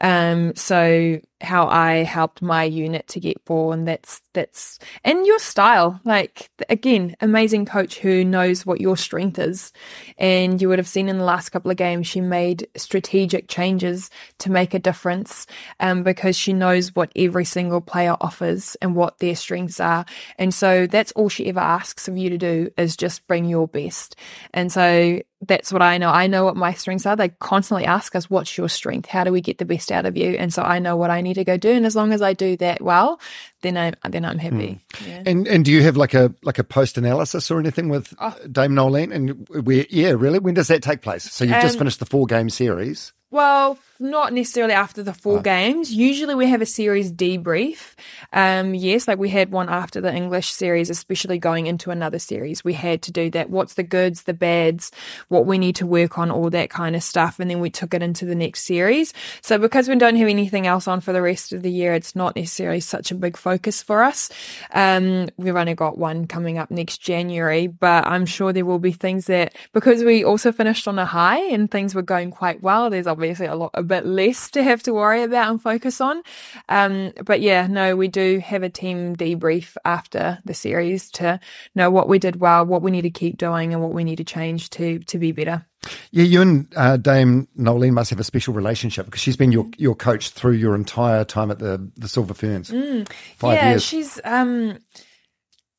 Um, 0.00 0.56
so 0.56 1.20
how 1.40 1.68
I 1.68 2.04
helped 2.04 2.40
my 2.40 2.64
unit 2.64 3.06
to 3.08 3.20
get 3.20 3.44
born, 3.44 3.84
that's, 3.84 4.22
that's, 4.32 4.78
and 5.04 5.26
your 5.26 5.38
style, 5.38 6.00
like 6.04 6.50
again, 6.70 7.14
amazing 7.20 7.66
coach 7.66 7.98
who 7.98 8.24
knows 8.24 8.64
what 8.64 8.80
your 8.80 8.96
strength 8.96 9.38
is. 9.38 9.72
And 10.16 10.60
you 10.60 10.68
would 10.70 10.78
have 10.78 10.88
seen 10.88 11.08
in 11.08 11.18
the 11.18 11.24
last 11.24 11.50
couple 11.50 11.70
of 11.70 11.76
games, 11.76 12.06
she 12.06 12.22
made 12.22 12.66
strategic 12.76 13.48
changes 13.48 14.10
to 14.38 14.50
make 14.50 14.72
a 14.72 14.78
difference, 14.78 15.46
um, 15.80 16.02
because 16.02 16.34
she 16.34 16.54
knows 16.54 16.96
what 16.96 17.12
every 17.14 17.44
single 17.44 17.82
player 17.82 18.16
offers 18.22 18.74
and 18.80 18.96
what 18.96 19.18
their 19.18 19.36
strengths 19.36 19.80
are. 19.80 20.06
And 20.38 20.54
so 20.54 20.86
that's 20.86 21.12
all 21.12 21.28
she 21.28 21.46
ever 21.46 21.60
asks 21.60 22.08
of 22.08 22.16
you 22.16 22.30
to 22.30 22.38
do 22.38 22.70
is 22.78 22.96
just 22.96 23.26
bring 23.26 23.44
your 23.44 23.68
best. 23.68 24.16
And 24.54 24.72
so 24.72 25.20
that's 25.46 25.72
what 25.72 25.82
I 25.82 25.98
know. 25.98 26.08
I 26.10 26.26
know 26.26 26.44
what 26.44 26.56
my 26.56 26.72
strengths 26.72 27.04
are. 27.06 27.16
They 27.16 27.28
constantly 27.28 27.84
ask 27.84 28.14
us, 28.16 28.30
"What's 28.30 28.56
your 28.56 28.68
strength? 28.68 29.08
How 29.08 29.24
do 29.24 29.32
we 29.32 29.40
get 29.40 29.58
the 29.58 29.64
best 29.64 29.92
out 29.92 30.06
of 30.06 30.16
you?" 30.16 30.30
And 30.30 30.52
so 30.54 30.62
I 30.62 30.78
know 30.78 30.96
what 30.96 31.10
I 31.10 31.20
need 31.20 31.34
to 31.34 31.44
go 31.44 31.56
do. 31.56 31.70
And 31.70 31.84
as 31.84 31.94
long 31.94 32.12
as 32.12 32.22
I 32.22 32.32
do 32.32 32.56
that 32.58 32.80
well, 32.80 33.20
then 33.62 33.76
I'm 33.76 33.94
then 34.10 34.24
I'm 34.24 34.38
happy. 34.38 34.80
Yeah. 35.06 35.22
And 35.26 35.46
and 35.46 35.64
do 35.64 35.70
you 35.72 35.82
have 35.82 35.96
like 35.96 36.14
a 36.14 36.32
like 36.42 36.58
a 36.58 36.64
post 36.64 36.96
analysis 36.96 37.50
or 37.50 37.58
anything 37.60 37.88
with 37.88 38.14
Oh. 38.20 38.34
Dame 38.50 38.74
Noeline? 38.74 39.12
And 39.12 39.46
we 39.48 39.86
yeah, 39.90 40.10
really? 40.16 40.38
When 40.38 40.54
does 40.54 40.68
that 40.68 40.82
take 40.82 41.02
place? 41.02 41.24
So 41.30 41.44
you've 41.44 41.60
just 41.60 41.74
Um, 41.74 41.80
finished 41.80 41.98
the 42.00 42.06
four 42.06 42.26
game 42.26 42.48
series. 42.48 43.12
Well, 43.30 43.76
not 44.00 44.32
necessarily 44.32 44.74
after 44.74 45.02
the 45.02 45.12
four 45.12 45.40
games. 45.40 45.92
Usually 45.92 46.34
we 46.34 46.46
have 46.48 46.60
a 46.60 46.66
series 46.66 47.12
debrief. 47.12 47.94
Um, 48.32 48.74
yes, 48.74 49.06
like 49.06 49.18
we 49.18 49.28
had 49.28 49.52
one 49.52 49.68
after 49.68 50.00
the 50.00 50.12
English 50.12 50.50
series, 50.52 50.90
especially 50.90 51.38
going 51.38 51.66
into 51.66 51.90
another 51.90 52.18
series. 52.18 52.64
We 52.64 52.74
had 52.74 53.02
to 53.02 53.12
do 53.12 53.30
that. 53.30 53.50
What's 53.50 53.74
the 53.74 53.82
goods, 53.82 54.24
the 54.24 54.34
bads, 54.34 54.90
what 55.28 55.46
we 55.46 55.58
need 55.58 55.76
to 55.76 55.86
work 55.86 56.18
on, 56.18 56.30
all 56.30 56.50
that 56.50 56.70
kind 56.70 56.96
of 56.96 57.02
stuff. 57.02 57.38
And 57.38 57.48
then 57.48 57.60
we 57.60 57.70
took 57.70 57.94
it 57.94 58.02
into 58.02 58.24
the 58.24 58.34
next 58.34 58.64
series. 58.64 59.12
So 59.42 59.58
because 59.58 59.88
we 59.88 59.94
don't 59.94 60.16
have 60.16 60.28
anything 60.28 60.66
else 60.66 60.88
on 60.88 61.00
for 61.00 61.12
the 61.12 61.22
rest 61.22 61.52
of 61.52 61.62
the 61.62 61.70
year, 61.70 61.94
it's 61.94 62.16
not 62.16 62.34
necessarily 62.34 62.80
such 62.80 63.12
a 63.12 63.14
big 63.14 63.36
focus 63.36 63.82
for 63.82 64.02
us. 64.02 64.28
Um, 64.72 65.28
we've 65.36 65.54
only 65.54 65.74
got 65.74 65.98
one 65.98 66.26
coming 66.26 66.58
up 66.58 66.70
next 66.70 66.98
January, 66.98 67.68
but 67.68 68.04
I'm 68.06 68.26
sure 68.26 68.52
there 68.52 68.64
will 68.64 68.80
be 68.80 68.92
things 68.92 69.26
that, 69.26 69.54
because 69.72 70.02
we 70.02 70.24
also 70.24 70.50
finished 70.50 70.88
on 70.88 70.98
a 70.98 71.06
high 71.06 71.40
and 71.52 71.70
things 71.70 71.94
were 71.94 72.02
going 72.02 72.32
quite 72.32 72.60
well, 72.60 72.90
there's 72.90 73.06
obviously 73.06 73.46
a 73.46 73.54
lot, 73.54 73.70
a 73.74 73.83
bit 73.84 74.06
less 74.06 74.50
to 74.52 74.62
have 74.62 74.82
to 74.84 74.92
worry 74.94 75.22
about 75.22 75.50
and 75.50 75.62
focus 75.62 76.00
on. 76.00 76.22
Um, 76.68 77.12
but 77.24 77.40
yeah, 77.40 77.66
no, 77.66 77.96
we 77.96 78.08
do 78.08 78.40
have 78.40 78.62
a 78.62 78.68
team 78.70 79.14
debrief 79.16 79.76
after 79.84 80.38
the 80.44 80.54
series 80.54 81.10
to 81.12 81.38
know 81.74 81.90
what 81.90 82.08
we 82.08 82.18
did 82.18 82.36
well, 82.36 82.64
what 82.66 82.82
we 82.82 82.90
need 82.90 83.02
to 83.02 83.10
keep 83.10 83.36
doing 83.38 83.72
and 83.72 83.82
what 83.82 83.92
we 83.92 84.04
need 84.04 84.16
to 84.16 84.24
change 84.24 84.70
to, 84.70 84.98
to 85.00 85.18
be 85.18 85.32
better. 85.32 85.64
Yeah, 86.12 86.24
you 86.24 86.40
and 86.40 86.66
uh, 86.76 86.96
Dame 86.96 87.46
Noeline 87.56 87.92
must 87.92 88.08
have 88.08 88.18
a 88.20 88.24
special 88.24 88.54
relationship 88.54 89.04
because 89.04 89.20
she's 89.20 89.36
been 89.36 89.52
your 89.52 89.66
your 89.76 89.94
coach 89.94 90.30
through 90.30 90.52
your 90.52 90.74
entire 90.74 91.24
time 91.26 91.50
at 91.50 91.58
the 91.58 91.90
the 91.96 92.08
Silver 92.08 92.32
Ferns. 92.32 92.70
Five 92.70 92.78
Mm. 92.78 93.06
yeah, 93.42 93.68
years. 93.70 93.82
she's 93.84 94.18
um 94.24 94.78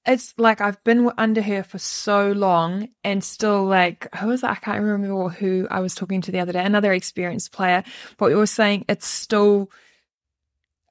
it's 0.06 0.34
like 0.38 0.62
I've 0.62 0.84
been 0.84 1.10
under 1.18 1.41
her 1.41 1.64
for 1.64 1.78
so 1.78 2.32
long 2.32 2.89
and 3.03 3.24
still 3.24 3.66
like 3.66 4.14
who 4.16 4.28
was 4.28 4.43
it? 4.43 4.49
I 4.49 4.56
can't 4.56 4.82
remember 4.82 5.30
who 5.30 5.68
I 5.70 5.80
was 5.80 5.95
talking 5.95 6.22
to 6.22 6.32
the 6.32 6.39
other 6.39 6.53
day, 6.53 6.64
another 6.64 6.93
experienced 6.93 7.51
player, 7.51 7.84
but 8.18 8.30
we 8.30 8.36
were 8.36 8.45
saying 8.45 8.86
it's 8.88 9.08
still 9.08 9.70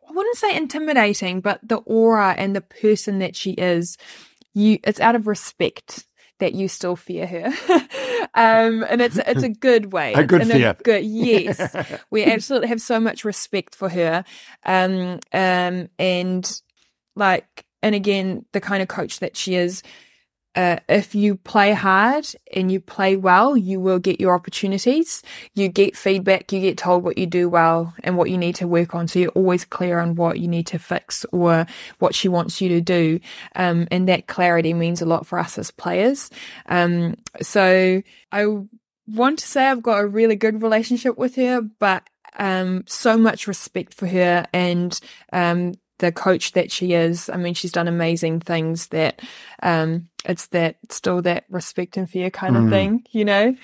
I 0.09 0.13
wouldn't 0.13 0.37
say 0.37 0.57
intimidating, 0.57 1.41
but 1.41 1.61
the 1.63 1.77
aura 1.79 2.35
and 2.37 2.55
the 2.55 2.61
person 2.61 3.21
that 3.21 3.37
she 3.37 3.53
is, 3.53 3.97
you 4.53 4.79
it's 4.85 5.01
out 5.01 5.15
of 5.15 5.27
respect 5.27 6.07
that 6.41 6.55
you 6.55 6.67
still 6.69 6.97
fear 6.97 7.27
her. 7.27 7.47
um 8.35 8.85
and 8.89 9.01
it's 9.01 9.19
it's 9.19 9.45
a 9.45 9.49
good 9.49 9.93
way. 9.93 10.13
A 10.15 10.25
good 10.25 10.47
fear. 10.47 10.77
good 10.83 11.05
yes. 11.05 12.03
we 12.11 12.25
absolutely 12.25 12.69
have 12.69 12.81
so 12.81 12.99
much 12.99 13.25
respect 13.25 13.75
for 13.75 13.89
her. 13.89 14.25
Um 14.65 15.21
um 15.33 15.89
and 15.99 16.61
like 17.17 17.64
and 17.85 17.95
again 17.95 18.45
the 18.53 18.61
kind 18.61 18.83
of 18.83 18.89
coach 18.89 19.21
that 19.21 19.37
she 19.37 19.55
is 19.55 19.83
uh, 20.57 20.77
if 20.89 21.15
you 21.15 21.35
play 21.35 21.73
hard 21.73 22.27
and 22.53 22.71
you 22.71 22.79
play 22.79 23.17
well, 23.17 23.57
you 23.57 23.81
will 23.81 23.99
get 23.99 24.21
your 24.21 24.35
opportunities. 24.35 25.23
You 25.55 25.69
get 25.69 25.97
feedback, 25.97 26.53
you 26.53 26.61
get 26.61 26.79
told 26.79 27.03
what 27.03 27.19
you 27.19 27.27
do 27.27 27.49
well 27.49 27.93
and 28.05 28.17
what 28.17 28.31
you 28.31 28.39
need 28.39 28.55
to 28.57 28.69
work 28.69 28.95
on. 28.95 29.09
So 29.09 29.19
you're 29.19 29.31
always 29.31 29.65
clear 29.65 29.99
on 29.99 30.15
what 30.15 30.39
you 30.39 30.47
need 30.47 30.69
to 30.69 30.79
fix 30.79 31.27
or 31.33 31.67
what 31.99 32.15
she 32.15 32.29
wants 32.29 32.61
you 32.61 32.69
to 32.69 32.81
do. 32.81 33.19
Um, 33.57 33.89
and 33.91 34.09
that 34.09 34.29
clarity 34.29 34.75
means 34.75 35.03
a 35.03 35.07
lot 35.07 35.27
for 35.27 35.39
us 35.41 35.59
as 35.59 35.73
players. 35.73 36.31
Um, 36.67 37.17
so 37.43 38.03
I 38.31 38.47
want 39.09 39.41
to 39.41 39.47
say 39.47 39.67
I've 39.67 39.83
got 39.83 40.01
a 40.01 40.07
really 40.07 40.37
good 40.37 40.63
relationship 40.63 41.19
with 41.19 41.35
her, 41.35 41.63
but 41.63 42.09
um, 42.39 42.85
so 42.87 43.17
much 43.17 43.49
respect 43.49 43.93
for 43.95 44.07
her 44.07 44.47
and 44.53 44.99
um, 45.33 45.75
the 45.99 46.13
coach 46.13 46.53
that 46.53 46.73
she 46.73 46.93
is. 46.93 47.31
I 47.31 47.37
mean, 47.37 47.55
she's 47.55 47.73
done 47.73 47.89
amazing 47.89 48.41
things 48.41 48.89
that 48.89 49.23
um, 49.63 50.09
it's 50.25 50.47
that 50.49 50.77
still 50.91 51.23
that 51.23 51.45
respect 51.51 51.97
and 51.97 52.09
fear 52.09 52.31
kind 52.31 52.57
of 52.57 52.69
thing, 52.69 53.05
you 53.11 53.25
know? 53.25 53.55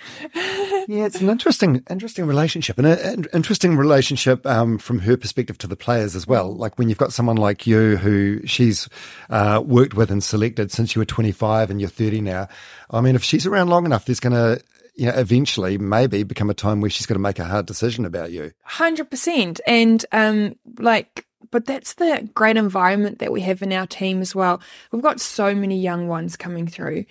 Yeah, 0.88 1.06
it's 1.06 1.20
an 1.20 1.28
interesting, 1.28 1.82
interesting 1.88 2.26
relationship, 2.26 2.78
and 2.78 2.86
an 2.86 3.26
interesting 3.32 3.76
relationship 3.76 4.46
um, 4.46 4.78
from 4.78 5.00
her 5.00 5.16
perspective 5.16 5.58
to 5.58 5.66
the 5.66 5.76
players 5.76 6.16
as 6.16 6.26
well. 6.26 6.54
Like 6.54 6.78
when 6.78 6.88
you've 6.88 6.98
got 6.98 7.12
someone 7.12 7.36
like 7.36 7.66
you 7.66 7.96
who 7.96 8.46
she's 8.46 8.88
uh, 9.28 9.62
worked 9.64 9.94
with 9.94 10.10
and 10.10 10.22
selected 10.22 10.70
since 10.72 10.94
you 10.94 11.00
were 11.00 11.06
25 11.06 11.70
and 11.70 11.80
you're 11.80 11.90
30 11.90 12.22
now. 12.22 12.48
I 12.90 13.00
mean, 13.00 13.14
if 13.14 13.22
she's 13.22 13.46
around 13.46 13.68
long 13.68 13.84
enough, 13.84 14.04
there's 14.04 14.20
going 14.20 14.32
to, 14.32 14.62
you 14.94 15.06
know, 15.06 15.12
eventually 15.14 15.78
maybe 15.78 16.22
become 16.24 16.50
a 16.50 16.54
time 16.54 16.80
where 16.80 16.90
she's 16.90 17.06
going 17.06 17.18
to 17.18 17.22
make 17.22 17.38
a 17.38 17.44
hard 17.44 17.66
decision 17.66 18.04
about 18.04 18.32
you. 18.32 18.52
Hundred 18.62 19.10
percent, 19.10 19.60
and 19.66 20.04
um, 20.12 20.56
like, 20.78 21.26
but 21.50 21.66
that's 21.66 21.94
the 21.94 22.28
great 22.34 22.56
environment 22.56 23.18
that 23.18 23.32
we 23.32 23.40
have 23.42 23.62
in 23.62 23.72
our 23.72 23.86
team 23.86 24.20
as 24.20 24.34
well. 24.34 24.60
We've 24.92 25.02
got 25.02 25.20
so 25.20 25.54
many 25.54 25.80
young 25.80 26.08
ones 26.08 26.36
coming 26.36 26.66
through, 26.66 27.04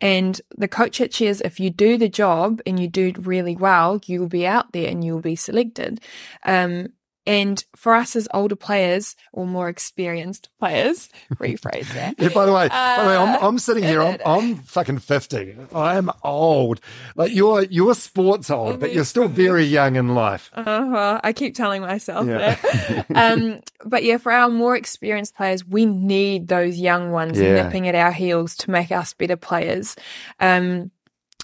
and 0.00 0.40
the 0.56 0.68
coach 0.68 1.00
at 1.00 1.10
Cheers, 1.10 1.40
if 1.40 1.58
you 1.58 1.70
do 1.70 1.96
the 1.96 2.08
job 2.08 2.60
and 2.66 2.78
you 2.78 2.88
do 2.88 3.12
really 3.18 3.56
well, 3.56 4.00
you 4.06 4.20
will 4.20 4.28
be 4.28 4.46
out 4.46 4.72
there 4.72 4.88
and 4.88 5.02
you 5.02 5.14
will 5.14 5.22
be 5.22 5.36
selected. 5.36 6.00
Um, 6.44 6.88
and 7.26 7.64
for 7.74 7.94
us 7.94 8.14
as 8.16 8.28
older 8.32 8.56
players 8.56 9.16
or 9.32 9.46
more 9.46 9.68
experienced 9.68 10.48
players, 10.58 11.08
rephrase 11.34 11.92
that. 11.94 12.14
Yeah, 12.18 12.28
by 12.30 12.46
the 12.46 12.52
way, 12.52 12.68
by 12.68 13.02
the 13.02 13.08
way, 13.08 13.16
I'm, 13.16 13.34
Uh, 13.42 13.48
I'm 13.48 13.58
sitting 13.58 13.82
here. 13.84 14.00
I'm, 14.02 14.18
I'm 14.26 14.56
fucking 14.56 14.98
fifty. 14.98 15.56
I'm 15.74 16.10
old. 16.22 16.80
Like 17.16 17.34
you're, 17.34 17.62
you're 17.64 17.94
sports 17.94 18.50
old, 18.50 18.80
but 18.80 18.92
you're 18.94 19.04
still 19.04 19.28
very 19.28 19.64
young 19.64 19.96
in 19.96 20.14
life. 20.14 20.50
Uh-huh. 20.54 21.20
I 21.22 21.32
keep 21.32 21.54
telling 21.54 21.82
myself 21.82 22.26
Yeah. 22.26 22.54
that. 22.54 23.06
um, 23.14 23.60
but 23.84 24.04
yeah, 24.04 24.18
for 24.18 24.32
our 24.32 24.48
more 24.48 24.76
experienced 24.76 25.34
players, 25.36 25.64
we 25.66 25.84
need 25.86 26.48
those 26.48 26.78
young 26.78 27.10
ones 27.12 27.38
Yeah. 27.40 27.62
nipping 27.64 27.88
at 27.88 27.94
our 27.94 28.12
heels 28.12 28.56
to 28.58 28.70
make 28.70 28.90
us 28.92 29.12
better 29.14 29.36
players. 29.36 29.96
Um, 30.40 30.90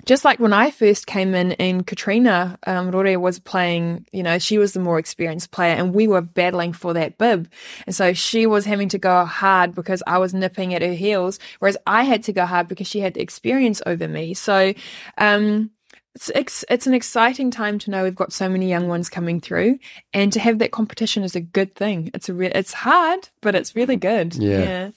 just 0.04 0.24
like 0.24 0.40
when 0.40 0.52
I 0.52 0.70
first 0.70 1.06
came 1.06 1.34
in 1.34 1.52
and 1.52 1.86
Katrina 1.86 2.58
um, 2.66 2.90
Rore 2.90 3.18
was 3.18 3.38
playing, 3.38 4.06
you 4.12 4.22
know, 4.22 4.38
she 4.38 4.58
was 4.58 4.72
the 4.72 4.80
more 4.80 4.98
experienced 4.98 5.50
player 5.52 5.74
and 5.74 5.94
we 5.94 6.08
were 6.08 6.22
battling 6.22 6.72
for 6.72 6.92
that 6.94 7.18
bib. 7.18 7.48
And 7.86 7.94
so 7.94 8.12
she 8.12 8.46
was 8.46 8.64
having 8.64 8.88
to 8.90 8.98
go 8.98 9.24
hard 9.24 9.74
because 9.74 10.02
I 10.06 10.18
was 10.18 10.34
nipping 10.34 10.74
at 10.74 10.82
her 10.82 10.94
heels, 10.94 11.38
whereas 11.60 11.76
I 11.86 12.04
had 12.04 12.24
to 12.24 12.32
go 12.32 12.46
hard 12.46 12.68
because 12.68 12.88
she 12.88 13.00
had 13.00 13.14
the 13.14 13.20
experience 13.20 13.80
over 13.86 14.08
me. 14.08 14.34
So, 14.34 14.74
um, 15.18 15.70
it's, 16.14 16.30
it's 16.34 16.64
it's 16.68 16.86
an 16.86 16.94
exciting 16.94 17.50
time 17.50 17.78
to 17.80 17.90
know 17.90 18.04
we've 18.04 18.14
got 18.14 18.32
so 18.32 18.48
many 18.48 18.68
young 18.68 18.86
ones 18.88 19.08
coming 19.08 19.40
through, 19.40 19.78
and 20.12 20.32
to 20.32 20.40
have 20.40 20.58
that 20.58 20.70
competition 20.72 21.22
is 21.22 21.34
a 21.34 21.40
good 21.40 21.74
thing. 21.74 22.10
It's 22.14 22.28
a 22.28 22.34
re- 22.34 22.52
it's 22.54 22.72
hard, 22.72 23.28
but 23.40 23.54
it's 23.54 23.74
really 23.74 23.96
good. 23.96 24.34
Yeah. 24.34 24.90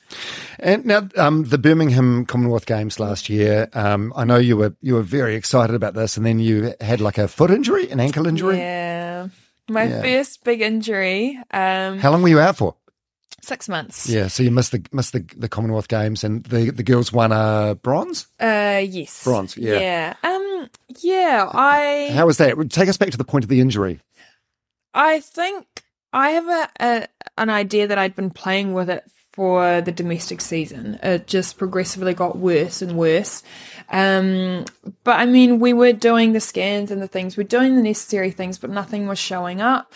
And 0.59 0.85
now, 0.85 1.07
um, 1.15 1.45
the 1.45 1.57
Birmingham 1.57 2.25
Commonwealth 2.25 2.65
Games 2.65 2.99
last 2.99 3.29
year. 3.29 3.69
Um, 3.73 4.11
I 4.15 4.25
know 4.25 4.37
you 4.37 4.57
were 4.57 4.75
you 4.81 4.95
were 4.95 5.03
very 5.03 5.35
excited 5.35 5.75
about 5.75 5.93
this, 5.93 6.17
and 6.17 6.25
then 6.25 6.39
you 6.39 6.73
had 6.81 6.99
like 7.01 7.17
a 7.17 7.27
foot 7.27 7.51
injury, 7.51 7.89
an 7.91 7.99
ankle 7.99 8.27
injury. 8.27 8.57
Yeah. 8.57 9.27
My 9.67 9.85
Yeah. 9.85 10.01
first 10.01 10.43
big 10.43 10.61
injury, 10.61 11.39
um, 11.51 11.97
How 11.97 12.11
long 12.11 12.21
were 12.21 12.29
you 12.29 12.39
out 12.39 12.57
for? 12.57 12.75
Six 13.41 13.69
months. 13.69 14.09
Yeah, 14.09 14.27
so 14.27 14.43
you 14.43 14.51
missed 14.51 14.71
the 14.71 14.83
missed 14.91 15.13
the, 15.13 15.25
the 15.37 15.49
Commonwealth 15.49 15.87
Games, 15.87 16.23
and 16.23 16.43
the 16.43 16.71
the 16.71 16.83
girls 16.83 17.13
won 17.13 17.31
a 17.31 17.77
bronze. 17.81 18.27
Uh, 18.39 18.83
yes. 18.85 19.23
Bronze, 19.23 19.57
yeah. 19.57 19.79
Yeah. 19.79 20.13
Um. 20.23 20.69
Yeah. 20.99 21.49
I. 21.51 22.11
How 22.13 22.25
was 22.25 22.37
that? 22.37 22.55
Take 22.69 22.89
us 22.89 22.97
back 22.97 23.11
to 23.11 23.17
the 23.17 23.23
point 23.23 23.45
of 23.45 23.49
the 23.49 23.61
injury. 23.61 23.99
I 24.93 25.19
think 25.19 25.65
I 26.13 26.31
have 26.31 26.47
a, 26.47 26.69
a 26.79 27.07
an 27.37 27.49
idea 27.49 27.87
that 27.87 27.97
I'd 27.97 28.15
been 28.15 28.31
playing 28.31 28.73
with 28.73 28.89
it 28.89 29.03
for 29.35 29.81
the 29.81 29.91
domestic 29.91 30.39
season. 30.39 30.97
It 31.03 31.27
just 31.27 31.57
progressively 31.57 32.13
got 32.13 32.37
worse 32.37 32.81
and 32.81 32.97
worse. 32.97 33.43
Um, 33.89 34.63
but 35.03 35.19
I 35.19 35.25
mean, 35.25 35.59
we 35.59 35.73
were 35.73 35.91
doing 35.91 36.31
the 36.31 36.39
scans 36.39 36.89
and 36.89 37.01
the 37.01 37.07
things, 37.07 37.35
we're 37.35 37.43
doing 37.43 37.75
the 37.75 37.81
necessary 37.81 38.31
things, 38.31 38.57
but 38.57 38.69
nothing 38.69 39.07
was 39.07 39.19
showing 39.19 39.59
up. 39.59 39.91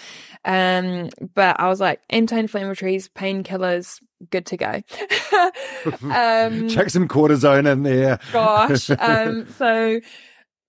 Um, 0.45 1.09
but 1.33 1.59
I 1.59 1.67
was 1.67 1.79
like, 1.79 2.01
anti-inflammatories, 2.09 3.09
painkillers, 3.09 4.01
good 4.29 4.45
to 4.47 4.57
go. 4.57 4.71
um, 6.03 6.69
Check 6.69 6.89
some 6.89 7.07
cortisone 7.07 7.71
in 7.71 7.83
there. 7.83 8.19
gosh. 8.31 8.89
Um, 8.89 9.47
so 9.57 9.99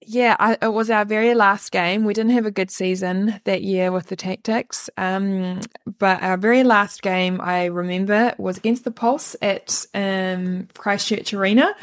yeah, 0.06 0.34
I, 0.38 0.56
it 0.62 0.72
was 0.72 0.88
our 0.90 1.04
very 1.04 1.34
last 1.34 1.70
game. 1.72 2.04
We 2.04 2.14
didn't 2.14 2.32
have 2.32 2.46
a 2.46 2.50
good 2.50 2.70
season 2.70 3.38
that 3.44 3.62
year 3.62 3.92
with 3.92 4.06
the 4.06 4.16
tactics. 4.16 4.88
Um, 4.96 5.60
but 5.98 6.22
our 6.22 6.36
very 6.36 6.64
last 6.64 7.02
game, 7.02 7.40
I 7.40 7.66
remember, 7.66 8.34
was 8.38 8.56
against 8.56 8.84
the 8.84 8.90
Pulse 8.90 9.36
at 9.42 9.86
um, 9.94 10.68
Christchurch 10.76 11.34
Arena. 11.34 11.74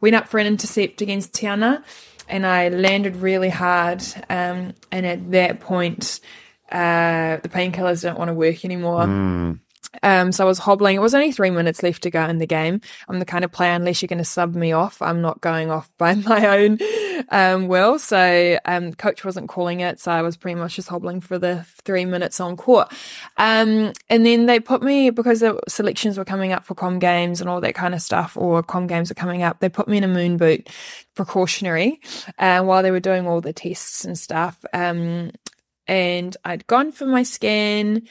Went 0.00 0.14
up 0.14 0.28
for 0.28 0.38
an 0.38 0.46
intercept 0.46 1.00
against 1.00 1.32
Tiana, 1.32 1.82
and 2.28 2.46
I 2.46 2.68
landed 2.68 3.16
really 3.16 3.50
hard. 3.50 4.02
Um, 4.30 4.74
and 4.92 5.04
at 5.04 5.32
that 5.32 5.60
point, 5.60 6.20
uh, 6.74 7.38
the 7.40 7.48
painkillers 7.48 8.02
didn't 8.02 8.18
want 8.18 8.28
to 8.28 8.34
work 8.34 8.64
anymore. 8.64 9.06
Um, 10.02 10.32
so 10.32 10.44
I 10.44 10.48
was 10.48 10.58
hobbling. 10.58 10.96
It 10.96 11.00
was 11.00 11.14
only 11.14 11.30
three 11.30 11.50
minutes 11.50 11.82
left 11.82 12.02
to 12.02 12.10
go 12.10 12.24
in 12.24 12.38
the 12.38 12.46
game. 12.46 12.80
I'm 13.08 13.20
the 13.20 13.24
kind 13.24 13.44
of 13.44 13.52
player, 13.52 13.72
unless 13.72 14.02
you're 14.02 14.08
going 14.08 14.18
to 14.18 14.24
sub 14.24 14.54
me 14.54 14.72
off, 14.72 15.00
I'm 15.00 15.20
not 15.20 15.40
going 15.40 15.70
off 15.70 15.88
by 15.98 16.14
my 16.14 16.46
own 16.58 16.78
um, 17.28 17.68
will. 17.68 17.98
So 17.98 18.58
um, 18.64 18.92
coach 18.94 19.24
wasn't 19.24 19.48
calling 19.48 19.80
it. 19.80 20.00
So 20.00 20.10
I 20.10 20.22
was 20.22 20.36
pretty 20.36 20.56
much 20.56 20.76
just 20.76 20.88
hobbling 20.88 21.20
for 21.20 21.38
the 21.38 21.64
three 21.84 22.04
minutes 22.04 22.40
on 22.40 22.56
court. 22.56 22.92
Um, 23.36 23.92
and 24.10 24.26
then 24.26 24.46
they 24.46 24.60
put 24.60 24.82
me, 24.82 25.10
because 25.10 25.40
the 25.40 25.60
selections 25.68 26.18
were 26.18 26.24
coming 26.24 26.52
up 26.52 26.64
for 26.64 26.74
com 26.74 26.98
games 26.98 27.40
and 27.40 27.48
all 27.48 27.60
that 27.60 27.74
kind 27.74 27.94
of 27.94 28.02
stuff, 28.02 28.36
or 28.36 28.62
com 28.62 28.86
games 28.86 29.10
were 29.10 29.14
coming 29.14 29.42
up, 29.42 29.60
they 29.60 29.68
put 29.68 29.88
me 29.88 29.98
in 29.98 30.04
a 30.04 30.08
moon 30.08 30.36
boot 30.36 30.68
precautionary 31.14 32.00
uh, 32.38 32.62
while 32.62 32.82
they 32.82 32.90
were 32.90 33.00
doing 33.00 33.26
all 33.26 33.40
the 33.40 33.52
tests 33.52 34.04
and 34.04 34.18
stuff. 34.18 34.64
Um, 34.72 35.30
and 35.86 36.36
I'd 36.44 36.66
gone 36.66 36.92
for 36.92 37.06
my 37.06 37.22
scan 37.22 38.02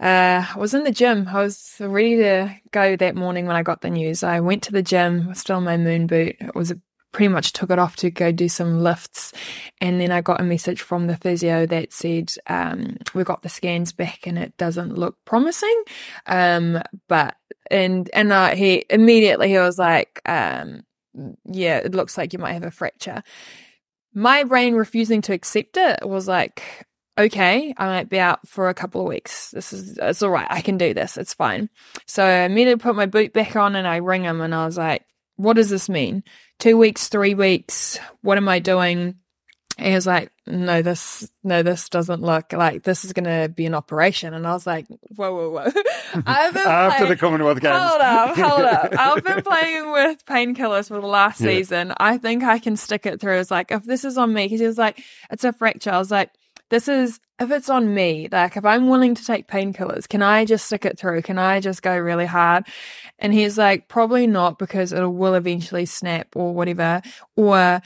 uh, 0.00 0.46
I 0.54 0.58
was 0.58 0.74
in 0.74 0.84
the 0.84 0.92
gym. 0.92 1.26
I 1.28 1.42
was 1.42 1.76
ready 1.80 2.16
to 2.18 2.54
go 2.70 2.94
that 2.96 3.16
morning 3.16 3.46
when 3.46 3.56
I 3.56 3.64
got 3.64 3.80
the 3.80 3.90
news. 3.90 4.22
I 4.22 4.40
went 4.40 4.62
to 4.64 4.72
the 4.72 4.82
gym, 4.82 5.34
still 5.34 5.58
in 5.58 5.64
my 5.64 5.76
moon 5.76 6.06
boot. 6.06 6.36
It 6.38 6.54
was 6.54 6.70
a, 6.70 6.80
pretty 7.10 7.28
much 7.28 7.52
took 7.52 7.70
it 7.70 7.80
off 7.80 7.96
to 7.96 8.10
go 8.10 8.30
do 8.30 8.48
some 8.48 8.80
lifts. 8.80 9.32
And 9.80 10.00
then 10.00 10.12
I 10.12 10.20
got 10.20 10.40
a 10.40 10.44
message 10.44 10.82
from 10.82 11.08
the 11.08 11.16
physio 11.16 11.66
that 11.66 11.92
said, 11.92 12.32
um, 12.46 12.98
we 13.12 13.24
got 13.24 13.42
the 13.42 13.48
scans 13.48 13.92
back 13.92 14.26
and 14.26 14.38
it 14.38 14.56
doesn't 14.56 14.96
look 14.96 15.16
promising. 15.24 15.82
Um, 16.26 16.80
but, 17.08 17.34
and, 17.68 18.08
and, 18.12 18.56
he 18.56 18.84
immediately, 18.88 19.48
he 19.48 19.58
was 19.58 19.80
like, 19.80 20.20
um, 20.26 20.84
yeah, 21.44 21.78
it 21.78 21.92
looks 21.92 22.16
like 22.16 22.32
you 22.32 22.38
might 22.38 22.52
have 22.52 22.62
a 22.62 22.70
fracture. 22.70 23.24
My 24.14 24.44
brain 24.44 24.74
refusing 24.74 25.22
to 25.22 25.32
accept 25.32 25.76
it 25.76 26.08
was 26.08 26.28
like, 26.28 26.86
okay, 27.18 27.74
I 27.76 27.86
might 27.86 28.08
be 28.08 28.18
out 28.18 28.46
for 28.46 28.68
a 28.68 28.74
couple 28.74 29.00
of 29.00 29.08
weeks. 29.08 29.50
This 29.50 29.72
is, 29.72 29.98
it's 30.00 30.22
all 30.22 30.30
right. 30.30 30.46
I 30.48 30.60
can 30.60 30.78
do 30.78 30.94
this. 30.94 31.16
It's 31.16 31.34
fine. 31.34 31.68
So 32.06 32.24
I 32.24 32.44
immediately 32.44 32.80
put 32.80 32.96
my 32.96 33.06
boot 33.06 33.32
back 33.32 33.56
on 33.56 33.76
and 33.76 33.86
I 33.86 33.96
ring 33.96 34.22
him 34.22 34.40
and 34.40 34.54
I 34.54 34.64
was 34.64 34.78
like, 34.78 35.04
what 35.36 35.54
does 35.54 35.70
this 35.70 35.88
mean? 35.88 36.22
Two 36.58 36.76
weeks, 36.76 37.08
three 37.08 37.34
weeks? 37.34 37.98
What 38.22 38.38
am 38.38 38.48
I 38.48 38.60
doing? 38.60 39.16
And 39.76 39.86
he 39.86 39.94
was 39.94 40.08
like, 40.08 40.32
no, 40.44 40.82
this, 40.82 41.30
no, 41.44 41.62
this 41.62 41.88
doesn't 41.88 42.20
look 42.20 42.52
like 42.52 42.82
this 42.82 43.04
is 43.04 43.12
going 43.12 43.26
to 43.26 43.48
be 43.48 43.64
an 43.64 43.74
operation. 43.74 44.34
And 44.34 44.44
I 44.44 44.52
was 44.52 44.66
like, 44.66 44.86
whoa, 45.14 45.32
whoa, 45.32 45.50
whoa. 45.50 45.64
I've 46.26 46.52
been 46.52 46.66
After 46.66 46.96
playing, 46.98 47.10
the 47.10 47.16
Commonwealth 47.16 47.60
Games. 47.60 47.78
Hold 47.78 48.00
up, 48.00 48.36
hold 48.36 48.62
up. 48.62 48.92
I've 48.98 49.24
been 49.24 49.42
playing 49.42 49.92
with 49.92 50.26
painkillers 50.26 50.88
for 50.88 51.00
the 51.00 51.06
last 51.06 51.40
yeah. 51.40 51.50
season. 51.50 51.92
I 51.96 52.18
think 52.18 52.42
I 52.42 52.58
can 52.58 52.76
stick 52.76 53.06
it 53.06 53.20
through. 53.20 53.38
It's 53.38 53.52
like, 53.52 53.70
if 53.70 53.84
this 53.84 54.04
is 54.04 54.18
on 54.18 54.32
me, 54.32 54.46
because 54.46 54.58
he 54.58 54.66
was 54.66 54.78
like, 54.78 55.00
it's 55.30 55.44
a 55.44 55.52
fracture. 55.52 55.90
I 55.90 55.98
was 55.98 56.10
like, 56.10 56.30
this 56.70 56.88
is 56.88 57.20
if 57.40 57.50
it's 57.50 57.70
on 57.70 57.94
me, 57.94 58.28
like 58.30 58.56
if 58.56 58.64
I'm 58.64 58.88
willing 58.88 59.14
to 59.14 59.24
take 59.24 59.46
painkillers, 59.46 60.08
can 60.08 60.22
I 60.22 60.44
just 60.44 60.66
stick 60.66 60.84
it 60.84 60.98
through? 60.98 61.22
Can 61.22 61.38
I 61.38 61.60
just 61.60 61.82
go 61.82 61.96
really 61.96 62.26
hard? 62.26 62.66
And 63.18 63.32
he's 63.32 63.56
like, 63.56 63.88
probably 63.88 64.26
not 64.26 64.58
because 64.58 64.92
it 64.92 65.04
will 65.04 65.34
eventually 65.34 65.86
snap 65.86 66.34
or 66.34 66.52
whatever. 66.52 67.00
Or 67.36 67.80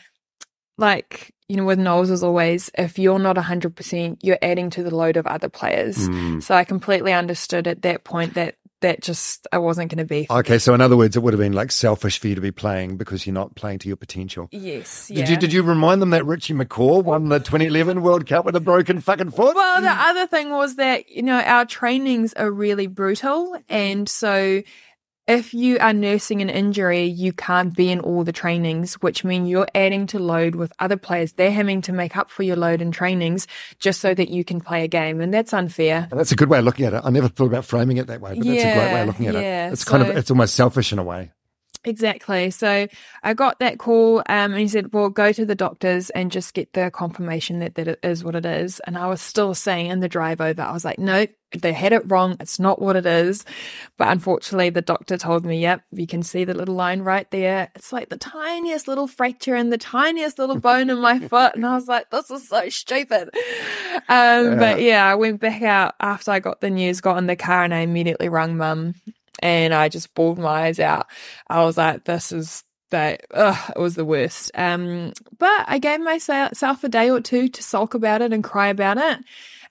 like, 0.78 1.34
you 1.48 1.56
know, 1.56 1.64
with 1.64 1.78
Knowles 1.78 2.10
as 2.10 2.22
always, 2.22 2.70
if 2.78 2.98
you're 2.98 3.18
not 3.18 3.36
100%, 3.36 4.18
you're 4.22 4.38
adding 4.40 4.70
to 4.70 4.82
the 4.82 4.94
load 4.94 5.18
of 5.18 5.26
other 5.26 5.50
players. 5.50 6.08
Mm. 6.08 6.42
So 6.42 6.54
I 6.54 6.64
completely 6.64 7.12
understood 7.12 7.66
at 7.66 7.82
that 7.82 8.04
point 8.04 8.34
that 8.34 8.56
that 8.82 9.00
just 9.02 9.48
I 9.50 9.58
wasn't 9.58 9.90
going 9.90 9.98
to 9.98 10.04
be. 10.04 10.26
Okay, 10.30 10.58
so 10.58 10.74
in 10.74 10.80
other 10.80 10.96
words, 10.96 11.16
it 11.16 11.22
would 11.22 11.32
have 11.32 11.40
been 11.40 11.52
like 11.52 11.72
selfish 11.72 12.18
for 12.18 12.28
you 12.28 12.34
to 12.34 12.40
be 12.40 12.52
playing 12.52 12.96
because 12.96 13.26
you're 13.26 13.34
not 13.34 13.54
playing 13.54 13.80
to 13.80 13.88
your 13.88 13.96
potential. 13.96 14.48
Yes. 14.52 15.08
Did 15.08 15.28
you 15.28 15.36
did 15.36 15.52
you 15.52 15.62
remind 15.62 16.02
them 16.02 16.10
that 16.10 16.24
Richie 16.24 16.54
McCaw 16.54 17.02
won 17.02 17.28
the 17.28 17.38
2011 17.38 18.02
World 18.02 18.26
Cup 18.26 18.44
with 18.44 18.54
a 18.56 18.60
broken 18.60 19.00
fucking 19.00 19.30
foot? 19.30 19.56
Well, 19.56 19.80
the 19.80 19.90
other 19.90 20.26
thing 20.26 20.50
was 20.50 20.76
that 20.76 21.10
you 21.10 21.22
know 21.22 21.40
our 21.40 21.64
trainings 21.64 22.32
are 22.34 22.50
really 22.50 22.86
brutal, 22.86 23.56
and 23.68 24.08
so 24.08 24.62
if 25.26 25.54
you 25.54 25.78
are 25.78 25.92
nursing 25.92 26.42
an 26.42 26.50
injury, 26.50 27.04
you 27.04 27.32
can't 27.32 27.74
be 27.74 27.90
in 27.90 28.00
all 28.00 28.24
the 28.24 28.32
trainings, 28.32 28.94
which 28.94 29.22
mean 29.24 29.46
you're 29.46 29.68
adding 29.74 30.06
to 30.08 30.18
load 30.18 30.56
with 30.56 30.72
other 30.78 30.96
players. 30.96 31.34
They're 31.34 31.52
having 31.52 31.80
to 31.82 31.92
make 31.92 32.16
up 32.16 32.30
for 32.30 32.42
your 32.42 32.56
load 32.56 32.82
in 32.82 32.90
trainings 32.90 33.46
just 33.78 34.00
so 34.00 34.14
that 34.14 34.30
you 34.30 34.44
can 34.44 34.60
play 34.60 34.84
a 34.84 34.88
game. 34.88 35.20
And 35.20 35.32
that's 35.32 35.52
unfair. 35.52 36.08
And 36.10 36.18
that's 36.18 36.32
a 36.32 36.36
good 36.36 36.48
way 36.48 36.58
of 36.58 36.64
looking 36.64 36.86
at 36.86 36.94
it. 36.94 37.02
I 37.04 37.10
never 37.10 37.28
thought 37.28 37.46
about 37.46 37.64
framing 37.64 37.98
it 37.98 38.08
that 38.08 38.20
way, 38.20 38.34
but 38.36 38.44
yeah, 38.44 38.52
that's 38.52 38.64
a 38.64 38.80
great 38.80 38.94
way 38.94 39.00
of 39.00 39.06
looking 39.06 39.26
at 39.28 39.34
yeah. 39.34 39.68
it. 39.68 39.72
It's 39.74 39.84
so, 39.84 39.90
kind 39.90 40.02
of, 40.02 40.16
it's 40.16 40.30
almost 40.30 40.54
selfish 40.54 40.92
in 40.92 40.98
a 40.98 41.04
way. 41.04 41.30
Exactly. 41.84 42.50
So 42.50 42.86
I 43.24 43.34
got 43.34 43.58
that 43.58 43.78
call, 43.78 44.18
um, 44.20 44.52
and 44.52 44.58
he 44.58 44.68
said, 44.68 44.92
"Well, 44.92 45.08
go 45.08 45.32
to 45.32 45.44
the 45.44 45.56
doctors 45.56 46.10
and 46.10 46.30
just 46.30 46.54
get 46.54 46.72
the 46.74 46.92
confirmation 46.92 47.58
that 47.58 47.74
that 47.74 47.88
it 47.88 47.98
is 48.04 48.22
what 48.22 48.36
it 48.36 48.46
is." 48.46 48.80
And 48.86 48.96
I 48.96 49.08
was 49.08 49.20
still 49.20 49.52
saying 49.52 49.86
in 49.86 49.98
the 49.98 50.08
drive 50.08 50.40
over, 50.40 50.62
I 50.62 50.72
was 50.72 50.84
like, 50.84 51.00
"No, 51.00 51.26
they 51.58 51.72
had 51.72 51.92
it 51.92 52.08
wrong. 52.08 52.36
It's 52.38 52.60
not 52.60 52.80
what 52.80 52.94
it 52.94 53.04
is." 53.04 53.44
But 53.96 54.08
unfortunately, 54.08 54.70
the 54.70 54.80
doctor 54.80 55.18
told 55.18 55.44
me, 55.44 55.60
"Yep, 55.60 55.82
you 55.90 56.06
can 56.06 56.22
see 56.22 56.44
the 56.44 56.54
little 56.54 56.76
line 56.76 57.00
right 57.00 57.28
there. 57.32 57.68
It's 57.74 57.92
like 57.92 58.10
the 58.10 58.16
tiniest 58.16 58.86
little 58.86 59.08
fracture 59.08 59.56
and 59.56 59.72
the 59.72 59.78
tiniest 59.78 60.38
little 60.38 60.60
bone 60.60 60.88
in 60.88 60.98
my 60.98 61.18
foot." 61.28 61.56
And 61.56 61.66
I 61.66 61.74
was 61.74 61.88
like, 61.88 62.10
"This 62.10 62.30
is 62.30 62.48
so 62.48 62.68
stupid." 62.68 63.30
Um, 64.08 64.52
yeah. 64.52 64.54
But 64.54 64.80
yeah, 64.82 65.04
I 65.04 65.16
went 65.16 65.40
back 65.40 65.62
out 65.62 65.96
after 65.98 66.30
I 66.30 66.38
got 66.38 66.60
the 66.60 66.70
news, 66.70 67.00
got 67.00 67.18
in 67.18 67.26
the 67.26 67.34
car, 67.34 67.64
and 67.64 67.74
I 67.74 67.78
immediately 67.78 68.28
rang 68.28 68.56
mum 68.56 68.94
and 69.42 69.74
I 69.74 69.88
just 69.88 70.14
bawled 70.14 70.38
my 70.38 70.66
eyes 70.66 70.80
out. 70.80 71.06
I 71.48 71.64
was 71.64 71.76
like, 71.76 72.04
this 72.04 72.32
is 72.32 72.64
that 72.90 73.24
it 73.30 73.78
was 73.78 73.96
the 73.96 74.04
worst. 74.04 74.52
Um, 74.54 75.12
but 75.38 75.64
I 75.66 75.78
gave 75.78 76.00
myself 76.00 76.84
a 76.84 76.88
day 76.88 77.10
or 77.10 77.20
two 77.20 77.48
to 77.48 77.62
sulk 77.62 77.94
about 77.94 78.22
it 78.22 78.32
and 78.32 78.44
cry 78.44 78.68
about 78.68 78.98
it. 78.98 79.18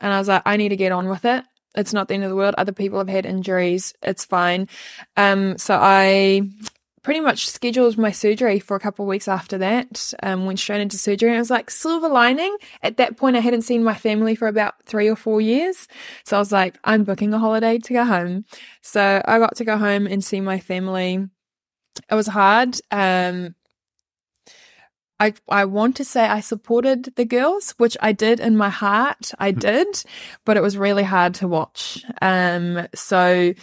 And 0.02 0.14
I 0.14 0.20
was 0.20 0.28
like, 0.28 0.42
I 0.46 0.58
need 0.58 0.70
to 0.70 0.76
get 0.76 0.92
on 0.92 1.08
with 1.08 1.26
it. 1.26 1.46
It's 1.76 1.94
not 1.94 2.10
the 2.10 2.16
end 2.16 2.26
of 2.26 2.30
the 2.30 2.36
world. 2.36 2.56
Other 2.58 2.74
people 2.74 2.98
have 2.98 3.08
had 3.08 3.26
injuries. 3.26 3.94
It's 4.02 4.26
fine. 4.26 4.68
Um, 5.16 5.58
so 5.58 5.78
I 5.80 6.42
pretty 7.04 7.20
much 7.20 7.50
scheduled 7.50 7.98
my 7.98 8.12
surgery 8.12 8.60
for 8.60 8.76
a 8.76 8.80
couple 8.80 9.06
of 9.06 9.10
weeks 9.10 9.28
after 9.28 9.58
that. 9.58 10.14
Um, 10.22 10.46
went 10.46 10.60
straight 10.60 10.82
into 10.82 10.98
surgery 10.98 11.30
and 11.30 11.38
it 11.38 11.42
was 11.42 11.50
like 11.50 11.72
silver 11.72 12.08
lining. 12.08 12.56
At 12.84 12.98
that 12.98 13.18
point, 13.18 13.36
I 13.36 13.40
hadn't 13.40 13.64
seen 13.64 13.84
my 13.84 13.96
family 13.96 14.36
for 14.36 14.48
about 14.48 14.76
three 14.86 15.10
or 15.10 15.16
four 15.16 15.42
years. 15.42 15.88
So 16.24 16.36
I 16.36 16.40
was 16.40 16.52
like, 16.52 16.78
I'm 16.84 17.04
booking 17.04 17.34
a 17.34 17.40
holiday 17.40 17.80
to 17.80 17.94
go 17.94 18.06
home. 18.06 18.46
So 18.82 19.22
I 19.26 19.40
got 19.40 19.56
to 19.56 19.64
go 19.64 19.78
home 19.78 20.06
and 20.06 20.24
see 20.24 20.42
my 20.42 20.60
family. 20.60 21.28
It 22.10 22.16
was 22.16 22.28
hard. 22.28 22.80
Um, 22.92 23.56
I, 25.20 25.34
I 25.48 25.66
want 25.66 25.98
to 25.98 26.06
say 26.06 26.22
I 26.22 26.40
supported 26.40 27.14
the 27.16 27.26
girls, 27.26 27.76
which 27.78 27.96
I 28.02 28.12
did 28.12 28.40
in 28.40 28.58
my 28.58 28.70
heart. 28.70 29.32
I 29.38 29.52
hmm. 29.52 29.60
did, 29.60 30.04
but 30.46 30.58
it 30.58 30.64
was 30.64 30.78
really 30.78 31.04
hard 31.04 31.36
to 31.36 31.48
watch. 31.48 32.04
Um, 32.22 32.88
so 32.96 33.54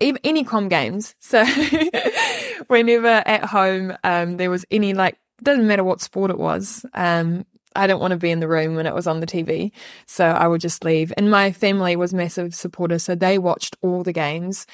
any 0.00 0.44
com 0.44 0.68
games. 0.68 1.14
So 1.20 1.44
whenever 2.66 3.22
at 3.26 3.44
home, 3.44 3.96
um, 4.04 4.36
there 4.36 4.50
was 4.50 4.64
any 4.70 4.94
like, 4.94 5.18
doesn't 5.42 5.66
matter 5.66 5.84
what 5.84 6.00
sport 6.00 6.30
it 6.30 6.38
was. 6.38 6.84
Um, 6.94 7.44
I 7.76 7.86
don't 7.86 8.00
want 8.00 8.12
to 8.12 8.16
be 8.16 8.30
in 8.30 8.40
the 8.40 8.48
room 8.48 8.74
when 8.74 8.86
it 8.86 8.94
was 8.94 9.06
on 9.06 9.20
the 9.20 9.26
TV. 9.26 9.70
So 10.06 10.26
I 10.26 10.48
would 10.48 10.60
just 10.60 10.84
leave. 10.84 11.12
And 11.16 11.30
my 11.30 11.52
family 11.52 11.96
was 11.96 12.12
massive 12.12 12.54
supporters. 12.54 13.04
So 13.04 13.14
they 13.14 13.38
watched 13.38 13.76
all 13.82 14.02
the 14.02 14.12
games 14.12 14.66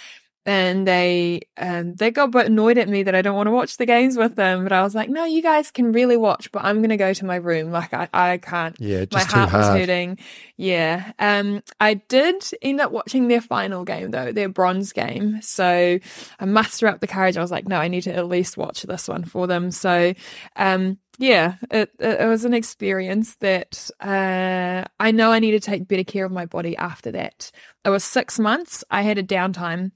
and 0.46 0.86
they 0.86 1.40
um, 1.56 1.94
they 1.94 2.10
got 2.10 2.24
a 2.24 2.28
bit 2.28 2.46
annoyed 2.46 2.76
at 2.76 2.88
me 2.88 3.02
that 3.02 3.14
I 3.14 3.22
don't 3.22 3.36
want 3.36 3.46
to 3.46 3.52
watch 3.52 3.76
the 3.78 3.86
games 3.86 4.16
with 4.16 4.36
them. 4.36 4.62
But 4.64 4.72
I 4.72 4.82
was 4.82 4.94
like, 4.94 5.08
no, 5.08 5.24
you 5.24 5.42
guys 5.42 5.70
can 5.70 5.92
really 5.92 6.16
watch, 6.16 6.52
but 6.52 6.64
I'm 6.64 6.82
gonna 6.82 6.96
go 6.96 7.14
to 7.14 7.24
my 7.24 7.36
room. 7.36 7.70
Like 7.70 7.94
I, 7.94 8.08
I 8.12 8.38
can't. 8.38 8.76
Yeah, 8.78 9.06
my 9.12 9.22
heart 9.22 9.52
was 9.52 9.66
hurting. 9.68 10.18
Yeah. 10.56 11.12
Um, 11.18 11.62
I 11.80 11.94
did 11.94 12.44
end 12.62 12.80
up 12.80 12.92
watching 12.92 13.28
their 13.28 13.40
final 13.40 13.84
game 13.84 14.10
though, 14.10 14.32
their 14.32 14.48
bronze 14.48 14.92
game. 14.92 15.40
So 15.42 15.98
I 16.38 16.44
muster 16.44 16.86
up 16.86 17.00
the 17.00 17.06
courage. 17.06 17.36
I 17.36 17.40
was 17.40 17.50
like, 17.50 17.66
no, 17.66 17.78
I 17.78 17.88
need 17.88 18.02
to 18.02 18.14
at 18.14 18.28
least 18.28 18.56
watch 18.56 18.82
this 18.82 19.08
one 19.08 19.24
for 19.24 19.46
them. 19.46 19.70
So, 19.70 20.14
um, 20.56 20.98
yeah, 21.18 21.56
it, 21.70 21.90
it, 21.98 22.26
was 22.28 22.44
an 22.44 22.54
experience 22.54 23.36
that 23.36 23.90
uh, 24.00 24.84
I 24.98 25.10
know 25.12 25.32
I 25.32 25.38
need 25.38 25.52
to 25.52 25.60
take 25.60 25.88
better 25.88 26.04
care 26.04 26.24
of 26.24 26.32
my 26.32 26.46
body 26.46 26.76
after 26.76 27.12
that. 27.12 27.50
It 27.84 27.90
was 27.90 28.04
six 28.04 28.38
months. 28.38 28.84
I 28.90 29.02
had 29.02 29.18
a 29.18 29.22
downtime 29.22 29.92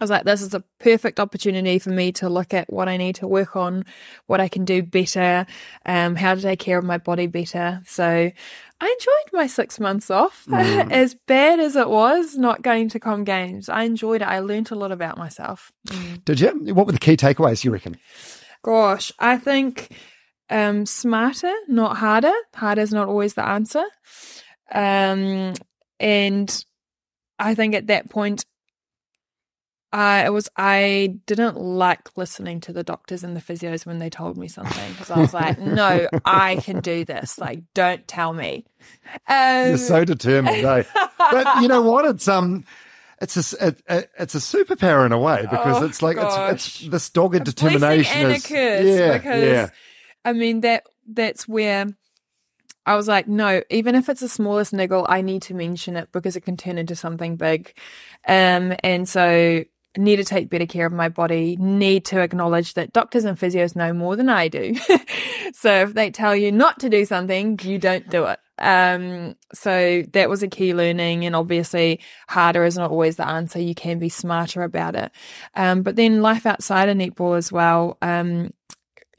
I 0.00 0.04
was 0.04 0.10
like, 0.10 0.24
this 0.24 0.40
is 0.40 0.54
a 0.54 0.64
perfect 0.78 1.20
opportunity 1.20 1.78
for 1.78 1.90
me 1.90 2.10
to 2.12 2.28
look 2.30 2.54
at 2.54 2.72
what 2.72 2.88
I 2.88 2.96
need 2.96 3.16
to 3.16 3.28
work 3.28 3.54
on, 3.54 3.84
what 4.26 4.40
I 4.40 4.48
can 4.48 4.64
do 4.64 4.82
better, 4.82 5.46
um, 5.84 6.16
how 6.16 6.34
to 6.34 6.40
take 6.40 6.58
care 6.58 6.78
of 6.78 6.84
my 6.84 6.96
body 6.96 7.26
better. 7.26 7.82
So 7.86 8.04
I 8.06 8.96
enjoyed 8.98 9.32
my 9.34 9.46
six 9.46 9.78
months 9.78 10.10
off. 10.10 10.46
Mm. 10.60 10.90
as 10.92 11.14
bad 11.26 11.58
as 11.60 11.76
it 11.76 11.88
was 11.88 12.36
not 12.36 12.62
going 12.62 12.88
to 12.90 13.00
Com 13.00 13.24
Games, 13.24 13.68
I 13.68 13.82
enjoyed 13.82 14.22
it. 14.22 14.28
I 14.28 14.38
learned 14.40 14.70
a 14.70 14.74
lot 14.74 14.92
about 14.92 15.18
myself. 15.18 15.70
Mm. 15.88 16.24
Did 16.24 16.40
you? 16.40 16.74
What 16.74 16.86
were 16.86 16.92
the 16.92 16.98
key 16.98 17.16
takeaways, 17.16 17.64
you 17.64 17.70
reckon? 17.70 17.96
Gosh, 18.62 19.12
I 19.18 19.36
think 19.36 19.90
um, 20.48 20.86
smarter, 20.86 21.52
not 21.68 21.96
harder. 21.96 22.32
Harder 22.54 22.82
is 22.82 22.92
not 22.92 23.08
always 23.08 23.34
the 23.34 23.46
answer. 23.46 23.84
Um, 24.72 25.54
and 25.98 26.64
I 27.38 27.54
think 27.54 27.74
at 27.74 27.86
that 27.88 28.10
point, 28.10 28.44
I 29.92 30.24
it 30.26 30.32
was 30.32 30.48
I 30.56 31.16
didn't 31.26 31.56
like 31.58 32.16
listening 32.16 32.60
to 32.62 32.72
the 32.72 32.84
doctors 32.84 33.24
and 33.24 33.36
the 33.36 33.40
physios 33.40 33.84
when 33.84 33.98
they 33.98 34.08
told 34.10 34.36
me 34.36 34.46
something 34.46 34.92
because 34.92 35.10
I 35.10 35.18
was 35.18 35.34
like, 35.34 35.58
no, 35.58 36.06
I 36.24 36.56
can 36.56 36.80
do 36.80 37.04
this. 37.04 37.38
Like, 37.38 37.62
don't 37.74 38.06
tell 38.06 38.32
me. 38.32 38.64
Um, 39.28 39.68
You're 39.70 39.78
so 39.78 40.04
determined, 40.04 40.64
eh? 40.64 40.84
but 41.18 41.60
you 41.62 41.68
know 41.68 41.82
what? 41.82 42.04
It's 42.04 42.28
um, 42.28 42.64
it's 43.20 43.52
a, 43.52 43.66
it, 43.66 43.82
it, 43.88 44.10
it's 44.18 44.34
a 44.34 44.38
superpower 44.38 45.04
in 45.04 45.12
a 45.12 45.18
way 45.18 45.42
because 45.50 45.82
Oh, 45.82 45.86
it's 45.86 46.02
like 46.02 46.16
it's, 46.16 46.24
gosh. 46.36 46.52
it's 46.52 46.80
this 46.90 47.10
dogged 47.10 47.42
determination. 47.44 48.26
blessing 48.26 48.56
and 48.56 48.64
a 48.80 48.80
is- 48.90 48.98
yeah, 48.98 49.16
because 49.18 49.44
yeah. 49.44 49.70
I 50.24 50.32
mean 50.32 50.60
that 50.60 50.84
that's 51.06 51.48
where 51.48 51.86
I 52.86 52.94
was 52.96 53.08
like, 53.08 53.28
no, 53.28 53.62
even 53.70 53.94
if 53.94 54.08
it's 54.08 54.20
the 54.20 54.28
smallest 54.28 54.72
niggle, 54.72 55.04
I 55.08 55.20
need 55.20 55.42
to 55.42 55.54
mention 55.54 55.96
it 55.96 56.10
because 56.12 56.36
it 56.36 56.40
can 56.42 56.56
turn 56.56 56.78
into 56.78 56.96
something 56.96 57.36
big. 57.36 57.74
Um, 58.26 58.74
and 58.82 59.08
so 59.08 59.64
need 59.96 60.16
to 60.16 60.24
take 60.24 60.50
better 60.50 60.66
care 60.66 60.86
of 60.86 60.92
my 60.92 61.08
body, 61.08 61.56
need 61.56 62.04
to 62.06 62.20
acknowledge 62.20 62.74
that 62.74 62.92
doctors 62.92 63.24
and 63.24 63.38
physios 63.38 63.74
know 63.74 63.92
more 63.92 64.16
than 64.16 64.28
I 64.28 64.48
do. 64.48 64.74
so 65.52 65.82
if 65.82 65.94
they 65.94 66.10
tell 66.10 66.34
you 66.36 66.52
not 66.52 66.78
to 66.80 66.88
do 66.88 67.04
something, 67.04 67.58
you 67.62 67.78
don't 67.78 68.08
do 68.08 68.26
it. 68.26 68.38
Um, 68.58 69.36
so 69.54 70.02
that 70.12 70.28
was 70.28 70.42
a 70.42 70.48
key 70.48 70.74
learning 70.74 71.24
and 71.24 71.34
obviously 71.34 72.00
harder 72.28 72.64
is 72.64 72.76
not 72.76 72.90
always 72.90 73.16
the 73.16 73.26
answer. 73.26 73.58
You 73.58 73.74
can 73.74 73.98
be 73.98 74.10
smarter 74.10 74.62
about 74.62 74.94
it. 74.94 75.10
Um, 75.54 75.82
but 75.82 75.96
then 75.96 76.22
life 76.22 76.46
outside 76.46 76.88
of 76.88 76.96
netball 76.96 77.36
as 77.36 77.50
well. 77.50 77.96
Um, 78.02 78.52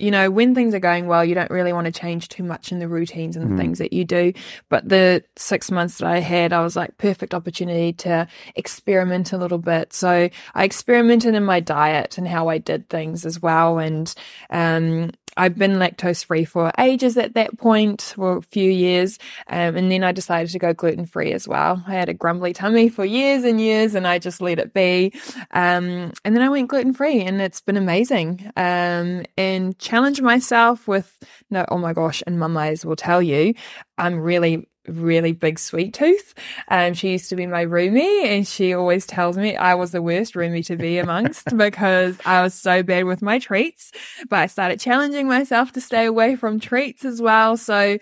you 0.02 0.12
know, 0.12 0.32
when 0.32 0.56
things 0.56 0.74
are 0.74 0.80
going 0.80 1.08
well, 1.08 1.24
you 1.24 1.36
don't 1.36 1.52
really 1.52 1.74
want 1.74 1.86
to 1.86 1.92
change 1.92 2.28
too 2.30 2.44
much 2.44 2.72
in 2.72 2.80
the 2.80 2.88
routines 2.88 3.36
and 3.36 3.52
the 3.52 3.58
things 3.58 3.78
that 3.80 3.94
you 3.94 4.04
do. 4.04 4.34
But 4.70 4.90
the 4.90 5.24
six 5.36 5.70
months 5.70 6.00
that 6.00 6.08
I 6.08 6.20
had, 6.20 6.54
I 6.54 6.62
was 6.62 6.76
like 6.76 6.98
perfect 6.98 7.34
opportunity 7.34 7.94
to 7.94 8.28
experiment 8.56 9.32
a 9.32 9.38
little 9.38 9.58
bit. 9.58 9.94
So 9.94 10.30
I 10.56 10.64
experimented 10.64 11.36
in 11.36 11.46
my 11.46 11.60
diet 11.60 12.18
and 12.18 12.28
how 12.28 12.50
I 12.50 12.58
did 12.58 12.90
things 12.90 13.26
as 13.26 13.42
well. 13.42 13.78
And, 13.78 14.14
um, 14.50 15.12
I've 15.38 15.58
been 15.58 15.74
lactose 15.74 16.26
free 16.26 16.46
for 16.46 16.72
ages 16.78 17.18
at 17.18 17.34
that 17.36 17.58
point, 17.58 18.14
for 18.16 18.38
a 18.38 18.42
few 18.42 18.70
years. 18.70 19.18
Um, 19.48 19.76
and 19.76 19.92
then 19.92 20.04
I 20.04 20.12
decided 20.12 20.52
to 20.52 20.60
go 20.60 20.74
gluten 20.74 21.06
free 21.06 21.34
as 21.34 21.48
well. 21.48 21.84
I 21.88 21.94
had 21.94 22.10
a 22.10 22.14
grumbly 22.14 22.54
tummy 22.54 22.90
for 22.90 23.06
years 23.06 23.44
and 23.44 23.60
years 23.60 23.96
and 23.96 24.08
I 24.08 24.20
just 24.20 24.42
let 24.42 24.60
it 24.60 24.74
be. 24.74 25.14
Um, 25.52 26.12
and 26.26 26.36
then 26.36 26.42
I 26.42 26.50
went 26.50 26.70
gluten 26.70 26.94
free 26.94 27.22
and 27.22 27.42
it's 27.42 27.62
been 27.62 27.78
amazing. 27.78 28.52
Um, 28.56 29.24
and 29.38 29.78
challenge 29.80 30.22
myself 30.22 30.88
with 30.88 31.12
no, 31.50 31.66
oh 31.70 31.78
my 31.78 31.94
gosh. 31.94 32.24
And 32.26 32.40
Maia 32.40 32.76
will 32.84 32.96
tell 32.96 33.22
you, 33.22 33.54
I'm 33.98 34.20
really, 34.20 34.68
really 34.88 35.32
big 35.32 35.60
sweet 35.60 35.94
tooth. 35.94 36.34
Um, 36.68 36.94
she 36.94 37.12
used 37.12 37.30
to 37.30 37.36
be 37.36 37.46
my 37.46 37.66
roomie 37.66 38.26
and 38.26 38.48
she 38.48 38.74
always 38.74 39.06
tells 39.06 39.38
me 39.38 39.56
I 39.56 39.76
was 39.76 39.92
the 39.92 40.02
worst 40.02 40.34
roomie 40.34 40.66
to 40.68 40.76
be 40.76 40.98
amongst 40.98 41.56
because 41.58 42.18
I 42.26 42.42
was 42.42 42.54
so 42.54 42.84
bad 42.84 43.06
with 43.06 43.22
my 43.22 43.40
treats. 43.40 43.92
But 44.30 44.40
I 44.40 44.48
started 44.48 44.80
challenging 44.80 45.28
myself 45.28 45.72
to 45.74 45.82
stay 45.82 46.06
away 46.06 46.36
from 46.36 46.60
treats 46.60 47.06
as 47.06 47.22
well. 47.22 47.58
So, 47.58 47.98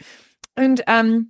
and, 0.56 0.82
um, 0.88 1.30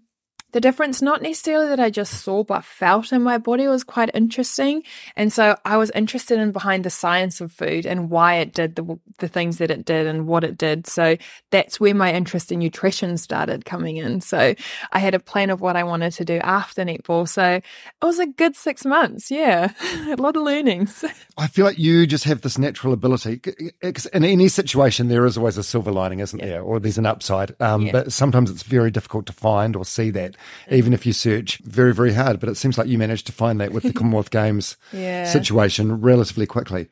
the 0.51 0.61
difference, 0.61 1.01
not 1.01 1.21
necessarily 1.21 1.67
that 1.67 1.79
I 1.79 1.89
just 1.89 2.23
saw, 2.23 2.43
but 2.43 2.63
felt 2.63 3.11
in 3.11 3.21
my 3.21 3.37
body 3.37 3.67
was 3.67 3.83
quite 3.83 4.09
interesting. 4.13 4.83
And 5.15 5.31
so 5.31 5.55
I 5.65 5.77
was 5.77 5.91
interested 5.91 6.39
in 6.39 6.51
behind 6.51 6.83
the 6.83 6.89
science 6.89 7.41
of 7.41 7.51
food 7.51 7.85
and 7.85 8.09
why 8.09 8.35
it 8.35 8.53
did 8.53 8.75
the, 8.75 8.99
the 9.19 9.27
things 9.27 9.57
that 9.57 9.71
it 9.71 9.85
did 9.85 10.07
and 10.07 10.27
what 10.27 10.43
it 10.43 10.57
did. 10.57 10.87
So 10.87 11.17
that's 11.51 11.79
where 11.79 11.95
my 11.95 12.13
interest 12.13 12.51
in 12.51 12.59
nutrition 12.59 13.17
started 13.17 13.65
coming 13.65 13.97
in. 13.97 14.21
So 14.21 14.55
I 14.91 14.99
had 14.99 15.13
a 15.15 15.19
plan 15.19 15.49
of 15.49 15.61
what 15.61 15.75
I 15.75 15.83
wanted 15.83 16.13
to 16.13 16.25
do 16.25 16.37
after 16.37 16.83
netball. 16.83 17.27
So 17.27 17.45
it 17.45 17.63
was 18.01 18.19
a 18.19 18.27
good 18.27 18.55
six 18.55 18.85
months. 18.85 19.29
Yeah. 19.31 19.71
a 20.07 20.15
lot 20.15 20.35
of 20.35 20.43
learnings. 20.43 21.03
I 21.37 21.47
feel 21.47 21.65
like 21.65 21.79
you 21.79 22.05
just 22.07 22.23
have 22.25 22.41
this 22.41 22.57
natural 22.57 22.93
ability. 22.93 23.41
In 23.81 24.23
any 24.23 24.47
situation, 24.47 25.07
there 25.07 25.25
is 25.25 25.37
always 25.37 25.57
a 25.57 25.63
silver 25.63 25.91
lining, 25.91 26.19
isn't 26.19 26.41
there? 26.41 26.61
Or 26.61 26.79
there's 26.79 26.97
an 26.97 27.05
upside. 27.05 27.59
Um, 27.61 27.79
Yeah. 27.79 27.91
But 27.93 28.11
sometimes 28.11 28.51
it's 28.51 28.63
very 28.63 28.91
difficult 28.91 29.25
to 29.27 29.33
find 29.33 29.75
or 29.75 29.85
see 29.85 30.09
that, 30.11 30.35
even 30.71 30.93
if 30.93 31.05
you 31.05 31.13
search 31.13 31.57
very, 31.63 31.93
very 31.93 32.13
hard. 32.13 32.39
But 32.39 32.49
it 32.49 32.55
seems 32.55 32.77
like 32.77 32.87
you 32.87 32.97
managed 32.97 33.25
to 33.27 33.31
find 33.31 33.59
that 33.61 33.71
with 33.71 33.83
the 33.83 33.93
Commonwealth 33.99 34.31
Games 34.31 34.77
Yeah. 34.93 35.23
situation 35.23 36.01
relatively 36.01 36.45
quickly. 36.45 36.87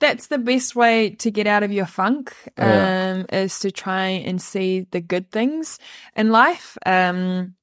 that's 0.00 0.26
the 0.26 0.38
best 0.38 0.74
way 0.74 1.10
to 1.10 1.30
get 1.30 1.46
out 1.46 1.62
of 1.62 1.70
your 1.72 1.86
funk 1.86 2.34
um, 2.58 2.66
Yeah. 2.66 3.24
is 3.32 3.60
to 3.60 3.70
try 3.70 4.08
and 4.08 4.42
see 4.42 4.86
the 4.90 5.00
good 5.00 5.30
things 5.30 5.78
in 6.16 6.30
life 6.30 6.76
um, 6.86 7.54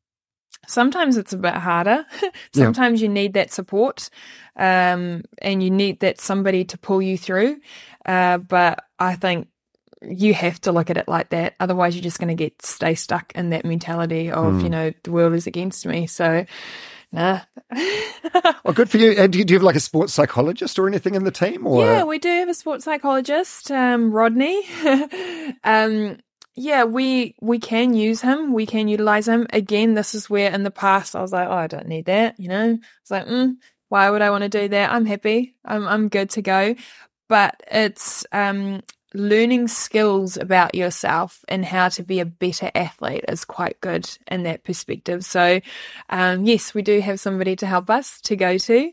sometimes 0.67 1.17
it's 1.17 1.33
a 1.33 1.37
bit 1.37 1.53
harder 1.55 2.05
sometimes 2.53 3.01
you 3.01 3.09
need 3.09 3.33
that 3.33 3.51
support 3.51 4.09
um, 4.55 5.23
and 5.41 5.61
you 5.63 5.69
need 5.69 5.99
that 5.99 6.19
somebody 6.21 6.63
to 6.65 6.77
pull 6.77 7.01
you 7.01 7.17
through 7.17 7.57
uh, 8.05 8.37
but 8.37 8.85
i 8.99 9.15
think 9.15 9.47
you 10.01 10.33
have 10.33 10.59
to 10.61 10.71
look 10.71 10.89
at 10.89 10.97
it 10.97 11.07
like 11.07 11.29
that 11.29 11.55
otherwise 11.59 11.95
you're 11.95 12.03
just 12.03 12.19
going 12.19 12.29
to 12.29 12.35
get 12.35 12.61
stay 12.61 12.95
stuck 12.95 13.31
in 13.35 13.49
that 13.49 13.65
mentality 13.65 14.31
of 14.31 14.61
you 14.61 14.69
know 14.69 14.93
the 15.03 15.11
world 15.11 15.33
is 15.33 15.47
against 15.47 15.85
me 15.85 16.07
so 16.07 16.45
nah 17.11 17.41
Well, 18.63 18.73
good 18.75 18.89
for 18.89 18.97
you. 18.97 19.13
And 19.13 19.33
do 19.33 19.39
you, 19.39 19.45
do 19.45 19.53
you 19.53 19.57
have 19.57 19.63
like 19.63 19.75
a 19.75 19.79
sports 19.79 20.13
psychologist 20.13 20.77
or 20.77 20.87
anything 20.87 21.15
in 21.15 21.23
the 21.23 21.31
team? 21.31 21.65
Or 21.65 21.83
Yeah, 21.83 22.03
we 22.03 22.19
do 22.19 22.29
have 22.29 22.49
a 22.49 22.53
sports 22.53 22.85
psychologist, 22.85 23.71
um, 23.71 24.11
Rodney. 24.11 24.63
um, 25.63 26.19
yeah, 26.55 26.83
we 26.83 27.35
we 27.41 27.57
can 27.57 27.95
use 27.95 28.21
him. 28.21 28.53
We 28.53 28.65
can 28.65 28.87
utilize 28.87 29.27
him. 29.27 29.47
Again, 29.51 29.95
this 29.95 30.13
is 30.13 30.29
where 30.29 30.51
in 30.51 30.63
the 30.63 30.71
past 30.71 31.15
I 31.15 31.21
was 31.21 31.31
like, 31.31 31.47
oh, 31.47 31.53
I 31.53 31.67
don't 31.67 31.87
need 31.87 32.05
that. 32.05 32.39
You 32.39 32.49
know, 32.49 32.77
it's 33.01 33.09
like, 33.09 33.25
mm, 33.25 33.55
why 33.87 34.09
would 34.09 34.21
I 34.21 34.29
want 34.29 34.43
to 34.43 34.49
do 34.49 34.67
that? 34.67 34.91
I'm 34.91 35.05
happy. 35.05 35.55
I'm 35.65 35.87
I'm 35.87 36.09
good 36.09 36.29
to 36.31 36.41
go. 36.41 36.75
But 37.27 37.63
it's 37.71 38.25
um 38.31 38.81
learning 39.13 39.67
skills 39.67 40.37
about 40.37 40.75
yourself 40.75 41.43
and 41.47 41.65
how 41.65 41.89
to 41.89 42.03
be 42.03 42.19
a 42.19 42.25
better 42.25 42.69
athlete 42.75 43.25
is 43.27 43.43
quite 43.45 43.79
good 43.81 44.09
in 44.29 44.43
that 44.43 44.63
perspective. 44.63 45.25
So, 45.25 45.61
um, 46.09 46.45
yes, 46.45 46.73
we 46.73 46.81
do 46.81 46.99
have 47.01 47.19
somebody 47.19 47.55
to 47.57 47.65
help 47.65 47.89
us 47.89 48.21
to 48.21 48.35
go 48.35 48.57
to, 48.57 48.91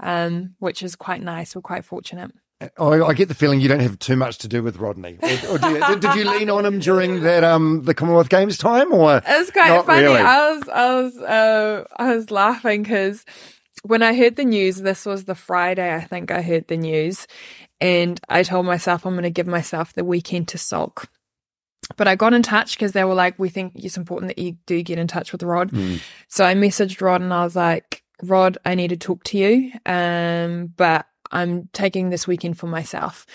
um, 0.00 0.54
which 0.58 0.82
is 0.82 0.96
quite 0.96 1.22
nice. 1.22 1.54
We're 1.54 1.62
quite 1.62 1.84
fortunate. 1.84 2.32
Oh, 2.76 3.04
I 3.06 3.12
get 3.14 3.28
the 3.28 3.34
feeling 3.36 3.60
you 3.60 3.68
don't 3.68 3.78
have 3.78 4.00
too 4.00 4.16
much 4.16 4.38
to 4.38 4.48
do 4.48 4.64
with 4.64 4.78
Rodney. 4.78 5.16
Or, 5.22 5.28
or 5.28 5.70
you, 5.70 5.86
did, 5.86 6.00
did 6.00 6.14
you 6.16 6.28
lean 6.28 6.50
on 6.50 6.66
him 6.66 6.80
during 6.80 7.22
that 7.22 7.44
um 7.44 7.84
the 7.84 7.94
Commonwealth 7.94 8.30
Games 8.30 8.58
time? 8.58 8.92
Or 8.92 9.18
It 9.18 9.24
was 9.26 9.50
quite 9.52 9.84
funny. 9.84 10.02
really? 10.02 10.18
I 10.20 10.50
was, 10.50 10.68
I 10.68 11.00
was, 11.02 11.16
uh, 11.18 11.84
I 11.96 12.16
was 12.16 12.30
laughing 12.32 12.82
because 12.82 13.24
when 13.84 14.02
I 14.02 14.12
heard 14.12 14.34
the 14.34 14.44
news, 14.44 14.78
this 14.78 15.06
was 15.06 15.24
the 15.24 15.36
Friday, 15.36 15.94
I 15.94 16.00
think 16.00 16.32
I 16.32 16.42
heard 16.42 16.66
the 16.66 16.76
news, 16.76 17.28
and 17.80 18.20
I 18.28 18.42
told 18.42 18.66
myself 18.66 19.06
I'm 19.06 19.14
going 19.14 19.22
to 19.24 19.30
give 19.30 19.46
myself 19.46 19.92
the 19.92 20.04
weekend 20.04 20.48
to 20.48 20.58
sulk. 20.58 21.08
But 21.96 22.06
I 22.06 22.16
got 22.16 22.34
in 22.34 22.42
touch 22.42 22.76
because 22.76 22.92
they 22.92 23.04
were 23.04 23.14
like, 23.14 23.38
we 23.38 23.48
think 23.48 23.72
it's 23.74 23.96
important 23.96 24.28
that 24.28 24.42
you 24.42 24.58
do 24.66 24.82
get 24.82 24.98
in 24.98 25.06
touch 25.06 25.32
with 25.32 25.42
Rod. 25.42 25.70
So 26.28 26.44
I 26.44 26.54
messaged 26.54 27.00
Rod 27.00 27.22
and 27.22 27.32
I 27.32 27.44
was 27.44 27.56
like, 27.56 28.02
Rod, 28.22 28.58
I 28.64 28.74
need 28.74 28.88
to 28.88 28.96
talk 28.96 29.24
to 29.24 29.38
you. 29.38 29.72
Um, 29.86 30.72
but 30.76 31.06
I'm 31.30 31.68
taking 31.72 32.10
this 32.10 32.26
weekend 32.26 32.58
for 32.58 32.66
myself. 32.66 33.26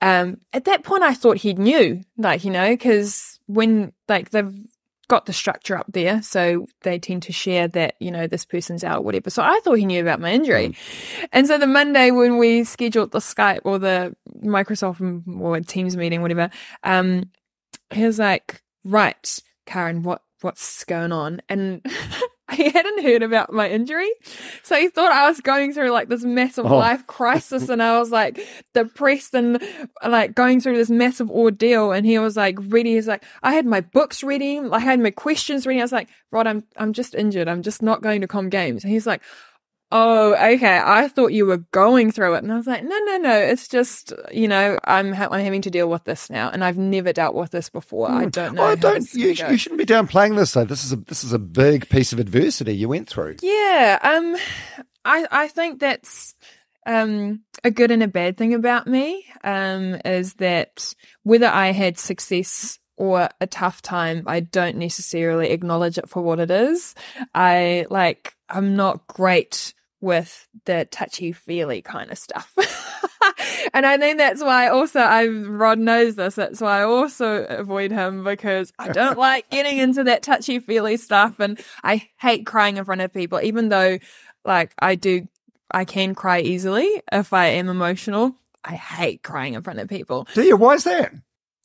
Um, 0.00 0.38
at 0.52 0.64
that 0.64 0.82
point, 0.82 1.04
I 1.04 1.14
thought 1.14 1.36
he 1.36 1.54
knew, 1.54 2.02
like, 2.16 2.44
you 2.44 2.50
know, 2.50 2.70
because 2.70 3.38
when, 3.46 3.92
like, 4.08 4.30
they've 4.30 4.52
got 5.08 5.26
the 5.26 5.32
structure 5.32 5.76
up 5.76 5.86
there, 5.88 6.22
so 6.22 6.66
they 6.82 6.98
tend 6.98 7.22
to 7.24 7.32
share 7.32 7.68
that, 7.68 7.94
you 8.00 8.10
know, 8.10 8.26
this 8.26 8.44
person's 8.44 8.84
out, 8.84 9.04
whatever. 9.04 9.30
So 9.30 9.42
I 9.42 9.60
thought 9.62 9.74
he 9.74 9.86
knew 9.86 10.00
about 10.00 10.20
my 10.20 10.32
injury. 10.32 10.76
And 11.32 11.46
so 11.46 11.58
the 11.58 11.66
Monday 11.66 12.10
when 12.10 12.38
we 12.38 12.64
scheduled 12.64 13.12
the 13.12 13.18
Skype 13.18 13.60
or 13.64 13.78
the 13.78 14.14
Microsoft 14.42 15.22
or 15.40 15.60
Teams 15.60 15.96
meeting, 15.96 16.22
whatever, 16.22 16.50
um, 16.82 17.30
he 17.92 18.04
was 18.04 18.18
like, 18.18 18.62
right, 18.84 19.38
Karin, 19.66 20.02
what, 20.02 20.22
what's 20.40 20.84
going 20.84 21.12
on? 21.12 21.42
And 21.48 21.84
he 22.54 22.70
hadn't 22.70 23.02
heard 23.02 23.22
about 23.22 23.52
my 23.52 23.68
injury. 23.68 24.10
So 24.62 24.76
he 24.76 24.88
thought 24.88 25.12
I 25.12 25.28
was 25.28 25.40
going 25.40 25.72
through 25.72 25.90
like 25.90 26.08
this 26.08 26.24
massive 26.24 26.66
Oh. 26.66 26.76
life 26.76 27.06
crisis 27.06 27.68
and 27.68 27.82
I 27.82 27.98
was 27.98 28.10
like 28.10 28.40
depressed 28.74 29.34
and 29.34 29.62
like 30.06 30.34
going 30.34 30.60
through 30.60 30.76
this 30.76 30.90
massive 30.90 31.30
ordeal. 31.30 31.92
And 31.92 32.06
he 32.06 32.18
was 32.18 32.36
like 32.36 32.56
ready. 32.60 32.94
He's 32.94 33.08
like, 33.08 33.24
I 33.42 33.54
had 33.54 33.66
my 33.66 33.80
books 33.80 34.22
ready. 34.22 34.60
I 34.60 34.78
had 34.78 35.00
my 35.00 35.10
questions 35.10 35.66
ready. 35.66 35.80
I 35.80 35.84
was 35.84 35.92
like, 35.92 36.08
Rod, 36.30 36.46
I'm, 36.46 36.64
I'm 36.76 36.92
just 36.92 37.14
injured. 37.14 37.48
I'm 37.48 37.62
just 37.62 37.82
not 37.82 38.02
going 38.02 38.20
to 38.22 38.26
com 38.28 38.48
games. 38.48 38.84
And 38.84 38.92
he's 38.92 39.06
like, 39.06 39.22
Oh, 39.94 40.34
okay. 40.34 40.80
I 40.82 41.06
thought 41.08 41.34
you 41.34 41.44
were 41.44 41.58
going 41.70 42.10
through 42.10 42.34
it. 42.34 42.42
And 42.42 42.50
I 42.50 42.56
was 42.56 42.66
like, 42.66 42.82
no, 42.82 42.98
no, 43.04 43.18
no. 43.18 43.36
It's 43.36 43.68
just, 43.68 44.12
you 44.32 44.48
know, 44.48 44.78
I'm, 44.84 45.12
ha- 45.12 45.28
I'm 45.30 45.44
having 45.44 45.60
to 45.62 45.70
deal 45.70 45.88
with 45.90 46.04
this 46.04 46.30
now. 46.30 46.48
And 46.48 46.64
I've 46.64 46.78
never 46.78 47.12
dealt 47.12 47.34
with 47.34 47.50
this 47.50 47.68
before. 47.68 48.10
I 48.10 48.24
don't 48.24 48.54
know. 48.54 48.62
Oh, 48.62 48.68
how 48.68 48.74
don't 48.74 49.12
you? 49.12 49.28
You 49.28 49.56
shouldn't 49.58 49.78
be 49.78 49.84
downplaying 49.84 50.36
this 50.36 50.52
though. 50.54 50.64
This 50.64 50.82
is 50.82 50.94
a 50.94 50.96
this 50.96 51.24
is 51.24 51.34
a 51.34 51.38
big 51.38 51.90
piece 51.90 52.12
of 52.14 52.18
adversity 52.18 52.74
you 52.74 52.88
went 52.88 53.06
through. 53.06 53.36
Yeah, 53.42 53.98
um, 54.02 54.36
I 55.04 55.26
I 55.30 55.48
think 55.48 55.78
that's 55.78 56.34
um 56.86 57.42
a 57.62 57.70
good 57.70 57.90
and 57.90 58.02
a 58.02 58.08
bad 58.08 58.38
thing 58.38 58.54
about 58.54 58.86
me. 58.86 59.26
Um, 59.44 60.00
is 60.04 60.34
that 60.34 60.94
whether 61.22 61.46
I 61.48 61.72
had 61.72 61.98
success 61.98 62.78
or 62.96 63.28
a 63.40 63.46
tough 63.46 63.82
time, 63.82 64.24
I 64.26 64.40
don't 64.40 64.76
necessarily 64.76 65.50
acknowledge 65.50 65.98
it 65.98 66.08
for 66.08 66.22
what 66.22 66.40
it 66.40 66.50
is. 66.50 66.94
I 67.34 67.86
like 67.90 68.34
I'm 68.48 68.74
not 68.74 69.06
great 69.06 69.74
with 70.02 70.48
the 70.64 70.86
touchy 70.90 71.32
feely 71.32 71.80
kind 71.80 72.10
of 72.10 72.18
stuff. 72.18 72.52
and 73.72 73.86
I 73.86 73.96
think 73.96 74.18
that's 74.18 74.42
why 74.42 74.68
also 74.68 75.00
I 75.00 75.28
Rod 75.28 75.78
knows 75.78 76.16
this. 76.16 76.34
That's 76.34 76.60
why 76.60 76.80
I 76.80 76.84
also 76.84 77.44
avoid 77.44 77.92
him 77.92 78.24
because 78.24 78.72
I 78.78 78.88
don't 78.88 79.16
like 79.30 79.48
getting 79.48 79.78
into 79.78 80.04
that 80.04 80.22
touchy 80.22 80.58
feely 80.58 80.96
stuff 80.96 81.40
and 81.40 81.58
I 81.82 82.08
hate 82.20 82.44
crying 82.44 82.76
in 82.76 82.84
front 82.84 83.00
of 83.00 83.14
people, 83.14 83.40
even 83.42 83.70
though 83.70 83.98
like 84.44 84.74
I 84.78 84.96
do 84.96 85.28
I 85.70 85.84
can 85.84 86.14
cry 86.14 86.40
easily 86.40 87.02
if 87.10 87.32
I 87.32 87.46
am 87.46 87.68
emotional. 87.68 88.34
I 88.64 88.74
hate 88.74 89.22
crying 89.22 89.54
in 89.54 89.62
front 89.62 89.78
of 89.78 89.88
people. 89.88 90.26
Do 90.34 90.42
you? 90.42 90.56
Why 90.56 90.74
is 90.74 90.84
that? 90.84 91.12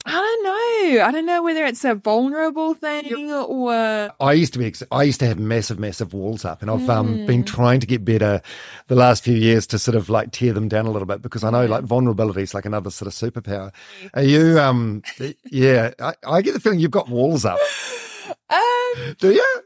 I 0.10 0.12
don't 0.12 0.44
know. 0.44 1.04
I 1.04 1.12
don't 1.12 1.26
know 1.26 1.44
whether 1.44 1.66
it's 1.66 1.84
a 1.84 1.94
vulnerable 1.94 2.74
thing 2.74 3.30
or 3.32 4.10
I 4.22 4.34
used 4.34 4.54
to 4.54 4.60
be. 4.60 4.74
I 4.90 5.04
used 5.04 5.20
to 5.20 5.28
have 5.28 5.38
massive, 5.38 5.80
massive 5.80 6.14
walls 6.14 6.46
up, 6.46 6.62
and 6.62 6.72
I've 6.72 6.90
um, 6.90 7.26
been 7.26 7.44
trying 7.44 7.82
to 7.82 7.88
get 7.88 8.06
better 8.06 8.42
the 8.88 8.96
last 8.96 9.24
few 9.24 9.36
years 9.36 9.68
to 9.68 9.80
sort 9.80 9.96
of 9.96 10.10
like 10.10 10.32
tear 10.32 10.54
them 10.54 10.70
down 10.70 10.86
a 10.86 10.92
little 10.92 11.06
bit 11.06 11.22
because 11.22 11.44
I 11.44 11.50
know 11.50 11.66
like 11.66 11.84
vulnerability 11.84 12.42
is 12.42 12.54
like 12.54 12.66
another 12.66 12.90
sort 12.90 13.08
of 13.08 13.14
superpower. 13.14 13.74
Are 14.14 14.24
you? 14.24 14.58
Um, 14.60 15.04
yeah, 15.52 15.92
I, 16.00 16.14
I 16.26 16.42
get 16.42 16.54
the 16.54 16.62
feeling 16.62 16.80
you've 16.80 16.92
got 16.92 17.10
walls 17.10 17.44
up. 17.44 17.60
um 18.50 19.16
Do 19.20 19.32
you? 19.32 19.62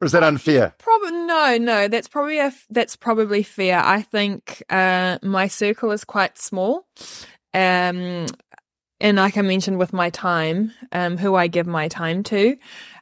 Or 0.00 0.06
is 0.06 0.12
that 0.12 0.22
unfair? 0.22 0.72
Probably 0.78 1.10
no, 1.10 1.58
no. 1.58 1.88
That's 1.88 2.08
probably 2.08 2.38
a, 2.38 2.52
that's 2.70 2.96
probably 2.96 3.42
fair. 3.42 3.80
I 3.84 4.02
think 4.02 4.62
uh, 4.70 5.18
my 5.22 5.48
circle 5.48 5.90
is 5.90 6.04
quite 6.04 6.38
small, 6.38 6.86
um, 7.52 8.26
and 9.00 9.16
like 9.16 9.36
I 9.36 9.42
mentioned 9.42 9.78
with 9.78 9.92
my 9.92 10.10
time, 10.10 10.72
um, 10.92 11.16
who 11.16 11.34
I 11.34 11.46
give 11.46 11.66
my 11.66 11.88
time 11.88 12.22
to, 12.24 12.56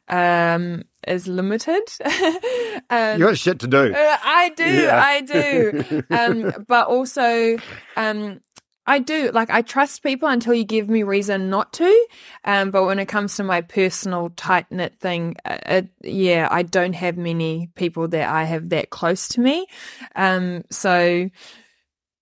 um, 0.07 0.83
is 1.07 1.27
limited. 1.27 1.81
um, 2.89 3.19
You 3.19 3.25
got 3.25 3.37
shit 3.37 3.59
to 3.59 3.67
do. 3.67 3.93
uh, 3.93 4.17
I 4.23 4.51
do, 4.55 4.63
Yeah. 4.63 5.03
I 5.03 5.21
do. 5.21 5.83
Um, 6.11 6.65
but 6.67 6.87
also, 6.87 7.57
um, 7.95 8.41
I 8.87 8.97
do 8.97 9.29
like 9.31 9.51
I 9.51 9.61
trust 9.61 10.01
people 10.01 10.27
until 10.27 10.55
you 10.55 10.63
give 10.63 10.89
me 10.89 11.03
reason 11.03 11.51
not 11.51 11.71
to. 11.73 12.07
Um, 12.43 12.71
but 12.71 12.85
when 12.85 12.97
it 12.97 13.05
comes 13.05 13.35
to 13.35 13.43
my 13.43 13.61
personal 13.61 14.31
tight 14.31 14.65
knit 14.71 14.99
thing, 14.99 15.35
uh, 15.45 15.57
it, 15.67 15.89
yeah, 16.01 16.47
I 16.49 16.63
don't 16.63 16.93
have 16.93 17.15
many 17.15 17.69
people 17.75 18.07
that 18.07 18.27
I 18.27 18.45
have 18.45 18.69
that 18.69 18.89
close 18.89 19.27
to 19.29 19.41
me. 19.41 19.67
Um, 20.15 20.63
so 20.71 21.29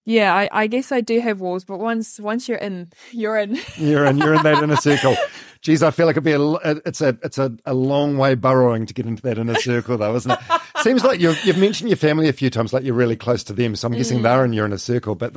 yeah, 0.10 0.34
I, 0.34 0.48
I 0.54 0.68
guess 0.68 0.94
I 0.94 1.02
do 1.02 1.20
have 1.20 1.42
walls, 1.42 1.66
but 1.66 1.80
once 1.80 2.18
once 2.18 2.48
you're 2.48 2.58
in, 2.58 2.90
you're 3.12 3.38
in. 3.38 3.60
You're 3.78 4.06
in. 4.06 4.18
You're 4.18 4.36
in 4.36 4.44
that 4.44 4.64
inner 4.64 4.78
circle. 4.78 5.18
Geez, 5.62 5.84
I 5.84 5.92
feel 5.92 6.06
like 6.06 6.14
it'd 6.14 6.24
be 6.24 6.32
a. 6.32 6.42
It's 6.86 7.02
a. 7.02 7.18
It's 7.24 7.38
a, 7.38 7.52
a 7.66 7.74
long 7.74 8.18
way 8.18 8.34
burrowing 8.36 8.86
to 8.86 8.94
get 8.94 9.06
into 9.06 9.22
that 9.24 9.38
inner 9.38 9.56
circle, 9.56 9.98
though, 9.98 10.16
isn't 10.16 10.32
it? 10.32 10.40
Seems 10.82 11.04
like 11.04 11.20
you've 11.20 11.44
you've 11.44 11.58
mentioned 11.58 11.90
your 11.90 11.98
family 11.98 12.30
a 12.30 12.34
few 12.34 12.50
times, 12.50 12.72
like 12.72 12.84
you're 12.86 12.94
really 12.94 13.18
close 13.18 13.44
to 13.46 13.54
them. 13.54 13.76
So 13.76 13.88
I'm 13.88 13.94
Mm. 13.94 13.98
guessing 13.98 14.22
they're 14.22 14.46
in 14.46 14.54
your 14.54 14.66
inner 14.66 14.78
circle. 14.78 15.16
But 15.16 15.36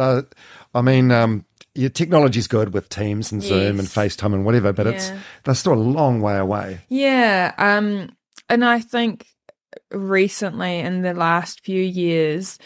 I 0.73 0.81
mean, 0.83 1.11
um, 1.11 1.45
your 1.75 1.91
technology's 1.91 2.47
good 2.47 2.73
with 2.73 2.89
Teams 2.91 3.33
and 3.33 3.43
Zoom 3.43 3.81
and 3.81 3.89
FaceTime 3.89 4.35
and 4.35 4.45
whatever, 4.45 4.73
but 4.73 4.87
it's 4.87 5.09
Yeah. 5.09 5.19
they're 5.45 5.55
still 5.57 5.73
a 5.73 5.75
long 5.75 6.21
way 6.21 6.37
away. 6.39 6.79
Yeah, 6.89 7.53
um, 7.59 8.11
and 8.49 8.65
I 8.65 8.79
think 8.81 9.27
recently 9.91 10.79
in 10.79 11.03
the 11.03 11.15
last 11.15 11.61
few 11.65 11.83
years, 11.83 12.59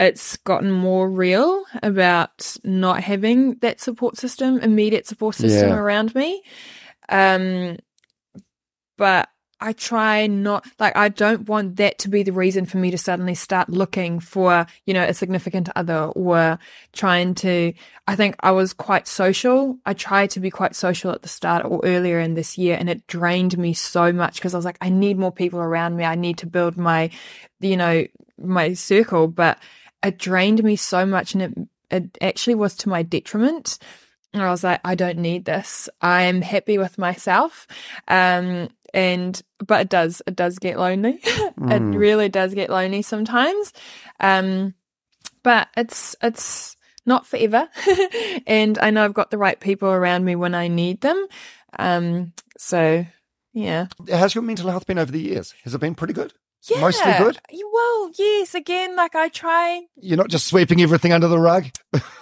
it's 0.00 0.38
gotten 0.38 0.72
more 0.72 1.08
real 1.10 1.62
about 1.82 2.56
not 2.64 3.02
having 3.02 3.56
that 3.56 3.80
support 3.80 4.16
system, 4.16 4.58
immediate 4.60 5.06
support 5.06 5.34
system 5.36 5.68
Yeah. 5.68 5.76
around 5.76 6.14
me. 6.14 6.42
Um, 7.10 7.76
but 8.96 9.28
I 9.62 9.74
try 9.74 10.26
not 10.26 10.64
like 10.78 10.96
I 10.96 11.10
don't 11.10 11.46
want 11.46 11.76
that 11.76 11.98
to 11.98 12.08
be 12.08 12.22
the 12.22 12.32
reason 12.32 12.64
for 12.64 12.78
me 12.78 12.90
to 12.90 12.96
suddenly 12.96 13.34
start 13.34 13.68
looking 13.68 14.18
for, 14.18 14.66
you 14.86 14.94
know, 14.94 15.04
a 15.04 15.12
significant 15.12 15.68
other 15.76 16.04
or 16.16 16.58
trying 16.94 17.34
to 17.36 17.74
I 18.06 18.16
think 18.16 18.36
I 18.40 18.52
was 18.52 18.72
quite 18.72 19.06
social. 19.06 19.78
I 19.84 19.92
tried 19.92 20.30
to 20.30 20.40
be 20.40 20.50
quite 20.50 20.74
social 20.74 21.10
at 21.12 21.20
the 21.20 21.28
start 21.28 21.66
or 21.66 21.80
earlier 21.84 22.18
in 22.20 22.34
this 22.34 22.56
year 22.56 22.76
and 22.80 22.88
it 22.88 23.06
drained 23.06 23.58
me 23.58 23.74
so 23.74 24.12
much 24.14 24.36
because 24.36 24.54
I 24.54 24.58
was 24.58 24.64
like 24.64 24.78
I 24.80 24.88
need 24.88 25.18
more 25.18 25.32
people 25.32 25.60
around 25.60 25.94
me. 25.94 26.04
I 26.04 26.14
need 26.14 26.38
to 26.38 26.46
build 26.46 26.78
my 26.78 27.10
you 27.60 27.76
know, 27.76 28.06
my 28.38 28.72
circle, 28.72 29.28
but 29.28 29.58
it 30.02 30.18
drained 30.18 30.62
me 30.62 30.76
so 30.76 31.04
much 31.04 31.34
and 31.34 31.42
it 31.42 31.68
it 31.90 32.18
actually 32.20 32.54
was 32.54 32.76
to 32.76 32.88
my 32.88 33.02
detriment. 33.02 33.78
And 34.32 34.42
I 34.42 34.50
was 34.50 34.62
like, 34.62 34.80
I 34.84 34.94
don't 34.94 35.18
need 35.18 35.44
this. 35.44 35.88
I'm 36.00 36.40
happy 36.40 36.78
with 36.78 36.98
myself. 36.98 37.66
Um, 38.06 38.68
and, 38.94 39.40
but 39.58 39.82
it 39.82 39.88
does, 39.88 40.22
it 40.26 40.36
does 40.36 40.58
get 40.58 40.78
lonely. 40.78 41.20
it 41.24 41.82
really 41.82 42.28
does 42.28 42.54
get 42.54 42.70
lonely 42.70 43.02
sometimes. 43.02 43.72
Um, 44.20 44.74
but 45.42 45.68
it's, 45.76 46.14
it's 46.22 46.76
not 47.04 47.26
forever. 47.26 47.68
and 48.46 48.78
I 48.78 48.90
know 48.90 49.04
I've 49.04 49.14
got 49.14 49.32
the 49.32 49.38
right 49.38 49.58
people 49.58 49.88
around 49.88 50.24
me 50.24 50.36
when 50.36 50.54
I 50.54 50.68
need 50.68 51.00
them. 51.00 51.26
Um, 51.78 52.32
so 52.56 53.04
yeah. 53.52 53.86
How's 54.08 54.34
your 54.34 54.42
mental 54.42 54.70
health 54.70 54.86
been 54.86 54.98
over 54.98 55.10
the 55.10 55.20
years? 55.20 55.54
Has 55.64 55.74
it 55.74 55.80
been 55.80 55.96
pretty 55.96 56.14
good? 56.14 56.32
Yeah. 56.68 56.80
Mostly 56.80 57.12
good. 57.18 57.38
Well, 57.72 58.10
yes. 58.18 58.54
Again, 58.54 58.94
like 58.94 59.14
I 59.14 59.28
try. 59.28 59.82
You're 59.96 60.18
not 60.18 60.28
just 60.28 60.46
sweeping 60.46 60.82
everything 60.82 61.12
under 61.12 61.26
the 61.28 61.38
rug. 61.38 61.66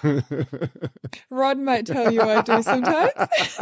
Rod 1.30 1.58
might 1.58 1.86
tell 1.86 2.12
you 2.12 2.22
I 2.22 2.42
do 2.42 2.62
sometimes. 2.62 3.10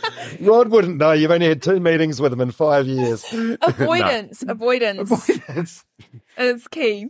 Rod 0.40 0.68
wouldn't 0.68 0.98
know. 0.98 1.12
You've 1.12 1.30
only 1.30 1.48
had 1.48 1.62
two 1.62 1.80
meetings 1.80 2.20
with 2.20 2.32
him 2.32 2.40
in 2.42 2.50
five 2.50 2.86
years. 2.86 3.24
avoidance, 3.62 4.44
avoidance 4.46 5.10
Avoidance. 5.10 5.84
is 6.36 6.68
key. 6.68 7.08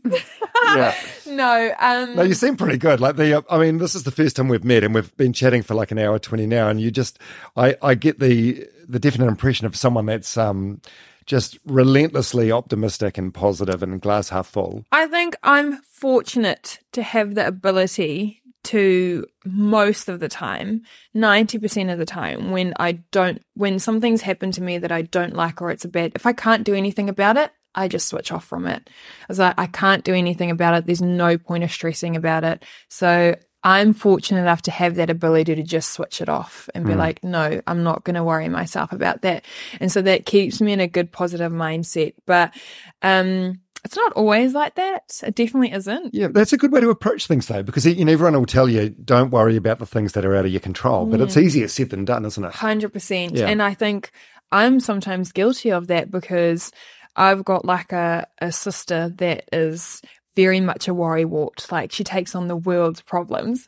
Yeah. 0.67 0.95
no, 1.27 1.75
um, 1.81 2.15
No, 2.15 2.23
you 2.23 2.35
seem 2.35 2.57
pretty 2.57 2.79
good. 2.79 3.01
Like 3.01 3.17
the, 3.17 3.39
uh, 3.39 3.43
I 3.51 3.59
mean, 3.59 3.79
this 3.79 3.95
is 3.95 4.05
the 4.05 4.11
first 4.13 4.37
time 4.37 4.49
we've 4.49 4.65
met, 4.65 4.85
and 4.85 4.95
we've 4.95 5.15
been 5.17 5.33
chatting 5.33 5.63
for 5.63 5.75
like 5.75 5.91
an 5.91 5.99
hour 5.99 6.19
twenty 6.19 6.47
now, 6.47 6.69
and 6.69 6.81
you 6.81 6.91
just, 6.91 7.19
I, 7.57 7.77
I 7.83 7.95
get 7.97 8.21
the 8.21 8.67
the 8.87 9.01
definite 9.01 9.27
impression 9.29 9.67
of 9.67 9.75
someone 9.75 10.07
that's 10.07 10.37
um 10.37 10.81
just 11.27 11.59
relentlessly 11.65 12.53
optimistic 12.53 13.19
and 13.19 13.33
positive 13.33 13.83
and 13.83 14.01
glass 14.01 14.29
half 14.29 14.47
full. 14.47 14.85
I 14.93 15.07
think 15.07 15.37
I'm 15.43 15.81
fortunate 15.83 16.81
to 16.93 17.03
have 17.03 17.35
the 17.35 17.47
ability 17.47 18.43
to 18.65 19.27
most 19.45 20.09
of 20.09 20.21
the 20.21 20.29
time, 20.29 20.83
90% 21.15 21.93
of 21.93 21.99
the 21.99 22.07
time, 22.07 22.51
when 22.51 22.73
I 22.79 22.93
don't, 23.13 23.43
when 23.55 23.79
something's 23.79 24.23
happened 24.23 24.55
to 24.55 24.63
me 24.63 24.79
that 24.79 24.91
I 24.91 25.03
don't 25.03 25.35
like 25.35 25.61
or 25.61 25.71
it's 25.71 25.85
a 25.85 25.89
bad, 25.89 26.13
if 26.15 26.27
I 26.27 26.33
can't 26.33 26.65
do 26.65 26.75
anything 26.75 27.09
about 27.09 27.37
it, 27.37 27.53
I 27.75 27.89
just 27.89 28.09
switch 28.09 28.33
off 28.33 28.45
from 28.45 28.67
it. 28.67 28.89
I 28.89 29.27
was 29.29 29.39
like, 29.39 29.55
I 29.59 29.67
can't 29.67 30.05
do 30.05 30.15
anything 30.15 30.51
about 30.51 30.75
it. 30.75 30.87
There's 30.87 31.03
no 31.03 31.37
point 31.37 31.65
of 31.65 31.73
stressing 31.73 32.17
about 32.17 32.45
it. 32.45 32.65
So 32.89 33.35
I'm 33.65 33.95
fortunate 33.95 34.43
enough 34.43 34.63
to 34.63 34.71
have 34.71 34.97
that 34.97 35.09
ability 35.09 35.55
to 35.55 35.63
just 35.63 35.93
switch 35.93 36.21
it 36.21 36.29
off 36.29 36.69
and 36.75 36.87
be 36.87 36.95
like, 36.95 37.25
no, 37.25 37.63
I'm 37.67 37.83
not 37.83 38.05
going 38.05 38.15
to 38.15 38.23
worry 38.23 38.49
myself 38.51 38.93
about 38.93 39.23
that. 39.23 39.47
And 39.81 39.91
so 39.91 40.03
that 40.03 40.27
keeps 40.27 40.61
me 40.61 40.75
in 40.75 40.81
a 40.81 40.87
good 40.87 41.11
positive 41.11 41.51
mindset. 41.51 42.13
But, 42.27 42.55
um, 43.01 43.61
it's 43.83 43.97
not 43.97 44.13
always 44.15 44.55
like 44.55 44.77
that. 44.77 45.21
It 45.23 45.35
definitely 45.35 45.73
isn't. 45.73 46.15
Yeah, 46.15 46.29
that's 46.29 46.53
a 46.53 46.57
good 46.57 46.73
way 46.73 46.81
to 46.81 46.91
approach 46.91 47.27
things, 47.27 47.47
though, 47.47 47.63
because 47.63 47.85
you 47.85 48.05
know, 48.05 48.13
everyone 48.13 48.35
will 48.35 48.47
tell 48.47 48.69
you 48.69 48.91
don't 48.91 49.31
worry 49.31 49.57
about 49.57 49.79
the 49.79 49.87
things 49.87 50.13
that 50.13 50.25
are 50.25 50.35
out 50.35 50.47
of 50.47 50.51
your 50.51 50.61
control, 50.61 51.05
but 51.05 51.21
it's 51.21 51.37
easier 51.37 51.69
said 51.69 51.91
than 51.91 52.07
done, 52.07 52.25
isn't 52.25 52.45
it? 52.45 52.53
Hundred 52.55 52.95
percent. 52.95 53.35
Yeah. 53.35 53.47
And 53.47 53.63
I 53.63 53.75
think 53.75 54.11
I'm 54.51 54.81
sometimes 54.81 55.33
guilty 55.33 55.71
of 55.71 55.89
that 55.89 56.11
because 56.11 56.73
I've 57.15 57.45
got 57.45 57.67
like 57.67 57.93
a, 57.93 58.27
a 58.39 58.53
sister 58.53 59.11
that 59.17 59.45
is 59.53 60.01
very 60.37 60.61
much 60.61 60.89
a 60.89 60.95
worrywart. 60.95 61.71
Like 61.71 61.93
she 61.93 62.05
takes 62.05 62.35
on 62.35 62.49
the 62.49 62.57
world's 62.57 63.01
problems. 63.01 63.67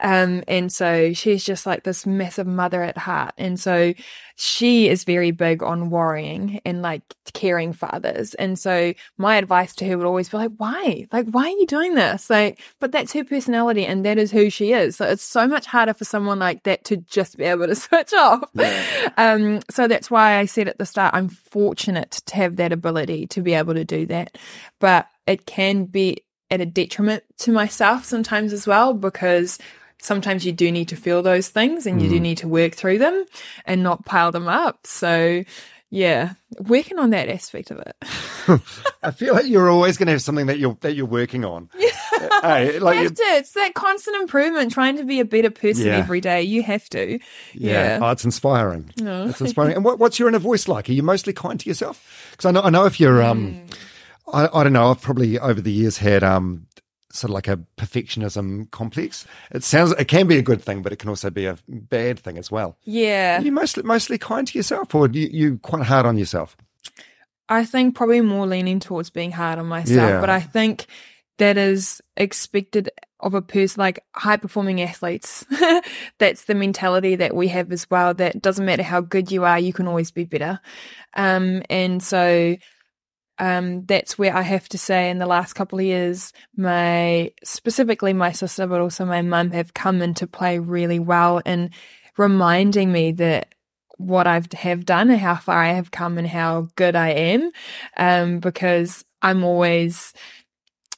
Um, 0.00 0.42
and 0.48 0.72
so 0.72 1.12
she's 1.12 1.44
just 1.44 1.66
like 1.66 1.84
this 1.84 2.06
massive 2.06 2.46
mother 2.46 2.82
at 2.82 2.98
heart. 2.98 3.34
And 3.38 3.58
so 3.58 3.94
she 4.40 4.88
is 4.88 5.02
very 5.02 5.32
big 5.32 5.64
on 5.64 5.90
worrying 5.90 6.60
and 6.64 6.80
like 6.80 7.02
caring 7.32 7.72
for 7.72 7.92
others. 7.92 8.34
And 8.34 8.56
so 8.56 8.94
my 9.16 9.34
advice 9.34 9.74
to 9.74 9.84
her 9.88 9.98
would 9.98 10.06
always 10.06 10.28
be 10.28 10.36
like, 10.36 10.52
why? 10.58 11.08
Like, 11.12 11.26
why 11.26 11.46
are 11.46 11.48
you 11.48 11.66
doing 11.66 11.96
this? 11.96 12.30
Like, 12.30 12.60
but 12.78 12.92
that's 12.92 13.12
her 13.14 13.24
personality 13.24 13.84
and 13.84 14.06
that 14.06 14.16
is 14.16 14.30
who 14.30 14.48
she 14.48 14.72
is. 14.72 14.94
So 14.94 15.06
it's 15.06 15.24
so 15.24 15.48
much 15.48 15.66
harder 15.66 15.92
for 15.92 16.04
someone 16.04 16.38
like 16.38 16.62
that 16.62 16.84
to 16.84 16.98
just 16.98 17.36
be 17.36 17.42
able 17.42 17.66
to 17.66 17.74
switch 17.74 18.12
off. 18.14 18.48
Um, 19.16 19.58
so 19.70 19.88
that's 19.88 20.08
why 20.08 20.36
I 20.36 20.44
said 20.44 20.68
at 20.68 20.78
the 20.78 20.86
start, 20.86 21.14
I'm 21.14 21.30
fortunate 21.30 22.22
to 22.26 22.36
have 22.36 22.54
that 22.56 22.70
ability 22.70 23.26
to 23.28 23.42
be 23.42 23.54
able 23.54 23.74
to 23.74 23.84
do 23.84 24.06
that. 24.06 24.38
But 24.78 25.08
it 25.26 25.46
can 25.46 25.86
be 25.86 26.18
at 26.48 26.60
a 26.60 26.66
detriment 26.66 27.24
to 27.38 27.50
myself 27.50 28.04
sometimes 28.04 28.52
as 28.52 28.68
well, 28.68 28.94
because 28.94 29.58
sometimes 30.00 30.44
you 30.46 30.52
do 30.52 30.70
need 30.72 30.88
to 30.88 30.96
feel 30.96 31.22
those 31.22 31.48
things 31.48 31.86
and 31.86 32.00
you 32.02 32.08
do 32.08 32.20
need 32.20 32.38
to 32.38 32.48
work 32.48 32.74
through 32.74 32.98
them 32.98 33.24
and 33.66 33.82
not 33.82 34.04
pile 34.04 34.32
them 34.32 34.48
up. 34.48 34.86
So 34.86 35.44
yeah, 35.90 36.34
working 36.60 36.98
on 36.98 37.10
that 37.10 37.28
aspect 37.30 37.70
of 37.70 37.78
it. 37.78 37.96
I 39.02 39.10
feel 39.10 39.34
like 39.34 39.46
you're 39.46 39.68
always 39.70 39.96
going 39.96 40.06
to 40.06 40.12
have 40.12 40.22
something 40.22 40.46
that 40.46 40.58
you're 40.58 40.76
that 40.80 40.94
you're 40.94 41.06
working 41.06 41.44
on. 41.44 41.68
hey, 42.42 42.78
like 42.78 42.96
you- 42.96 43.02
have 43.04 43.14
to. 43.14 43.22
It's 43.22 43.52
that 43.52 43.74
constant 43.74 44.16
improvement, 44.20 44.72
trying 44.72 44.96
to 44.98 45.04
be 45.04 45.20
a 45.20 45.24
better 45.24 45.50
person 45.50 45.86
Yeah. 45.86 45.96
every 45.96 46.20
day. 46.20 46.42
You 46.42 46.62
have 46.62 46.88
to. 46.90 47.18
Yeah, 47.54 47.98
Yeah. 47.98 47.98
Oh, 48.02 48.10
it's 48.10 48.24
inspiring. 48.24 48.90
It's 48.96 49.40
inspiring. 49.40 49.76
And 49.76 49.84
what, 49.84 49.98
what's 49.98 50.18
your 50.18 50.28
inner 50.28 50.38
voice 50.38 50.68
like? 50.68 50.88
Are 50.88 50.92
you 50.92 51.02
mostly 51.02 51.32
kind 51.32 51.58
to 51.60 51.68
yourself? 51.68 52.28
Because 52.32 52.46
I 52.46 52.50
know, 52.52 52.62
I 52.62 52.70
know 52.70 52.84
if 52.86 53.00
you're, 53.00 53.22
um, 53.22 53.62
I, 54.32 54.48
I 54.52 54.62
don't 54.64 54.72
know. 54.72 54.90
I've 54.90 55.00
probably 55.02 55.38
over 55.38 55.60
the 55.60 55.72
years 55.72 55.98
had 55.98 56.22
um, 56.22 56.66
sort 57.10 57.30
of 57.30 57.34
like 57.34 57.48
a 57.48 57.58
perfectionism 57.76 58.70
complex. 58.70 59.26
It 59.50 59.64
sounds, 59.64 59.92
it 59.92 60.06
can 60.08 60.26
be 60.26 60.36
a 60.38 60.42
good 60.42 60.62
thing, 60.62 60.82
but 60.82 60.92
it 60.92 60.98
can 60.98 61.08
also 61.08 61.30
be 61.30 61.46
a 61.46 61.56
bad 61.68 62.18
thing 62.18 62.36
as 62.38 62.50
well. 62.50 62.76
Yeah. 62.84 63.40
Are 63.40 63.44
you 63.44 63.52
mostly 63.52 63.82
mostly 63.82 64.18
kind 64.18 64.46
to 64.46 64.58
yourself, 64.58 64.94
or 64.94 65.08
you, 65.08 65.28
you 65.32 65.58
quite 65.58 65.84
hard 65.86 66.06
on 66.06 66.18
yourself? 66.18 66.56
I 67.48 67.64
think 67.64 67.94
probably 67.96 68.20
more 68.20 68.46
leaning 68.46 68.78
towards 68.78 69.08
being 69.10 69.32
hard 69.32 69.58
on 69.58 69.66
myself, 69.66 70.10
Yeah. 70.10 70.20
but 70.20 70.28
I 70.28 70.40
think 70.40 70.86
that 71.38 71.56
is 71.56 72.02
expected 72.16 72.90
of 73.20 73.32
a 73.34 73.40
person 73.42 73.80
like 73.80 74.04
high 74.14 74.36
performing 74.36 74.82
athletes. 74.82 75.46
That's 76.18 76.44
the 76.44 76.54
mentality 76.54 77.16
that 77.16 77.34
we 77.34 77.48
have 77.48 77.72
as 77.72 77.88
well. 77.90 78.12
That 78.14 78.42
doesn't 78.42 78.64
matter 78.64 78.82
how 78.82 79.00
good 79.00 79.32
you 79.32 79.44
are, 79.44 79.58
you 79.58 79.72
can 79.72 79.88
always 79.88 80.10
be 80.10 80.24
better. 80.24 80.60
Um, 81.14 81.62
and 81.70 82.02
so, 82.02 82.56
um, 83.38 83.84
that's 83.84 84.18
where 84.18 84.36
I 84.36 84.42
have 84.42 84.68
to 84.70 84.78
say 84.78 85.10
in 85.10 85.18
the 85.18 85.26
last 85.26 85.54
couple 85.54 85.78
of 85.78 85.84
years, 85.84 86.32
my, 86.56 87.32
specifically 87.44 88.12
my 88.12 88.32
sister, 88.32 88.66
but 88.66 88.80
also 88.80 89.04
my 89.04 89.22
mum 89.22 89.52
have 89.52 89.74
come 89.74 90.02
into 90.02 90.26
play 90.26 90.58
really 90.58 90.98
well 90.98 91.38
in 91.38 91.70
reminding 92.16 92.90
me 92.90 93.12
that 93.12 93.54
what 93.96 94.26
I've 94.26 94.52
have 94.52 94.84
done 94.84 95.10
and 95.10 95.20
how 95.20 95.36
far 95.36 95.62
I 95.62 95.72
have 95.72 95.90
come 95.90 96.18
and 96.18 96.26
how 96.26 96.68
good 96.76 96.96
I 96.96 97.10
am. 97.10 97.50
Um, 97.96 98.40
because 98.40 99.04
I'm 99.22 99.44
always, 99.44 100.12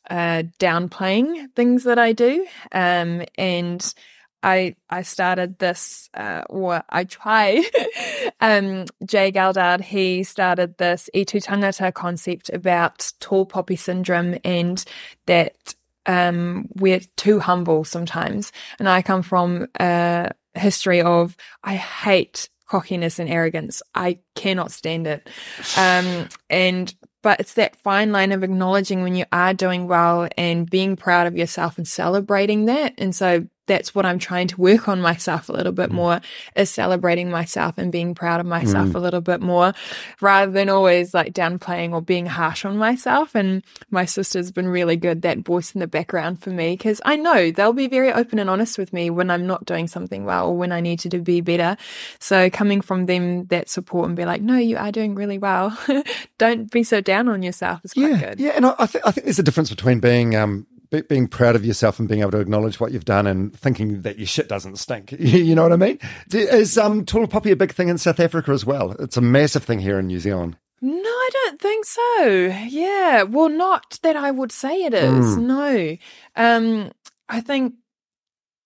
uh, 0.08 0.44
downplaying 0.58 1.54
things 1.54 1.84
that 1.84 1.98
I 1.98 2.12
do. 2.12 2.46
Um, 2.72 3.22
and 3.36 3.94
I 4.42 4.76
I 4.88 5.02
started 5.02 5.58
this, 5.58 6.08
uh, 6.14 6.42
or 6.48 6.82
I 6.88 7.04
try. 7.04 7.62
um, 8.40 8.86
Jay 9.04 9.32
Galdard, 9.32 9.80
he 9.80 10.22
started 10.22 10.78
this 10.78 11.10
e 11.12 11.24
tangata 11.24 11.92
concept 11.92 12.50
about 12.50 13.12
tall 13.20 13.46
poppy 13.46 13.76
syndrome 13.76 14.38
and 14.44 14.84
that 15.26 15.74
um, 16.06 16.68
we're 16.76 17.00
too 17.16 17.38
humble 17.38 17.84
sometimes. 17.84 18.52
And 18.78 18.88
I 18.88 19.02
come 19.02 19.22
from 19.22 19.68
a 19.78 20.30
history 20.54 21.02
of 21.02 21.36
I 21.62 21.76
hate 21.76 22.48
cockiness 22.66 23.18
and 23.18 23.28
arrogance. 23.28 23.82
I 23.94 24.20
cannot 24.34 24.70
stand 24.70 25.06
it. 25.06 25.28
Um, 25.76 26.28
and 26.48 26.94
but 27.22 27.40
it's 27.40 27.54
that 27.54 27.76
fine 27.76 28.12
line 28.12 28.32
of 28.32 28.42
acknowledging 28.42 29.02
when 29.02 29.14
you 29.14 29.26
are 29.30 29.52
doing 29.52 29.88
well 29.88 30.28
and 30.38 30.68
being 30.70 30.96
proud 30.96 31.26
of 31.26 31.36
yourself 31.36 31.76
and 31.76 31.86
celebrating 31.86 32.64
that. 32.64 32.94
And 32.96 33.14
so 33.14 33.46
that's 33.70 33.94
what 33.94 34.04
I'm 34.04 34.18
trying 34.18 34.48
to 34.48 34.60
work 34.60 34.88
on 34.88 35.00
myself 35.00 35.48
a 35.48 35.52
little 35.52 35.70
bit 35.70 35.90
mm. 35.90 35.94
more 35.94 36.20
is 36.56 36.70
celebrating 36.70 37.30
myself 37.30 37.78
and 37.78 37.92
being 37.92 38.16
proud 38.16 38.40
of 38.40 38.46
myself 38.46 38.88
mm. 38.88 38.94
a 38.96 38.98
little 38.98 39.20
bit 39.20 39.40
more 39.40 39.72
rather 40.20 40.50
than 40.50 40.68
always 40.68 41.14
like 41.14 41.32
downplaying 41.34 41.92
or 41.92 42.02
being 42.02 42.26
harsh 42.26 42.64
on 42.64 42.76
myself. 42.76 43.36
And 43.36 43.62
my 43.88 44.06
sister's 44.06 44.50
been 44.50 44.66
really 44.66 44.96
good, 44.96 45.22
that 45.22 45.38
voice 45.38 45.72
in 45.72 45.78
the 45.78 45.86
background 45.86 46.42
for 46.42 46.50
me, 46.50 46.72
because 46.72 47.00
I 47.04 47.14
know 47.14 47.52
they'll 47.52 47.72
be 47.72 47.86
very 47.86 48.12
open 48.12 48.40
and 48.40 48.50
honest 48.50 48.76
with 48.76 48.92
me 48.92 49.08
when 49.08 49.30
I'm 49.30 49.46
not 49.46 49.66
doing 49.66 49.86
something 49.86 50.24
well 50.24 50.48
or 50.48 50.56
when 50.56 50.72
I 50.72 50.80
need 50.80 50.98
to 51.00 51.20
be 51.20 51.40
better. 51.40 51.76
So 52.18 52.50
coming 52.50 52.80
from 52.80 53.06
them, 53.06 53.46
that 53.46 53.68
support 53.68 54.08
and 54.08 54.16
be 54.16 54.24
like, 54.24 54.42
no, 54.42 54.56
you 54.56 54.78
are 54.78 54.90
doing 54.90 55.14
really 55.14 55.38
well. 55.38 55.78
Don't 56.38 56.68
be 56.72 56.82
so 56.82 57.00
down 57.00 57.28
on 57.28 57.44
yourself 57.44 57.84
is 57.84 57.92
quite 57.92 58.10
yeah, 58.10 58.18
good. 58.18 58.40
Yeah. 58.40 58.50
And 58.56 58.66
I, 58.66 58.74
I, 58.80 58.86
th- 58.86 59.04
I 59.06 59.12
think 59.12 59.26
there's 59.26 59.38
a 59.38 59.44
difference 59.44 59.70
between 59.70 60.00
being, 60.00 60.34
um, 60.34 60.66
be, 60.90 61.02
being 61.02 61.28
proud 61.28 61.56
of 61.56 61.64
yourself 61.64 61.98
and 61.98 62.08
being 62.08 62.20
able 62.20 62.32
to 62.32 62.40
acknowledge 62.40 62.80
what 62.80 62.92
you've 62.92 63.04
done 63.04 63.26
and 63.26 63.56
thinking 63.56 64.02
that 64.02 64.18
your 64.18 64.26
shit 64.26 64.48
doesn't 64.48 64.76
stink. 64.76 65.12
you 65.18 65.54
know 65.54 65.62
what 65.62 65.72
I 65.72 65.76
mean? 65.76 65.98
Is 66.32 66.76
um, 66.76 67.04
tall 67.04 67.26
poppy 67.26 67.50
a 67.50 67.56
big 67.56 67.72
thing 67.72 67.88
in 67.88 67.98
South 67.98 68.20
Africa 68.20 68.50
as 68.50 68.66
well? 68.66 68.92
It's 68.98 69.16
a 69.16 69.22
massive 69.22 69.64
thing 69.64 69.80
here 69.80 69.98
in 69.98 70.06
New 70.06 70.20
Zealand. 70.20 70.56
No, 70.82 71.10
I 71.10 71.30
don't 71.32 71.60
think 71.60 71.84
so. 71.84 72.24
Yeah. 72.68 73.22
Well, 73.24 73.50
not 73.50 73.98
that 74.02 74.16
I 74.16 74.30
would 74.30 74.52
say 74.52 74.84
it 74.84 74.94
is. 74.94 75.36
Mm. 75.36 75.42
No. 75.42 75.96
Um, 76.36 76.92
I 77.28 77.40
think 77.40 77.74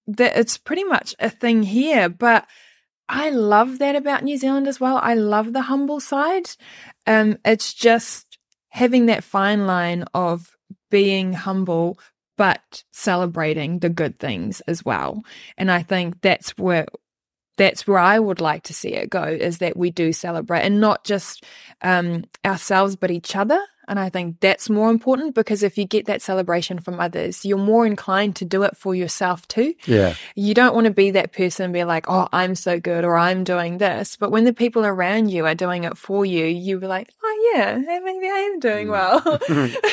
that 0.06 0.36
it's 0.36 0.56
pretty 0.56 0.84
much 0.84 1.14
a 1.18 1.28
thing 1.28 1.62
here, 1.62 2.09
but 2.09 2.46
I 3.09 3.30
love 3.30 3.78
that 3.78 3.96
about 3.96 4.22
New 4.22 4.36
Zealand 4.36 4.68
as 4.68 4.80
well. 4.80 4.98
I 5.02 5.14
love 5.14 5.52
the 5.52 5.62
humble 5.62 6.01
side. 6.01 6.51
Um, 7.06 7.38
it's 7.44 7.74
just 7.74 8.38
having 8.68 9.06
that 9.06 9.24
fine 9.24 9.66
line 9.66 10.05
of 10.14 10.56
being 10.90 11.32
humble 11.32 11.98
but 12.36 12.85
celebrating 12.93 13.78
the 13.78 13.89
good 13.89 14.19
things 14.19 14.61
as 14.62 14.85
well. 14.85 15.23
And 15.56 15.70
I 15.70 15.82
think 15.82 16.20
that's 16.20 16.51
where 16.59 16.86
that's 17.56 17.86
where 17.86 17.98
I 17.98 18.19
would 18.19 18.40
like 18.40 18.65
to 18.65 18.74
see 18.74 18.94
it 18.94 19.11
go 19.11 19.23
is 19.23 19.59
that 19.59 19.77
we 19.77 19.90
do 19.90 20.12
celebrate 20.12 20.62
and 20.62 20.81
not 20.81 21.05
just 21.05 21.44
um, 21.82 22.24
ourselves, 22.44 22.97
but 22.97 23.12
each 23.12 23.36
other. 23.36 23.61
And 23.89 23.98
I 23.98 24.09
think 24.09 24.40
that's 24.40 24.70
more 24.70 24.90
important 24.90 25.35
because 25.35 25.62
if 25.62 25.77
you 25.77 25.85
get 25.85 26.06
that 26.06 26.23
celebration 26.23 26.78
from 26.78 27.01
others, 27.01 27.44
you're 27.44 27.59
more 27.59 27.86
inclined 27.86 28.36
to 28.36 28.44
do 28.44 28.62
it 28.62 28.77
for 28.77 28.94
yourself 28.94 29.47
too. 29.48 29.74
Yeah. 29.86 30.15
You 30.35 30.55
don't 30.55 30.74
want 30.74 30.86
to 30.86 30.93
be 30.93 31.11
that 31.12 31.32
person 31.32 31.65
and 31.65 31.74
be 31.74 31.85
like, 31.85 32.06
oh, 32.09 32.28
I'm 32.32 32.55
so 32.55 32.81
good 32.81 33.05
or 33.05 33.16
I'm 33.16 33.44
doing 33.44 33.78
this. 33.78 34.16
But 34.16 34.31
when 34.31 34.44
the 34.44 34.52
people 34.52 34.86
around 34.86 35.31
you 35.31 35.47
are 35.47 35.55
doing 35.55 35.85
it 35.85 35.98
for 35.98 36.24
you, 36.24 36.47
you 36.47 36.78
be 36.78 36.86
like, 36.86 37.11
oh, 37.23 37.52
yeah, 37.55 37.77
maybe 37.77 38.27
I 38.27 38.51
am 38.52 38.61
doing 38.61 38.89
well. 38.89 39.23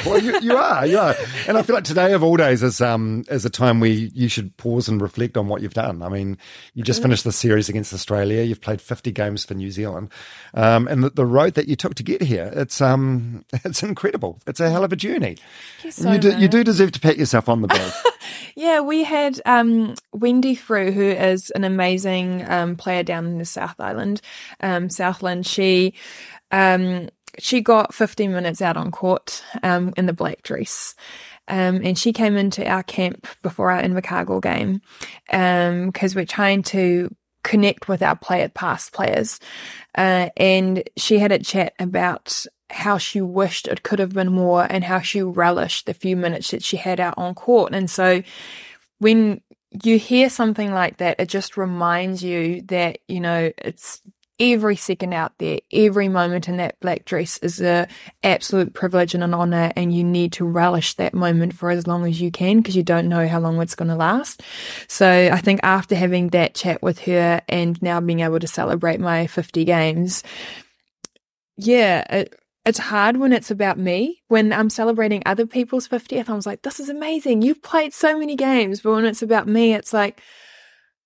well, 0.06 0.20
you, 0.20 0.40
you, 0.42 0.56
are, 0.56 0.86
you 0.86 0.98
are. 0.98 1.16
And 1.48 1.58
I 1.58 1.62
feel 1.62 1.76
like 1.76 1.84
today 1.84 2.14
of 2.14 2.24
all 2.24 2.38
days 2.38 2.64
is, 2.64 2.82
um, 2.82 3.24
is 3.30 3.46
a 3.46 3.50
time 3.50 3.80
where 3.80 3.90
you 3.90 4.30
should 4.30 4.56
pause 4.58 4.88
and 4.88 5.02
reflect 5.02 5.38
on 5.38 5.48
what 5.48 5.62
you've 5.62 5.74
done. 5.74 6.02
I 6.02 6.10
mean, 6.10 6.38
you 6.74 6.84
just 6.84 7.02
finished 7.02 7.24
the 7.24 7.32
series 7.32 7.70
against 7.70 7.94
Australia. 7.94 8.44
You've 8.44 8.62
played 8.62 8.82
50 8.82 9.12
games 9.12 9.46
for 9.46 9.54
New 9.54 9.72
Zealand. 9.72 10.12
Um, 10.54 10.88
and 10.88 11.04
the, 11.04 11.10
the 11.10 11.26
road 11.26 11.56
that 11.56 11.68
you 11.68 11.76
took 11.76 11.96
to 11.96 12.04
get 12.04 12.22
here, 12.22 12.52
it's, 12.56 12.82
um, 12.82 13.46
it's 13.66 13.81
incredible. 13.84 14.40
It's 14.48 14.60
a 14.60 14.70
hell 14.70 14.84
of 14.84 14.92
a 14.92 14.96
journey. 14.96 15.38
You, 15.84 15.92
so 15.92 16.12
you, 16.12 16.20
do, 16.20 16.38
you, 16.38 16.48
do, 16.48 16.64
deserve 16.64 16.92
to 16.94 17.00
pat 17.00 17.18
yourself 17.18 17.50
on 17.50 17.62
the 17.62 17.68
back. 17.68 17.94
yeah, 18.56 18.80
we 18.82 19.04
had 19.04 19.42
um, 19.46 19.96
Wendy 20.14 20.56
Frew, 20.56 20.92
who 20.92 21.04
is 21.04 21.50
an 21.52 21.64
amazing 21.64 22.50
um, 22.50 22.76
player 22.76 23.04
down 23.04 23.26
in 23.26 23.38
the 23.38 23.46
South 23.46 23.80
Island, 23.80 24.22
um, 24.62 24.90
Southland. 24.90 25.46
She 25.46 25.94
um, 26.52 27.10
she 27.40 27.62
got 27.62 27.94
15 27.94 28.32
minutes 28.32 28.62
out 28.62 28.78
on 28.78 28.92
court 28.92 29.44
um, 29.64 29.94
in 29.98 30.06
the 30.06 30.14
black 30.14 30.44
dress. 30.44 30.96
Um, 31.48 31.82
and 31.84 31.98
she 31.98 32.14
came 32.14 32.38
into 32.38 32.66
our 32.68 32.84
camp 32.84 33.28
before 33.42 33.72
our 33.72 33.82
Invercargill 33.82 34.42
game 34.42 34.82
because 35.86 36.16
we're 36.16 36.26
trying 36.26 36.64
to 36.64 37.14
connect 37.44 37.88
with 37.88 38.02
our 38.02 38.16
player 38.16 38.50
past 38.50 38.94
players. 38.94 39.40
Uh, 39.96 40.30
and 40.38 40.84
she 40.98 41.20
had 41.20 41.32
a 41.32 41.40
chat 41.40 41.74
about 41.80 42.46
how 42.72 42.98
she 42.98 43.22
wished 43.22 43.68
it 43.68 43.84
could 43.84 44.00
have 44.00 44.14
been 44.14 44.32
more 44.32 44.66
and 44.70 44.84
how 44.84 45.00
she 45.00 45.22
relished 45.22 45.86
the 45.86 45.94
few 45.94 46.16
minutes 46.16 46.52
that 46.52 46.64
she 46.64 46.78
had 46.78 47.00
out 47.00 47.16
on 47.18 47.36
court. 47.36 47.74
And 47.74 47.90
so 47.90 48.24
when 49.00 49.42
you 49.84 49.98
hear 49.98 50.30
something 50.30 50.74
like 50.74 50.98
that, 50.98 51.20
it 51.20 51.30
just 51.30 51.58
reminds 51.58 52.24
you 52.24 52.62
that, 52.64 53.00
you 53.08 53.20
know, 53.20 53.52
it's 53.58 54.02
every 54.40 54.76
second 54.76 55.14
out 55.14 55.38
there, 55.38 55.60
every 55.72 56.10
moment 56.10 56.50
in 56.50 56.58
that 56.58 56.80
black 56.80 57.06
dress 57.06 57.38
is 57.40 57.62
a 57.62 57.88
absolute 58.24 58.74
privilege 58.74 59.14
and 59.14 59.24
an 59.24 59.34
honor. 59.34 59.72
And 59.76 59.94
you 59.96 60.04
need 60.04 60.34
to 60.34 60.46
relish 60.46 60.96
that 60.96 61.14
moment 61.14 61.54
for 61.54 61.70
as 61.70 61.86
long 61.86 62.06
as 62.06 62.20
you 62.20 62.32
can 62.32 62.58
because 62.58 62.76
you 62.76 62.84
don't 62.84 63.08
know 63.08 63.28
how 63.28 63.40
long 63.40 63.62
it's 63.62 63.76
going 63.76 63.90
to 63.90 63.96
last. 63.96 64.42
So 64.88 65.08
I 65.32 65.40
think 65.40 65.60
after 65.64 65.96
having 65.96 66.30
that 66.30 66.56
chat 66.56 66.82
with 66.82 67.00
her 67.02 67.42
and 67.48 67.82
now 67.82 68.02
being 68.02 68.22
able 68.22 68.40
to 68.40 68.48
celebrate 68.48 69.00
my 69.00 69.28
50 69.28 69.64
games, 69.64 70.24
yeah, 71.56 72.04
it, 72.10 72.41
it's 72.66 72.80
hard 72.80 73.18
when 73.18 73.34
it's 73.34 73.52
about 73.52 73.78
me. 73.78 74.22
When 74.28 74.54
I'm 74.54 74.70
celebrating 74.70 75.24
other 75.26 75.46
people's 75.46 75.88
50th, 75.88 76.30
I 76.30 76.34
was 76.34 76.46
like, 76.46 76.62
this 76.62 76.80
is 76.80 76.90
amazing. 76.90 77.42
You've 77.42 77.62
played 77.62 77.94
so 77.94 78.18
many 78.18 78.36
games. 78.36 78.82
But 78.82 78.92
when 78.94 79.06
it's 79.06 79.24
about 79.24 79.48
me, 79.48 79.74
it's 79.74 79.94
like, 79.94 80.22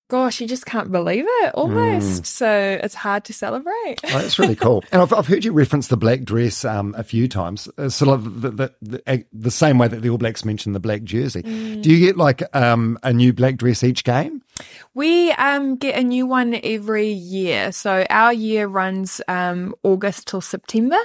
gosh, 0.10 0.42
you 0.42 0.48
just 0.48 0.66
can't 0.66 0.92
believe 0.92 1.24
it 1.28 1.54
almost. 1.56 2.24
Mm. 2.24 2.26
So 2.26 2.80
it's 2.84 2.94
hard 2.94 3.24
to 3.26 3.34
celebrate. 3.34 3.96
oh, 4.04 4.20
that's 4.20 4.38
really 4.38 4.56
cool. 4.56 4.84
And 4.92 5.02
I've, 5.02 5.14
I've, 5.14 5.28
heard 5.28 5.44
you 5.44 5.52
reference 5.52 5.88
the 5.88 5.98
black 5.98 6.24
dress 6.24 6.64
um, 6.64 6.94
a 6.98 7.04
few 7.04 7.28
times, 7.28 7.68
uh, 7.78 7.90
sort 7.90 8.14
of 8.14 8.42
the, 8.42 8.52
the, 8.52 8.74
the, 8.82 9.26
the, 9.34 9.52
same 9.52 9.78
way 9.78 9.88
that 9.88 10.02
the 10.02 10.10
All 10.10 10.18
Blacks 10.18 10.46
mentioned 10.46 10.76
the 10.76 10.80
black 10.80 11.04
jersey. 11.04 11.42
Mm. 11.42 11.82
Do 11.82 11.92
you 11.92 12.06
get 12.06 12.18
like 12.18 12.44
um, 12.56 13.00
a 13.04 13.12
new 13.12 13.34
black 13.34 13.58
dress 13.58 13.84
each 13.84 14.04
game? 14.04 14.42
We 14.94 15.32
um, 15.34 15.76
get 15.76 16.00
a 16.00 16.04
new 16.04 16.26
one 16.26 16.58
every 16.64 17.10
year. 17.10 17.74
So 17.74 18.06
our 18.10 18.32
year 18.32 18.68
runs 18.68 19.20
um, 19.28 19.76
August 19.84 20.28
till 20.28 20.40
September. 20.40 20.98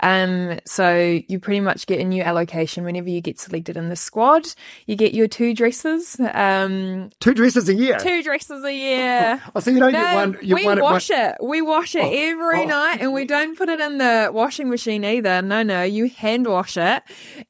Um, 0.00 0.58
so 0.66 1.22
you 1.26 1.38
pretty 1.38 1.60
much 1.60 1.86
get 1.86 1.98
a 2.00 2.04
new 2.04 2.22
allocation 2.22 2.84
whenever 2.84 3.08
you 3.08 3.22
get 3.22 3.40
selected 3.40 3.78
in 3.78 3.88
the 3.88 3.96
squad. 3.96 4.48
You 4.86 4.96
get 4.96 5.14
your 5.14 5.28
two 5.28 5.54
dresses. 5.54 6.20
Um, 6.20 7.08
two 7.20 7.32
dresses 7.32 7.70
a 7.70 7.74
year. 7.74 7.98
Two 7.98 8.22
dresses 8.22 8.62
a 8.64 8.74
year. 8.74 9.42
Oh, 9.54 9.60
so 9.60 9.70
you 9.70 9.78
don't 9.78 9.92
no, 9.92 10.00
get 10.00 10.14
one. 10.14 10.38
We 10.42 10.80
wash 10.80 11.08
one... 11.08 11.20
it. 11.20 11.36
We 11.42 11.62
wash 11.62 11.94
it 11.94 12.04
oh, 12.04 12.10
every 12.10 12.64
oh. 12.64 12.66
night, 12.66 12.98
and 13.00 13.14
we 13.14 13.24
don't 13.24 13.56
put 13.56 13.70
it 13.70 13.80
in 13.80 13.96
the 13.96 14.30
washing 14.30 14.68
machine 14.68 15.04
either. 15.04 15.40
No, 15.40 15.62
no, 15.62 15.82
you 15.82 16.10
hand 16.10 16.46
wash 16.46 16.76
it 16.76 17.02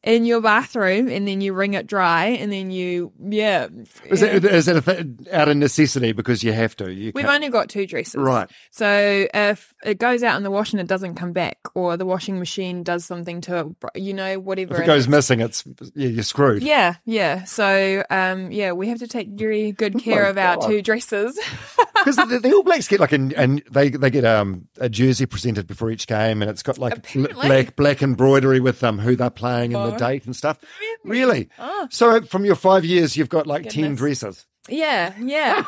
in 0.05 0.25
your 0.25 0.41
bathroom, 0.41 1.09
and 1.09 1.27
then 1.27 1.41
you 1.41 1.55
wring 1.55 1.75
it 1.75 1.89
dry, 1.89 2.27
and 2.27 2.53
then 2.53 2.71
you 2.71 3.13
yeah. 3.21 3.67
Is 4.05 4.23
it 4.23 4.45
is 4.45 4.69
it 4.69 4.87
a 4.87 5.05
out 5.33 5.49
of 5.49 5.57
necessity 5.57 6.13
because 6.13 6.45
you 6.45 6.53
have 6.53 6.77
to. 6.77 6.93
You 6.93 7.13
We've 7.15 7.25
only 7.27 7.49
got 7.49 7.69
two 7.69 7.87
dresses. 7.87 8.17
Right. 8.17 8.49
So 8.71 9.27
if 9.33 9.73
it 9.85 9.99
goes 9.99 10.23
out 10.23 10.37
in 10.37 10.43
the 10.43 10.51
wash 10.51 10.73
and 10.73 10.81
it 10.81 10.87
doesn't 10.87 11.15
come 11.15 11.33
back, 11.33 11.59
or 11.75 11.97
the 11.97 12.07
washing 12.07 12.39
machine 12.39 12.83
does 12.83 13.05
something 13.05 13.41
to 13.43 13.75
it, 13.95 14.01
you 14.03 14.15
know, 14.15 14.39
whatever. 14.39 14.75
if 14.75 14.81
it 14.81 14.85
it 14.85 14.87
goes 14.87 15.03
is. 15.05 15.09
missing, 15.09 15.41
it's 15.41 15.65
yeah, 15.95 16.09
you're 16.09 16.23
screwed. 16.23 16.63
Yeah, 16.63 16.95
yeah. 17.05 17.45
So, 17.45 18.05
um, 18.11 18.51
yeah, 18.53 18.73
we 18.73 18.89
have 18.89 18.99
to 19.01 19.09
take 19.09 19.29
very 19.31 19.73
good 19.73 19.99
care 19.99 20.27
Oh 20.27 20.31
of 20.31 20.39
our 20.39 20.57
God. 20.57 20.69
two 20.69 20.83
dresses. 20.83 21.39
Because 22.05 22.17
the, 22.17 22.41
the 22.41 22.53
All 22.53 22.65
Blacks 22.65 22.89
get 22.89 22.99
like, 22.99 23.13
an, 23.13 23.33
and 23.37 23.63
they 23.71 23.89
they 23.91 24.11
get 24.11 24.25
um 24.25 24.67
a 24.81 24.89
jersey 24.89 25.25
presented 25.25 25.69
before 25.69 25.89
each 25.89 26.09
game, 26.09 26.43
and 26.43 26.51
it's 26.51 26.65
got 26.65 26.77
like 26.77 26.97
Apparently. 26.99 27.47
black 27.47 27.77
black 27.77 28.03
embroidery 28.03 28.59
with 28.59 28.83
um 28.83 28.99
who 28.99 29.15
they're 29.15 29.31
playing 29.31 29.73
and 29.73 29.85
the 29.93 29.95
Oh. 29.95 29.99
date 29.99 30.27
and 30.27 30.35
stuff. 30.35 30.59
Really? 31.05 31.49
Oh, 31.61 31.87
So 31.93 32.23
from 32.23 32.45
your 32.45 32.57
five 32.57 32.85
years, 32.85 33.17
you've 33.17 33.29
got 33.29 33.47
like 33.47 33.69
ten 33.69 33.95
dresses. 33.95 34.47
Yeah, 34.69 35.13
yeah, 35.19 35.63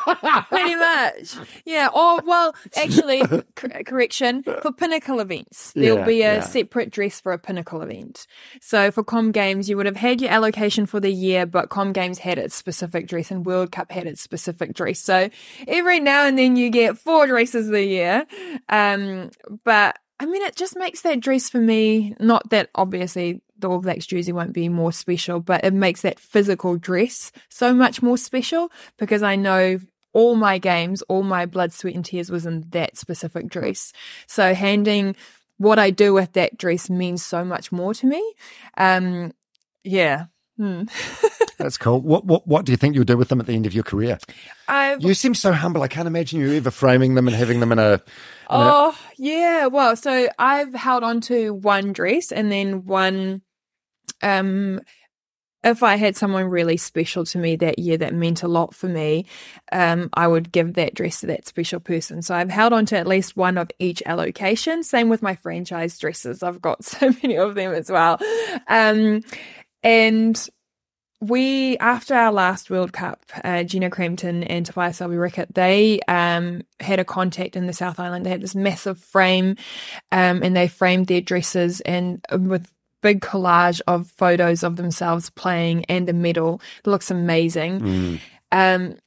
pretty 0.49 0.75
much. 0.77 1.35
Yeah. 1.65 1.89
Or 1.93 2.21
well, 2.25 2.55
actually, 2.77 3.21
cor- 3.55 3.83
correction 3.85 4.43
for 4.43 4.71
pinnacle 4.71 5.19
events, 5.19 5.73
there'll 5.73 5.97
Yeah, 5.99 6.05
be 6.05 6.21
a 6.21 6.35
yeah. 6.35 6.39
separate 6.39 6.91
dress 6.91 7.19
for 7.19 7.33
a 7.33 7.37
pinnacle 7.37 7.81
event. 7.81 8.25
So 8.61 8.91
for 8.91 9.03
Com 9.03 9.31
Games, 9.31 9.69
you 9.69 9.75
would 9.77 9.85
have 9.85 9.97
had 9.97 10.21
your 10.21 10.31
allocation 10.31 10.85
for 10.85 10.99
the 10.99 11.11
year, 11.11 11.45
but 11.45 11.69
Com 11.69 11.91
Games 11.91 12.19
had 12.19 12.37
its 12.37 12.55
specific 12.55 13.07
dress, 13.07 13.31
and 13.31 13.45
World 13.45 13.71
Cup 13.71 13.91
had 13.91 14.07
its 14.07 14.21
specific 14.21 14.73
dress. 14.73 14.99
So 14.99 15.29
every 15.67 15.99
now 15.99 16.25
and 16.25 16.37
then 16.39 16.55
you 16.55 16.69
get 16.69 16.97
four 16.97 17.27
dresses 17.27 17.69
a 17.71 17.83
year. 17.83 18.25
Um, 18.69 19.31
but 19.65 19.97
I 20.19 20.25
mean, 20.25 20.41
it 20.43 20.55
just 20.55 20.77
makes 20.77 21.01
that 21.01 21.19
dress 21.19 21.49
for 21.49 21.57
me, 21.57 22.15
not 22.19 22.49
that 22.49 22.69
obviously 22.75 23.41
the 23.57 23.69
All 23.69 23.79
Blacks 23.79 24.05
jersey 24.05 24.31
won't 24.31 24.53
be 24.53 24.69
more 24.69 24.91
special, 24.91 25.39
but 25.39 25.63
it 25.65 25.73
makes 25.73 26.01
that 26.01 26.19
physical 26.19 26.77
dress 26.77 27.31
so 27.49 27.73
much 27.73 28.01
more 28.01 28.17
special 28.17 28.71
because 28.97 29.23
I 29.23 29.35
know 29.35 29.79
all 30.13 30.35
my 30.35 30.57
games, 30.57 31.01
all 31.03 31.23
my 31.23 31.45
blood, 31.45 31.73
sweat, 31.73 31.95
and 31.95 32.05
tears 32.05 32.29
was 32.29 32.45
in 32.45 32.61
that 32.69 32.97
specific 32.97 33.47
dress. 33.47 33.91
So 34.27 34.53
handing 34.53 35.15
what 35.57 35.79
I 35.79 35.89
do 35.89 36.13
with 36.13 36.33
that 36.33 36.57
dress 36.57 36.89
means 36.89 37.23
so 37.23 37.43
much 37.43 37.71
more 37.71 37.93
to 37.95 38.07
me. 38.07 38.33
Um, 38.77 39.33
yeah. 39.83 40.25
Hmm. 40.57 40.83
That's 41.57 41.77
cool. 41.77 42.01
What 42.01 42.25
what 42.25 42.47
what 42.47 42.65
do 42.65 42.71
you 42.71 42.77
think 42.77 42.95
you'll 42.95 43.05
do 43.05 43.17
with 43.17 43.29
them 43.29 43.39
at 43.39 43.45
the 43.45 43.53
end 43.53 43.65
of 43.65 43.73
your 43.73 43.83
career? 43.83 44.17
I've 44.67 45.01
You 45.01 45.13
seem 45.13 45.35
so 45.35 45.53
humble. 45.53 45.83
I 45.83 45.87
can't 45.87 46.07
imagine 46.07 46.39
you 46.39 46.53
ever 46.53 46.71
framing 46.71 47.15
them 47.15 47.27
and 47.27 47.35
having 47.35 47.59
them 47.59 47.71
in 47.71 47.79
a. 47.79 48.01
Oh, 48.49 48.97
yeah. 49.17 49.67
Well, 49.67 49.95
so 49.95 50.29
I've 50.37 50.73
held 50.73 51.03
on 51.03 51.21
to 51.21 51.53
one 51.53 51.93
dress 51.93 52.31
and 52.31 52.51
then 52.51 52.85
one 52.85 53.41
um 54.21 54.79
if 55.65 55.81
I 55.81 55.95
had 55.95 56.15
someone 56.15 56.45
really 56.45 56.77
special 56.77 57.25
to 57.25 57.39
me 57.39 57.55
that 57.55 57.79
year 57.79 57.97
that 57.97 58.13
meant 58.13 58.43
a 58.43 58.47
lot 58.47 58.75
for 58.75 58.87
me, 58.87 59.25
um, 59.71 60.09
I 60.13 60.27
would 60.27 60.51
give 60.51 60.75
that 60.75 60.93
dress 60.93 61.21
to 61.21 61.27
that 61.27 61.47
special 61.47 61.79
person. 61.79 62.21
So 62.21 62.35
I've 62.35 62.51
held 62.51 62.71
on 62.71 62.85
to 62.87 62.97
at 62.97 63.07
least 63.07 63.35
one 63.35 63.57
of 63.57 63.71
each 63.79 64.03
allocation. 64.05 64.83
Same 64.83 65.09
with 65.09 65.23
my 65.23 65.35
franchise 65.35 65.97
dresses. 65.97 66.43
I've 66.43 66.61
got 66.61 66.83
so 66.85 67.11
many 67.23 67.37
of 67.37 67.55
them 67.55 67.73
as 67.73 67.89
well. 67.89 68.19
Um, 68.67 69.21
and 69.81 70.49
we 71.21 71.77
after 71.77 72.13
our 72.13 72.31
last 72.31 72.69
World 72.69 72.93
Cup, 72.93 73.23
uh, 73.43 73.63
Gina 73.63 73.89
Crampton 73.89 74.43
and 74.43 74.65
Te 74.65 74.73
Paea 74.73 74.93
Selby-Rickit, 74.93 75.53
they 75.53 75.99
um, 76.07 76.61
had 76.79 76.99
a 76.99 77.05
contact 77.05 77.55
in 77.55 77.67
the 77.67 77.73
South 77.73 77.99
Island. 77.99 78.25
They 78.25 78.29
had 78.31 78.41
this 78.41 78.55
massive 78.55 78.99
frame, 78.99 79.55
um, 80.11 80.43
and 80.43 80.55
they 80.55 80.67
framed 80.67 81.07
their 81.07 81.21
dresses 81.21 81.81
and 81.81 82.23
uh, 82.31 82.37
with 82.37 82.71
big 83.01 83.21
collage 83.21 83.81
of 83.87 84.07
photos 84.11 84.63
of 84.63 84.75
themselves 84.77 85.29
playing 85.29 85.85
and 85.85 86.09
a 86.09 86.13
medal. 86.13 86.61
It 86.83 86.87
looks 86.89 87.11
amazing. 87.11 88.19
Um, 88.51 88.97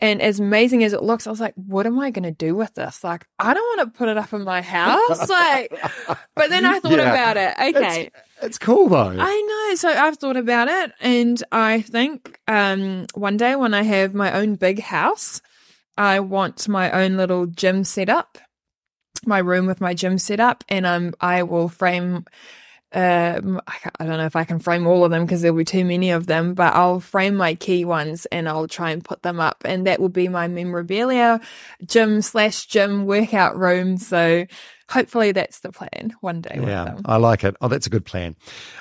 and 0.00 0.20
as 0.20 0.40
amazing 0.40 0.82
as 0.84 0.92
it 0.92 1.02
looks, 1.02 1.26
I 1.26 1.30
was 1.30 1.40
like, 1.40 1.54
what 1.54 1.86
am 1.86 1.98
I 1.98 2.10
going 2.10 2.24
to 2.24 2.30
do 2.30 2.54
with 2.54 2.74
this? 2.74 3.02
Like, 3.04 3.26
I 3.38 3.54
don't 3.54 3.78
want 3.78 3.92
to 3.92 3.98
put 3.98 4.08
it 4.08 4.18
up 4.18 4.32
in 4.32 4.44
my 4.44 4.60
house. 4.60 5.28
Like, 5.30 5.72
but 6.34 6.50
then 6.50 6.64
I 6.66 6.80
thought 6.80 6.92
Yeah. 6.92 7.10
about 7.10 7.36
it. 7.36 7.76
Okay. 7.76 8.10
It's, 8.14 8.16
it's 8.44 8.58
cool 8.58 8.88
though. 8.88 9.16
I 9.18 9.66
know. 9.68 9.74
So 9.74 9.88
I've 9.88 10.18
thought 10.18 10.36
about 10.36 10.68
it, 10.68 10.92
and 11.00 11.42
I 11.50 11.80
think 11.80 12.38
um, 12.46 13.06
one 13.14 13.36
day 13.36 13.56
when 13.56 13.74
I 13.74 13.82
have 13.82 14.14
my 14.14 14.32
own 14.32 14.54
big 14.54 14.80
house, 14.80 15.40
I 15.96 16.20
want 16.20 16.68
my 16.68 16.90
own 16.90 17.16
little 17.16 17.46
gym 17.46 17.84
set 17.84 18.08
up, 18.08 18.38
my 19.26 19.38
room 19.38 19.66
with 19.66 19.80
my 19.80 19.94
gym 19.94 20.18
set 20.18 20.40
up, 20.40 20.64
and 20.68 20.86
um, 20.86 21.14
I 21.20 21.42
will 21.42 21.68
frame. 21.68 22.24
Um, 22.94 23.60
I, 23.66 23.74
I 23.98 24.06
don't 24.06 24.18
know 24.18 24.26
if 24.26 24.36
I 24.36 24.44
can 24.44 24.60
frame 24.60 24.86
all 24.86 25.04
of 25.04 25.10
them 25.10 25.24
because 25.24 25.42
there'll 25.42 25.56
be 25.56 25.64
too 25.64 25.84
many 25.84 26.10
of 26.10 26.26
them, 26.26 26.54
but 26.54 26.74
I'll 26.74 27.00
frame 27.00 27.34
my 27.34 27.56
key 27.56 27.84
ones 27.84 28.24
and 28.26 28.48
I'll 28.48 28.68
try 28.68 28.92
and 28.92 29.04
put 29.04 29.22
them 29.22 29.40
up, 29.40 29.62
and 29.64 29.86
that 29.86 30.00
will 30.00 30.08
be 30.08 30.28
my 30.28 30.46
memorabilia 30.46 31.40
gym 31.84 32.22
slash 32.22 32.66
gym 32.66 33.04
workout 33.04 33.58
room. 33.58 33.98
So 33.98 34.46
hopefully 34.88 35.32
that's 35.32 35.60
the 35.60 35.72
plan 35.72 36.14
one 36.20 36.40
day 36.40 36.58
with 36.58 36.68
yeah, 36.68 36.84
them. 36.84 37.02
I 37.04 37.16
like 37.16 37.44
it. 37.44 37.56
Oh, 37.60 37.68
that's 37.68 37.86
a 37.86 37.90
good 37.90 38.04
plan. 38.04 38.36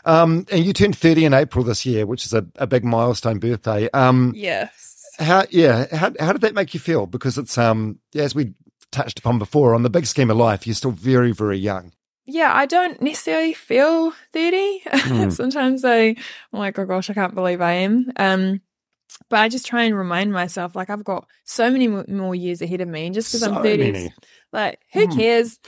Um, 0.06 0.46
and 0.52 0.64
you 0.64 0.74
turned 0.74 0.98
30 0.98 1.26
in 1.26 1.34
April 1.34 1.64
this 1.64 1.86
year, 1.86 2.06
which 2.06 2.26
is 2.26 2.34
a, 2.34 2.46
a 2.58 2.68
big 2.68 2.84
milestone 2.84 3.40
birthday. 3.40 3.90
Um, 3.92 4.34
Yes. 4.36 5.16
how, 5.18 5.46
yeah, 5.50 5.88
how, 5.96 6.12
how 6.20 6.34
did 6.34 6.42
that 6.42 6.54
make 6.54 6.74
you 6.74 6.80
feel? 6.80 7.08
Because 7.08 7.38
it's, 7.38 7.58
um, 7.58 8.00
yeah, 8.12 8.24
as 8.24 8.36
we 8.36 8.54
touched 8.92 9.20
upon 9.20 9.40
before, 9.40 9.74
on 9.74 9.84
the 9.84 9.90
big 9.90 10.06
scheme 10.06 10.30
of 10.30 10.38
life, 10.38 10.68
you're 10.68 10.76
still 10.76 10.92
very, 10.92 11.32
very 11.32 11.58
young. 11.58 11.92
Yeah, 12.26 12.52
I 12.54 12.66
don't 12.66 13.02
necessarily 13.02 13.54
feel 13.54 14.14
30. 14.34 15.30
Sometimes 15.32 15.84
I, 15.86 16.08
I'm 16.08 16.16
like, 16.60 16.78
oh 16.80 16.86
gosh, 16.86 17.10
I 17.10 17.14
can't 17.14 17.36
believe 17.36 17.62
I 17.62 17.74
am. 17.74 18.12
Um, 18.18 18.62
but 19.30 19.40
I 19.40 19.50
just 19.50 19.66
try 19.68 19.84
and 19.84 19.96
remind 19.96 20.34
myself, 20.34 20.76
like, 20.76 20.90
I've 20.90 21.04
got 21.04 21.28
so 21.44 21.70
many 21.70 21.88
mo- 21.88 22.06
more 22.08 22.34
years 22.34 22.62
ahead 22.62 22.82
of 22.82 22.88
me. 22.88 23.06
And 23.06 23.14
just 23.14 23.30
because 23.30 23.42
So 23.42 23.54
I'm 23.54 23.62
30, 23.64 23.92
many. 23.92 24.14
like, 24.52 24.80
who 24.92 25.08
cares? 25.16 25.60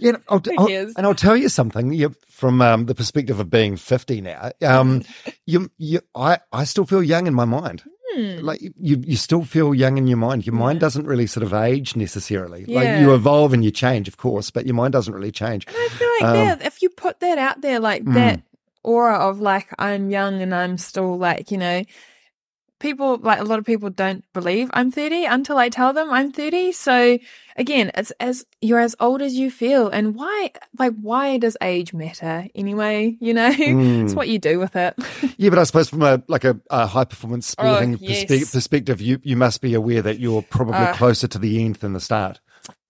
Yeah, 0.00 0.12
I'll, 0.28 0.38
Who 0.44 0.52
I'll- 0.58 0.66
cares? 0.68 0.94
and 0.96 1.06
I'll 1.06 1.14
tell 1.14 1.36
you 1.36 1.48
something. 1.48 1.92
You, 1.92 2.14
from 2.28 2.60
um, 2.62 2.86
the 2.86 2.94
perspective 2.94 3.38
of 3.40 3.50
being 3.50 3.76
fifty 3.76 4.20
now, 4.20 4.50
um, 4.62 5.02
you, 5.46 5.70
you, 5.78 6.00
I, 6.14 6.38
I 6.52 6.64
still 6.64 6.84
feel 6.86 7.02
young 7.02 7.26
in 7.26 7.34
my 7.34 7.44
mind. 7.44 7.82
Hmm. 8.14 8.44
Like 8.44 8.60
you, 8.60 8.72
you 8.78 9.16
still 9.16 9.44
feel 9.44 9.74
young 9.74 9.96
in 9.96 10.06
your 10.06 10.18
mind. 10.18 10.46
Your 10.46 10.54
mind 10.54 10.80
doesn't 10.80 11.06
really 11.06 11.26
sort 11.26 11.44
of 11.44 11.54
age 11.54 11.96
necessarily. 11.96 12.64
Like 12.66 13.00
you 13.00 13.14
evolve 13.14 13.52
and 13.52 13.64
you 13.64 13.70
change, 13.70 14.08
of 14.08 14.16
course, 14.16 14.50
but 14.50 14.66
your 14.66 14.74
mind 14.74 14.92
doesn't 14.92 15.14
really 15.14 15.32
change. 15.32 15.66
I 15.68 15.88
feel 15.90 16.08
like 16.20 16.22
Um, 16.22 16.34
that, 16.58 16.66
if 16.66 16.82
you 16.82 16.90
put 16.90 17.20
that 17.20 17.38
out 17.38 17.60
there, 17.60 17.80
like 17.80 18.04
that 18.04 18.42
aura 18.82 19.16
of 19.16 19.40
like, 19.40 19.68
I'm 19.78 20.10
young 20.10 20.42
and 20.42 20.54
I'm 20.54 20.76
still 20.76 21.16
like, 21.16 21.50
you 21.50 21.58
know, 21.58 21.84
people, 22.82 23.16
like 23.16 23.40
a 23.40 23.44
lot 23.44 23.58
of 23.58 23.64
people 23.64 23.88
don't 23.88 24.24
believe 24.34 24.68
I'm 24.74 24.90
30 24.90 25.24
until 25.24 25.56
I 25.56 25.70
tell 25.70 25.94
them 25.94 26.10
I'm 26.10 26.32
30. 26.32 26.72
So 26.72 27.18
again, 27.56 27.90
it's 27.94 28.10
as 28.20 28.44
you're 28.60 28.80
as 28.80 28.94
old 29.00 29.22
as 29.22 29.34
you 29.34 29.50
feel. 29.50 29.88
And 29.88 30.14
why, 30.14 30.50
like, 30.78 30.92
why 31.00 31.38
does 31.38 31.56
age 31.62 31.94
matter 31.94 32.46
anyway? 32.54 33.16
You 33.20 33.32
know, 33.32 33.50
it's 33.56 34.14
what 34.14 34.28
you 34.28 34.38
do 34.38 34.58
with 34.58 34.76
it. 34.76 34.94
Yeah, 35.38 35.50
but 35.50 35.58
I 35.58 35.64
suppose 35.64 35.88
from 35.88 36.02
a 36.02 36.22
like 36.28 36.44
a, 36.44 36.60
a 36.70 36.86
high 36.86 37.04
performance 37.04 37.46
sporting 37.46 37.94
Oh, 37.94 37.98
yes. 38.00 38.24
perspe- 38.24 38.52
perspective, 38.52 39.00
you 39.00 39.18
you 39.22 39.36
must 39.36 39.60
be 39.62 39.72
aware 39.74 40.02
that 40.02 40.18
you're 40.20 40.42
probably 40.42 40.84
Uh, 40.86 40.92
closer 40.94 41.26
to 41.28 41.38
the 41.38 41.64
end 41.64 41.76
than 41.76 41.94
the 41.94 42.00
start. 42.00 42.40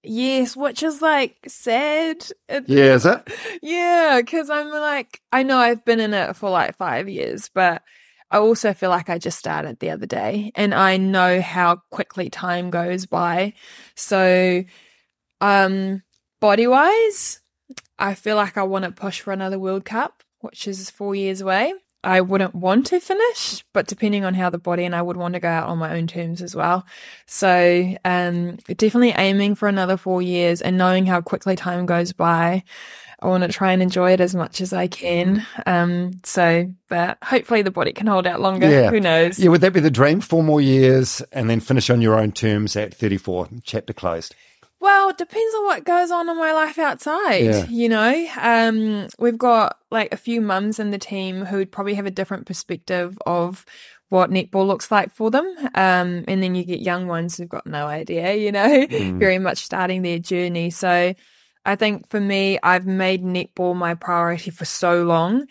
yes, 0.03 0.57
which 0.57 0.83
is 0.83 1.01
like 1.01 1.37
sad. 1.47 2.27
It- 2.49 2.69
Yeah, 2.69 2.95
is 2.95 3.07
it? 3.07 3.23
Yeah, 3.63 4.21
because 4.21 4.51
I'm 4.51 4.71
like, 4.71 5.21
I 5.33 5.43
know 5.45 5.59
I've 5.59 5.85
been 5.85 6.01
in 6.01 6.13
it 6.15 6.35
for 6.37 6.51
like 6.51 6.77
five 6.77 7.09
years, 7.09 7.49
but 7.55 7.83
I 8.33 8.39
also 8.39 8.73
feel 8.73 8.89
like 8.89 9.11
I 9.11 9.19
just 9.19 9.39
started 9.39 9.79
the 9.79 9.91
other 9.91 10.07
day 10.07 10.53
and 10.55 10.75
I 10.75 10.97
know 10.97 11.43
how 11.43 11.83
quickly 11.91 12.31
time 12.31 12.71
goes 12.71 13.05
by. 13.05 13.53
So, 13.95 14.65
um, 15.43 16.03
body 16.41 16.67
wise, 16.67 17.41
I 17.99 18.15
feel 18.15 18.37
like 18.37 18.57
I 18.57 18.63
want 18.63 18.87
to 18.87 18.91
push 18.91 19.21
for 19.21 19.33
another 19.33 19.59
World 19.59 19.85
Cup, 19.85 20.23
which 20.41 20.67
is 20.67 20.89
four 20.89 21.15
years 21.15 21.43
away. 21.43 21.75
I 22.05 22.23
wouldn't 22.23 22.55
want 22.55 22.87
to 22.87 23.01
finish, 23.01 23.65
but 23.75 23.87
depending 23.87 24.25
on 24.25 24.35
how 24.35 24.51
the 24.51 24.59
body 24.59 24.85
and 24.85 24.95
I 24.95 25.03
would 25.03 25.17
want 25.17 25.35
to 25.35 25.41
go 25.41 25.49
out 25.49 25.69
on 25.69 25.79
my 25.79 25.95
own 25.97 26.09
terms 26.09 26.43
as 26.43 26.57
well. 26.57 26.85
So, 27.27 27.95
um, 28.05 28.57
definitely 28.67 29.15
aiming 29.17 29.55
for 29.57 29.69
another 29.69 29.97
four 29.97 30.21
years 30.23 30.63
and 30.63 30.79
knowing 30.79 31.07
how 31.07 31.21
quickly 31.21 31.55
time 31.55 31.87
goes 31.87 32.13
by. 32.13 32.65
I 33.23 33.29
want 33.29 33.45
to 33.45 33.49
try 33.49 33.73
and 33.73 33.81
enjoy 33.81 34.13
it 34.13 34.21
as 34.21 34.35
much 34.35 34.61
as 34.61 34.73
I 34.73 34.89
can. 34.89 35.47
Um, 35.65 36.21
so, 36.25 36.69
but 36.89 37.19
hopefully 37.23 37.63
the 37.63 37.71
body 37.71 37.93
can 37.93 38.09
hold 38.09 38.27
out 38.27 38.41
longer. 38.41 38.69
Yeah. 38.69 38.91
Who 38.91 39.01
knows? 39.01 39.39
Yeah, 39.39 39.51
would 39.51 39.61
that 39.61 39.73
be 39.73 39.81
the 39.81 39.91
dream? 39.91 40.21
Four 40.21 40.43
more 40.43 40.61
years 40.61 41.23
and 41.31 41.49
then 41.49 41.61
finish 41.61 41.89
on 41.89 42.01
your 42.01 42.19
own 42.19 42.33
terms 42.33 42.75
at 42.75 42.93
34, 42.93 43.49
chapter 43.63 43.93
closed. 43.93 44.35
Well, 44.81 45.11
it 45.11 45.19
depends 45.19 45.55
on 45.55 45.65
what 45.67 45.85
goes 45.85 46.11
on 46.11 46.29
in 46.29 46.37
my 46.37 46.53
life 46.53 46.77
outside. 46.77 47.45
Yeah. 47.45 47.67
You 47.67 47.89
know, 47.89 48.29
um, 48.41 49.07
we've 49.21 49.39
got 49.39 49.79
like 49.93 50.13
a 50.13 50.17
few 50.17 50.41
mums 50.41 50.81
in 50.81 50.91
the 50.91 50.99
team 50.99 51.45
who'd 51.45 51.71
probably 51.71 51.95
have 51.95 52.07
a 52.07 52.11
different 52.11 52.47
perspective 52.47 53.17
of 53.25 53.65
what 54.09 54.31
netball 54.31 54.67
looks 54.67 54.91
like 54.91 55.13
for 55.13 55.31
them. 55.31 55.47
Um, 55.77 56.25
and 56.27 56.43
then 56.43 56.57
you 56.57 56.65
get 56.65 56.81
young 56.81 57.07
ones 57.07 57.37
who've 57.37 57.49
got 57.49 57.67
no 57.67 57.87
idea, 57.87 58.35
you 58.35 58.51
know, 58.51 58.87
very 58.91 59.39
much 59.39 59.59
starting 59.59 60.03
their 60.03 60.19
journey. 60.19 60.71
So 60.71 61.15
I 61.65 61.77
think 61.77 62.11
for 62.11 62.21
me, 62.21 62.59
I've 62.63 62.87
made 62.87 63.23
netball 63.23 63.77
my 63.77 63.95
priority 63.95 64.51
for 64.51 64.65
so 64.65 65.05
long. 65.05 65.47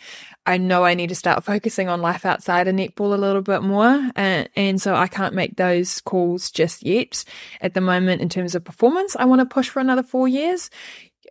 I 0.45 0.57
know 0.57 0.83
I 0.83 0.93
need 0.93 1.09
to 1.09 1.15
start 1.15 1.43
focusing 1.43 1.87
on 1.87 2.01
life 2.01 2.25
outside 2.25 2.67
of 2.67 2.75
netball 2.75 3.13
a 3.13 3.17
little 3.17 3.41
bit 3.41 3.63
more. 3.63 4.09
And, 4.15 4.49
and 4.55 4.81
so 4.81 4.95
I 4.95 5.07
can't 5.07 5.35
make 5.35 5.55
those 5.55 6.01
calls 6.01 6.51
just 6.51 6.83
yet. 6.83 7.23
At 7.61 7.73
the 7.73 7.81
moment, 7.81 8.21
in 8.21 8.29
terms 8.29 8.55
of 8.55 8.63
performance, 8.63 9.15
I 9.15 9.25
want 9.25 9.39
to 9.39 9.45
push 9.45 9.69
for 9.69 9.79
another 9.79 10.03
four 10.03 10.27
years 10.27 10.69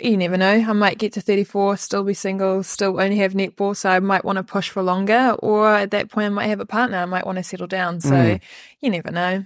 you 0.00 0.16
never 0.16 0.36
know. 0.36 0.52
I 0.52 0.72
might 0.72 0.98
get 0.98 1.12
to 1.14 1.20
34, 1.20 1.76
still 1.76 2.04
be 2.04 2.14
single, 2.14 2.62
still 2.62 3.00
only 3.00 3.18
have 3.18 3.32
netball. 3.32 3.76
So 3.76 3.90
I 3.90 4.00
might 4.00 4.24
want 4.24 4.36
to 4.36 4.42
push 4.42 4.70
for 4.70 4.82
longer. 4.82 5.36
Or 5.38 5.74
at 5.74 5.90
that 5.90 6.10
point, 6.10 6.26
I 6.26 6.30
might 6.30 6.46
have 6.46 6.60
a 6.60 6.66
partner. 6.66 6.98
I 6.98 7.04
might 7.06 7.26
want 7.26 7.38
to 7.38 7.44
settle 7.44 7.66
down. 7.66 8.00
So 8.00 8.10
mm. 8.10 8.40
You 8.80 8.90
never 8.90 9.10
know. 9.10 9.44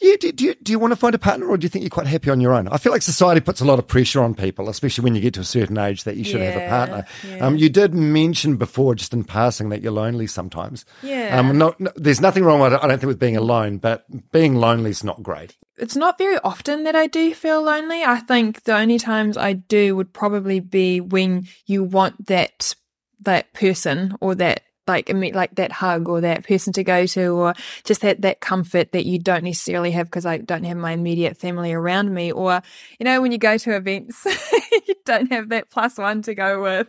Yeah. 0.00 0.16
Do, 0.20 0.32
do, 0.32 0.44
you, 0.44 0.54
do 0.54 0.72
you 0.72 0.78
want 0.78 0.92
to 0.92 0.96
find 0.96 1.14
a 1.14 1.18
partner 1.18 1.46
or 1.46 1.56
do 1.56 1.64
you 1.64 1.68
think 1.68 1.82
you're 1.82 1.90
quite 1.90 2.06
happy 2.06 2.30
on 2.30 2.40
your 2.40 2.52
own? 2.52 2.68
I 2.68 2.78
feel 2.78 2.92
like 2.92 3.02
society 3.02 3.40
puts 3.40 3.60
a 3.60 3.64
lot 3.64 3.78
of 3.78 3.86
pressure 3.86 4.22
on 4.22 4.34
people, 4.34 4.68
especially 4.68 5.04
when 5.04 5.14
you 5.14 5.20
get 5.20 5.34
to 5.34 5.40
a 5.40 5.44
certain 5.44 5.78
age 5.78 6.04
that 6.04 6.16
you 6.16 6.24
should 6.24 6.40
yeah, 6.40 6.50
have 6.50 6.62
a 6.62 6.68
partner. 6.68 7.06
Yeah. 7.28 7.46
Um, 7.46 7.56
you 7.56 7.68
did 7.68 7.94
mention 7.94 8.56
before, 8.56 8.94
just 8.94 9.12
in 9.12 9.24
passing, 9.24 9.68
that 9.68 9.82
you're 9.82 9.92
lonely 9.92 10.26
sometimes. 10.26 10.84
Yeah. 11.02 11.38
Um, 11.38 11.56
not, 11.56 11.78
no, 11.78 11.92
there's 11.94 12.20
nothing 12.20 12.44
wrong 12.44 12.60
with 12.60 12.72
I 12.72 12.86
don't 12.88 12.98
think 12.98 13.08
with 13.08 13.20
being 13.20 13.36
alone, 13.36 13.78
but 13.78 14.04
being 14.32 14.56
lonely 14.56 14.90
is 14.90 15.04
not 15.04 15.22
great 15.22 15.56
it's 15.78 15.96
not 15.96 16.18
very 16.18 16.38
often 16.44 16.84
that 16.84 16.94
I 16.94 17.08
do 17.08 17.34
feel 17.34 17.62
lonely. 17.62 18.04
I 18.04 18.20
think 18.20 18.62
the 18.62 18.76
only 18.76 18.98
times 18.98 19.36
I 19.36 19.54
do 19.54 19.96
would 19.96 20.12
probably 20.12 20.60
be 20.60 21.00
when 21.00 21.48
you 21.66 21.82
want 21.82 22.26
that 22.26 22.76
that 23.20 23.52
person 23.52 24.16
or 24.20 24.34
that 24.36 24.62
like 24.86 25.10
like 25.34 25.54
that 25.54 25.72
hug 25.72 26.08
or 26.08 26.20
that 26.20 26.46
person 26.46 26.72
to 26.72 26.82
go 26.82 27.06
to 27.06 27.26
or 27.28 27.54
just 27.84 28.00
that 28.00 28.22
that 28.22 28.40
comfort 28.40 28.92
that 28.92 29.06
you 29.06 29.18
don't 29.18 29.44
necessarily 29.44 29.90
have 29.92 30.06
because 30.06 30.26
I 30.26 30.38
don't 30.38 30.64
have 30.64 30.76
my 30.76 30.92
immediate 30.92 31.36
family 31.36 31.72
around 31.72 32.12
me 32.12 32.32
or 32.32 32.60
you 32.98 33.04
know 33.04 33.20
when 33.20 33.32
you 33.32 33.38
go 33.38 33.56
to 33.58 33.76
events 33.76 34.24
you 34.88 34.94
don't 35.04 35.30
have 35.32 35.50
that 35.50 35.70
plus 35.70 35.98
one 35.98 36.22
to 36.22 36.34
go 36.34 36.62
with. 36.62 36.88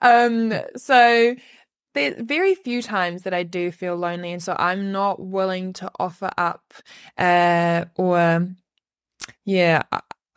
Um 0.00 0.52
so 0.76 1.36
there's 1.94 2.14
very 2.20 2.54
few 2.54 2.82
times 2.82 3.22
that 3.22 3.34
I 3.34 3.42
do 3.42 3.72
feel 3.72 3.96
lonely, 3.96 4.32
and 4.32 4.42
so 4.42 4.54
I'm 4.58 4.92
not 4.92 5.20
willing 5.20 5.72
to 5.74 5.90
offer 5.98 6.30
up, 6.38 6.72
uh, 7.18 7.86
or 7.96 8.48
yeah, 9.44 9.82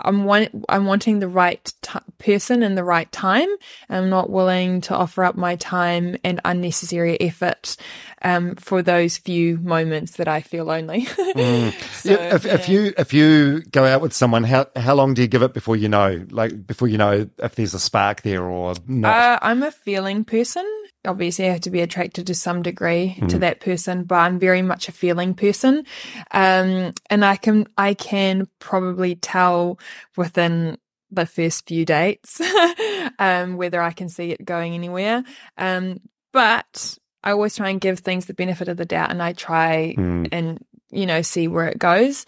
I'm 0.03 0.25
want, 0.25 0.65
I'm 0.69 0.85
wanting 0.85 1.19
the 1.19 1.27
right 1.27 1.71
t- 1.81 1.99
person 2.17 2.63
in 2.63 2.75
the 2.75 2.83
right 2.83 3.11
time. 3.11 3.49
I'm 3.89 4.09
not 4.09 4.29
willing 4.29 4.81
to 4.81 4.95
offer 4.95 5.23
up 5.23 5.35
my 5.35 5.55
time 5.55 6.17
and 6.23 6.39
unnecessary 6.45 7.19
effort 7.21 7.75
um, 8.21 8.55
for 8.55 8.81
those 8.81 9.17
few 9.17 9.57
moments 9.57 10.13
that 10.13 10.27
I 10.27 10.41
feel 10.41 10.65
lonely. 10.65 11.01
mm. 11.05 11.73
so, 11.91 12.11
yeah, 12.11 12.35
if, 12.35 12.45
yeah. 12.45 12.53
if, 12.53 12.69
you 12.69 12.93
if 12.97 13.13
you 13.13 13.61
go 13.71 13.85
out 13.85 14.01
with 14.01 14.13
someone, 14.13 14.43
how 14.43 14.67
how 14.75 14.95
long 14.95 15.13
do 15.13 15.21
you 15.21 15.27
give 15.27 15.41
it 15.41 15.53
before 15.53 15.75
you 15.75 15.89
know, 15.89 16.25
like 16.29 16.65
before 16.65 16.87
you 16.87 16.97
know 16.97 17.29
if 17.39 17.55
there's 17.55 17.73
a 17.73 17.79
spark 17.79 18.21
there 18.21 18.43
or 18.43 18.75
not? 18.87 19.15
Uh, 19.15 19.39
I'm 19.41 19.63
a 19.63 19.71
feeling 19.71 20.23
person 20.25 20.65
obviously 21.05 21.45
I 21.45 21.51
have 21.51 21.61
to 21.61 21.69
be 21.69 21.81
attracted 21.81 22.27
to 22.27 22.35
some 22.35 22.61
degree 22.61 23.15
mm. 23.19 23.29
to 23.29 23.39
that 23.39 23.59
person, 23.59 24.03
but 24.03 24.15
I'm 24.15 24.39
very 24.39 24.61
much 24.61 24.87
a 24.87 24.91
feeling 24.91 25.33
person. 25.33 25.85
Um, 26.31 26.93
and 27.09 27.25
I 27.25 27.35
can, 27.35 27.67
I 27.77 27.93
can 27.93 28.47
probably 28.59 29.15
tell 29.15 29.79
within 30.15 30.77
the 31.11 31.25
first 31.25 31.67
few 31.67 31.85
dates, 31.85 32.41
um, 33.19 33.57
whether 33.57 33.81
I 33.81 33.91
can 33.91 34.09
see 34.09 34.31
it 34.31 34.43
going 34.43 34.73
anywhere. 34.73 35.23
Um, 35.57 35.99
but 36.31 36.97
I 37.23 37.31
always 37.31 37.55
try 37.55 37.69
and 37.69 37.81
give 37.81 37.99
things 37.99 38.25
the 38.25 38.33
benefit 38.33 38.67
of 38.67 38.77
the 38.77 38.85
doubt 38.85 39.11
and 39.11 39.21
I 39.21 39.33
try 39.33 39.95
mm. 39.97 40.27
and, 40.31 40.63
you 40.91 41.05
know, 41.05 41.21
see 41.21 41.47
where 41.47 41.67
it 41.67 41.79
goes. 41.79 42.25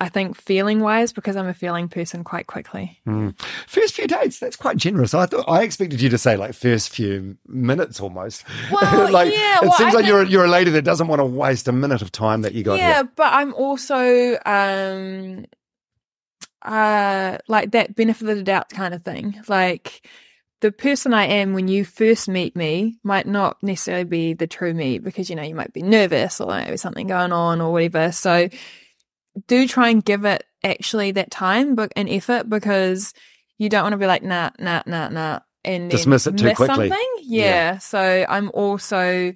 I 0.00 0.08
think 0.08 0.36
feeling 0.36 0.80
wise, 0.80 1.12
because 1.12 1.34
I'm 1.34 1.48
a 1.48 1.54
feeling 1.54 1.88
person 1.88 2.22
quite 2.22 2.46
quickly. 2.46 3.00
Mm. 3.04 3.38
First 3.66 3.94
few 3.94 4.06
dates, 4.06 4.38
that's 4.38 4.54
quite 4.54 4.76
generous. 4.76 5.12
I 5.12 5.26
thought 5.26 5.48
I 5.48 5.62
expected 5.62 6.00
you 6.00 6.08
to 6.10 6.18
say 6.18 6.36
like 6.36 6.54
first 6.54 6.90
few 6.90 7.36
minutes 7.48 7.98
almost. 7.98 8.44
Well, 8.70 9.10
like 9.12 9.32
yeah, 9.32 9.56
it 9.56 9.62
well, 9.62 9.72
seems 9.72 9.94
I 9.94 9.98
like 9.98 10.04
think, 10.04 10.08
you're 10.08 10.24
you're 10.24 10.44
a 10.44 10.50
lady 10.50 10.70
that 10.70 10.82
doesn't 10.82 11.08
want 11.08 11.18
to 11.18 11.24
waste 11.24 11.66
a 11.66 11.72
minute 11.72 12.00
of 12.00 12.12
time 12.12 12.42
that 12.42 12.54
you 12.54 12.62
got. 12.62 12.78
Yeah, 12.78 12.94
here. 12.94 13.10
but 13.16 13.32
I'm 13.32 13.52
also 13.54 14.38
um 14.46 15.46
uh 16.62 17.38
like 17.48 17.72
that 17.72 17.96
benefit 17.96 18.28
of 18.28 18.36
the 18.36 18.44
doubt 18.44 18.68
kind 18.68 18.94
of 18.94 19.02
thing. 19.02 19.42
Like 19.48 20.08
the 20.60 20.70
person 20.70 21.12
I 21.12 21.24
am 21.24 21.54
when 21.54 21.66
you 21.66 21.84
first 21.84 22.28
meet 22.28 22.54
me 22.54 22.98
might 23.02 23.26
not 23.26 23.60
necessarily 23.64 24.04
be 24.04 24.34
the 24.34 24.46
true 24.46 24.74
me 24.74 25.00
because 25.00 25.28
you 25.28 25.34
know 25.34 25.42
you 25.42 25.56
might 25.56 25.72
be 25.72 25.82
nervous 25.82 26.40
or 26.40 26.46
like, 26.46 26.78
something 26.78 27.08
going 27.08 27.32
on 27.32 27.60
or 27.60 27.72
whatever. 27.72 28.12
So 28.12 28.48
do 29.46 29.68
try 29.68 29.88
and 29.88 30.04
give 30.04 30.24
it 30.24 30.44
actually 30.64 31.12
that 31.12 31.30
time 31.30 31.74
but 31.74 31.92
and 31.94 32.08
effort 32.08 32.48
because 32.48 33.14
you 33.58 33.68
don't 33.68 33.82
want 33.82 33.92
to 33.92 33.98
be 33.98 34.06
like 34.06 34.22
nah 34.22 34.50
nah 34.58 34.82
nah 34.86 35.08
nah 35.08 35.38
and 35.64 35.90
dismiss 35.90 36.26
it 36.26 36.36
too 36.36 36.54
quickly. 36.54 36.88
Something. 36.88 37.14
Yeah. 37.20 37.44
yeah. 37.44 37.78
So 37.78 38.26
I'm 38.28 38.50
also 38.54 39.32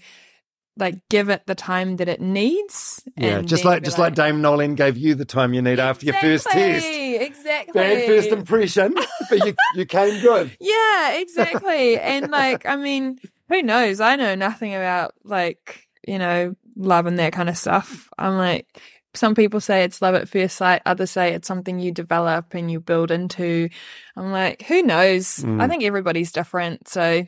like 0.77 0.97
give 1.11 1.29
it 1.29 1.43
the 1.47 1.55
time 1.55 1.97
that 1.97 2.09
it 2.09 2.21
needs. 2.21 3.03
Yeah, 3.17 3.43
just 3.43 3.65
like 3.65 3.83
just 3.83 3.99
like, 3.99 4.17
like 4.17 4.27
Dame 4.27 4.41
Noeline 4.41 4.75
gave 4.75 4.97
you 4.97 5.15
the 5.15 5.25
time 5.25 5.53
you 5.53 5.61
need 5.61 5.73
exactly, 5.73 5.91
after 5.91 6.07
your 6.07 6.15
first 6.15 6.47
test. 6.49 6.87
Exactly. 6.87 7.73
Bad 7.75 8.07
first 8.07 8.29
impression, 8.29 8.95
but 9.29 9.45
you 9.45 9.55
you 9.75 9.87
came 9.87 10.21
good. 10.23 10.57
Yeah, 10.61 11.17
exactly. 11.17 11.99
and 11.99 12.31
like, 12.31 12.65
I 12.67 12.77
mean, 12.77 13.19
who 13.49 13.63
knows? 13.63 14.01
I 14.01 14.17
know 14.17 14.35
nothing 14.35 14.75
about 14.75 15.15
like 15.25 15.87
you 16.07 16.19
know 16.19 16.55
love 16.77 17.07
and 17.07 17.19
that 17.19 17.33
kind 17.33 17.49
of 17.49 17.57
stuff. 17.57 18.09
I'm 18.19 18.39
like, 18.39 18.67
some 19.15 19.35
people 19.35 19.61
say 19.61 19.85
it's 19.85 20.03
love 20.03 20.15
at 20.15 20.29
first 20.29 20.57
sight, 20.57 20.83
others 20.87 21.11
say 21.11 21.33
it's 21.33 21.49
something 21.49 21.79
you 21.79 21.93
develop 21.93 22.55
and 22.55 22.71
you 22.71 22.81
build 22.81 23.11
into. 23.11 23.69
I'm 24.17 24.33
like, 24.33 24.63
who 24.63 24.83
knows? 24.83 25.39
Mm. 25.39 25.61
I 25.61 25.69
think 25.69 25.85
everybody's 25.85 26.33
different, 26.33 26.89
so 26.89 27.25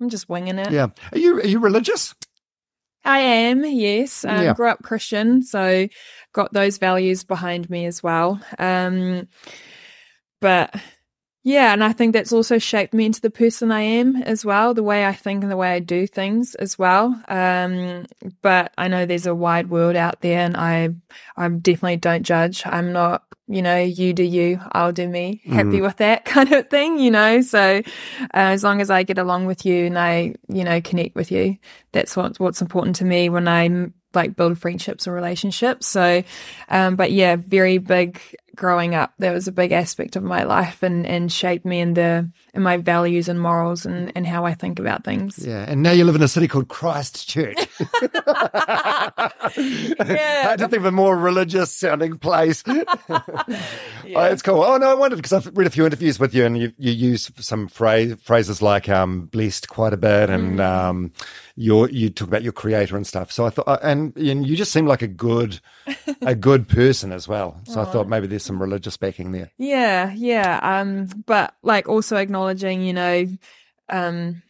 I'm 0.00 0.08
just 0.08 0.28
winging 0.28 0.58
it. 0.58 0.70
Yeah. 0.72 0.88
Are 1.12 1.18
you 1.18 1.36
are 1.38 1.46
you 1.46 1.58
religious? 1.58 2.14
I 3.04 3.20
am, 3.20 3.64
yes. 3.64 4.24
Um, 4.24 4.42
yeah. 4.42 4.54
Grew 4.54 4.68
up 4.68 4.82
Christian, 4.82 5.42
so 5.42 5.86
got 6.32 6.52
those 6.52 6.78
values 6.78 7.22
behind 7.22 7.70
me 7.70 7.86
as 7.86 8.02
well. 8.02 8.40
Um, 8.58 9.28
but 10.40 10.74
yeah, 11.46 11.72
and 11.72 11.84
I 11.84 11.92
think 11.92 12.12
that's 12.12 12.32
also 12.32 12.58
shaped 12.58 12.92
me 12.92 13.06
into 13.06 13.20
the 13.20 13.30
person 13.30 13.70
I 13.70 13.82
am 13.82 14.16
as 14.16 14.44
well, 14.44 14.74
the 14.74 14.82
way 14.82 15.06
I 15.06 15.12
think 15.12 15.44
and 15.44 15.52
the 15.52 15.56
way 15.56 15.74
I 15.74 15.78
do 15.78 16.04
things 16.04 16.56
as 16.56 16.76
well. 16.76 17.22
Um, 17.28 18.06
but 18.42 18.72
I 18.76 18.88
know 18.88 19.06
there's 19.06 19.26
a 19.26 19.34
wide 19.34 19.70
world 19.70 19.94
out 19.94 20.22
there, 20.22 20.40
and 20.40 20.56
I, 20.56 20.88
I 21.36 21.48
definitely 21.48 21.98
don't 21.98 22.24
judge. 22.24 22.66
I'm 22.66 22.92
not, 22.92 23.22
you 23.46 23.62
know, 23.62 23.78
you 23.78 24.12
do 24.12 24.24
you, 24.24 24.60
I'll 24.72 24.90
do 24.90 25.06
me. 25.06 25.40
Happy 25.44 25.78
mm. 25.78 25.82
with 25.82 25.98
that 25.98 26.24
kind 26.24 26.52
of 26.52 26.68
thing, 26.68 26.98
you 26.98 27.12
know. 27.12 27.40
So 27.42 27.80
uh, 28.20 28.24
as 28.32 28.64
long 28.64 28.80
as 28.80 28.90
I 28.90 29.04
get 29.04 29.18
along 29.18 29.46
with 29.46 29.64
you 29.64 29.86
and 29.86 29.96
I, 29.96 30.34
you 30.48 30.64
know, 30.64 30.80
connect 30.80 31.14
with 31.14 31.30
you, 31.30 31.58
that's 31.92 32.16
what 32.16 32.40
what's 32.40 32.60
important 32.60 32.96
to 32.96 33.04
me 33.04 33.28
when 33.28 33.46
I 33.46 33.92
like 34.16 34.34
build 34.34 34.58
friendships 34.58 35.06
or 35.06 35.12
relationships. 35.12 35.86
So, 35.86 36.24
um, 36.70 36.96
but 36.96 37.12
yeah, 37.12 37.36
very 37.36 37.78
big 37.78 38.20
growing 38.56 38.94
up. 38.94 39.12
That 39.18 39.32
was 39.32 39.46
a 39.46 39.52
big 39.52 39.72
aspect 39.72 40.16
of 40.16 40.22
my 40.22 40.42
life 40.44 40.82
and, 40.82 41.06
and 41.06 41.30
shaped 41.30 41.64
me 41.64 41.80
in 41.80 41.94
the 41.94 42.28
in 42.54 42.62
my 42.62 42.78
values 42.78 43.28
and 43.28 43.40
morals 43.40 43.86
and, 43.86 44.10
and 44.16 44.26
how 44.26 44.44
I 44.44 44.54
think 44.54 44.78
about 44.78 45.04
things. 45.04 45.38
Yeah. 45.38 45.64
And 45.68 45.82
now 45.82 45.92
you 45.92 46.04
live 46.04 46.16
in 46.16 46.22
a 46.22 46.28
city 46.28 46.48
called 46.48 46.68
Christchurch. 46.68 47.56
yeah. 47.80 49.20
I 49.56 50.48
had 50.48 50.58
to 50.58 50.68
think 50.68 50.80
of 50.80 50.86
a 50.86 50.92
more 50.92 51.16
religious 51.16 51.70
sounding 51.70 52.18
place. 52.18 52.64
yeah. 52.68 52.84
oh, 54.14 54.24
it's 54.24 54.42
cool. 54.42 54.62
Oh 54.62 54.78
no, 54.78 54.90
I 54.90 54.94
wondered 54.94 55.16
because 55.16 55.32
I've 55.32 55.56
read 55.56 55.66
a 55.66 55.70
few 55.70 55.84
interviews 55.84 56.18
with 56.18 56.34
you 56.34 56.46
and 56.46 56.58
you, 56.58 56.72
you 56.78 56.92
use 56.92 57.30
some 57.38 57.68
phrase, 57.68 58.16
phrases 58.22 58.62
like 58.62 58.88
um, 58.88 59.26
blessed 59.26 59.68
quite 59.68 59.92
a 59.92 59.98
bit 59.98 60.30
and 60.30 60.58
mm. 60.58 60.64
um, 60.64 61.12
you 61.56 61.86
you 61.88 62.10
talk 62.10 62.28
about 62.28 62.42
your 62.42 62.52
creator 62.52 62.96
and 62.96 63.06
stuff. 63.06 63.32
So 63.32 63.46
I 63.46 63.50
thought, 63.50 63.68
uh, 63.68 63.78
and, 63.82 64.16
and 64.16 64.46
you 64.46 64.56
just 64.56 64.72
seem 64.72 64.86
like 64.86 65.02
a 65.02 65.08
good, 65.08 65.60
a 66.22 66.34
good 66.34 66.68
person 66.68 67.12
as 67.12 67.28
well. 67.28 67.60
So 67.64 67.80
I 67.80 67.84
thought 67.84 68.08
maybe 68.08 68.26
there's 68.26 68.44
some 68.44 68.60
religious 68.60 68.96
backing 68.96 69.32
there. 69.32 69.50
Yeah, 69.58 70.12
yeah. 70.14 70.60
Um, 70.62 71.06
but 71.26 71.54
like 71.62 71.88
also 71.88 72.16
acknowledging, 72.16 72.82
you 72.82 72.92
know, 72.92 73.26
um, 73.88 74.42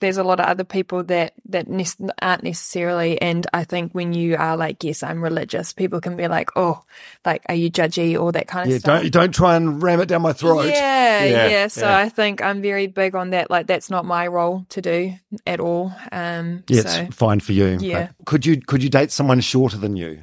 there's 0.00 0.18
a 0.18 0.24
lot 0.24 0.40
of 0.40 0.46
other 0.46 0.64
people 0.64 1.02
that 1.04 1.32
that 1.48 1.68
ne- 1.68 1.84
aren't 2.20 2.42
necessarily 2.42 3.20
and 3.20 3.46
i 3.54 3.64
think 3.64 3.92
when 3.92 4.12
you 4.12 4.36
are 4.36 4.56
like 4.56 4.84
yes 4.84 5.02
i'm 5.02 5.22
religious 5.22 5.72
people 5.72 6.00
can 6.00 6.16
be 6.16 6.28
like 6.28 6.50
oh 6.56 6.82
like 7.24 7.42
are 7.48 7.54
you 7.54 7.70
judgy 7.70 8.20
or 8.20 8.32
that 8.32 8.46
kind 8.46 8.70
of 8.70 8.80
stuff? 8.80 8.88
yeah, 8.88 8.98
stuff 8.98 9.12
don't 9.12 9.22
don't 9.22 9.34
try 9.34 9.56
and 9.56 9.82
ram 9.82 10.00
it 10.00 10.06
down 10.06 10.22
my 10.22 10.32
throat 10.32 10.66
yeah 10.66 11.24
yeah, 11.24 11.48
yeah. 11.48 11.66
so 11.66 11.86
yeah. 11.86 11.98
i 11.98 12.08
think 12.08 12.42
i'm 12.42 12.60
very 12.60 12.86
big 12.86 13.14
on 13.14 13.30
that 13.30 13.50
like 13.50 13.66
that's 13.66 13.88
not 13.90 14.04
my 14.04 14.26
role 14.26 14.66
to 14.68 14.82
do 14.82 15.12
at 15.46 15.60
all 15.60 15.92
um 16.12 16.62
yeah 16.68 16.82
so, 16.82 17.02
it's 17.02 17.16
fine 17.16 17.40
for 17.40 17.52
you 17.52 17.78
yeah 17.80 18.08
could 18.26 18.44
you 18.44 18.60
could 18.60 18.82
you 18.82 18.90
date 18.90 19.10
someone 19.10 19.40
shorter 19.40 19.78
than 19.78 19.96
you 19.96 20.20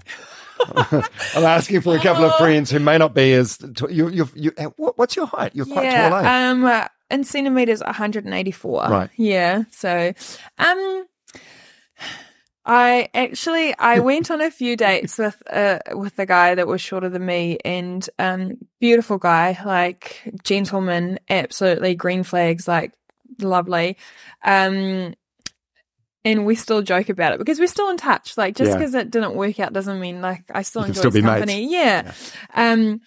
I'm 1.35 1.44
asking 1.44 1.81
for 1.81 1.95
a 1.95 1.99
couple 1.99 2.26
of 2.26 2.35
friends 2.38 2.72
who 2.72 2.80
may 2.80 2.98
not 2.98 3.14
be 3.14 3.34
as. 3.34 3.57
T- 3.57 3.85
you, 3.90 4.10
you, 4.10 4.30
you, 4.35 4.52
what's 4.77 5.15
your 5.15 5.27
height? 5.27 5.56
You're 5.56 5.65
quite 5.65 5.85
yeah, 5.85 6.10
tall, 6.10 6.26
eh? 6.26 6.49
Um, 6.49 6.90
in 7.11 7.23
centimeters, 7.23 7.81
184. 7.81 8.88
Right. 8.90 9.10
Yeah. 9.18 9.64
So, 9.72 10.14
um, 10.57 11.06
I 12.65 13.10
actually 13.14 13.77
I 13.77 13.99
went 13.99 14.31
on 14.31 14.41
a 14.41 14.52
few 14.52 14.76
dates 14.76 15.18
with 15.18 15.41
uh 15.49 15.80
with 15.91 16.18
a 16.19 16.26
guy 16.26 16.56
that 16.56 16.68
was 16.68 16.81
shorter 16.81 17.10
than 17.10 17.26
me 17.26 17.57
and 17.64 18.07
um 18.19 18.57
beautiful 18.80 19.18
guy 19.18 19.57
like 19.65 20.34
gentleman 20.44 21.19
absolutely 21.30 21.95
green 21.95 22.23
flags 22.23 22.68
like 22.68 22.94
lovely 23.40 23.98
um 24.44 25.14
and 26.26 26.45
we 26.45 26.56
still 26.56 26.82
joke 26.82 27.10
about 27.10 27.34
it 27.34 27.40
because 27.40 27.60
we're 27.60 27.68
still 27.68 27.90
in 27.90 27.98
touch. 27.98 28.38
Like 28.38 28.56
just 28.56 28.72
Yeah. 28.72 28.78
because 28.78 28.94
it 28.95 29.12
didn't 29.12 29.36
work 29.36 29.60
out 29.60 29.74
doesn't 29.74 30.00
mean 30.00 30.22
like 30.22 30.44
I 30.54 30.62
still 30.62 30.84
enjoy 30.84 31.00
still 31.00 31.12
his 31.12 31.22
company. 31.24 31.72
Yeah. 31.72 32.14
Um, 32.54 33.02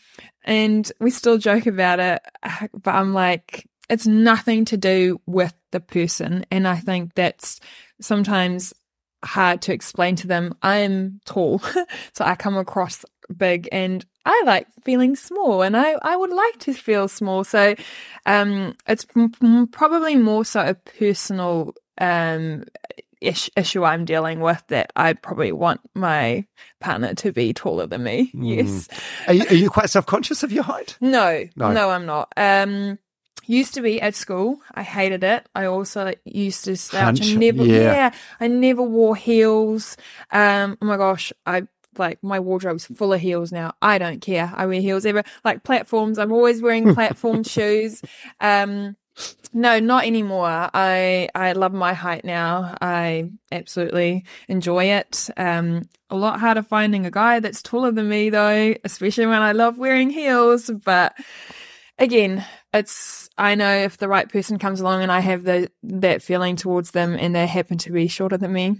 and 0.44 0.90
we 1.00 1.10
still 1.10 1.38
joke 1.38 1.66
about 1.66 1.98
it, 2.00 2.22
but 2.74 2.94
I'm 2.94 3.14
like, 3.14 3.68
it's 3.88 4.06
nothing 4.06 4.64
to 4.66 4.76
do 4.76 5.20
with 5.26 5.54
the 5.72 5.80
person. 5.80 6.44
And 6.50 6.66
I 6.68 6.76
think 6.76 7.14
that's 7.14 7.60
sometimes 8.00 8.72
hard 9.24 9.62
to 9.62 9.72
explain 9.72 10.14
to 10.16 10.26
them. 10.26 10.54
I'm 10.62 11.20
tall, 11.24 11.60
so 12.12 12.24
I 12.24 12.34
come 12.36 12.56
across 12.56 13.04
big 13.36 13.68
and 13.72 14.04
I 14.24 14.42
like 14.46 14.66
feeling 14.84 15.16
small 15.16 15.62
and 15.62 15.76
I, 15.76 15.94
I 16.02 16.16
would 16.16 16.30
like 16.30 16.58
to 16.60 16.74
feel 16.74 17.08
small. 17.08 17.42
So, 17.44 17.74
um, 18.24 18.76
it's 18.86 19.06
m- 19.16 19.32
m- 19.42 19.66
probably 19.68 20.16
more 20.16 20.44
so 20.44 20.60
a 20.60 20.74
personal, 20.74 21.74
um, 21.98 22.64
ish- 23.20 23.50
issue 23.56 23.84
I'm 23.84 24.04
dealing 24.04 24.40
with 24.40 24.62
that 24.68 24.92
I 24.96 25.12
probably 25.14 25.52
want 25.52 25.80
my 25.94 26.46
partner 26.80 27.14
to 27.14 27.32
be 27.32 27.52
taller 27.52 27.86
than 27.86 28.02
me. 28.02 28.30
Yes. 28.34 28.88
Are 29.26 29.32
you, 29.34 29.44
are 29.48 29.54
you 29.54 29.70
quite 29.70 29.90
self 29.90 30.06
conscious 30.06 30.42
of 30.42 30.52
your 30.52 30.62
height? 30.64 30.96
No, 31.00 31.44
No. 31.56 31.72
no, 31.72 31.90
I'm 31.90 32.06
not. 32.06 32.32
Um, 32.36 32.98
used 33.46 33.74
to 33.74 33.80
be 33.80 34.00
at 34.00 34.14
school. 34.14 34.60
I 34.74 34.82
hated 34.82 35.22
it. 35.24 35.48
I 35.54 35.66
also 35.66 36.12
used 36.24 36.64
to 36.64 36.76
slouch 36.76 37.04
Hunch, 37.20 37.30
and 37.30 37.40
never, 37.40 37.64
yeah. 37.64 37.80
yeah. 37.92 38.10
I 38.40 38.48
never 38.48 38.82
wore 38.82 39.14
heels. 39.16 39.96
Um, 40.32 40.76
oh 40.82 40.86
my 40.86 40.96
gosh, 40.96 41.32
I 41.46 41.62
like 41.98 42.22
my 42.22 42.40
wardrobe's 42.40 42.86
full 42.86 43.12
of 43.12 43.20
heels 43.20 43.52
now. 43.52 43.72
I 43.80 43.98
don't 43.98 44.20
care. 44.20 44.52
I 44.54 44.66
wear 44.66 44.80
heels 44.80 45.06
ever. 45.06 45.22
Like 45.44 45.62
platforms, 45.64 46.18
I'm 46.18 46.32
always 46.32 46.60
wearing 46.60 46.92
platform 46.96 47.42
shoes. 47.44 48.02
Um, 48.40 48.96
no, 49.52 49.78
not 49.80 50.04
anymore. 50.04 50.70
I 50.74 51.28
I 51.34 51.52
love 51.52 51.72
my 51.72 51.94
height 51.94 52.24
now. 52.24 52.76
I 52.80 53.30
absolutely 53.50 54.24
enjoy 54.48 54.84
it. 54.84 55.30
Um, 55.36 55.88
a 56.10 56.16
lot 56.16 56.40
harder 56.40 56.62
finding 56.62 57.06
a 57.06 57.10
guy 57.10 57.40
that's 57.40 57.62
taller 57.62 57.90
than 57.90 58.08
me 58.08 58.30
though, 58.30 58.74
especially 58.84 59.26
when 59.26 59.42
I 59.42 59.52
love 59.52 59.78
wearing 59.78 60.10
heels. 60.10 60.70
But 60.84 61.16
again, 61.98 62.44
it's 62.74 63.30
I 63.38 63.54
know 63.54 63.74
if 63.74 63.96
the 63.98 64.08
right 64.08 64.28
person 64.28 64.58
comes 64.58 64.80
along 64.80 65.02
and 65.02 65.12
I 65.12 65.20
have 65.20 65.44
the 65.44 65.70
that 65.84 66.22
feeling 66.22 66.56
towards 66.56 66.90
them 66.90 67.16
and 67.18 67.34
they 67.34 67.46
happen 67.46 67.78
to 67.78 67.92
be 67.92 68.08
shorter 68.08 68.36
than 68.36 68.52
me, 68.52 68.76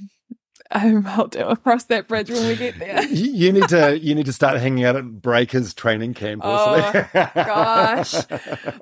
um, 0.70 1.06
I'll 1.06 1.28
do 1.28 1.54
cross 1.56 1.84
that 1.84 2.08
bridge 2.08 2.30
when 2.30 2.46
we 2.46 2.56
get 2.56 2.78
there. 2.78 3.04
You, 3.16 3.32
you 3.32 3.52
need 3.52 3.68
to 3.68 3.98
you 3.98 4.14
need 4.14 4.26
to 4.26 4.32
start 4.32 4.60
hanging 4.60 4.84
out 4.84 4.96
at 4.96 5.04
Breakers 5.04 5.72
training 5.74 6.14
camp. 6.14 6.42
Oh 6.44 7.08
gosh. 7.12 8.14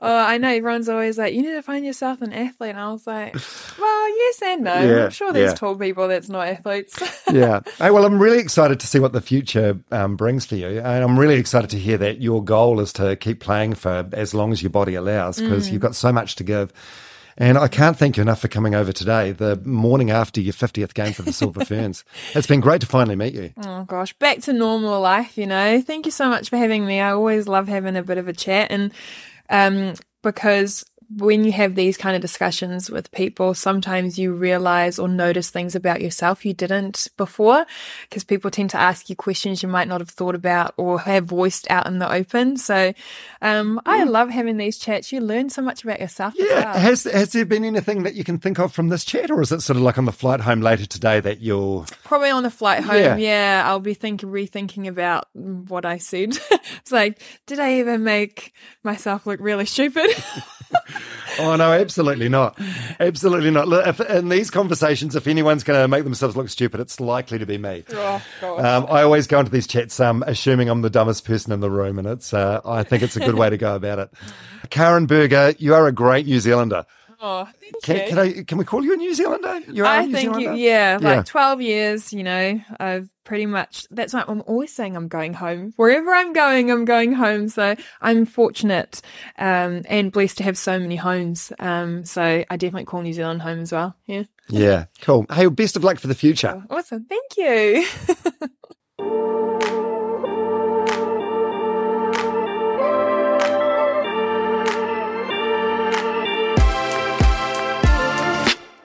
Oh, 0.02 0.16
I 0.16 0.38
know 0.38 0.48
everyone's 0.48 0.88
always 0.88 1.18
like, 1.18 1.34
you 1.34 1.42
need 1.42 1.52
to 1.52 1.62
find 1.62 1.84
yourself 1.84 2.20
an 2.20 2.32
athlete. 2.32 2.70
And 2.70 2.78
I 2.78 2.92
was 2.92 3.06
like, 3.06 3.34
well, 3.78 4.08
yes 4.08 4.42
and 4.42 4.64
no. 4.64 4.74
Yeah, 4.74 5.04
I'm 5.04 5.10
sure 5.10 5.32
there's 5.32 5.52
yeah. 5.52 5.54
tall 5.54 5.76
people 5.76 6.08
that's 6.08 6.28
not 6.28 6.48
athletes. 6.48 6.98
yeah. 7.32 7.60
Hey, 7.78 7.90
well, 7.90 8.04
I'm 8.04 8.18
really 8.18 8.38
excited 8.38 8.80
to 8.80 8.86
see 8.86 8.98
what 8.98 9.12
the 9.12 9.20
future 9.20 9.78
um, 9.90 10.16
brings 10.16 10.46
for 10.46 10.56
you, 10.56 10.80
and 10.80 11.04
I'm 11.04 11.18
really 11.18 11.36
excited 11.36 11.70
to 11.70 11.78
hear 11.78 11.96
that 11.98 12.20
your 12.20 12.44
goal 12.44 12.80
is 12.80 12.92
to 12.94 13.16
keep 13.16 13.40
playing 13.40 13.74
for 13.74 14.08
as 14.12 14.34
long 14.34 14.52
as 14.52 14.62
your 14.62 14.70
body 14.70 14.94
allows, 14.94 15.40
because 15.40 15.70
you've 15.70 15.82
got 15.82 15.94
so 15.94 16.12
much 16.12 16.36
to 16.36 16.44
give. 16.44 16.72
And 17.36 17.58
I 17.58 17.68
can't 17.68 17.96
thank 17.96 18.16
you 18.16 18.22
enough 18.22 18.40
for 18.40 18.48
coming 18.48 18.74
over 18.74 18.92
today, 18.92 19.32
the 19.32 19.56
morning 19.64 20.10
after 20.10 20.40
your 20.40 20.52
50th 20.52 20.94
game 20.94 21.12
for 21.12 21.22
the 21.22 21.32
Silver 21.32 21.64
Ferns. 21.64 22.04
It's 22.34 22.46
been 22.46 22.60
great 22.60 22.80
to 22.82 22.86
finally 22.86 23.16
meet 23.16 23.34
you. 23.34 23.52
oh 23.64 23.84
gosh, 23.84 24.12
back 24.14 24.40
to 24.42 24.52
normal 24.52 25.00
life, 25.00 25.36
you 25.36 25.46
know. 25.46 25.80
Thank 25.80 26.06
you 26.06 26.12
so 26.12 26.28
much 26.28 26.48
for 26.48 26.56
having 26.56 26.86
me. 26.86 27.00
I 27.00 27.10
always 27.10 27.48
love 27.48 27.68
having 27.68 27.96
a 27.96 28.02
bit 28.02 28.18
of 28.18 28.28
a 28.28 28.32
chat 28.32 28.70
and 28.70 28.92
um 29.50 29.94
because 30.22 30.84
when 31.16 31.44
you 31.44 31.52
have 31.52 31.74
these 31.74 31.96
kind 31.96 32.16
of 32.16 32.22
discussions 32.22 32.90
with 32.90 33.10
people, 33.12 33.54
sometimes 33.54 34.18
you 34.18 34.32
realize 34.32 34.98
or 34.98 35.08
notice 35.08 35.50
things 35.50 35.74
about 35.74 36.00
yourself 36.00 36.44
you 36.44 36.52
didn't 36.52 37.08
before 37.16 37.64
because 38.08 38.24
people 38.24 38.50
tend 38.50 38.70
to 38.70 38.80
ask 38.80 39.08
you 39.08 39.16
questions 39.16 39.62
you 39.62 39.68
might 39.68 39.88
not 39.88 40.00
have 40.00 40.10
thought 40.10 40.34
about 40.34 40.74
or 40.76 41.00
have 41.00 41.24
voiced 41.24 41.70
out 41.70 41.86
in 41.86 41.98
the 41.98 42.10
open. 42.10 42.56
So, 42.56 42.92
um, 43.42 43.80
I 43.86 44.04
love 44.04 44.30
having 44.30 44.56
these 44.56 44.78
chats. 44.78 45.12
You 45.12 45.20
learn 45.20 45.50
so 45.50 45.62
much 45.62 45.84
about 45.84 46.00
yourself. 46.00 46.34
Yeah. 46.36 46.46
well. 46.46 46.74
Has 46.74 47.04
has 47.04 47.32
there 47.32 47.44
been 47.44 47.64
anything 47.64 48.02
that 48.04 48.14
you 48.14 48.24
can 48.24 48.38
think 48.38 48.58
of 48.58 48.72
from 48.72 48.88
this 48.88 49.04
chat, 49.04 49.30
or 49.30 49.40
is 49.40 49.52
it 49.52 49.60
sort 49.60 49.76
of 49.76 49.82
like 49.82 49.98
on 49.98 50.04
the 50.04 50.12
flight 50.12 50.40
home 50.40 50.60
later 50.60 50.86
today 50.86 51.20
that 51.20 51.40
you're 51.40 51.84
Probably 52.04 52.30
on 52.30 52.42
the 52.42 52.50
flight 52.50 52.84
home. 52.84 52.96
Yeah. 52.96 53.16
Yeah, 53.16 53.62
I'll 53.66 53.80
be 53.80 53.94
thinking, 53.94 54.28
rethinking 54.28 54.86
about 54.88 55.28
what 55.34 55.84
I 55.84 55.98
said. 55.98 56.36
it's 56.50 56.92
like, 56.92 57.20
did 57.46 57.58
I 57.58 57.78
even 57.80 58.04
make 58.04 58.52
myself 58.82 59.26
look 59.26 59.40
really 59.40 59.66
stupid? 59.66 60.10
Oh 61.36 61.56
no, 61.56 61.72
absolutely 61.72 62.28
not, 62.28 62.56
absolutely 63.00 63.50
not. 63.50 63.66
Look, 63.66 63.84
If, 63.88 64.00
in 64.00 64.28
these 64.28 64.50
conversations, 64.50 65.16
if 65.16 65.26
anyone's 65.26 65.64
going 65.64 65.82
to 65.82 65.88
make 65.88 66.04
themselves 66.04 66.36
look 66.36 66.48
stupid, 66.48 66.78
it's 66.78 67.00
likely 67.00 67.40
to 67.40 67.46
be 67.46 67.58
me. 67.58 67.82
oh. 67.92 68.22
Um, 68.42 68.86
I 68.88 69.02
always 69.02 69.26
go 69.26 69.40
into 69.40 69.50
these 69.50 69.66
chats 69.66 69.98
um, 69.98 70.22
assuming 70.28 70.68
I'm 70.68 70.82
the 70.82 70.90
dumbest 70.90 71.24
person 71.24 71.52
in 71.52 71.58
the 71.58 71.72
room, 71.72 71.98
and 71.98 72.06
it's 72.06 72.32
uh, 72.32 72.60
I 72.64 72.84
think 72.84 73.02
it's 73.02 73.16
a 73.16 73.20
good 73.20 73.34
way 73.34 73.50
to 73.50 73.56
go 73.56 73.74
about 73.74 73.98
it. 73.98 74.12
Karin 74.70 75.06
Burger, 75.06 75.54
you 75.58 75.74
are 75.74 75.88
a 75.88 75.92
great 75.92 76.26
New 76.26 76.38
Zealander. 76.38 76.86
Oh, 77.20 77.48
Can, 77.82 78.08
can 78.08 78.18
I? 78.18 78.42
Can 78.44 78.58
we 78.58 78.64
call 78.64 78.84
you 78.84 78.92
a 78.94 78.96
New 78.96 79.14
Zealander? 79.14 79.60
You 79.72 79.84
are 79.84 79.94
a 79.94 79.98
I 79.98 80.06
New 80.06 80.12
think 80.12 80.24
you, 80.36 80.40
Zealander? 80.42 80.60
yeah, 80.60 80.98
like 81.00 81.16
Yeah. 81.16 81.22
12 81.22 81.60
years, 81.62 82.12
you 82.12 82.22
know, 82.22 82.60
I've 82.80 83.08
pretty 83.24 83.46
much, 83.46 83.86
that's 83.90 84.12
why 84.12 84.22
I'm 84.28 84.42
always 84.46 84.74
saying 84.74 84.96
I'm 84.96 85.08
going 85.08 85.32
home. 85.32 85.72
Wherever 85.76 86.12
I'm 86.14 86.32
going, 86.32 86.70
I'm 86.70 86.84
going 86.84 87.12
home. 87.14 87.48
So 87.48 87.74
I'm 88.02 88.26
fortunate, 88.26 89.00
um, 89.38 89.82
and 89.88 90.12
blessed 90.12 90.38
to 90.38 90.44
have 90.44 90.58
so 90.58 90.78
many 90.78 90.96
homes. 90.96 91.52
Um, 91.58 92.04
so 92.04 92.22
I 92.48 92.56
definitely 92.56 92.84
call 92.84 93.02
New 93.02 93.12
Zealand 93.12 93.42
home 93.42 93.60
as 93.60 93.72
well. 93.72 93.96
Yeah. 94.06 94.24
Yeah, 94.48 94.84
cool. 95.00 95.24
Hey, 95.32 95.46
well, 95.46 95.50
best 95.54 95.74
of 95.76 95.84
luck 95.84 95.98
for 95.98 96.06
the 96.06 96.14
future. 96.14 96.62
Awesome. 96.68 97.06
Thank 97.06 97.36
you. 97.38 97.86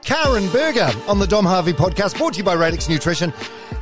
Karin 0.10 0.50
Burger 0.50 0.90
on 1.08 1.20
the 1.20 1.28
Dom 1.28 1.46
Harvey 1.46 1.72
podcast, 1.72 2.18
brought 2.18 2.34
to 2.34 2.40
you 2.40 2.44
by 2.44 2.54
Radix 2.56 2.90
Nutrition. 2.90 3.32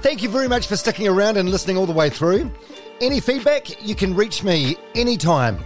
Thank 0.02 0.22
you 0.22 0.28
very 0.28 0.50
much 0.50 0.68
for 0.68 0.76
sticking 0.76 1.08
around 1.08 1.38
and 1.38 1.50
listening 1.50 1.78
all 1.78 1.86
the 1.86 1.94
way 1.94 2.10
through. 2.10 2.52
Any 3.00 3.22
feedback, 3.22 3.82
you 3.82 3.96
can 3.96 4.14
reach 4.14 4.44
me 4.44 4.76
anytime. 4.94 5.58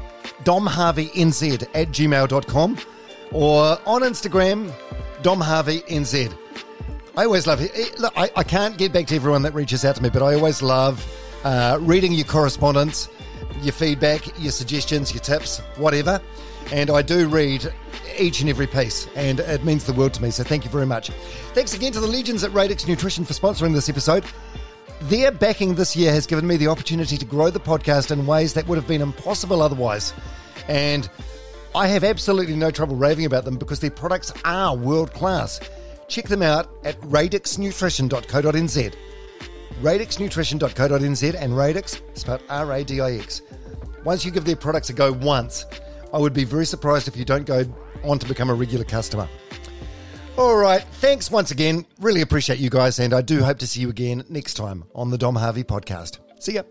domharveynz 0.44 1.64
at 1.74 1.88
gmail.com 1.88 2.78
or 3.32 3.80
on 3.88 4.02
Instagram, 4.04 4.72
domharveynz. 5.24 6.38
I 7.18 7.26
always 7.26 7.48
love 7.48 7.60
it. 7.62 7.72
it- 7.74 8.00
Look, 8.00 8.14
I, 8.16 8.30
I 8.36 8.44
can't 8.44 8.78
get 8.78 8.94
back 8.94 9.08
to 9.08 9.16
everyone 9.16 9.42
that 9.42 9.56
reaches 9.56 9.84
out 9.84 9.96
to 9.96 10.04
me, 10.04 10.10
but 10.12 10.22
I 10.22 10.36
always 10.36 10.62
love 10.62 11.04
uh, 11.44 11.80
reading 11.82 12.14
your 12.14 12.26
correspondence, 12.26 13.10
your 13.64 13.74
feedback, 13.74 14.28
your 14.40 14.52
suggestions, 14.52 15.12
your 15.12 15.24
tips, 15.24 15.58
whatever. 15.78 16.22
And 16.72 16.90
I 16.90 17.02
do 17.02 17.28
read 17.28 17.72
each 18.18 18.42
and 18.42 18.50
every 18.50 18.68
piece, 18.68 19.08
and 19.16 19.40
it 19.40 19.64
means 19.64 19.86
the 19.86 19.94
world 19.94 20.14
to 20.14 20.22
me. 20.22 20.32
So 20.32 20.44
thank 20.44 20.64
you 20.64 20.72
very 20.72 20.86
much. 20.86 21.10
Thanks 21.54 21.74
again 21.74 21.92
to 21.94 22.00
the 22.00 22.08
legends 22.08 22.44
at 22.44 22.52
Radix 22.52 22.88
Nutrition 22.88 23.26
for 23.26 23.34
sponsoring 23.34 23.74
this 23.74 23.90
episode. 23.90 24.24
Their 25.04 25.32
backing 25.32 25.76
this 25.76 25.96
year 25.96 26.12
has 26.12 26.28
given 26.28 26.46
me 26.46 26.58
the 26.58 26.68
opportunity 26.68 27.18
to 27.18 27.26
grow 27.26 27.50
the 27.50 27.60
podcast 27.60 28.12
in 28.12 28.26
ways 28.28 28.54
that 28.54 28.68
would 28.68 28.78
have 28.78 28.88
been 28.88 29.02
impossible 29.02 29.62
otherwise. 29.62 30.14
And 30.68 31.10
I 31.74 31.88
have 31.88 32.04
absolutely 32.04 32.56
no 32.56 32.70
trouble 32.70 32.96
raving 32.96 33.26
about 33.26 33.46
them 33.46 33.58
because 33.58 33.80
their 33.80 33.92
products 33.92 34.32
are 34.46 34.76
world 34.76 35.12
class. 35.14 35.60
Check 36.08 36.28
them 36.28 36.42
out 36.42 36.70
at 36.84 37.00
radixnutrition.co.nz. 37.02 38.94
radixnutrition.co.nz 39.82 41.36
and 41.40 41.58
Radix, 41.58 42.02
spelled 42.14 42.44
R 42.50 42.72
A 42.74 42.84
D 42.84 43.02
I 43.02 43.14
X. 43.14 43.42
Once 44.04 44.26
you 44.26 44.32
give 44.32 44.46
their 44.46 44.56
products 44.56 44.90
a 44.90 44.94
go 44.94 45.12
once, 45.14 45.66
I 46.14 46.18
would 46.18 46.34
be 46.34 46.44
very 46.44 46.66
surprised 46.66 47.08
if 47.08 47.16
you 47.16 47.26
don't 47.26 47.46
go 47.46 47.66
on 48.04 48.20
to 48.20 48.28
become 48.28 48.50
a 48.50 48.54
regular 48.54 48.86
customer. 48.86 49.28
All 50.38 50.56
right, 50.56 50.84
thanks 50.94 51.30
once 51.30 51.52
again. 51.52 51.86
Really 52.00 52.22
appreciate 52.22 52.60
you 52.60 52.70
guys, 52.70 53.00
and 53.00 53.14
I 53.14 53.22
do 53.22 53.44
hope 53.44 53.60
to 53.60 53.68
see 53.68 53.82
you 53.82 53.90
again 53.90 54.24
next 54.30 54.56
time 54.56 54.86
on 54.96 55.10
the 55.10 55.18
Dom 55.18 55.36
Harvey 55.36 55.64
podcast. 55.64 56.20
See 56.40 56.54
ya. 56.54 56.64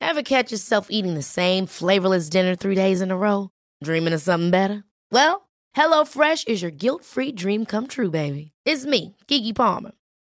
Ever 0.00 0.22
catch 0.22 0.52
yourself 0.52 0.86
eating 0.90 1.14
the 1.14 1.22
same 1.22 1.66
flavorless 1.66 2.28
dinner 2.28 2.54
three 2.54 2.74
days 2.74 3.00
in 3.00 3.10
a 3.10 3.16
row? 3.16 3.50
Dreaming 3.82 4.14
of 4.14 4.22
something 4.22 4.50
better? 4.50 4.84
Well, 5.10 5.48
HelloFresh 5.76 6.48
is 6.48 6.62
your 6.62 6.70
guilt 6.70 7.04
free 7.04 7.32
dream 7.32 7.66
come 7.66 7.86
true, 7.88 8.10
baby. 8.10 8.52
It's 8.64 8.86
me, 8.86 9.16
Keke 9.26 9.54
Palmer. 9.54 9.92